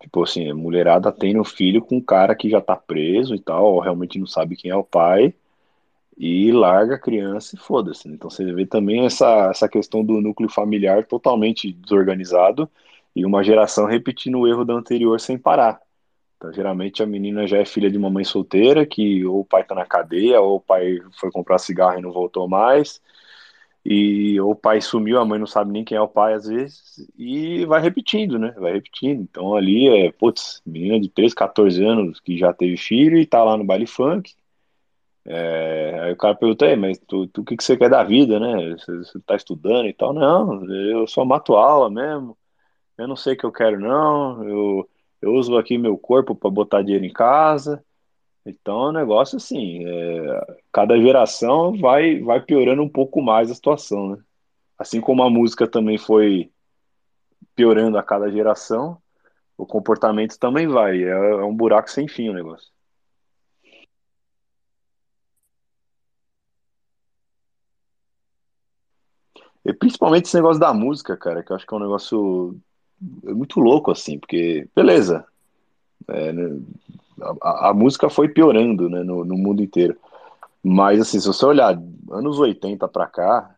tipo 0.01 0.23
assim, 0.25 0.53
mulherada 0.53 1.13
tem 1.13 1.35
no 1.35 1.45
filho 1.45 1.81
com 1.83 1.97
um 1.99 2.01
cara 2.01 2.35
que 2.35 2.51
já 2.51 2.61
tá 2.61 2.77
preso 2.77 3.35
e 3.35 3.41
tal, 3.41 3.65
ou 3.75 3.81
realmente 3.81 4.19
não 4.19 4.27
sabe 4.27 4.57
quem 4.57 4.71
é 4.71 4.77
o 4.77 4.85
pai, 4.85 5.33
e 6.23 6.53
larga 6.53 6.95
a 6.95 6.99
criança 6.99 7.57
e 7.57 7.59
foda-se. 7.59 8.09
Então 8.09 8.31
você 8.31 8.45
vê 8.53 8.65
também 8.65 9.05
essa, 9.05 9.49
essa 9.51 9.69
questão 9.69 10.05
do 10.05 10.21
núcleo 10.21 10.49
familiar 10.49 11.05
totalmente 11.05 11.73
desorganizado 11.73 12.71
e 13.15 13.27
uma 13.27 13.43
geração 13.43 13.87
repetindo 13.87 14.39
o 14.39 14.47
erro 14.47 14.65
da 14.65 14.73
anterior 14.73 15.19
sem 15.21 15.37
parar. 15.37 15.81
Então, 16.37 16.53
geralmente 16.53 17.03
a 17.03 17.07
menina 17.07 17.47
já 17.47 17.59
é 17.59 17.65
filha 17.65 17.91
de 17.91 17.99
uma 17.99 18.09
mãe 18.11 18.23
solteira, 18.25 18.87
que 18.87 19.25
ou 19.27 19.41
o 19.41 19.45
pai 19.45 19.65
tá 19.65 19.75
na 19.75 19.85
cadeia, 19.85 20.41
ou 20.41 20.57
o 20.57 20.61
pai 20.61 21.01
foi 21.19 21.31
comprar 21.33 21.59
cigarro 21.59 21.99
e 21.99 22.03
não 22.03 22.13
voltou 22.13 22.49
mais, 22.49 23.01
e 23.85 24.41
ou 24.41 24.53
o 24.53 24.57
pai 24.57 24.81
sumiu, 24.81 25.19
a 25.19 25.25
mãe 25.25 25.39
não 25.41 25.47
sabe 25.47 25.73
nem 25.73 25.85
quem 25.85 25.97
é 25.97 26.01
o 26.01 26.09
pai 26.09 26.35
às 26.35 26.47
vezes, 26.47 27.09
e 27.19 27.65
vai 27.67 27.81
repetindo, 27.81 28.39
né? 28.39 28.53
Vai 28.59 28.73
repetindo. 28.75 29.23
Então 29.23 29.57
ali 29.57 29.89
é, 29.89 30.13
putz, 30.13 30.63
menina 30.67 31.01
de 31.01 31.09
13, 31.09 31.35
14 31.35 31.85
anos 31.85 32.21
que 32.21 32.39
já 32.39 32.53
teve 32.53 32.77
filho 32.77 33.19
e 33.19 33.27
tá 33.27 33.43
lá 33.45 33.57
no 33.57 33.65
baile 33.65 33.87
funk. 33.87 34.33
É, 35.25 36.01
aí 36.01 36.13
o 36.13 36.17
cara 36.17 36.35
pergunta, 36.35 36.67
aí, 36.67 36.77
mas 36.77 36.99
tu, 36.99 37.27
tu 37.29 37.43
o 37.43 37.45
que, 37.45 37.57
que 37.57 37.63
você 37.65 37.77
quer 37.77 37.89
da 37.89 38.03
vida, 38.03 38.41
né? 38.41 38.71
Você, 38.77 38.97
você 38.99 39.21
tá 39.21 39.37
estudando 39.37 39.87
e 39.87 39.93
tal? 39.93 40.13
Não, 40.13 40.65
eu 40.71 41.07
só 41.07 41.25
mato 41.25 41.55
aula 41.55 41.91
mesmo. 41.91 42.37
Eu 42.99 43.09
não 43.09 43.17
sei 43.17 43.35
o 43.35 43.37
que 43.37 43.45
eu 43.47 43.53
quero, 43.53 43.79
não. 43.81 44.45
Eu, 44.49 44.91
eu 45.23 45.35
uso 45.35 45.57
aqui 45.57 45.79
meu 45.79 45.97
corpo 45.99 46.35
para 46.35 46.51
botar 46.51 46.83
dinheiro 46.83 47.05
em 47.05 47.13
casa. 47.13 47.85
Então, 48.45 48.87
é 48.87 48.89
um 48.91 48.93
negócio 48.93 49.37
assim, 49.37 49.85
é, 49.87 50.59
cada 50.73 50.99
geração 51.01 51.77
vai, 51.79 52.21
vai 52.21 52.41
piorando 52.41 52.83
um 52.83 52.89
pouco 52.89 53.23
mais 53.23 53.51
a 53.51 53.55
situação, 53.55 54.11
né? 54.17 54.23
Assim 54.79 55.01
como 55.01 55.23
a 55.23 55.31
música 55.31 55.69
também 55.69 55.97
foi 55.97 56.51
piorando 57.55 57.99
a 57.99 58.03
cada 58.03 58.31
geração, 58.31 58.99
o 59.57 59.67
comportamento 59.67 60.39
também 60.39 60.67
vai. 60.67 61.03
É, 61.05 61.09
é 61.11 61.45
um 61.45 61.55
buraco 61.55 61.91
sem 61.91 62.09
fim 62.09 62.29
o 62.31 62.35
negócio. 62.35 62.73
E 69.65 69.73
principalmente 69.73 70.27
esse 70.27 70.37
negócio 70.37 70.61
da 70.61 70.75
música, 70.75 71.17
cara, 71.17 71.43
que 71.43 71.53
eu 71.53 71.57
acho 71.57 71.67
que 71.67 71.75
é 71.75 71.77
um 71.77 71.81
negócio 71.81 72.57
muito 73.01 73.61
louco, 73.61 73.91
assim, 73.91 74.19
porque, 74.19 74.69
beleza, 74.75 75.25
é, 76.09 76.33
né, 76.33 76.61
a, 77.41 77.71
a, 77.71 77.75
música 77.75 78.09
foi 78.09 78.29
piorando, 78.29 78.89
né, 78.89 79.03
no, 79.03 79.25
no, 79.25 79.37
mundo 79.37 79.63
inteiro. 79.63 79.97
Mas, 80.63 81.01
assim, 81.01 81.21
se 81.21 81.27
você 81.27 81.45
olhar 81.45 81.81
anos 82.11 82.39
80 82.39 82.87
pra 82.89 83.07
cá, 83.07 83.55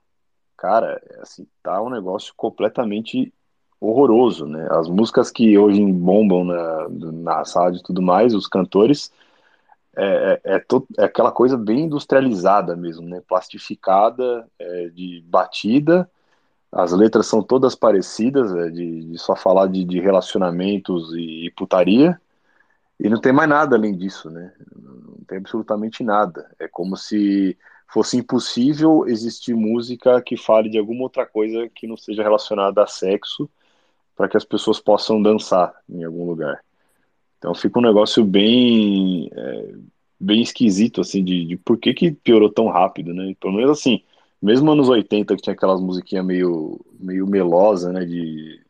cara, 0.57 1.01
é, 1.11 1.21
assim, 1.21 1.47
tá 1.63 1.81
um 1.83 1.91
negócio 1.91 2.33
completamente 2.37 3.33
horroroso, 3.81 4.47
né? 4.47 4.67
As 4.71 4.89
músicas 4.89 5.31
que 5.31 5.59
hoje 5.59 5.85
bombam 5.85 6.45
na, 6.45 6.89
na 6.89 7.45
sala 7.45 7.77
e 7.77 7.83
tudo 7.83 8.01
mais, 8.01 8.35
os 8.35 8.47
cantores, 8.47 9.13
é, 9.97 10.41
é, 10.45 10.55
é, 10.55 10.59
to, 10.61 10.87
é, 10.99 11.05
aquela 11.05 11.33
coisa 11.33 11.57
bem 11.57 11.83
industrializada 11.83 12.77
mesmo, 12.77 13.07
né? 13.09 13.23
Plastificada, 13.27 14.49
é, 14.59 14.89
de 14.89 15.23
batida. 15.27 16.11
As 16.73 16.93
letras 16.93 17.27
são 17.27 17.43
todas 17.43 17.75
parecidas, 17.75 18.55
é, 18.55 18.71
de, 18.71 19.05
de, 19.05 19.19
só 19.19 19.37
falar 19.37 19.69
de, 19.69 19.85
de 19.85 20.01
relacionamentos 20.01 21.13
e, 21.15 21.47
e, 21.47 21.51
putaria. 21.51 22.21
E 22.99 23.09
não 23.09 23.21
tem 23.21 23.33
mais 23.33 23.49
nada 23.49 23.77
além 23.77 23.97
disso, 23.97 24.31
né? 24.31 24.53
Não 24.75 25.25
tem 25.27 25.39
absolutamente 25.39 26.03
nada. 26.03 26.51
É 26.59 26.69
como 26.69 26.97
se 26.97 27.57
fosse 27.89 28.17
impossível 28.17 29.07
existir 29.07 29.55
música 29.55 30.21
que 30.21 30.37
fale 30.37 30.69
de 30.69 30.79
alguma 30.79 31.03
outra 31.03 31.25
coisa 31.25 31.69
que 31.69 31.87
não 31.87 31.97
seja 31.97 32.23
relacionada 32.23 32.83
a 32.83 32.87
sexo 32.87 33.49
para 34.17 34.29
que 34.29 34.37
as 34.37 34.45
pessoas 34.45 34.81
possam 34.81 35.23
dançar 35.23 35.75
em 35.89 36.05
algum 36.05 36.27
lugar. 36.27 36.63
Então 37.45 37.55
fica 37.55 37.79
um 37.79 37.83
negócio 37.83 38.25
bem 38.25 39.29
é, 39.31 39.75
bem 40.19 40.41
esquisito, 40.41 41.03
assim, 41.03 41.23
de, 41.23 41.45
de 41.45 41.57
por 41.59 41.77
que, 41.77 41.93
que 41.93 42.11
piorou 42.11 42.49
tão 42.49 42.69
rápido, 42.69 43.13
né? 43.13 43.37
Pelo 43.39 43.53
menos 43.53 43.79
assim, 43.79 44.03
mesmo 44.41 44.73
anos 44.73 44.89
80, 44.89 45.37
que 45.37 45.43
tinha 45.43 45.53
aquelas 45.53 45.79
musiquinhas 45.79 46.25
meio, 46.25 46.81
meio 46.99 47.27
melosa, 47.27 47.93
né? 47.93 48.03
De 48.07 48.63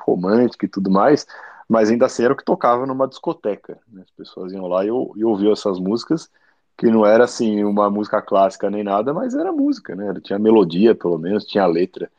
romântica 0.00 0.66
e 0.66 0.68
tudo 0.68 0.90
mais, 0.90 1.26
mas 1.66 1.90
ainda 1.90 2.04
assim 2.04 2.24
era 2.24 2.34
o 2.34 2.36
que 2.36 2.44
tocava 2.44 2.84
numa 2.84 3.08
discoteca. 3.08 3.78
Né? 3.90 4.02
As 4.02 4.10
pessoas 4.10 4.52
iam 4.52 4.66
lá 4.66 4.84
e, 4.84 4.88
e 4.88 5.24
ouviam 5.24 5.52
essas 5.54 5.78
músicas, 5.78 6.28
que 6.76 6.90
não 6.90 7.06
era 7.06 7.24
assim 7.24 7.64
uma 7.64 7.88
música 7.88 8.20
clássica 8.20 8.68
nem 8.68 8.84
nada, 8.84 9.14
mas 9.14 9.34
era 9.34 9.50
música, 9.50 9.96
né? 9.96 10.12
Tinha 10.22 10.38
melodia, 10.38 10.94
pelo 10.94 11.18
menos, 11.18 11.46
tinha 11.46 11.64
letra. 11.64 12.10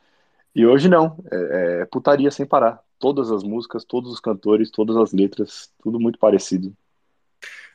E 0.52 0.66
hoje 0.66 0.88
não, 0.88 1.16
é, 1.30 1.82
é 1.82 1.84
putaria 1.86 2.30
sem 2.32 2.44
parar. 2.44 2.80
Todas 3.02 3.32
as 3.32 3.42
músicas, 3.42 3.84
todos 3.84 4.12
os 4.12 4.20
cantores, 4.20 4.70
todas 4.70 4.96
as 4.96 5.12
letras, 5.12 5.72
tudo 5.82 5.98
muito 5.98 6.20
parecido. 6.20 6.72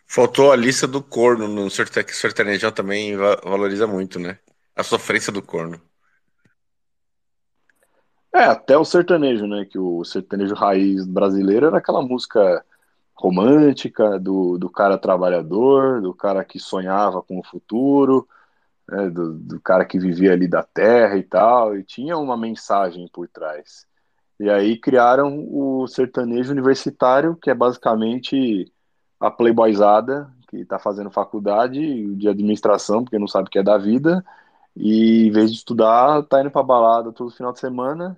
Faltou 0.08 0.54
a 0.54 0.56
lista 0.56 0.88
do 0.88 1.04
corno 1.04 1.50
no 1.50 1.70
sertanejão 1.70 2.72
também 2.72 3.18
valoriza 3.18 3.86
muito, 3.86 4.20
né? 4.20 4.40
A 4.74 4.84
sofrência 4.84 5.34
do 5.34 5.42
corno. 5.42 5.82
É, 8.34 8.46
até 8.46 8.78
o 8.78 8.86
sertanejo, 8.86 9.46
né? 9.46 9.66
Que 9.66 9.78
o 9.78 10.06
sertanejo 10.06 10.56
raiz 10.56 11.06
brasileiro 11.06 11.66
era 11.66 11.80
aquela 11.80 12.02
música 12.02 12.64
romântica 13.14 14.18
do, 14.18 14.58
do 14.58 14.70
cara 14.70 14.98
trabalhador, 14.98 16.02
do 16.02 16.14
cara 16.14 16.46
que 16.46 16.58
sonhava 16.58 17.22
com 17.22 17.38
o 17.38 17.44
futuro, 17.44 18.26
né, 18.88 19.10
do, 19.10 19.34
do 19.34 19.60
cara 19.60 19.84
que 19.84 20.00
vivia 20.00 20.32
ali 20.32 20.48
da 20.48 20.64
terra 20.64 21.18
e 21.18 21.24
tal, 21.24 21.76
e 21.76 21.84
tinha 21.84 22.18
uma 22.18 22.38
mensagem 22.38 23.10
por 23.12 23.28
trás. 23.28 23.86
E 24.40 24.50
aí 24.50 24.78
criaram 24.80 25.48
o 25.50 25.88
sertanejo 25.88 26.52
universitário, 26.52 27.36
que 27.36 27.50
é 27.50 27.56
basicamente 27.56 28.72
a 29.20 29.32
playboyzada 29.32 30.32
que 30.50 30.58
está 30.58 30.80
fazendo 30.80 31.12
faculdade 31.12 32.16
de 32.16 32.30
administração, 32.30 33.04
porque 33.04 33.20
não 33.20 33.28
sabe 33.28 33.48
o 33.48 33.52
que 33.52 33.60
é 33.60 33.64
da 33.64 33.78
vida, 33.78 34.24
e 34.76 35.28
em 35.28 35.32
vez 35.32 35.52
de 35.52 35.58
estudar, 35.58 36.24
tá 36.24 36.42
indo 36.42 36.52
pra 36.52 36.64
balada 36.64 37.12
todo 37.12 37.32
final 37.32 37.52
de 37.54 37.60
semana 37.60 38.18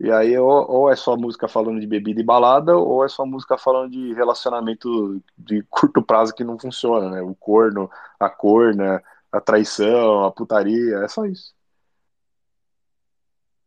e 0.00 0.12
aí, 0.12 0.38
ou, 0.38 0.48
ou, 0.70 0.90
é 0.90 0.94
só 0.96 1.16
música 1.16 1.48
falando 1.48 1.80
de 1.80 1.86
bebida 1.86 2.20
e 2.20 2.24
balada, 2.24 2.76
ou 2.76 3.04
é 3.04 3.08
só 3.08 3.26
música 3.26 3.58
falando 3.58 3.90
de 3.90 4.14
relacionamento 4.14 5.20
de 5.36 5.62
curto 5.68 6.02
prazo 6.02 6.34
que 6.34 6.44
não 6.44 6.58
funciona, 6.58 7.10
né? 7.10 7.22
O 7.22 7.34
corno, 7.34 7.90
a 8.18 8.30
corna, 8.30 9.02
a 9.32 9.40
traição, 9.40 10.24
a 10.24 10.30
putaria, 10.32 10.98
é 10.98 11.08
só 11.08 11.26
isso. 11.26 11.52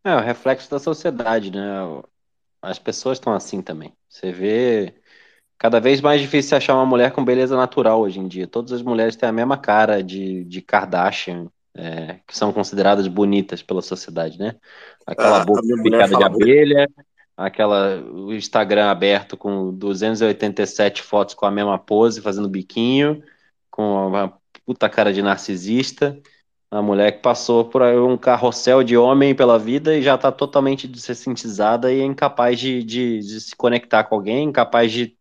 É, 0.04 0.14
o 0.14 0.20
reflexo 0.20 0.70
da 0.70 0.78
sociedade, 0.78 1.50
né? 1.50 2.02
As 2.60 2.78
pessoas 2.78 3.18
estão 3.18 3.32
assim 3.32 3.62
também. 3.62 3.92
Você 4.08 4.32
vê 4.32 4.94
cada 5.58 5.80
vez 5.80 6.00
mais 6.00 6.20
difícil 6.20 6.56
achar 6.56 6.74
uma 6.74 6.86
mulher 6.86 7.12
com 7.12 7.24
beleza 7.24 7.56
natural 7.56 8.00
hoje 8.00 8.18
em 8.18 8.26
dia. 8.26 8.46
Todas 8.46 8.72
as 8.72 8.82
mulheres 8.82 9.14
têm 9.14 9.28
a 9.28 9.32
mesma 9.32 9.56
cara 9.56 10.02
de, 10.02 10.44
de 10.44 10.60
Kardashian, 10.60 11.46
é, 11.74 12.18
que 12.26 12.36
são 12.36 12.52
consideradas 12.52 13.06
bonitas 13.06 13.62
pela 13.62 13.80
sociedade, 13.80 14.38
né? 14.38 14.56
Aquela 15.06 15.42
ah, 15.42 15.44
boca 15.44 15.62
picada 15.82 16.16
de 16.16 16.24
abelha, 16.24 16.88
aquela 17.36 18.00
o 18.02 18.32
Instagram 18.32 18.90
aberto 18.90 19.36
com 19.36 19.72
287 19.72 21.02
fotos 21.02 21.34
com 21.34 21.46
a 21.46 21.50
mesma 21.50 21.78
pose, 21.78 22.20
fazendo 22.20 22.48
biquinho, 22.48 23.22
com 23.70 24.08
uma 24.08 24.36
puta 24.66 24.88
cara 24.88 25.12
de 25.12 25.22
narcisista. 25.22 26.18
A 26.72 26.80
mulher 26.80 27.12
que 27.12 27.18
passou 27.18 27.66
por 27.66 27.82
um 27.82 28.16
carrossel 28.16 28.82
de 28.82 28.96
homem 28.96 29.34
pela 29.34 29.58
vida 29.58 29.94
e 29.94 30.00
já 30.00 30.14
está 30.14 30.32
totalmente 30.32 30.88
dessensibilizada 30.88 31.92
e 31.92 32.00
é 32.00 32.04
incapaz 32.04 32.58
de, 32.58 32.82
de, 32.82 33.18
de 33.18 33.40
se 33.42 33.54
conectar 33.54 34.04
com 34.04 34.14
alguém, 34.14 34.48
incapaz 34.48 34.90
de 34.90 35.14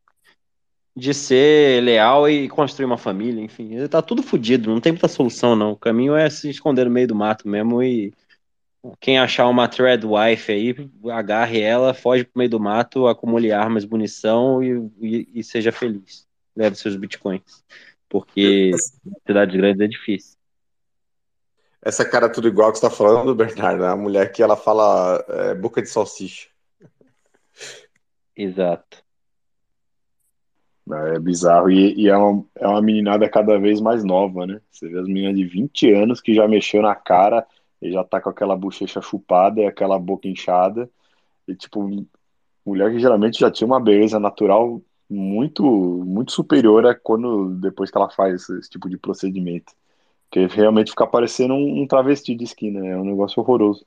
de 0.95 1.13
ser 1.13 1.81
leal 1.83 2.29
e 2.29 2.49
construir 2.49 2.85
uma 2.85 2.97
família, 2.97 3.41
enfim. 3.41 3.87
Tá 3.87 4.01
tudo 4.01 4.21
fodido, 4.21 4.69
não 4.69 4.81
tem 4.81 4.91
muita 4.91 5.07
solução, 5.07 5.55
não. 5.55 5.71
O 5.71 5.77
caminho 5.77 6.15
é 6.15 6.29
se 6.29 6.49
esconder 6.49 6.85
no 6.85 6.91
meio 6.91 7.07
do 7.07 7.15
mato 7.15 7.47
mesmo 7.47 7.81
e 7.81 8.13
quem 8.99 9.19
achar 9.19 9.47
uma 9.47 9.67
thread 9.67 10.05
wife 10.05 10.51
aí, 10.51 10.75
agarre 11.11 11.61
ela, 11.61 11.93
foge 11.93 12.23
pro 12.23 12.39
meio 12.39 12.49
do 12.49 12.59
mato, 12.59 13.07
acumule 13.07 13.51
armas, 13.51 13.85
munição 13.85 14.61
e, 14.63 14.91
e, 15.01 15.29
e 15.35 15.43
seja 15.43 15.71
feliz. 15.71 16.27
Leve 16.55 16.75
seus 16.75 16.95
bitcoins. 16.95 17.63
Porque 18.09 18.71
cidades 19.25 19.55
grandes 19.55 19.81
é 19.81 19.87
difícil. 19.87 20.40
Essa 21.81 22.05
cara 22.05 22.29
tudo 22.29 22.47
igual 22.47 22.71
que 22.71 22.77
você 22.77 22.87
tá 22.87 22.91
falando, 22.91 23.33
Bernardo, 23.33 23.83
é 23.83 23.87
a 23.87 23.95
mulher 23.95 24.31
que 24.31 24.43
ela 24.43 24.55
fala 24.55 25.23
é, 25.27 25.55
boca 25.55 25.81
de 25.81 25.89
salsicha. 25.89 26.47
Exato. 28.35 29.03
É 30.91 31.19
bizarro. 31.19 31.71
E, 31.71 31.93
e, 31.95 32.09
é, 32.09 32.17
uma, 32.17 32.45
é 32.55 32.67
uma 32.67 32.81
meninada 32.81 33.27
cada 33.29 33.57
vez 33.57 33.79
mais 33.79 34.03
nova, 34.03 34.45
né? 34.45 34.61
Você 34.69 34.89
vê 34.89 34.99
as 34.99 35.07
meninas 35.07 35.35
de 35.35 35.45
20 35.45 35.91
anos 35.93 36.21
que 36.21 36.33
já 36.33 36.47
mexeu 36.47 36.81
na 36.81 36.95
cara 36.95 37.45
e 37.81 37.91
já 37.91 38.03
tá 38.03 38.21
com 38.21 38.29
aquela 38.29 38.55
bochecha 38.55 39.01
chupada 39.01 39.61
e 39.61 39.65
aquela 39.65 39.97
boca 39.97 40.27
inchada. 40.27 40.89
E, 41.47 41.55
tipo, 41.55 42.05
mulher 42.65 42.91
que 42.91 42.99
geralmente 42.99 43.39
já 43.39 43.49
tinha 43.49 43.67
uma 43.67 43.79
beleza 43.79 44.19
natural 44.19 44.81
muito 45.09 45.63
muito 45.63 46.31
superior 46.31 46.85
a 46.85 46.95
quando 46.95 47.49
depois 47.55 47.91
que 47.91 47.97
ela 47.97 48.09
faz 48.09 48.35
esse, 48.35 48.59
esse 48.59 48.69
tipo 48.69 48.89
de 48.89 48.97
procedimento. 48.97 49.73
Porque 50.31 50.47
realmente 50.47 50.91
fica 50.91 51.05
parecendo 51.05 51.53
um, 51.53 51.81
um 51.81 51.85
travesti 51.85 52.33
de 52.33 52.45
esquina, 52.45 52.87
é 52.87 52.95
um 52.95 53.03
negócio 53.03 53.41
horroroso. 53.41 53.85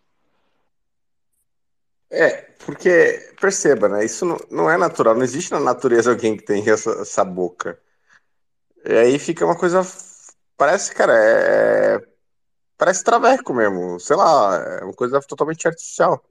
É, 2.10 2.42
porque, 2.64 3.34
perceba, 3.40 3.88
né? 3.88 4.04
Isso 4.04 4.26
não, 4.26 4.36
não 4.50 4.70
é 4.70 4.76
natural. 4.76 5.14
Não 5.14 5.22
existe 5.22 5.50
na 5.52 5.58
natureza 5.60 6.10
alguém 6.10 6.36
que 6.36 6.44
tem 6.44 6.68
essa, 6.68 6.90
essa 7.00 7.24
boca. 7.24 7.80
E 8.84 8.92
aí 8.92 9.18
fica 9.18 9.44
uma 9.44 9.56
coisa. 9.56 9.80
Parece, 10.56 10.94
cara, 10.94 11.12
é. 11.14 11.96
é 11.96 12.08
parece 12.78 13.04
traveco 13.04 13.54
mesmo. 13.54 13.98
Sei 14.00 14.16
lá, 14.16 14.56
é 14.80 14.84
uma 14.84 14.94
coisa 14.94 15.20
totalmente 15.22 15.66
artificial. 15.66 16.22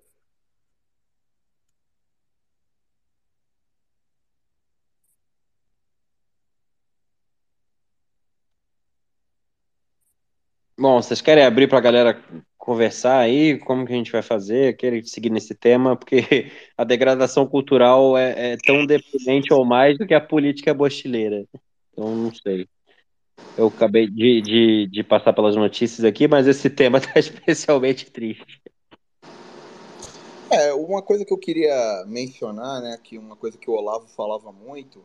Bom, 10.83 11.01
vocês 11.01 11.21
querem 11.21 11.45
abrir 11.45 11.69
para 11.69 11.77
a 11.77 11.81
galera 11.81 12.21
conversar 12.57 13.19
aí 13.19 13.57
como 13.57 13.85
que 13.85 13.93
a 13.93 13.95
gente 13.95 14.11
vai 14.11 14.21
fazer, 14.21 14.75
querer 14.75 15.01
seguir 15.05 15.29
nesse 15.29 15.55
tema, 15.55 15.95
porque 15.95 16.17
a 16.77 16.83
degradação 16.83 17.47
cultural 17.47 18.17
é, 18.17 18.51
é 18.51 18.57
tão 18.57 18.85
deprimente 18.85 19.53
ou 19.53 19.63
mais 19.63 19.97
do 19.97 20.05
que 20.05 20.13
a 20.13 20.19
política 20.19 20.73
bochileira. 20.73 21.45
Então, 21.89 22.13
não 22.13 22.35
sei. 22.35 22.67
Eu 23.57 23.67
acabei 23.67 24.07
de, 24.07 24.41
de, 24.41 24.87
de 24.87 25.03
passar 25.05 25.31
pelas 25.31 25.55
notícias 25.55 26.03
aqui, 26.03 26.27
mas 26.27 26.47
esse 26.47 26.69
tema 26.69 26.97
está 26.97 27.13
especialmente 27.17 28.11
triste. 28.11 28.61
É, 30.51 30.73
uma 30.73 31.01
coisa 31.01 31.23
que 31.23 31.31
eu 31.31 31.39
queria 31.39 32.03
mencionar, 32.07 32.81
né, 32.81 32.99
que 33.01 33.17
uma 33.17 33.37
coisa 33.37 33.57
que 33.57 33.69
o 33.69 33.73
Olavo 33.73 34.09
falava 34.09 34.51
muito, 34.51 35.01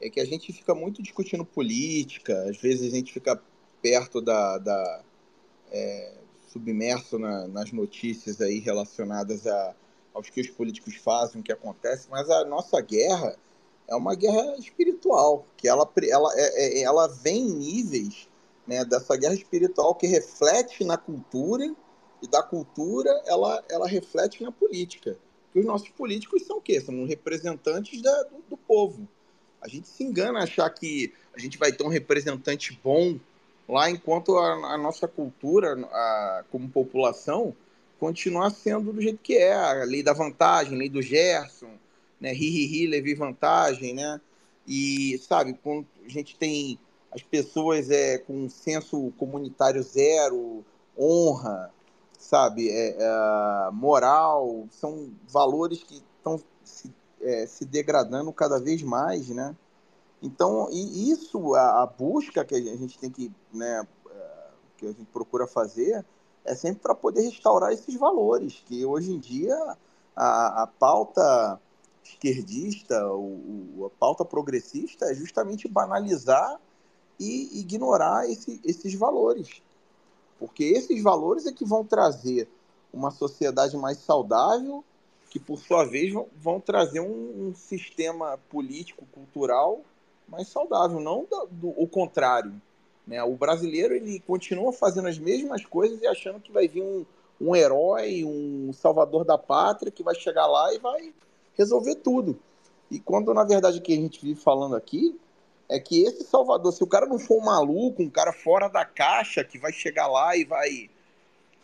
é 0.00 0.08
que 0.08 0.20
a 0.20 0.24
gente 0.24 0.54
fica 0.54 0.74
muito 0.74 1.02
discutindo 1.02 1.44
política, 1.44 2.32
às 2.48 2.56
vezes 2.56 2.90
a 2.90 2.96
gente 2.96 3.12
fica 3.12 3.38
perto 3.82 4.22
da, 4.22 4.56
da 4.56 5.04
é, 5.70 6.12
submerso 6.48 7.18
na, 7.18 7.46
nas 7.46 7.72
notícias 7.72 8.40
aí 8.40 8.58
relacionadas 8.58 9.46
a, 9.46 9.74
aos 10.14 10.30
que 10.30 10.40
os 10.40 10.48
políticos 10.48 10.96
fazem, 10.96 11.40
o 11.40 11.44
que 11.44 11.52
acontece, 11.52 12.08
mas 12.10 12.28
a 12.30 12.44
nossa 12.44 12.80
guerra 12.80 13.36
é 13.86 13.94
uma 13.94 14.14
guerra 14.14 14.56
espiritual, 14.58 15.46
que 15.56 15.68
ela, 15.68 15.90
ela, 16.02 16.32
é, 16.34 16.80
é, 16.80 16.82
ela 16.82 17.06
vem 17.06 17.48
em 17.48 17.54
níveis 17.54 18.28
né, 18.66 18.84
dessa 18.84 19.16
guerra 19.16 19.34
espiritual 19.34 19.94
que 19.94 20.06
reflete 20.06 20.84
na 20.84 20.96
cultura 20.96 21.74
e 22.20 22.28
da 22.28 22.42
cultura 22.42 23.10
ela, 23.26 23.64
ela 23.70 23.88
reflete 23.88 24.42
na 24.42 24.52
política. 24.52 25.16
Que 25.52 25.60
os 25.60 25.64
nossos 25.64 25.88
políticos 25.88 26.44
são 26.44 26.58
o 26.58 26.60
quê? 26.60 26.80
São 26.80 27.06
representantes 27.06 28.02
da, 28.02 28.22
do, 28.24 28.42
do 28.50 28.56
povo. 28.56 29.08
A 29.60 29.68
gente 29.68 29.88
se 29.88 30.04
engana 30.04 30.40
achar 30.40 30.68
que 30.70 31.12
a 31.34 31.40
gente 31.40 31.56
vai 31.56 31.72
ter 31.72 31.82
um 31.82 31.88
representante 31.88 32.78
bom 32.84 33.18
lá 33.68 33.90
enquanto 33.90 34.36
a, 34.38 34.74
a 34.74 34.78
nossa 34.78 35.06
cultura, 35.06 35.78
a, 35.92 36.44
como 36.50 36.68
população, 36.68 37.54
continua 38.00 38.48
sendo 38.50 38.92
do 38.92 39.02
jeito 39.02 39.18
que 39.22 39.36
é, 39.36 39.52
a 39.52 39.84
lei 39.84 40.02
da 40.02 40.12
vantagem, 40.12 40.78
lei 40.78 40.88
do 40.88 41.02
Gerson, 41.02 41.70
né, 42.20 42.32
ri, 42.32 42.48
ri, 42.48 43.00
ri, 43.00 43.14
vantagem, 43.14 43.94
né, 43.94 44.20
e, 44.66 45.18
sabe, 45.18 45.58
quando 45.62 45.86
a 46.04 46.08
gente 46.08 46.36
tem 46.36 46.78
as 47.10 47.22
pessoas 47.22 47.90
é, 47.90 48.18
com 48.18 48.48
senso 48.48 49.12
comunitário 49.18 49.82
zero, 49.82 50.64
honra, 50.98 51.72
sabe, 52.18 52.68
é, 52.68 52.96
é, 52.98 53.70
moral, 53.72 54.66
são 54.70 55.10
valores 55.28 55.82
que 55.82 56.02
estão 56.18 56.40
se, 56.62 56.92
é, 57.20 57.46
se 57.46 57.64
degradando 57.64 58.32
cada 58.32 58.60
vez 58.60 58.82
mais, 58.82 59.28
né, 59.28 59.54
então, 60.22 60.68
e 60.70 61.10
isso, 61.10 61.54
a, 61.54 61.82
a, 61.82 61.86
busca 61.86 62.44
que 62.44 62.54
a 62.54 62.76
gente 62.76 62.98
tem 62.98 63.10
que, 63.10 63.32
né, 63.52 63.86
é, 64.10 64.46
que 64.76 64.86
a 64.86 64.92
gente 64.92 65.06
procura 65.06 65.46
fazer, 65.46 66.04
é 66.44 66.54
sempre 66.54 66.80
para 66.80 66.94
poder 66.94 67.22
restaurar 67.22 67.72
esses 67.72 67.94
valores, 67.94 68.62
que 68.66 68.84
hoje 68.84 69.12
em 69.12 69.18
dia 69.18 69.56
a, 70.16 70.62
a 70.62 70.66
pauta 70.66 71.60
esquerdista, 72.02 73.06
o, 73.14 73.86
a 73.86 73.90
pauta 73.98 74.24
progressista 74.24 75.06
é 75.06 75.14
justamente 75.14 75.68
banalizar 75.68 76.58
e 77.20 77.60
ignorar 77.60 78.28
esse, 78.28 78.60
esses 78.64 78.94
valores. 78.94 79.62
Porque 80.38 80.64
esses 80.64 81.02
valores 81.02 81.46
é 81.46 81.52
que 81.52 81.64
vão 81.64 81.84
trazer 81.84 82.48
uma 82.92 83.10
sociedade 83.10 83.76
mais 83.76 83.98
saudável, 83.98 84.84
que 85.30 85.38
por 85.38 85.58
sua 85.58 85.84
vez 85.84 86.12
vão, 86.12 86.26
vão 86.36 86.60
trazer 86.60 87.00
um, 87.00 87.48
um 87.48 87.54
sistema 87.54 88.38
político, 88.48 89.04
cultural 89.12 89.82
mais 90.28 90.48
saudável, 90.48 91.00
não 91.00 91.26
do, 91.28 91.46
do, 91.50 91.68
o 91.76 91.86
contrário. 91.86 92.52
Né? 93.06 93.22
O 93.22 93.34
brasileiro 93.34 93.94
ele 93.94 94.20
continua 94.20 94.72
fazendo 94.72 95.08
as 95.08 95.18
mesmas 95.18 95.64
coisas 95.64 96.00
e 96.00 96.06
achando 96.06 96.40
que 96.40 96.52
vai 96.52 96.68
vir 96.68 96.82
um, 96.82 97.06
um 97.40 97.56
herói, 97.56 98.24
um 98.24 98.72
salvador 98.72 99.24
da 99.24 99.38
pátria 99.38 99.90
que 99.90 100.02
vai 100.02 100.14
chegar 100.14 100.46
lá 100.46 100.72
e 100.74 100.78
vai 100.78 101.12
resolver 101.56 101.96
tudo. 101.96 102.38
E 102.90 103.00
quando 103.00 103.32
na 103.32 103.44
verdade 103.44 103.78
o 103.78 103.82
que 103.82 103.92
a 103.92 103.96
gente 103.96 104.20
vive 104.20 104.40
falando 104.40 104.76
aqui 104.76 105.18
é 105.68 105.78
que 105.78 106.02
esse 106.02 106.24
salvador, 106.24 106.72
se 106.72 106.82
o 106.82 106.86
cara 106.86 107.06
não 107.06 107.18
for 107.18 107.38
um 107.38 107.44
maluco, 107.44 108.02
um 108.02 108.08
cara 108.08 108.32
fora 108.32 108.68
da 108.68 108.84
caixa 108.84 109.44
que 109.44 109.58
vai 109.58 109.72
chegar 109.72 110.06
lá 110.06 110.34
e 110.36 110.44
vai, 110.44 110.88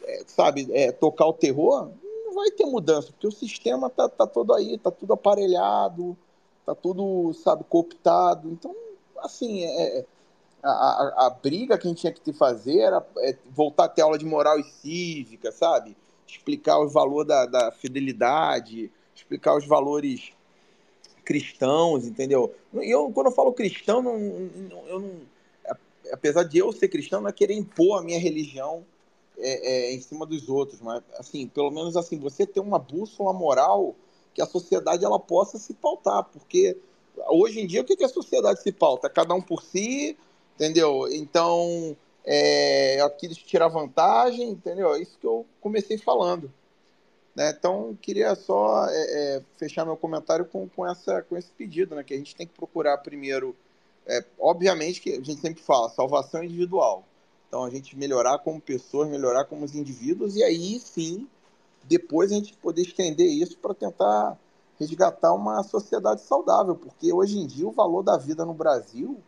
é, 0.03 0.23
sabe, 0.27 0.69
é, 0.73 0.93
tocar 0.93 1.27
o 1.27 1.33
terror, 1.33 1.91
não 2.27 2.35
vai 2.35 2.51
ter 2.51 2.67
mudança, 2.67 3.13
porque 3.13 3.27
o 3.27 3.33
sistema 3.33 3.89
tá, 3.89 4.09
tá 4.09 4.27
todo 4.27 4.53
aí, 4.53 4.77
tá 4.77 4.91
tudo 4.91 5.15
aparelhado, 5.15 6.17
tá 6.65 6.75
tudo, 6.75 7.33
sabe, 7.35 7.65
cooptado. 7.65 8.51
Então, 8.51 8.75
assim, 9.19 9.65
é, 9.65 9.99
é 9.99 10.05
a, 10.63 10.69
a, 10.71 11.27
a, 11.27 11.31
briga 11.31 11.77
que 11.77 11.87
a 11.87 11.91
gente 11.91 12.01
tinha 12.01 12.13
que 12.13 12.33
fazer 12.33 12.79
era 12.79 13.07
é, 13.19 13.37
voltar 13.51 13.85
a 13.85 13.89
ter 13.89 14.03
aula 14.03 14.19
de 14.19 14.25
moral 14.25 14.59
e 14.59 14.65
cívica, 14.65 15.53
sabe? 15.53 15.97
Explicar 16.27 16.81
os 16.81 16.93
valores 16.93 17.29
da, 17.29 17.47
da 17.47 17.73
fidelidade, 17.73 18.91
explicar 19.15 19.57
os 19.57 19.67
valores 19.67 20.33
cristãos, 21.25 22.07
entendeu? 22.07 22.55
Eu, 22.73 23.11
quando 23.13 23.27
eu 23.27 23.33
falo 23.33 23.53
cristão, 23.53 24.03
não, 24.03 24.17
eu 24.87 25.01
não, 25.01 25.21
apesar 26.13 26.45
de 26.45 26.59
eu 26.59 26.73
ser 26.73 26.89
cristão, 26.89 27.21
não 27.21 27.29
é 27.29 27.33
querer 27.33 27.55
impor 27.55 27.99
a 27.99 28.03
minha 28.03 28.19
religião 28.19 28.85
é, 29.39 29.91
é, 29.91 29.95
em 29.95 30.01
cima 30.01 30.25
dos 30.25 30.49
outros, 30.49 30.81
mas 30.81 31.03
assim, 31.19 31.47
pelo 31.47 31.71
menos 31.71 31.97
assim, 31.97 32.19
você 32.19 32.47
ter 32.47 32.61
uma 32.61 32.79
bússola 32.79 33.33
moral 33.33 33.95
que 34.35 34.43
a 34.43 34.47
sociedade 34.47 35.05
ela 35.05 35.19
possa 35.19 35.59
se 35.59 35.73
pautar, 35.73 36.25
porque 36.25 36.77
hoje 37.29 37.61
em 37.61 37.67
dia 37.67 37.81
o 37.81 37.85
que, 37.85 37.97
que 37.97 38.05
a 38.05 38.09
sociedade 38.09 38.61
se 38.61 38.73
pauta? 38.73 39.09
Cada 39.09 39.33
um 39.33 39.41
por 39.41 39.63
si, 39.63 40.17
entendeu? 40.57 41.09
Então, 41.13 41.97
é, 42.25 43.01
aqui 43.01 43.29
tirar 43.29 43.69
vantagem, 43.69 44.51
entendeu? 44.51 44.95
É 44.95 45.01
isso 45.01 45.17
que 45.19 45.27
eu 45.27 45.47
comecei 45.61 45.97
falando. 45.97 46.53
Né? 47.35 47.55
Então, 47.57 47.97
queria 48.01 48.35
só 48.35 48.87
é, 48.89 49.37
é, 49.37 49.43
fechar 49.57 49.85
meu 49.85 49.97
comentário 49.97 50.45
com, 50.45 50.69
com, 50.69 50.87
essa, 50.87 51.23
com 51.23 51.37
esse 51.37 51.51
pedido, 51.51 51.95
né? 51.95 52.03
que 52.03 52.15
a 52.15 52.17
gente 52.17 52.35
tem 52.35 52.47
que 52.47 52.55
procurar 52.55 52.99
primeiro, 52.99 53.55
é, 54.07 54.25
obviamente 54.39 55.01
que 55.01 55.13
a 55.13 55.17
gente 55.17 55.41
sempre 55.41 55.63
fala, 55.63 55.91
salvação 55.91 56.43
individual. 56.43 57.05
Então, 57.49 57.65
a 57.65 57.71
gente 57.71 57.97
melhorar 57.97 58.39
como 58.39 58.61
pessoas, 58.61 59.09
melhorar 59.09 59.45
como 59.45 59.65
os 59.65 59.75
indivíduos, 59.75 60.37
e 60.37 60.43
aí 60.43 60.81
sim, 60.81 61.29
depois 61.89 62.33
a 62.33 62.37
gente 62.37 62.55
poder 62.55 62.83
estender 62.83 63.27
isso 63.27 63.59
para 63.59 63.75
tentar 63.75 64.39
resgatar 64.79 65.33
uma 65.33 65.63
sociedade 65.63 66.23
saudável, 66.23 66.75
porque 66.75 67.13
hoje 67.13 67.39
em 67.39 67.47
dia 67.47 67.67
o 67.67 67.73
valor 67.73 68.03
da 68.03 68.17
vida 68.17 68.45
no 68.45 68.55
Brasil 68.55 69.19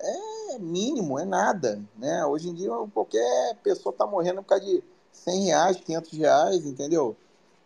é 0.00 0.58
mínimo, 0.58 1.18
é 1.18 1.24
nada. 1.24 1.82
Né? 1.96 2.24
Hoje 2.24 2.48
em 2.48 2.54
dia 2.54 2.70
qualquer 2.92 3.56
pessoa 3.62 3.92
está 3.92 4.06
morrendo 4.06 4.42
por 4.42 4.48
causa 4.48 4.64
de 4.64 4.82
100 5.12 5.44
reais, 5.44 5.76
500 5.80 6.18
reais, 6.18 6.66
entendeu? 6.66 7.16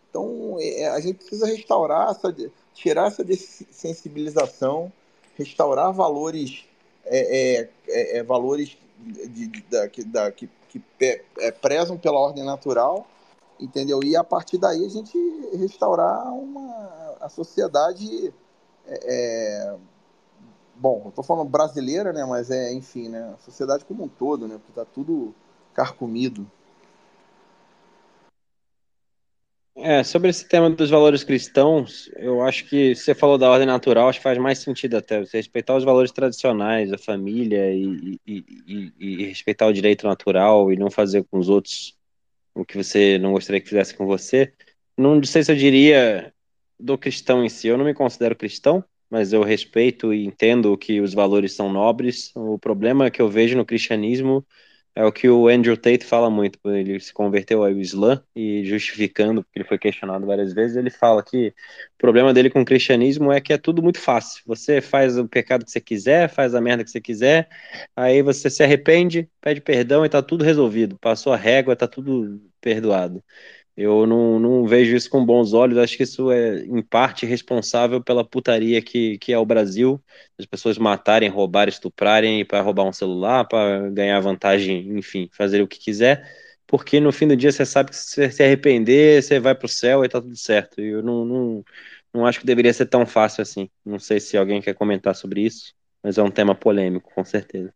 Então, 0.09 0.57
é, 0.59 0.87
a 0.87 0.99
gente 0.99 1.17
precisa 1.17 1.45
restaurar, 1.45 2.09
essa, 2.09 2.35
tirar 2.73 3.07
essa 3.07 3.23
sensibilização, 3.71 4.91
restaurar 5.37 5.93
valores, 5.93 6.65
é, 7.05 7.59
é, 7.59 7.69
é, 7.87 8.17
é 8.17 8.23
valores 8.23 8.77
de, 8.99 9.47
de, 9.47 9.61
da, 9.69 9.87
que, 9.87 10.03
da, 10.03 10.31
que, 10.31 10.49
que 10.67 10.81
é, 11.39 11.51
prezam 11.51 11.97
pela 11.97 12.19
ordem 12.19 12.43
natural, 12.43 13.07
entendeu? 13.59 13.99
E 14.03 14.15
a 14.15 14.23
partir 14.23 14.57
daí 14.57 14.85
a 14.85 14.89
gente 14.89 15.17
restaurar 15.53 16.33
uma, 16.33 17.17
a 17.19 17.29
sociedade, 17.29 18.33
bom, 20.75 21.01
eu 21.05 21.09
estou 21.09 21.23
falando 21.23 21.49
brasileira, 21.49 22.13
né? 22.13 22.25
Mas 22.25 22.49
é, 22.49 22.71
enfim, 22.73 23.09
né? 23.09 23.33
A 23.35 23.37
sociedade 23.37 23.85
como 23.85 24.05
um 24.05 24.07
todo, 24.07 24.47
né? 24.47 24.55
Porque 24.55 24.71
está 24.71 24.85
tudo 24.85 25.33
carcomido. 25.73 26.49
É, 29.81 30.03
sobre 30.03 30.29
esse 30.29 30.45
tema 30.45 30.69
dos 30.69 30.89
valores 30.89 31.23
cristãos, 31.23 32.11
eu 32.17 32.41
acho 32.41 32.67
que 32.67 32.93
você 32.93 33.15
falou 33.15 33.37
da 33.37 33.49
ordem 33.49 33.65
natural, 33.65 34.09
acho 34.09 34.19
que 34.19 34.23
faz 34.23 34.37
mais 34.37 34.59
sentido 34.59 34.97
até 34.97 35.21
você 35.21 35.37
respeitar 35.37 35.73
os 35.73 35.85
valores 35.85 36.11
tradicionais, 36.11 36.91
a 36.91 36.97
família 36.97 37.73
e, 37.73 38.19
e, 38.27 38.43
e, 38.67 38.93
e, 38.99 39.25
respeitar 39.27 39.67
o 39.67 39.73
direito 39.73 40.05
natural 40.05 40.71
e 40.73 40.75
não 40.75 40.91
fazer 40.91 41.23
com 41.23 41.39
os 41.39 41.47
outros 41.47 41.97
o 42.53 42.65
que 42.65 42.77
você 42.77 43.17
não 43.17 43.33
gostaria 43.33 43.61
que 43.61 43.69
fizesse 43.69 43.95
com 43.95 44.05
você. 44.05 44.53
Não 44.97 45.23
sei 45.23 45.43
se 45.43 45.51
eu 45.51 45.55
diria 45.55 46.33
do 46.79 46.97
cristão 46.97 47.43
em 47.43 47.49
si, 47.49 47.67
eu 47.67 47.77
não 47.77 47.85
me 47.85 47.93
considero 47.93 48.35
cristão, 48.35 48.83
mas 49.09 49.33
eu 49.33 49.43
respeito 49.43 50.13
e 50.13 50.25
entendo 50.25 50.77
que 50.77 51.01
os 51.01 51.13
valores 51.13 51.53
são 51.53 51.71
nobres. 51.71 52.31
O 52.35 52.57
problema 52.59 53.09
que 53.09 53.21
eu 53.21 53.29
vejo 53.29 53.57
no 53.57 53.65
cristianismo 53.65 54.45
é 54.99 55.05
o 55.05 55.13
que 55.13 55.29
o 55.29 55.47
Andrew 55.47 55.77
Tate 55.77 56.03
fala 56.03 56.29
muito, 56.29 56.59
ele 56.65 56.99
se 56.99 57.13
converteu 57.13 57.63
ao 57.63 57.71
Islã 57.71 58.21
e 58.35 58.65
justificando, 58.65 59.41
porque 59.41 59.59
ele 59.59 59.67
foi 59.67 59.77
questionado 59.77 60.25
várias 60.25 60.51
vezes, 60.51 60.75
ele 60.75 60.89
fala 60.89 61.23
que 61.23 61.47
o 61.47 61.97
problema 61.97 62.33
dele 62.33 62.49
com 62.49 62.59
o 62.61 62.65
cristianismo 62.65 63.31
é 63.31 63.39
que 63.39 63.53
é 63.53 63.57
tudo 63.57 63.81
muito 63.81 63.97
fácil. 63.97 64.43
Você 64.45 64.81
faz 64.81 65.17
o 65.17 65.25
pecado 65.25 65.63
que 65.63 65.71
você 65.71 65.79
quiser, 65.79 66.27
faz 66.27 66.53
a 66.53 66.59
merda 66.59 66.83
que 66.83 66.91
você 66.91 66.99
quiser, 66.99 67.47
aí 67.95 68.21
você 68.21 68.49
se 68.49 68.61
arrepende, 68.61 69.29
pede 69.39 69.61
perdão 69.61 70.05
e 70.05 70.09
tá 70.09 70.21
tudo 70.21 70.43
resolvido. 70.43 70.97
Passou 70.99 71.31
a 71.31 71.37
régua, 71.37 71.77
tá 71.77 71.87
tudo 71.87 72.41
perdoado. 72.59 73.23
Eu 73.81 74.05
não, 74.05 74.37
não 74.37 74.67
vejo 74.67 74.93
isso 74.93 75.09
com 75.09 75.25
bons 75.25 75.53
olhos. 75.53 75.77
Acho 75.77 75.95
que 75.95 76.03
isso 76.03 76.29
é, 76.29 76.65
em 76.65 76.81
parte, 76.81 77.25
responsável 77.25 78.03
pela 78.03 78.25
putaria 78.25 78.81
que, 78.81 79.17
que 79.19 79.31
é 79.31 79.37
o 79.37 79.45
Brasil. 79.45 80.03
As 80.37 80.45
pessoas 80.45 80.77
matarem, 80.77 81.29
roubarem, 81.29 81.71
estuprarem 81.71 82.43
para 82.43 82.59
roubar 82.59 82.83
um 82.83 82.91
celular, 82.91 83.47
para 83.47 83.89
ganhar 83.89 84.19
vantagem, 84.19 84.97
enfim, 84.97 85.29
fazer 85.31 85.61
o 85.61 85.67
que 85.67 85.79
quiser. 85.79 86.29
Porque 86.67 86.99
no 86.99 87.13
fim 87.13 87.25
do 87.25 87.37
dia 87.37 87.53
você 87.53 87.65
sabe 87.65 87.91
que 87.91 87.95
se 87.95 88.15
você 88.15 88.29
se 88.29 88.43
arrepender, 88.43 89.23
você 89.23 89.39
vai 89.39 89.55
para 89.55 89.65
o 89.65 89.69
céu 89.69 90.03
e 90.03 90.09
tá 90.09 90.19
tudo 90.19 90.35
certo. 90.35 90.81
E 90.81 90.87
eu 90.89 91.01
não, 91.01 91.23
não, 91.23 91.65
não 92.13 92.25
acho 92.25 92.41
que 92.41 92.45
deveria 92.45 92.73
ser 92.73 92.87
tão 92.87 93.05
fácil 93.05 93.43
assim. 93.43 93.69
Não 93.85 93.97
sei 93.97 94.19
se 94.19 94.35
alguém 94.35 94.61
quer 94.61 94.73
comentar 94.73 95.15
sobre 95.15 95.39
isso, 95.39 95.73
mas 96.03 96.17
é 96.17 96.21
um 96.21 96.29
tema 96.29 96.53
polêmico, 96.53 97.13
com 97.15 97.23
certeza. 97.23 97.73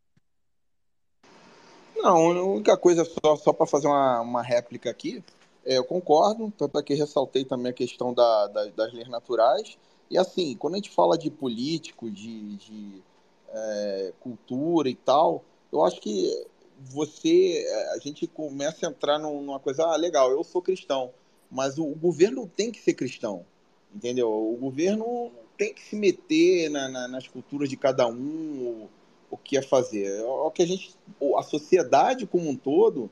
Não, 1.96 2.18
a 2.18 2.44
única 2.44 2.76
coisa, 2.76 3.06
só, 3.06 3.38
só 3.38 3.54
para 3.54 3.66
fazer 3.66 3.88
uma, 3.88 4.20
uma 4.20 4.44
réplica 4.44 4.90
aqui, 4.90 5.24
é, 5.66 5.78
eu 5.78 5.84
concordo, 5.84 6.52
tanto 6.58 6.78
é 6.78 6.84
que 6.84 6.94
ressaltei 6.94 7.46
também 7.46 7.72
a 7.72 7.74
questão 7.74 8.14
da, 8.14 8.48
da, 8.48 8.66
das 8.68 8.94
leis 8.94 9.08
naturais. 9.08 9.78
E 10.10 10.18
assim, 10.18 10.56
quando 10.56 10.74
a 10.74 10.78
gente 10.78 10.90
fala 10.90 11.18
de 11.18 11.32
político, 11.32 12.12
de, 12.12 12.58
de 12.58 13.04
é, 13.50 14.14
cultura 14.20 14.90
e 14.90 14.96
tal, 14.96 15.44
eu 15.72 15.84
acho 15.84 16.02
que 16.02 16.48
você, 16.80 17.66
a 17.94 18.00
gente 18.00 18.28
começa 18.28 18.86
a 18.86 18.90
entrar 18.90 19.18
numa 19.18 19.60
coisa, 19.60 19.86
ah, 19.86 19.96
legal, 19.96 20.30
eu 20.32 20.44
sou 20.44 20.62
cristão, 20.62 21.12
mas 21.50 21.78
o, 21.78 21.86
o 21.86 21.96
governo 21.96 22.48
tem 22.48 22.72
que 22.72 22.82
ser 22.82 22.94
cristão, 22.94 23.46
entendeu? 23.94 24.30
O 24.30 24.58
governo 24.58 25.32
tem 25.58 25.74
que 25.74 25.82
se 25.82 25.96
meter 25.96 26.70
na, 26.70 26.90
na, 26.90 27.08
nas 27.08 27.28
culturas 27.28 27.70
de 27.70 27.78
cada 27.78 28.06
um, 28.08 28.88
o, 28.90 28.90
o 29.32 29.38
que 29.38 29.58
é 29.58 29.62
fazer. 29.62 30.22
O 30.24 30.52
que 30.52 30.62
a 30.62 30.68
gente, 30.68 30.94
a 31.38 31.44
sociedade 31.44 32.28
como 32.28 32.50
um 32.50 32.56
todo, 32.56 33.10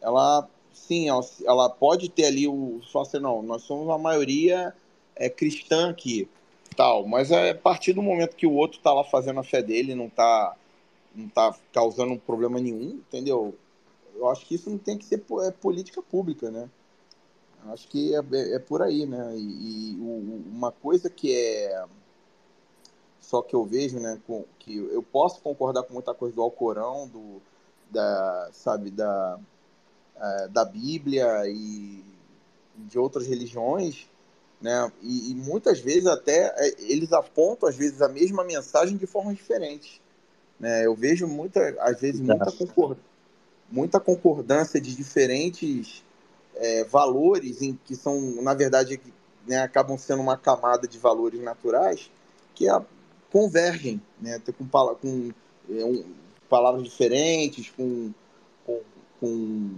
ela 0.00 0.48
sim, 0.72 1.08
ela, 1.08 1.68
pode 1.68 2.08
ter 2.08 2.26
ali 2.26 2.46
o. 2.48 2.80
Só 2.82 3.02
assim, 3.02 3.18
não, 3.18 3.42
nós 3.42 3.62
somos 3.62 3.86
uma 3.86 3.98
maioria 3.98 4.74
é, 5.16 5.28
cristã 5.28 5.90
aqui, 5.90 6.28
tal, 6.76 7.06
mas 7.06 7.30
é 7.30 7.50
a 7.50 7.54
partir 7.54 7.92
do 7.92 8.02
momento 8.02 8.36
que 8.36 8.46
o 8.46 8.54
outro 8.54 8.78
está 8.78 8.92
lá 8.92 9.04
fazendo 9.04 9.40
a 9.40 9.44
fé 9.44 9.62
dele, 9.62 9.94
não 9.94 10.06
está 10.06 10.56
não 11.14 11.28
tá 11.28 11.54
causando 11.72 12.16
problema 12.18 12.60
nenhum, 12.60 13.00
entendeu? 13.08 13.54
Eu 14.14 14.28
acho 14.28 14.46
que 14.46 14.54
isso 14.54 14.70
não 14.70 14.78
tem 14.78 14.96
que 14.96 15.04
ser 15.04 15.22
é, 15.42 15.50
política 15.50 16.02
pública, 16.02 16.50
né? 16.50 16.68
Eu 17.64 17.72
acho 17.72 17.88
que 17.88 18.14
é, 18.14 18.18
é, 18.18 18.54
é 18.54 18.58
por 18.58 18.82
aí, 18.82 19.06
né? 19.06 19.34
E, 19.36 19.94
e 19.94 19.96
o, 20.00 20.42
uma 20.52 20.72
coisa 20.72 21.10
que 21.10 21.34
é 21.34 21.84
só 23.20 23.42
que 23.42 23.54
eu 23.54 23.64
vejo, 23.64 24.00
né, 24.00 24.20
com, 24.26 24.44
que 24.58 24.76
eu 24.76 25.02
posso 25.04 25.40
concordar 25.40 25.84
com 25.84 25.94
muita 25.94 26.12
coisa 26.12 26.34
do 26.34 26.42
Alcorão, 26.42 27.06
do 27.06 27.40
da, 27.88 28.50
sabe, 28.52 28.90
da 28.90 29.38
é, 30.20 30.48
da 30.48 30.64
Bíblia 30.64 31.48
e 31.48 32.04
de 32.76 32.98
outras 32.98 33.26
religiões, 33.26 34.06
né? 34.60 34.92
E, 35.00 35.30
e, 35.30 35.34
muitas 35.34 35.80
vezes 35.80 36.06
até 36.06 36.52
é, 36.56 36.74
eles 36.80 37.12
apontam 37.12 37.68
às 37.68 37.76
vezes 37.76 38.02
a 38.02 38.08
mesma 38.08 38.44
mensagem 38.44 38.96
de 38.96 39.06
formas 39.06 39.36
diferentes, 39.36 40.00
né? 40.58 40.84
Eu 40.86 40.94
vejo 40.94 41.26
muita, 41.26 41.74
às 41.80 42.00
vezes 42.00 42.20
muita, 42.20 42.52
concord... 42.52 42.98
muita 43.70 44.00
concordância 44.00 44.80
de 44.80 44.94
diferentes 44.94 46.04
é, 46.56 46.84
valores 46.84 47.62
em 47.62 47.78
que 47.84 47.96
são 47.96 48.20
na 48.42 48.52
verdade 48.52 49.00
né, 49.46 49.58
acabam 49.62 49.96
sendo 49.96 50.20
uma 50.20 50.36
camada 50.36 50.86
de 50.86 50.98
valores 50.98 51.40
naturais 51.40 52.10
que 52.54 52.68
a, 52.68 52.84
convergem, 53.32 54.02
né? 54.20 54.40
Com, 54.58 54.66
com 54.66 55.30
é, 55.70 55.84
um, 55.84 56.04
palavras 56.48 56.82
diferentes, 56.82 57.70
com, 57.70 58.12
com, 58.66 58.80
com 59.18 59.70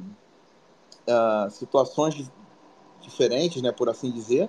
uh, 1.07 1.51
situações 1.51 2.31
diferentes, 3.01 3.61
né, 3.63 3.73
por 3.73 3.89
assim 3.89 4.11
dizer. 4.11 4.49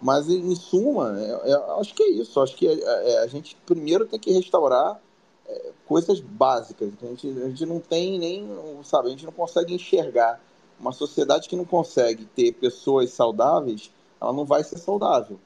Mas, 0.00 0.28
em 0.28 0.54
suma, 0.56 1.16
é, 1.16 1.52
é, 1.52 1.80
acho 1.80 1.94
que 1.94 2.02
é 2.02 2.10
isso. 2.10 2.40
Acho 2.40 2.56
que 2.56 2.66
é, 2.66 2.72
é, 2.74 3.18
a 3.18 3.26
gente 3.28 3.56
primeiro 3.64 4.04
tem 4.04 4.18
que 4.18 4.32
restaurar 4.32 5.00
é, 5.46 5.70
coisas 5.86 6.18
básicas. 6.18 6.90
A 7.00 7.06
gente, 7.06 7.28
a 7.28 7.48
gente 7.48 7.66
não 7.66 7.78
tem 7.78 8.18
nem, 8.18 8.48
sabe, 8.82 9.08
a 9.08 9.10
gente 9.10 9.24
não 9.24 9.32
consegue 9.32 9.72
enxergar 9.72 10.40
uma 10.80 10.90
sociedade 10.90 11.48
que 11.48 11.54
não 11.54 11.64
consegue 11.64 12.24
ter 12.24 12.52
pessoas 12.54 13.10
saudáveis, 13.10 13.92
ela 14.20 14.32
não 14.32 14.44
vai 14.44 14.64
ser 14.64 14.78
saudável, 14.78 15.38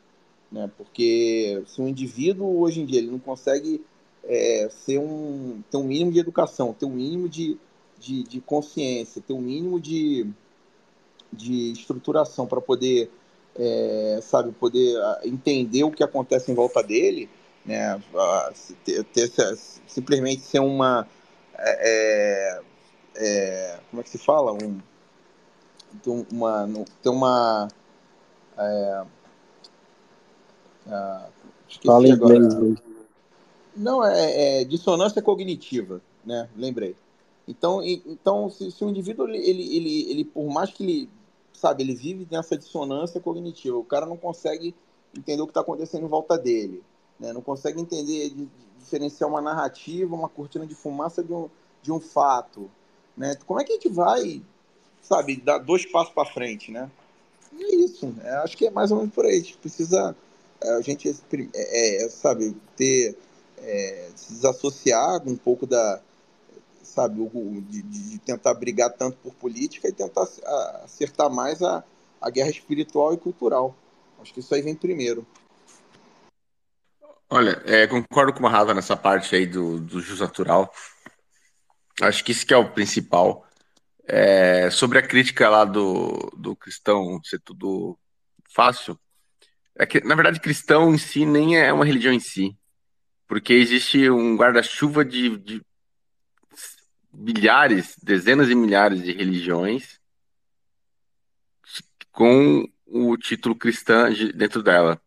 né? 0.50 0.70
Porque 0.78 1.62
se 1.66 1.82
um 1.82 1.88
indivíduo 1.88 2.60
hoje 2.60 2.80
em 2.80 2.86
dia 2.86 3.00
ele 3.00 3.10
não 3.10 3.18
consegue 3.18 3.84
é, 4.24 4.68
ser 4.70 4.98
um, 4.98 5.62
ter 5.70 5.76
um 5.76 5.84
mínimo 5.84 6.10
de 6.10 6.18
educação, 6.18 6.72
ter 6.72 6.86
um 6.86 6.90
mínimo 6.90 7.28
de, 7.28 7.58
de, 7.98 8.22
de 8.22 8.40
consciência, 8.40 9.22
ter 9.22 9.32
um 9.32 9.40
mínimo 9.40 9.80
de, 9.80 10.26
de 11.32 11.72
estruturação 11.72 12.46
para 12.46 12.60
poder, 12.60 13.10
é, 13.54 14.20
sabe, 14.22 14.52
poder 14.52 14.96
ah, 15.00 15.20
entender 15.24 15.84
o 15.84 15.90
que 15.90 16.02
acontece 16.02 16.50
em 16.50 16.54
volta 16.54 16.82
dele, 16.82 17.28
né? 17.64 18.00
Ter, 18.84 19.04
ter, 19.04 19.30
simplesmente 19.86 20.42
ser 20.42 20.60
uma 20.60 21.06
é, 21.58 22.60
é, 23.16 23.80
como 23.90 24.00
é 24.00 24.04
que 24.04 24.10
se 24.10 24.18
fala 24.18 24.52
um 24.52 24.78
uma 26.30 26.68
ter 27.02 27.08
uma 27.08 27.68
é, 28.58 29.04
ah, 30.88 31.28
Fala 31.84 32.12
agora. 32.12 32.36
Inglês. 32.36 32.78
Não, 33.76 34.04
é, 34.04 34.60
é, 34.60 34.64
dissonância 34.64 35.20
cognitiva, 35.20 36.00
né? 36.24 36.48
Lembrei. 36.56 36.96
Então, 37.48 37.82
então 37.82 38.50
se, 38.50 38.70
se 38.72 38.84
o 38.84 38.88
indivíduo, 38.88 39.28
ele, 39.28 39.38
ele, 39.38 39.76
ele, 39.76 40.10
ele, 40.10 40.24
por 40.24 40.46
mais 40.50 40.70
que 40.70 40.82
ele, 40.82 41.10
sabe, 41.52 41.82
ele 41.82 41.94
vive 41.94 42.26
nessa 42.30 42.56
dissonância 42.56 43.20
cognitiva, 43.20 43.76
o 43.76 43.84
cara 43.84 44.04
não 44.04 44.16
consegue 44.16 44.74
entender 45.16 45.40
o 45.40 45.46
que 45.46 45.52
está 45.52 45.60
acontecendo 45.60 46.04
em 46.04 46.08
volta 46.08 46.36
dele, 46.36 46.82
né? 47.18 47.32
não 47.32 47.40
consegue 47.40 47.80
entender, 47.80 48.30
de, 48.30 48.46
de 48.46 48.48
diferenciar 48.78 49.30
uma 49.30 49.40
narrativa, 49.40 50.14
uma 50.14 50.28
cortina 50.28 50.66
de 50.66 50.74
fumaça 50.74 51.22
de 51.22 51.32
um, 51.32 51.48
de 51.82 51.92
um 51.92 52.00
fato, 52.00 52.70
né? 53.16 53.34
Como 53.46 53.60
é 53.60 53.64
que 53.64 53.72
a 53.72 53.74
gente 53.76 53.88
vai, 53.88 54.42
sabe, 55.00 55.36
dar 55.36 55.58
dois 55.58 55.86
passos 55.86 56.12
para 56.12 56.28
frente, 56.28 56.70
né? 56.70 56.90
É 57.58 57.74
isso, 57.76 58.14
é, 58.22 58.30
acho 58.36 58.56
que 58.56 58.66
é 58.66 58.70
mais 58.70 58.90
ou 58.90 58.98
menos 58.98 59.14
por 59.14 59.24
aí, 59.24 59.38
a 59.38 59.40
gente 59.40 59.56
precisa, 59.56 60.14
é, 60.60 60.70
a 60.72 60.80
gente, 60.82 61.08
é, 61.08 62.04
é, 62.04 62.08
sabe, 62.10 62.54
ter 62.76 63.16
é, 63.58 64.10
se 64.14 64.34
desassociar 64.34 65.26
um 65.26 65.36
pouco 65.36 65.66
da, 65.66 66.00
sabe, 66.86 67.28
de, 67.68 67.82
de, 67.82 68.18
tentar 68.18 68.54
brigar 68.54 68.90
tanto 68.90 69.16
por 69.18 69.34
política 69.34 69.88
e 69.88 69.92
tentar 69.92 70.22
acertar 70.84 71.30
mais 71.30 71.62
a, 71.62 71.84
a 72.20 72.30
guerra 72.30 72.50
espiritual 72.50 73.12
e 73.12 73.18
cultural. 73.18 73.74
Acho 74.20 74.32
que 74.32 74.40
isso 74.40 74.54
aí 74.54 74.62
vem 74.62 74.74
primeiro. 74.74 75.26
Olha, 77.28 77.60
é, 77.64 77.86
concordo 77.86 78.32
com 78.32 78.44
o 78.44 78.48
Rafa 78.48 78.72
nessa 78.72 78.96
parte 78.96 79.34
aí 79.34 79.46
do, 79.46 79.80
do 79.80 80.00
jus 80.00 80.20
natural. 80.20 80.72
Acho 82.00 82.24
que 82.24 82.32
isso 82.32 82.46
que 82.46 82.54
é 82.54 82.56
o 82.56 82.72
principal. 82.72 83.44
É, 84.08 84.70
sobre 84.70 84.98
a 84.98 85.02
crítica 85.02 85.48
lá 85.48 85.64
do, 85.64 86.30
do 86.36 86.54
cristão 86.54 87.20
ser 87.24 87.40
tudo 87.40 87.98
fácil, 88.54 88.98
é 89.74 89.84
que, 89.84 90.00
na 90.00 90.14
verdade, 90.14 90.40
cristão 90.40 90.94
em 90.94 90.98
si 90.98 91.26
nem 91.26 91.58
é 91.58 91.72
uma 91.72 91.84
religião 91.84 92.12
em 92.12 92.20
si 92.20 92.56
porque 93.26 93.52
existe 93.52 94.08
um 94.10 94.36
guarda-chuva 94.36 95.04
de, 95.04 95.36
de 95.38 95.62
milhares, 97.16 97.96
dezenas 98.02 98.48
de 98.48 98.54
milhares 98.54 99.02
de 99.02 99.12
religiões 99.12 99.98
com 102.12 102.68
o 102.86 103.16
título 103.16 103.54
cristã 103.54 104.10
dentro 104.34 104.62
dela. 104.62 105.00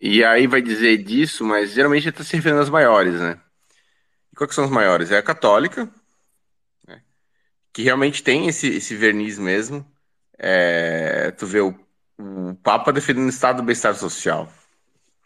E 0.00 0.24
aí 0.24 0.46
vai 0.46 0.60
dizer 0.60 0.98
disso, 0.98 1.44
mas 1.44 1.72
geralmente 1.72 2.08
está 2.08 2.24
se 2.24 2.36
referindo 2.36 2.60
às 2.60 2.68
maiores, 2.68 3.14
né? 3.14 3.40
E 4.32 4.36
quais 4.36 4.54
são 4.54 4.64
as 4.64 4.70
maiores? 4.70 5.10
É 5.10 5.18
a 5.18 5.22
católica, 5.22 5.88
né? 6.86 7.02
que 7.72 7.82
realmente 7.82 8.22
tem 8.22 8.48
esse, 8.48 8.68
esse 8.68 8.96
verniz 8.96 9.38
mesmo. 9.38 9.86
É, 10.38 11.30
tu 11.32 11.46
vê 11.46 11.60
o, 11.60 11.74
o 12.18 12.54
Papa 12.56 12.92
defendendo 12.92 13.26
o 13.26 13.30
estado 13.30 13.58
do 13.58 13.62
bem-estar 13.62 13.94
social, 13.94 14.52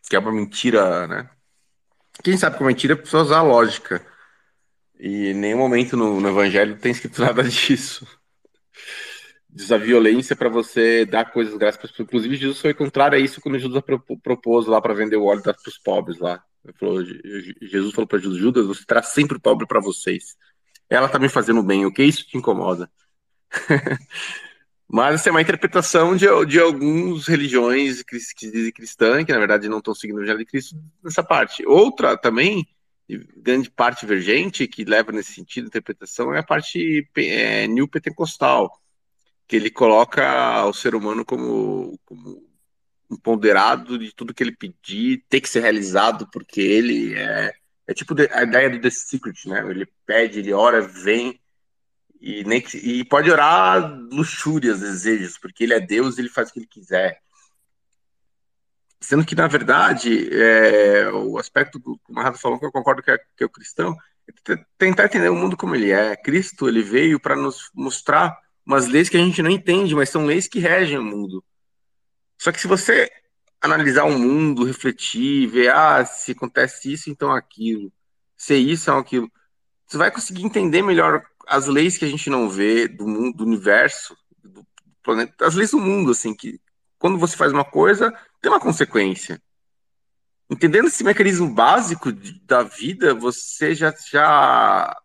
que 0.08 0.16
é 0.16 0.18
uma 0.18 0.32
mentira, 0.32 1.06
né? 1.06 1.30
Quem 2.22 2.36
sabe 2.36 2.58
com 2.58 2.64
mentira 2.64 2.96
precisa 2.96 3.22
usar 3.22 3.38
a 3.38 3.42
lógica. 3.42 4.04
E 4.98 5.28
em 5.28 5.35
nenhum 5.35 5.59
momento 5.59 5.97
no, 5.97 6.20
no 6.20 6.28
Evangelho 6.28 6.78
tem 6.78 6.93
escrito 6.93 7.20
nada 7.23 7.43
disso. 7.43 8.06
Diz 9.48 9.73
a 9.73 9.78
violência 9.78 10.36
para 10.36 10.48
você 10.48 11.06
dar 11.06 11.32
coisas 11.32 11.56
graças 11.56 11.90
para 11.90 12.02
Inclusive, 12.02 12.36
Jesus 12.36 12.60
foi 12.60 12.74
contrário 12.74 13.16
a 13.16 13.20
isso 13.20 13.40
quando 13.40 13.59
Jesus 13.59 13.82
propôs 14.23 14.66
lá 14.66 14.81
para 14.82 14.94
vender 14.94 15.16
o 15.16 15.24
óleo 15.24 15.43
para 15.43 15.56
os 15.66 15.78
pobres 15.78 16.18
lá. 16.18 16.43
Falou, 16.78 17.02
Jesus 17.05 17.94
falou 17.94 18.06
para 18.06 18.18
Judas: 18.18 18.39
Judas, 18.39 18.66
você 18.66 18.85
traz 18.85 19.09
sempre 19.09 19.39
pobre 19.39 19.66
para 19.66 19.81
vocês. 19.81 20.36
Ela 20.90 21.09
tá 21.09 21.18
me 21.18 21.28
fazendo 21.28 21.62
bem, 21.62 21.86
o 21.86 21.93
que 21.93 22.02
isso 22.02 22.27
te 22.27 22.36
incomoda? 22.36 22.90
Mas 24.89 25.16
essa 25.16 25.31
é 25.31 25.32
uma 25.32 25.43
interpretação 25.43 26.14
de, 26.14 26.27
de 26.47 26.59
religiões 27.28 28.02
que 28.02 28.18
dizem 28.51 28.73
cristã, 28.73 29.24
que 29.24 29.32
na 29.32 29.39
verdade 29.39 29.68
não 29.68 29.78
estão 29.78 29.94
seguindo 29.94 30.16
o 30.16 30.18
Evangelho 30.20 30.39
de 30.39 30.44
Cristo 30.44 30.77
nessa 31.02 31.24
parte. 31.24 31.66
Outra 31.66 32.16
também, 32.16 32.66
grande 33.36 33.70
parte 33.70 34.00
divergente, 34.00 34.66
que 34.66 34.84
leva 34.84 35.12
nesse 35.12 35.32
sentido, 35.32 35.66
interpretação, 35.66 36.34
é 36.34 36.40
a 36.40 36.42
parte 36.42 37.08
é, 37.16 37.66
new 37.66 37.86
pentecostal, 37.86 38.70
que 39.46 39.56
ele 39.56 39.70
coloca 39.70 40.64
o 40.66 40.72
ser 40.72 40.94
humano 40.94 41.24
como, 41.24 41.98
como 42.04 42.42
um 43.10 43.16
ponderado 43.16 43.98
de 43.98 44.12
tudo 44.14 44.34
que 44.34 44.42
ele 44.42 44.56
pedir, 44.56 45.24
tem 45.28 45.40
que 45.40 45.48
ser 45.48 45.60
realizado, 45.60 46.28
porque 46.32 46.60
ele 46.60 47.14
é. 47.14 47.52
É 47.88 47.94
tipo 47.94 48.16
a 48.32 48.42
ideia 48.42 48.68
do 48.68 48.80
The 48.80 48.90
Secret, 48.90 49.48
né? 49.48 49.64
Ele 49.70 49.86
pede, 50.04 50.40
ele 50.40 50.52
ora, 50.52 50.80
vem 50.80 51.40
e, 52.20 52.42
nem, 52.42 52.64
e 52.74 53.04
pode 53.04 53.30
orar 53.30 53.96
luxúrias, 54.10 54.80
desejos, 54.80 55.38
porque 55.38 55.62
ele 55.62 55.74
é 55.74 55.78
Deus 55.78 56.18
e 56.18 56.22
ele 56.22 56.28
faz 56.28 56.48
o 56.48 56.52
que 56.52 56.58
ele 56.58 56.66
quiser. 56.66 57.20
Sendo 59.01 59.24
que, 59.24 59.35
na 59.35 59.47
verdade, 59.47 60.28
é, 60.32 61.10
o 61.10 61.39
aspecto 61.39 61.78
do 61.78 61.98
que 61.98 62.10
o 62.10 62.14
Marrado 62.14 62.39
falou, 62.39 62.59
que 62.59 62.66
eu 62.66 62.73
concordo 62.73 63.02
que 63.02 63.10
é, 63.10 63.18
que 63.18 63.44
é 63.44 63.47
o 63.47 63.51
cristão, 63.51 63.97
é 64.28 64.56
tentar 64.78 65.05
entender 65.05 65.28
o 65.28 65.35
mundo 65.35 65.56
como 65.56 65.74
ele 65.74 65.90
é. 65.90 66.16
Cristo, 66.16 66.68
ele 66.68 66.82
veio 66.82 67.20
para 67.20 67.36
nos 67.36 67.70
mostrar 67.74 68.36
umas 68.64 68.86
leis 68.89 69.09
que 69.09 69.16
a 69.16 69.20
gente 69.20 69.43
não 69.43 69.51
entende, 69.51 69.94
mas 69.94 70.09
são 70.09 70.27
leis 70.27 70.48
que 70.48 70.59
regem 70.59 70.98
o 70.98 71.05
mundo. 71.05 71.44
Só 72.39 72.51
que 72.51 72.60
se 72.60 72.66
você 72.66 73.10
analisar 73.60 74.05
o 74.05 74.18
mundo, 74.18 74.64
refletir, 74.64 75.47
ver, 75.47 75.70
ah, 75.73 76.05
se 76.05 76.32
acontece 76.32 76.93
isso, 76.93 77.10
então 77.10 77.32
aquilo, 77.32 77.93
se 78.36 78.55
isso, 78.56 78.90
é 78.90 78.98
aquilo, 78.98 79.31
você 79.86 79.97
vai 79.97 80.10
conseguir 80.10 80.44
entender 80.44 80.82
melhor 80.82 81.23
as 81.47 81.66
leis 81.66 81.97
que 81.97 82.05
a 82.05 82.09
gente 82.09 82.28
não 82.28 82.48
vê 82.48 82.89
do 82.89 83.06
mundo, 83.06 83.36
do 83.36 83.44
universo, 83.44 84.16
do 84.43 84.66
planeta, 85.02 85.47
as 85.47 85.55
leis 85.55 85.70
do 85.70 85.78
mundo, 85.78 86.10
assim, 86.10 86.35
que 86.35 86.60
quando 86.98 87.18
você 87.18 87.36
faz 87.36 87.52
uma 87.52 87.64
coisa, 87.64 88.12
tem 88.40 88.50
uma 88.50 88.60
consequência. 88.60 89.40
Entendendo 90.48 90.86
esse 90.86 91.02
mecanismo 91.02 91.52
básico 91.52 92.12
de, 92.12 92.40
da 92.44 92.62
vida, 92.62 93.14
você 93.14 93.74
já, 93.74 93.92
já 94.10 94.96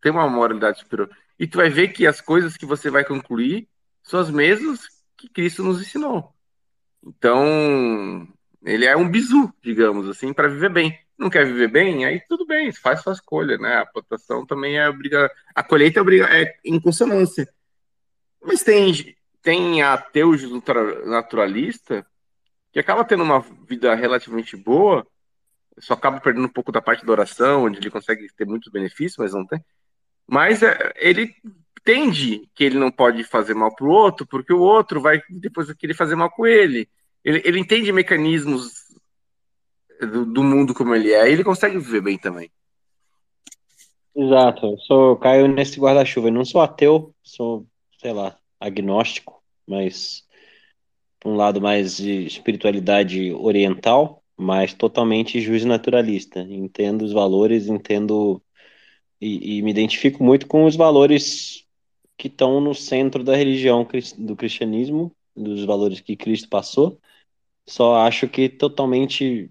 tem 0.00 0.10
uma 0.10 0.28
moralidade 0.28 0.80
superior. 0.80 1.10
E 1.38 1.46
tu 1.46 1.58
vai 1.58 1.70
ver 1.70 1.88
que 1.88 2.06
as 2.06 2.20
coisas 2.20 2.56
que 2.56 2.66
você 2.66 2.90
vai 2.90 3.04
concluir 3.04 3.68
são 4.02 4.18
as 4.18 4.30
mesmas 4.30 4.80
que 5.16 5.28
Cristo 5.28 5.62
nos 5.62 5.80
ensinou. 5.80 6.34
Então, 7.04 8.26
ele 8.64 8.86
é 8.86 8.96
um 8.96 9.08
bizu, 9.08 9.52
digamos 9.62 10.08
assim, 10.08 10.32
para 10.32 10.48
viver 10.48 10.70
bem 10.70 11.02
não 11.22 11.30
quer 11.30 11.46
viver 11.46 11.68
bem, 11.68 12.04
aí 12.04 12.20
tudo 12.28 12.44
bem, 12.44 12.72
faz 12.72 13.00
sua 13.00 13.12
escolha, 13.12 13.56
né? 13.56 13.76
A 13.76 13.86
plantação 13.86 14.44
também 14.44 14.76
é 14.76 14.88
obriga, 14.88 15.30
a 15.54 15.62
colheita 15.62 16.00
é, 16.00 16.02
obriga, 16.02 16.24
é 16.24 16.54
em 16.64 16.80
consonância. 16.80 17.48
Mas 18.42 18.62
tem 18.62 19.16
tem 19.40 19.82
ateus 19.82 20.42
naturalista 21.04 22.06
que 22.72 22.80
acaba 22.80 23.04
tendo 23.04 23.22
uma 23.22 23.40
vida 23.68 23.94
relativamente 23.94 24.56
boa, 24.56 25.06
só 25.78 25.94
acaba 25.94 26.20
perdendo 26.20 26.46
um 26.46 26.52
pouco 26.52 26.72
da 26.72 26.80
parte 26.80 27.04
da 27.04 27.12
oração, 27.12 27.64
onde 27.64 27.78
ele 27.78 27.90
consegue 27.90 28.26
ter 28.36 28.46
muitos 28.46 28.72
benefícios, 28.72 29.18
mas 29.18 29.32
não 29.32 29.46
tem. 29.46 29.62
Mas 30.26 30.62
é, 30.62 30.92
ele 30.96 31.34
entende 31.80 32.48
que 32.54 32.64
ele 32.64 32.78
não 32.78 32.90
pode 32.90 33.24
fazer 33.24 33.54
mal 33.54 33.74
para 33.74 33.86
o 33.86 33.90
outro, 33.90 34.26
porque 34.26 34.52
o 34.52 34.60
outro 34.60 35.00
vai 35.00 35.20
depois 35.28 35.72
querer 35.74 35.94
fazer 35.94 36.14
mal 36.14 36.30
com 36.30 36.46
ele. 36.46 36.88
Ele, 37.24 37.42
ele 37.44 37.58
entende 37.58 37.92
mecanismos 37.92 38.72
do, 40.00 40.24
do, 40.24 40.42
mundo 40.42 40.74
como 40.74 40.94
ele 40.94 41.12
é, 41.12 41.30
ele 41.30 41.44
consegue 41.44 41.78
viver 41.78 42.00
bem 42.00 42.18
também. 42.18 42.50
Exato, 44.14 44.66
eu 44.66 44.78
sou, 44.78 45.16
caio 45.16 45.48
nesse 45.48 45.80
guarda-chuva. 45.80 46.28
Eu 46.28 46.32
não 46.32 46.44
sou 46.44 46.60
ateu, 46.60 47.14
sou, 47.22 47.66
sei 47.98 48.12
lá, 48.12 48.36
agnóstico, 48.60 49.42
mas 49.66 50.24
um 51.24 51.34
lado 51.34 51.60
mais 51.60 51.96
de 51.96 52.24
espiritualidade 52.26 53.32
oriental, 53.32 54.22
mas 54.36 54.74
totalmente 54.74 55.40
juiz 55.40 55.64
naturalista. 55.64 56.40
Entendo 56.40 57.02
os 57.02 57.12
valores, 57.12 57.68
entendo 57.68 58.42
e, 59.20 59.58
e 59.58 59.62
me 59.62 59.70
identifico 59.70 60.22
muito 60.24 60.46
com 60.46 60.64
os 60.64 60.74
valores 60.76 61.64
que 62.18 62.28
estão 62.28 62.60
no 62.60 62.74
centro 62.74 63.22
da 63.24 63.36
religião 63.36 63.86
do 64.18 64.36
cristianismo, 64.36 65.14
dos 65.34 65.64
valores 65.64 66.00
que 66.00 66.16
Cristo 66.16 66.48
passou. 66.48 67.00
Só 67.68 67.96
acho 67.96 68.28
que 68.28 68.48
totalmente 68.48 69.50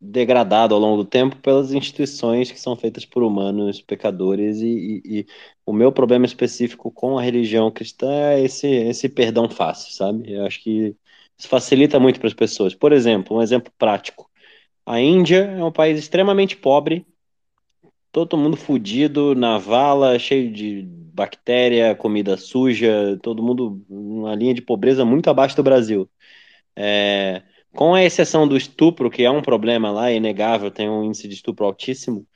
degradado 0.00 0.74
ao 0.74 0.80
longo 0.80 1.02
do 1.02 1.08
tempo 1.08 1.36
pelas 1.36 1.72
instituições 1.72 2.52
que 2.52 2.60
são 2.60 2.76
feitas 2.76 3.04
por 3.06 3.22
humanos 3.22 3.80
pecadores 3.80 4.60
e, 4.60 5.02
e, 5.04 5.20
e, 5.20 5.26
o 5.64 5.72
meu 5.72 5.90
problema 5.90 6.26
específico 6.26 6.90
com 6.90 7.18
a 7.18 7.22
religião 7.22 7.70
cristã 7.70 8.10
é 8.12 8.42
esse, 8.42 8.66
esse 8.66 9.08
perdão 9.08 9.48
fácil, 9.48 9.92
sabe? 9.94 10.32
Eu 10.32 10.44
acho 10.44 10.62
que 10.62 10.94
isso 11.38 11.48
facilita 11.48 12.00
muito 12.00 12.18
para 12.18 12.28
as 12.28 12.34
pessoas. 12.34 12.74
Por 12.74 12.92
exemplo, 12.92 13.36
um 13.36 13.42
exemplo 13.42 13.72
prático. 13.78 14.30
A 14.84 15.00
Índia 15.00 15.44
é 15.44 15.64
um 15.64 15.72
país 15.72 15.98
extremamente 15.98 16.56
pobre, 16.56 17.04
todo 18.12 18.38
mundo 18.38 18.56
fudido, 18.56 19.34
na 19.34 19.58
vala, 19.58 20.18
cheio 20.18 20.50
de 20.50 20.82
bactéria, 21.12 21.94
comida 21.94 22.36
suja, 22.36 23.18
todo 23.22 23.42
mundo 23.42 23.84
uma 23.88 24.34
linha 24.34 24.54
de 24.54 24.62
pobreza 24.62 25.04
muito 25.04 25.28
abaixo 25.28 25.56
do 25.56 25.62
Brasil. 25.62 26.08
É, 26.74 27.42
com 27.74 27.94
a 27.94 28.04
exceção 28.04 28.48
do 28.48 28.56
estupro, 28.56 29.10
que 29.10 29.22
é 29.22 29.30
um 29.30 29.42
problema 29.42 29.90
lá, 29.90 30.10
é 30.10 30.16
inegável, 30.16 30.70
tem 30.70 30.88
um 30.88 31.04
índice 31.04 31.28
de 31.28 31.34
estupro 31.34 31.66
altíssimo, 31.66 32.26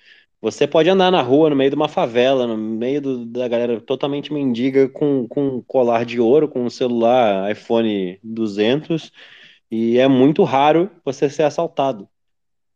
você 0.40 0.66
pode 0.66 0.88
andar 0.88 1.10
na 1.10 1.20
rua, 1.20 1.50
no 1.50 1.56
meio 1.56 1.70
de 1.70 1.76
uma 1.76 1.88
favela, 1.88 2.46
no 2.46 2.56
meio 2.56 3.00
do, 3.00 3.26
da 3.26 3.46
galera 3.46 3.80
totalmente 3.80 4.32
mendiga, 4.32 4.88
com, 4.88 5.28
com 5.28 5.62
colar 5.62 6.04
de 6.04 6.18
ouro, 6.18 6.48
com 6.48 6.64
um 6.64 6.70
celular 6.70 7.50
iPhone 7.50 8.18
200, 8.22 9.12
e 9.70 9.98
é 9.98 10.08
muito 10.08 10.42
raro 10.42 10.90
você 11.04 11.28
ser 11.28 11.42
assaltado, 11.44 12.08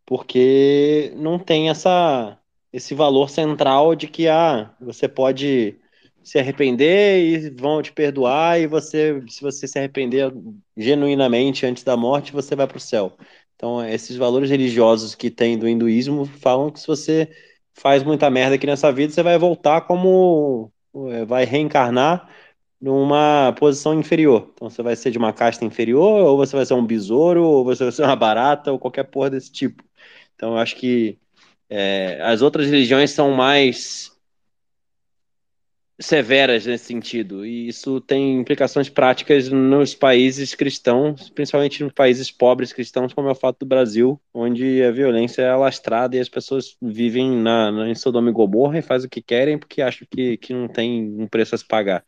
porque 0.06 1.12
não 1.16 1.38
tem 1.38 1.70
essa, 1.70 2.38
esse 2.72 2.94
valor 2.94 3.30
central 3.30 3.94
de 3.94 4.08
que 4.08 4.28
ah, 4.28 4.74
você 4.80 5.08
pode 5.08 5.76
se 6.22 6.38
arrepender 6.38 7.22
e 7.22 7.50
vão 7.50 7.82
te 7.82 7.92
perdoar, 7.92 8.60
e 8.60 8.66
você, 8.66 9.22
se 9.28 9.42
você 9.42 9.66
se 9.68 9.78
arrepender 9.78 10.32
genuinamente 10.76 11.66
antes 11.66 11.82
da 11.84 11.96
morte, 11.96 12.32
você 12.32 12.56
vai 12.56 12.66
para 12.66 12.78
o 12.78 12.80
céu. 12.80 13.16
Então, 13.56 13.84
esses 13.86 14.16
valores 14.16 14.50
religiosos 14.50 15.14
que 15.14 15.30
tem 15.30 15.58
do 15.58 15.68
hinduísmo 15.68 16.24
falam 16.26 16.70
que 16.70 16.80
se 16.80 16.86
você 16.86 17.30
faz 17.74 18.02
muita 18.02 18.30
merda 18.30 18.54
aqui 18.56 18.66
nessa 18.66 18.92
vida, 18.92 19.12
você 19.12 19.22
vai 19.22 19.38
voltar 19.38 19.82
como. 19.82 20.72
É, 21.10 21.24
vai 21.24 21.44
reencarnar 21.44 22.28
numa 22.80 23.52
posição 23.58 23.98
inferior. 23.98 24.50
Então, 24.54 24.70
você 24.70 24.82
vai 24.82 24.94
ser 24.94 25.10
de 25.10 25.18
uma 25.18 25.32
casta 25.32 25.64
inferior, 25.64 26.22
ou 26.22 26.36
você 26.36 26.54
vai 26.54 26.66
ser 26.66 26.74
um 26.74 26.86
besouro, 26.86 27.42
ou 27.44 27.64
você 27.64 27.84
vai 27.84 27.92
ser 27.92 28.02
uma 28.04 28.16
barata, 28.16 28.70
ou 28.72 28.78
qualquer 28.78 29.04
porra 29.04 29.30
desse 29.30 29.50
tipo. 29.50 29.82
Então, 30.36 30.52
eu 30.52 30.58
acho 30.58 30.76
que 30.76 31.18
é, 31.68 32.20
as 32.22 32.42
outras 32.42 32.66
religiões 32.66 33.10
são 33.10 33.32
mais 33.32 34.13
severas 35.98 36.66
nesse 36.66 36.86
sentido, 36.86 37.46
e 37.46 37.68
isso 37.68 38.00
tem 38.00 38.38
implicações 38.38 38.88
práticas 38.88 39.48
nos 39.48 39.94
países 39.94 40.54
cristãos, 40.54 41.30
principalmente 41.30 41.84
nos 41.84 41.92
países 41.92 42.30
pobres 42.30 42.72
cristãos, 42.72 43.12
como 43.12 43.28
é 43.28 43.32
o 43.32 43.36
fato 43.36 43.60
do 43.60 43.66
Brasil, 43.66 44.20
onde 44.32 44.82
a 44.82 44.90
violência 44.90 45.42
é 45.42 45.48
alastrada 45.48 46.16
e 46.16 46.20
as 46.20 46.28
pessoas 46.28 46.76
vivem 46.82 47.30
na, 47.30 47.70
na, 47.70 47.88
em 47.88 47.94
Sodoma 47.94 48.28
e 48.28 48.32
Gomorra 48.32 48.78
e 48.78 48.82
fazem 48.82 49.06
o 49.06 49.10
que 49.10 49.22
querem 49.22 49.56
porque 49.56 49.80
acham 49.80 50.06
que, 50.10 50.36
que 50.36 50.52
não 50.52 50.66
tem 50.66 51.02
um 51.18 51.28
preço 51.28 51.54
a 51.54 51.58
se 51.58 51.66
pagar. 51.66 52.04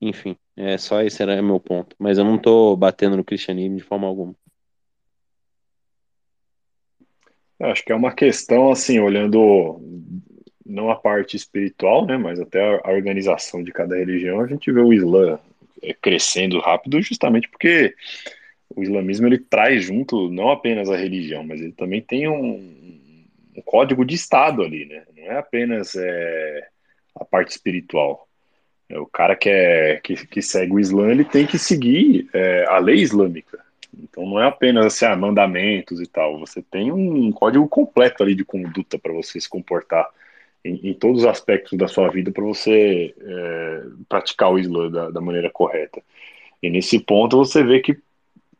Enfim, 0.00 0.36
é 0.56 0.76
só 0.78 1.02
esse 1.02 1.22
era 1.22 1.40
o 1.40 1.44
meu 1.44 1.60
ponto. 1.60 1.96
Mas 1.98 2.18
eu 2.18 2.24
não 2.24 2.36
estou 2.36 2.76
batendo 2.76 3.16
no 3.16 3.24
cristianismo 3.24 3.76
de 3.76 3.82
forma 3.82 4.06
alguma. 4.06 4.34
Acho 7.60 7.84
que 7.84 7.92
é 7.92 7.94
uma 7.94 8.12
questão, 8.12 8.70
assim, 8.70 8.98
olhando 8.98 9.80
não 10.64 10.90
a 10.90 10.96
parte 10.96 11.36
espiritual, 11.36 12.06
né, 12.06 12.16
mas 12.16 12.40
até 12.40 12.80
a 12.84 12.90
organização 12.90 13.62
de 13.62 13.72
cada 13.72 13.96
religião, 13.96 14.40
a 14.40 14.46
gente 14.46 14.70
vê 14.70 14.80
o 14.80 14.92
Islã 14.92 15.38
é, 15.82 15.94
crescendo 15.94 16.58
rápido 16.58 17.00
justamente 17.00 17.48
porque 17.48 17.94
o 18.74 18.82
islamismo 18.82 19.26
ele 19.26 19.38
traz 19.38 19.84
junto 19.84 20.30
não 20.30 20.50
apenas 20.50 20.88
a 20.88 20.96
religião, 20.96 21.42
mas 21.44 21.60
ele 21.60 21.72
também 21.72 22.00
tem 22.00 22.28
um, 22.28 23.24
um 23.56 23.62
código 23.62 24.04
de 24.04 24.14
Estado 24.14 24.62
ali, 24.62 24.86
né? 24.86 25.02
Não 25.16 25.24
é 25.24 25.38
apenas 25.38 25.96
é, 25.96 26.68
a 27.14 27.24
parte 27.24 27.50
espiritual. 27.50 28.28
É, 28.88 28.98
o 28.98 29.06
cara 29.06 29.34
que, 29.34 29.48
é, 29.48 30.00
que, 30.02 30.26
que, 30.26 30.40
segue 30.40 30.72
o 30.72 30.80
Islã, 30.80 31.10
ele 31.10 31.24
tem 31.24 31.46
que 31.46 31.58
seguir 31.58 32.28
é, 32.32 32.64
a 32.68 32.78
lei 32.78 32.96
islâmica. 32.96 33.58
Então 33.98 34.24
não 34.24 34.40
é 34.40 34.46
apenas 34.46 34.86
assim, 34.86 35.04
ah, 35.04 35.16
mandamentos 35.16 36.00
e 36.00 36.06
tal. 36.06 36.38
Você 36.38 36.62
tem 36.62 36.92
um 36.92 37.32
código 37.32 37.66
completo 37.68 38.22
ali 38.22 38.34
de 38.34 38.44
conduta 38.44 38.98
para 38.98 39.12
você 39.12 39.40
se 39.40 39.48
comportar 39.48 40.08
em, 40.64 40.90
em, 40.90 40.94
todos 40.94 41.22
os 41.22 41.26
aspectos 41.26 41.76
da 41.78 41.88
sua 41.88 42.08
vida 42.10 42.30
para 42.30 42.44
você 42.44 43.14
é, 43.18 43.82
praticar 44.08 44.52
o 44.52 44.58
Islã 44.58 44.90
da, 44.90 45.10
da, 45.10 45.20
maneira 45.20 45.50
correta. 45.50 46.02
E 46.62 46.68
nesse 46.68 46.98
ponto 46.98 47.38
você 47.38 47.62
vê 47.62 47.80
que 47.80 47.96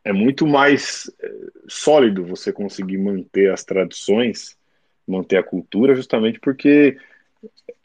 é 0.03 0.11
muito 0.11 0.47
mais 0.47 1.11
é, 1.21 1.31
sólido 1.67 2.25
você 2.25 2.51
conseguir 2.51 2.97
manter 2.97 3.51
as 3.51 3.63
tradições, 3.63 4.57
manter 5.07 5.37
a 5.37 5.43
cultura, 5.43 5.95
justamente 5.95 6.39
porque 6.39 6.97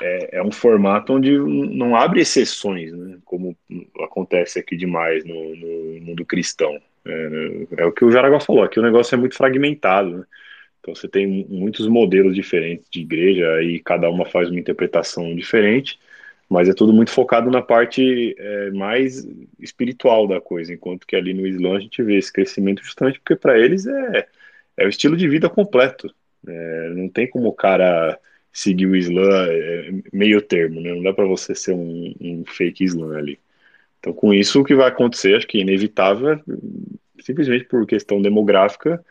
é, 0.01 0.38
é 0.38 0.43
um 0.43 0.52
formato 0.52 1.12
onde 1.12 1.36
não 1.38 1.97
abre 1.97 2.20
exceções, 2.20 2.93
né, 2.93 3.18
como 3.24 3.56
acontece 4.02 4.59
aqui 4.59 4.76
demais 4.76 5.24
no, 5.24 5.56
no 5.56 6.01
mundo 6.01 6.24
cristão. 6.24 6.80
É, 7.05 7.66
é, 7.78 7.84
o 7.84 7.93
que 7.93 8.05
o 8.05 8.10
Jaraguá 8.10 8.40
falou, 8.40 8.64
aqui 8.64 8.78
o 8.78 8.82
negócio 8.82 9.14
é 9.14 9.18
muito 9.18 9.36
fragmentado, 9.36 10.18
né? 10.18 10.24
Então 10.86 10.94
você 10.94 11.08
tem 11.08 11.44
muitos 11.48 11.88
modelos 11.88 12.32
diferentes 12.32 12.88
de 12.88 13.00
igreja 13.00 13.60
e 13.60 13.80
cada 13.80 14.08
uma 14.08 14.24
faz 14.24 14.48
uma 14.48 14.60
interpretação 14.60 15.34
diferente, 15.34 15.98
mas 16.48 16.68
é 16.68 16.72
tudo 16.72 16.92
muito 16.92 17.10
focado 17.10 17.50
na 17.50 17.60
parte 17.60 18.36
é, 18.38 18.70
mais 18.70 19.26
espiritual 19.58 20.28
da 20.28 20.40
coisa, 20.40 20.72
enquanto 20.72 21.04
que 21.04 21.16
ali 21.16 21.34
no 21.34 21.44
Islã 21.44 21.76
a 21.76 21.80
gente 21.80 22.00
vê 22.04 22.16
esse 22.16 22.32
crescimento 22.32 22.84
justamente 22.84 23.18
porque 23.18 23.34
para 23.34 23.58
eles 23.58 23.84
é, 23.84 24.28
é 24.76 24.86
o 24.86 24.88
estilo 24.88 25.16
de 25.16 25.28
vida 25.28 25.50
completo. 25.50 26.08
É, 26.46 26.90
não 26.90 27.08
tem 27.08 27.28
como 27.28 27.48
o 27.48 27.52
cara 27.52 28.16
seguir 28.52 28.86
o 28.86 28.94
Islã 28.94 29.48
é, 29.48 29.90
meio 30.12 30.40
termo, 30.40 30.80
né? 30.80 30.94
não 30.94 31.02
dá 31.02 31.12
para 31.12 31.24
você 31.24 31.52
ser 31.52 31.72
um, 31.72 32.14
um 32.20 32.44
fake 32.46 32.84
Islã 32.84 33.18
ali. 33.18 33.40
Então, 33.98 34.12
com 34.12 34.32
isso, 34.32 34.60
o 34.60 34.64
que 34.64 34.74
vai 34.76 34.86
acontecer, 34.86 35.34
acho 35.34 35.48
que 35.48 35.58
é 35.58 35.62
inevitável, 35.62 36.40
simplesmente 37.18 37.64
por 37.64 37.84
questão 37.86 38.22
demográfica, 38.22 39.04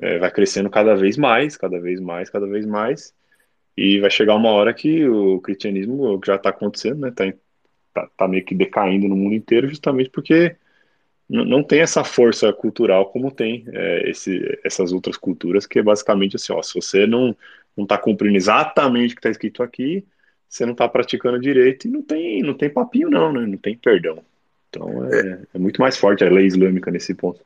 é, 0.00 0.18
vai 0.18 0.30
crescendo 0.30 0.70
cada 0.70 0.94
vez 0.96 1.16
mais, 1.16 1.56
cada 1.56 1.78
vez 1.80 2.00
mais, 2.00 2.30
cada 2.30 2.46
vez 2.46 2.66
mais, 2.66 3.14
e 3.76 4.00
vai 4.00 4.10
chegar 4.10 4.34
uma 4.34 4.50
hora 4.50 4.74
que 4.74 5.06
o 5.08 5.40
cristianismo, 5.40 6.14
o 6.14 6.20
que 6.20 6.26
já 6.28 6.36
está 6.36 6.50
acontecendo, 6.50 7.00
né, 7.00 7.10
tá, 7.10 7.32
tá, 7.94 8.08
tá, 8.16 8.28
meio 8.28 8.44
que 8.44 8.54
decaindo 8.54 9.08
no 9.08 9.16
mundo 9.16 9.34
inteiro, 9.34 9.68
justamente 9.68 10.10
porque 10.10 10.56
não 11.28 11.62
tem 11.62 11.80
essa 11.80 12.02
força 12.02 12.52
cultural 12.52 13.06
como 13.12 13.30
tem 13.30 13.64
é, 13.68 14.10
esse, 14.10 14.58
essas 14.64 14.92
outras 14.92 15.16
culturas, 15.16 15.64
que 15.64 15.78
é 15.78 15.82
basicamente 15.82 16.34
assim, 16.34 16.52
ó, 16.52 16.60
se 16.60 16.74
você 16.74 17.06
não 17.06 17.36
não 17.76 17.84
está 17.84 17.96
cumprindo 17.96 18.36
exatamente 18.36 19.12
o 19.12 19.14
que 19.14 19.20
está 19.20 19.30
escrito 19.30 19.62
aqui, 19.62 20.04
você 20.48 20.66
não 20.66 20.72
está 20.72 20.88
praticando 20.88 21.40
direito 21.40 21.86
e 21.86 21.90
não 21.90 22.02
tem, 22.02 22.42
não 22.42 22.54
tem 22.54 22.68
papinho 22.68 23.08
não, 23.08 23.32
né? 23.32 23.46
Não 23.46 23.56
tem 23.56 23.76
perdão. 23.76 24.22
Então 24.68 25.06
é, 25.12 25.42
é 25.54 25.58
muito 25.58 25.80
mais 25.80 25.96
forte 25.96 26.24
a 26.24 26.30
lei 26.30 26.46
islâmica 26.46 26.90
nesse 26.90 27.14
ponto. 27.14 27.40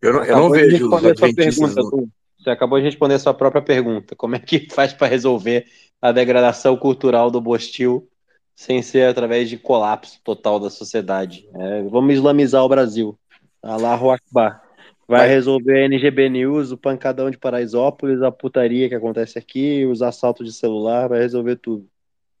Eu 0.00 0.12
não, 0.12 0.24
eu 0.24 0.36
não 0.36 0.50
vejo 0.50 0.88
os 0.88 1.04
adventistas... 1.04 1.74
Pergunta, 1.74 2.08
Você 2.38 2.50
acabou 2.50 2.78
de 2.78 2.84
responder 2.84 3.14
a 3.14 3.18
sua 3.18 3.34
própria 3.34 3.62
pergunta. 3.62 4.16
Como 4.16 4.36
é 4.36 4.38
que 4.38 4.68
faz 4.72 4.92
para 4.92 5.06
resolver 5.06 5.66
a 6.00 6.12
degradação 6.12 6.76
cultural 6.76 7.30
do 7.30 7.40
Bostil 7.40 8.08
sem 8.54 8.82
ser 8.82 9.08
através 9.08 9.48
de 9.48 9.56
colapso 9.56 10.20
total 10.24 10.58
da 10.58 10.70
sociedade? 10.70 11.48
É, 11.54 11.82
vamos 11.84 12.14
islamizar 12.14 12.64
o 12.64 12.68
Brasil. 12.68 13.18
Allahu 13.62 14.10
Akbar. 14.10 14.62
Vai 15.06 15.26
resolver 15.26 15.82
a 15.82 15.84
NGB 15.86 16.28
News, 16.28 16.70
o 16.70 16.76
pancadão 16.76 17.32
de 17.32 17.36
Paraisópolis, 17.36 18.22
a 18.22 18.30
putaria 18.30 18.88
que 18.88 18.94
acontece 18.94 19.40
aqui, 19.40 19.84
os 19.84 20.02
assaltos 20.02 20.46
de 20.46 20.52
celular, 20.52 21.08
vai 21.08 21.18
resolver 21.18 21.56
tudo. 21.56 21.84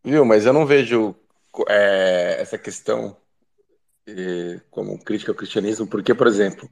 Viu, 0.04 0.24
mas 0.24 0.46
eu 0.46 0.52
não 0.52 0.64
vejo 0.64 1.16
é, 1.68 2.36
essa 2.40 2.56
questão 2.56 3.16
é, 4.06 4.60
como 4.70 5.02
crítica 5.02 5.32
ao 5.32 5.36
cristianismo, 5.36 5.84
porque, 5.88 6.14
por 6.14 6.28
exemplo, 6.28 6.70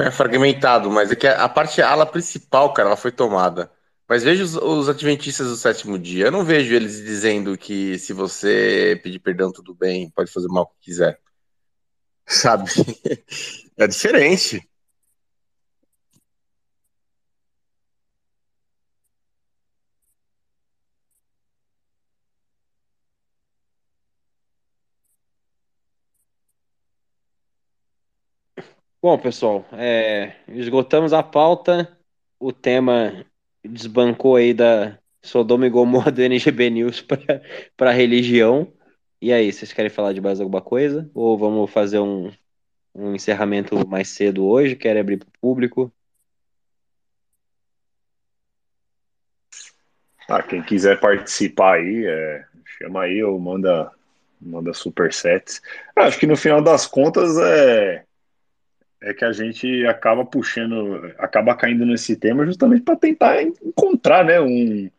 é 0.00 0.10
fragmentado, 0.10 0.90
mas 0.90 1.10
é 1.10 1.16
que 1.16 1.26
a 1.26 1.48
parte 1.48 1.80
a 1.80 1.90
ala 1.90 2.04
principal, 2.04 2.72
cara, 2.74 2.88
ela 2.90 2.96
foi 2.96 3.10
tomada. 3.10 3.70
Mas 4.08 4.22
veja 4.22 4.42
os, 4.42 4.54
os, 4.56 4.88
adventistas 4.88 5.48
do 5.48 5.56
sétimo 5.56 5.98
dia. 5.98 6.26
Eu 6.26 6.32
não 6.32 6.44
vejo 6.44 6.74
eles 6.74 6.96
dizendo 6.96 7.56
que 7.58 7.98
se 7.98 8.12
você 8.12 8.98
pedir 9.02 9.18
perdão, 9.18 9.52
tudo 9.52 9.74
bem, 9.74 10.10
pode 10.10 10.32
fazer 10.32 10.46
o 10.46 10.52
mal 10.52 10.66
que 10.66 10.76
quiser. 10.80 11.20
Sabe? 12.26 12.64
É 13.80 13.86
diferente. 13.86 14.67
Bom, 29.00 29.16
pessoal, 29.16 29.64
é, 29.72 30.34
esgotamos 30.48 31.12
a 31.12 31.22
pauta. 31.22 31.96
O 32.38 32.52
tema 32.52 33.24
desbancou 33.64 34.34
aí 34.34 34.52
da 34.52 34.98
Sodoma 35.22 35.66
e 35.66 35.70
Gomorra 35.70 36.10
do 36.10 36.20
NGB 36.20 36.68
News 36.70 37.00
para 37.76 37.92
religião. 37.92 38.72
E 39.20 39.32
aí, 39.32 39.52
vocês 39.52 39.72
querem 39.72 39.90
falar 39.90 40.12
de 40.12 40.20
mais 40.20 40.40
alguma 40.40 40.60
coisa? 40.60 41.08
Ou 41.14 41.38
vamos 41.38 41.70
fazer 41.70 42.00
um, 42.00 42.32
um 42.94 43.14
encerramento 43.14 43.86
mais 43.86 44.08
cedo 44.08 44.44
hoje? 44.44 44.74
Querem 44.74 45.00
abrir 45.00 45.18
para 45.18 45.28
o 45.28 45.40
público? 45.40 45.92
Ah, 50.28 50.42
quem 50.42 50.60
quiser 50.62 50.98
participar 50.98 51.76
aí, 51.76 52.04
é, 52.04 52.44
chama 52.78 53.02
aí 53.04 53.22
ou 53.22 53.38
manda, 53.38 53.92
manda 54.40 54.74
supersets. 54.74 55.62
Ah, 55.96 56.06
acho 56.06 56.18
que 56.18 56.26
no 56.26 56.36
final 56.36 56.60
das 56.60 56.86
contas 56.86 57.38
é, 57.38 58.04
é 59.00 59.14
que 59.14 59.24
a 59.24 59.32
gente 59.32 59.86
acaba 59.86 60.24
puxando, 60.24 61.12
acaba 61.18 61.54
caindo 61.54 61.86
nesse 61.86 62.16
tema 62.16 62.44
justamente 62.44 62.82
para 62.82 62.96
tentar 62.96 63.42
encontrar 63.42 64.24
né, 64.24 64.40
um, 64.40 64.90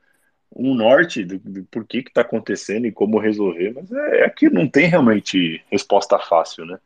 um 0.56 0.74
norte 0.74 1.24
do, 1.24 1.38
do 1.40 1.64
por 1.66 1.86
que 1.86 2.00
está 2.00 2.22
acontecendo 2.22 2.86
e 2.86 2.92
como 2.92 3.20
resolver, 3.20 3.74
mas 3.74 3.92
é, 3.92 4.22
é 4.22 4.30
que 4.30 4.50
não 4.50 4.68
tem 4.68 4.88
realmente 4.88 5.62
resposta 5.72 6.18
fácil, 6.20 6.66
né? 6.66 6.80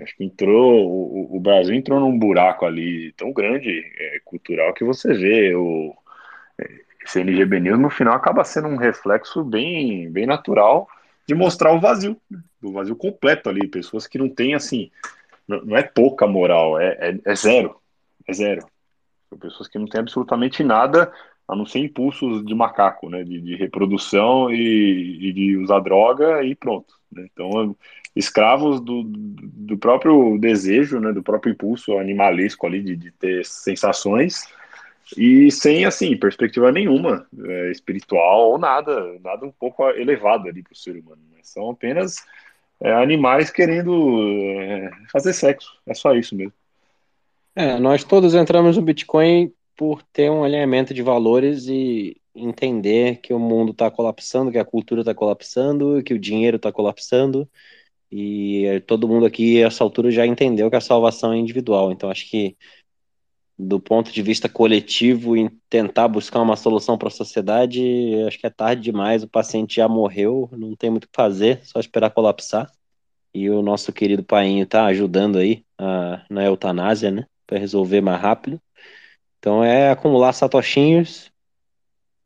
Acho 0.00 0.16
que 0.16 0.22
entrou, 0.22 0.86
o, 0.86 1.36
o 1.36 1.40
Brasil 1.40 1.74
entrou 1.74 1.98
num 1.98 2.16
buraco 2.16 2.64
ali 2.64 3.12
tão 3.16 3.32
grande, 3.32 3.82
é, 3.98 4.20
cultural, 4.24 4.72
que 4.72 4.84
você 4.84 5.12
vê 5.12 5.54
o 5.54 5.94
esse 7.08 7.20
NGB 7.20 7.60
News 7.60 7.78
no 7.78 7.88
final 7.88 8.14
acaba 8.14 8.44
sendo 8.44 8.68
um 8.68 8.76
reflexo 8.76 9.42
bem, 9.42 10.10
bem 10.10 10.26
natural 10.26 10.86
de 11.26 11.34
mostrar 11.34 11.72
o 11.72 11.80
vazio, 11.80 12.16
né? 12.30 12.38
o 12.62 12.72
vazio 12.72 12.94
completo 12.94 13.48
ali, 13.48 13.66
pessoas 13.66 14.06
que 14.06 14.18
não 14.18 14.28
têm 14.28 14.54
assim, 14.54 14.90
não, 15.48 15.76
é 15.76 15.82
pouca 15.82 16.26
moral, 16.26 16.78
é, 16.78 16.96
é, 17.00 17.18
é, 17.24 17.34
zero, 17.34 17.76
é 18.26 18.32
zero. 18.32 18.66
São 19.30 19.38
pessoas 19.38 19.68
que 19.68 19.78
não 19.78 19.86
têm 19.86 20.00
absolutamente 20.00 20.62
nada 20.62 21.10
a 21.48 21.56
não 21.56 21.64
ser 21.64 21.78
impulsos 21.78 22.44
de 22.44 22.54
macaco, 22.54 23.08
né, 23.08 23.24
de, 23.24 23.40
de 23.40 23.56
reprodução 23.56 24.52
e, 24.52 25.28
e, 25.28 25.32
de 25.32 25.56
usar 25.56 25.80
droga 25.80 26.44
e 26.44 26.54
pronto. 26.54 26.94
Né? 27.10 27.26
Então, 27.32 27.74
escravos 28.14 28.80
do, 28.80 29.02
do 29.04 29.78
próprio 29.78 30.38
desejo, 30.38 31.00
né, 31.00 31.10
do 31.10 31.22
próprio 31.22 31.52
impulso 31.52 31.98
animalesco 31.98 32.66
ali 32.66 32.82
de, 32.82 32.94
de 32.94 33.10
ter 33.12 33.46
sensações 33.46 34.42
e 35.16 35.50
sem, 35.50 35.86
assim, 35.86 36.14
perspectiva 36.18 36.70
nenhuma 36.70 37.26
é, 37.42 37.70
espiritual 37.70 38.50
ou 38.50 38.58
nada, 38.58 39.18
nada 39.24 39.46
um 39.46 39.52
pouco 39.52 39.88
elevado 39.90 40.48
ali 40.48 40.62
para 40.62 40.74
o 40.74 40.76
ser 40.76 40.98
humano. 40.98 41.22
Né? 41.32 41.38
São 41.42 41.70
apenas 41.70 42.22
é, 42.80 42.92
animais 42.92 43.50
querendo 43.50 44.20
é, 44.60 44.90
fazer 45.10 45.32
sexo, 45.32 45.70
é 45.86 45.94
só 45.94 46.14
isso 46.14 46.34
mesmo. 46.34 46.52
É, 47.54 47.78
nós 47.78 48.04
todos 48.04 48.34
entramos 48.34 48.76
no 48.76 48.82
Bitcoin 48.82 49.52
por 49.76 50.02
ter 50.12 50.30
um 50.30 50.44
alinhamento 50.44 50.94
de 50.94 51.02
valores 51.02 51.66
e 51.66 52.20
entender 52.34 53.16
que 53.16 53.34
o 53.34 53.38
mundo 53.38 53.72
está 53.72 53.90
colapsando, 53.90 54.52
que 54.52 54.58
a 54.58 54.64
cultura 54.64 55.00
está 55.00 55.14
colapsando, 55.14 56.02
que 56.02 56.14
o 56.14 56.18
dinheiro 56.18 56.56
está 56.56 56.72
colapsando. 56.72 57.48
E 58.10 58.82
todo 58.86 59.08
mundo 59.08 59.26
aqui, 59.26 59.62
a 59.62 59.66
essa 59.66 59.84
altura, 59.84 60.10
já 60.10 60.26
entendeu 60.26 60.70
que 60.70 60.76
a 60.76 60.80
salvação 60.80 61.32
é 61.32 61.36
individual. 61.36 61.92
Então, 61.92 62.10
acho 62.10 62.28
que 62.30 62.56
do 63.58 63.80
ponto 63.80 64.12
de 64.12 64.22
vista 64.22 64.48
coletivo 64.48 65.36
em 65.36 65.48
tentar 65.68 66.06
buscar 66.06 66.40
uma 66.40 66.54
solução 66.54 66.96
para 66.96 67.08
a 67.08 67.10
sociedade, 67.10 67.82
acho 68.26 68.38
que 68.38 68.46
é 68.46 68.50
tarde 68.50 68.82
demais, 68.82 69.24
o 69.24 69.28
paciente 69.28 69.76
já 69.76 69.88
morreu, 69.88 70.48
não 70.52 70.76
tem 70.76 70.90
muito 70.90 71.04
o 71.04 71.08
que 71.08 71.16
fazer, 71.16 71.60
só 71.64 71.80
esperar 71.80 72.10
colapsar. 72.10 72.70
E 73.34 73.50
o 73.50 73.60
nosso 73.60 73.92
querido 73.92 74.22
painho 74.22 74.62
está 74.62 74.86
ajudando 74.86 75.38
aí 75.38 75.64
a, 75.76 76.24
na 76.30 76.44
eutanásia, 76.44 77.10
né, 77.10 77.26
para 77.46 77.58
resolver 77.58 78.00
mais 78.00 78.20
rápido. 78.20 78.60
Então 79.38 79.64
é 79.64 79.90
acumular 79.90 80.32
satoshinhos, 80.32 81.30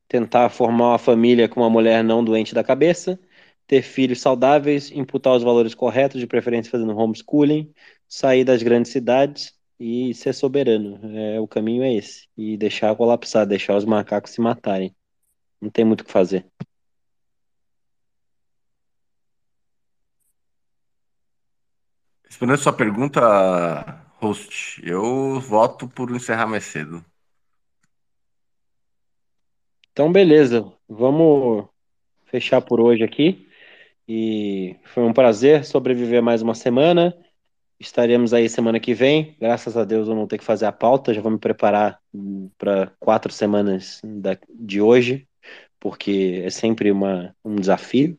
tentar 0.08 0.50
formar 0.50 0.90
uma 0.90 0.98
família 0.98 1.48
com 1.48 1.60
uma 1.60 1.70
mulher 1.70 2.04
não 2.04 2.22
doente 2.22 2.54
da 2.54 2.62
cabeça, 2.62 3.18
ter 3.66 3.82
filhos 3.82 4.20
saudáveis, 4.20 4.90
imputar 4.90 5.34
os 5.34 5.42
valores 5.42 5.74
corretos, 5.74 6.20
de 6.20 6.26
preferência 6.26 6.70
fazendo 6.70 6.96
homeschooling, 6.96 7.72
sair 8.06 8.44
das 8.44 8.62
grandes 8.62 8.92
cidades 8.92 9.54
e 9.82 10.14
ser 10.14 10.32
soberano. 10.32 11.00
É, 11.18 11.40
o 11.40 11.48
caminho 11.48 11.82
é 11.82 11.92
esse. 11.92 12.28
E 12.36 12.56
deixar 12.56 12.94
colapsar, 12.94 13.44
deixar 13.44 13.76
os 13.76 13.84
macacos 13.84 14.30
se 14.30 14.40
matarem. 14.40 14.94
Não 15.60 15.70
tem 15.70 15.84
muito 15.84 16.02
o 16.02 16.04
que 16.04 16.12
fazer. 16.12 16.46
Respondendo 22.24 22.54
a 22.54 22.62
sua 22.62 22.72
pergunta, 22.72 24.06
host, 24.20 24.80
eu 24.84 25.40
voto 25.40 25.88
por 25.88 26.14
encerrar 26.14 26.46
mais 26.46 26.64
cedo. 26.64 27.04
Então, 29.90 30.12
beleza. 30.12 30.72
Vamos 30.88 31.68
fechar 32.26 32.62
por 32.62 32.80
hoje 32.80 33.02
aqui. 33.02 33.48
E 34.06 34.76
foi 34.84 35.02
um 35.02 35.12
prazer 35.12 35.64
sobreviver 35.64 36.22
mais 36.22 36.40
uma 36.40 36.54
semana. 36.54 37.12
Estaremos 37.82 38.32
aí 38.32 38.48
semana 38.48 38.78
que 38.78 38.94
vem. 38.94 39.36
Graças 39.40 39.76
a 39.76 39.84
Deus 39.84 40.06
eu 40.08 40.14
não 40.14 40.26
tenho 40.26 40.38
que 40.40 40.44
fazer 40.46 40.66
a 40.66 40.72
pauta. 40.72 41.12
Já 41.12 41.20
vou 41.20 41.32
me 41.32 41.38
preparar 41.38 42.00
para 42.56 42.88
quatro 43.00 43.32
semanas 43.32 44.00
da, 44.04 44.38
de 44.48 44.80
hoje, 44.80 45.28
porque 45.80 46.42
é 46.44 46.50
sempre 46.50 46.92
uma, 46.92 47.34
um 47.44 47.56
desafio. 47.56 48.18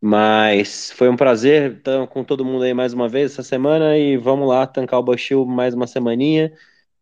Mas 0.00 0.92
foi 0.92 1.08
um 1.10 1.16
prazer 1.16 1.78
estar 1.78 2.06
com 2.08 2.24
todo 2.24 2.44
mundo 2.44 2.64
aí 2.64 2.74
mais 2.74 2.92
uma 2.94 3.08
vez 3.08 3.32
essa 3.32 3.42
semana 3.42 3.98
e 3.98 4.16
vamos 4.18 4.48
lá 4.48 4.66
tancar 4.66 5.00
o 5.00 5.02
Bushil 5.02 5.46
mais 5.46 5.74
uma 5.74 5.86
semaninha 5.86 6.52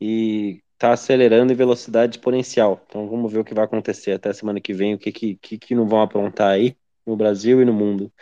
e 0.01 0.63
tá 0.79 0.93
acelerando 0.93 1.53
em 1.53 1.57
velocidade 1.57 2.17
exponencial. 2.17 2.83
Então 2.89 3.09
vamos 3.09 3.33
ver 3.33 3.41
o 3.41 3.45
que 3.45 3.55
vai 3.55 3.65
acontecer 3.65 4.13
até 4.13 4.33
semana 4.33 4.61
que 4.61 4.73
vem, 4.75 4.95
o 4.95 4.99
que 4.99 5.13
que, 5.13 5.37
que 5.59 5.75
não 5.75 5.89
vão 5.89 6.03
aprontar 6.03 6.51
aí 6.53 6.77
no 7.07 7.17
Brasil 7.17 7.63
e 7.63 7.65
no 7.65 7.73
mundo. 7.73 8.13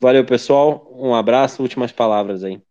Valeu, 0.00 0.24
pessoal. 0.26 0.88
Um 0.94 1.14
abraço, 1.14 1.62
últimas 1.62 1.92
palavras 1.92 2.44
aí. 2.44 2.62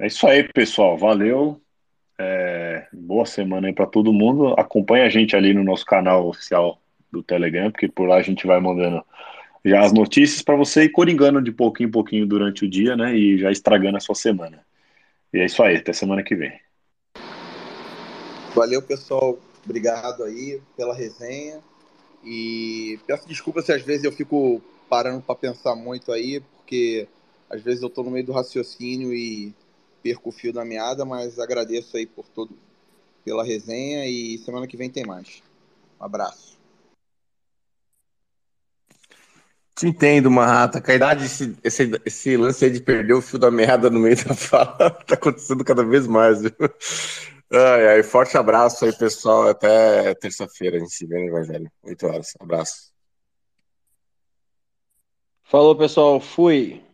É 0.00 0.06
isso 0.06 0.26
aí, 0.26 0.42
pessoal. 0.54 0.96
Valeu. 0.96 1.60
É, 2.18 2.86
boa 2.90 3.26
semana 3.26 3.68
aí 3.68 3.74
para 3.74 3.84
todo 3.86 4.14
mundo. 4.14 4.54
Acompanhe 4.58 5.04
a 5.04 5.10
gente 5.10 5.36
ali 5.36 5.52
no 5.52 5.62
nosso 5.62 5.84
canal 5.84 6.26
oficial 6.26 6.80
do 7.12 7.22
Telegram, 7.22 7.70
porque 7.70 7.86
por 7.86 8.08
lá 8.08 8.16
a 8.16 8.22
gente 8.22 8.46
vai 8.46 8.58
mandando 8.58 9.04
já 9.62 9.84
as 9.84 9.92
notícias 9.92 10.40
para 10.40 10.56
você 10.56 10.84
ir 10.84 10.88
coringando 10.88 11.42
de 11.42 11.52
pouquinho 11.52 11.88
em 11.88 11.90
pouquinho 11.90 12.26
durante 12.26 12.64
o 12.64 12.68
dia, 12.68 12.96
né? 12.96 13.14
E 13.14 13.36
já 13.36 13.52
estragando 13.52 13.98
a 13.98 14.00
sua 14.00 14.14
semana. 14.14 14.64
E 15.34 15.38
é 15.38 15.44
isso 15.44 15.62
aí, 15.62 15.76
até 15.76 15.92
semana 15.92 16.22
que 16.22 16.34
vem. 16.34 16.58
Valeu, 18.54 18.80
pessoal. 18.80 19.38
Obrigado 19.62 20.24
aí 20.24 20.62
pela 20.78 20.94
resenha. 20.94 21.60
E 22.24 22.98
peço 23.06 23.28
desculpa 23.28 23.60
se 23.60 23.70
às 23.70 23.82
vezes 23.82 24.04
eu 24.04 24.12
fico 24.12 24.62
parando 24.88 25.20
para 25.20 25.34
pensar 25.34 25.76
muito 25.76 26.10
aí, 26.10 26.40
porque 26.56 27.06
às 27.50 27.60
vezes 27.60 27.82
eu 27.82 27.88
estou 27.88 28.02
no 28.02 28.10
meio 28.10 28.24
do 28.24 28.32
raciocínio 28.32 29.12
e 29.12 29.52
perco 30.02 30.28
o 30.30 30.32
fio 30.32 30.52
da 30.52 30.64
meada, 30.64 31.04
mas 31.04 31.38
agradeço 31.38 31.96
aí 31.96 32.06
por 32.06 32.26
todo 32.28 32.56
pela 33.24 33.44
resenha 33.44 34.06
e 34.06 34.38
semana 34.38 34.66
que 34.66 34.76
vem 34.76 34.90
tem 34.90 35.04
mais. 35.04 35.42
Um 36.00 36.04
abraço. 36.04 36.58
Te 39.74 39.86
entendo, 39.86 40.30
Marrata. 40.30 40.80
Com 40.80 40.90
a 40.90 40.94
idade, 40.94 41.24
esse, 41.24 41.56
esse, 41.64 41.90
esse, 42.04 42.36
lance 42.36 42.64
aí 42.64 42.70
de 42.70 42.82
perder 42.82 43.14
o 43.14 43.22
fio 43.22 43.38
da 43.38 43.50
meada 43.50 43.88
no 43.88 44.00
meio 44.00 44.16
da 44.24 44.34
fala 44.34 44.90
tá 45.06 45.14
acontecendo 45.14 45.64
cada 45.64 45.84
vez 45.84 46.06
mais, 46.06 46.42
viu? 46.42 46.52
Ai, 47.52 47.88
ai, 47.88 48.02
forte 48.02 48.36
abraço 48.36 48.84
aí, 48.84 48.92
pessoal. 48.96 49.48
Até 49.48 50.14
terça-feira 50.14 50.76
a 50.76 50.80
gente 50.80 50.92
se 50.92 51.06
vê 51.06 51.18
no 51.18 51.28
Evangelho. 51.28 51.70
8 51.82 52.06
horas. 52.06 52.34
Abraço. 52.38 52.92
Falou, 55.44 55.74
pessoal. 55.76 56.20
Fui. 56.20 56.89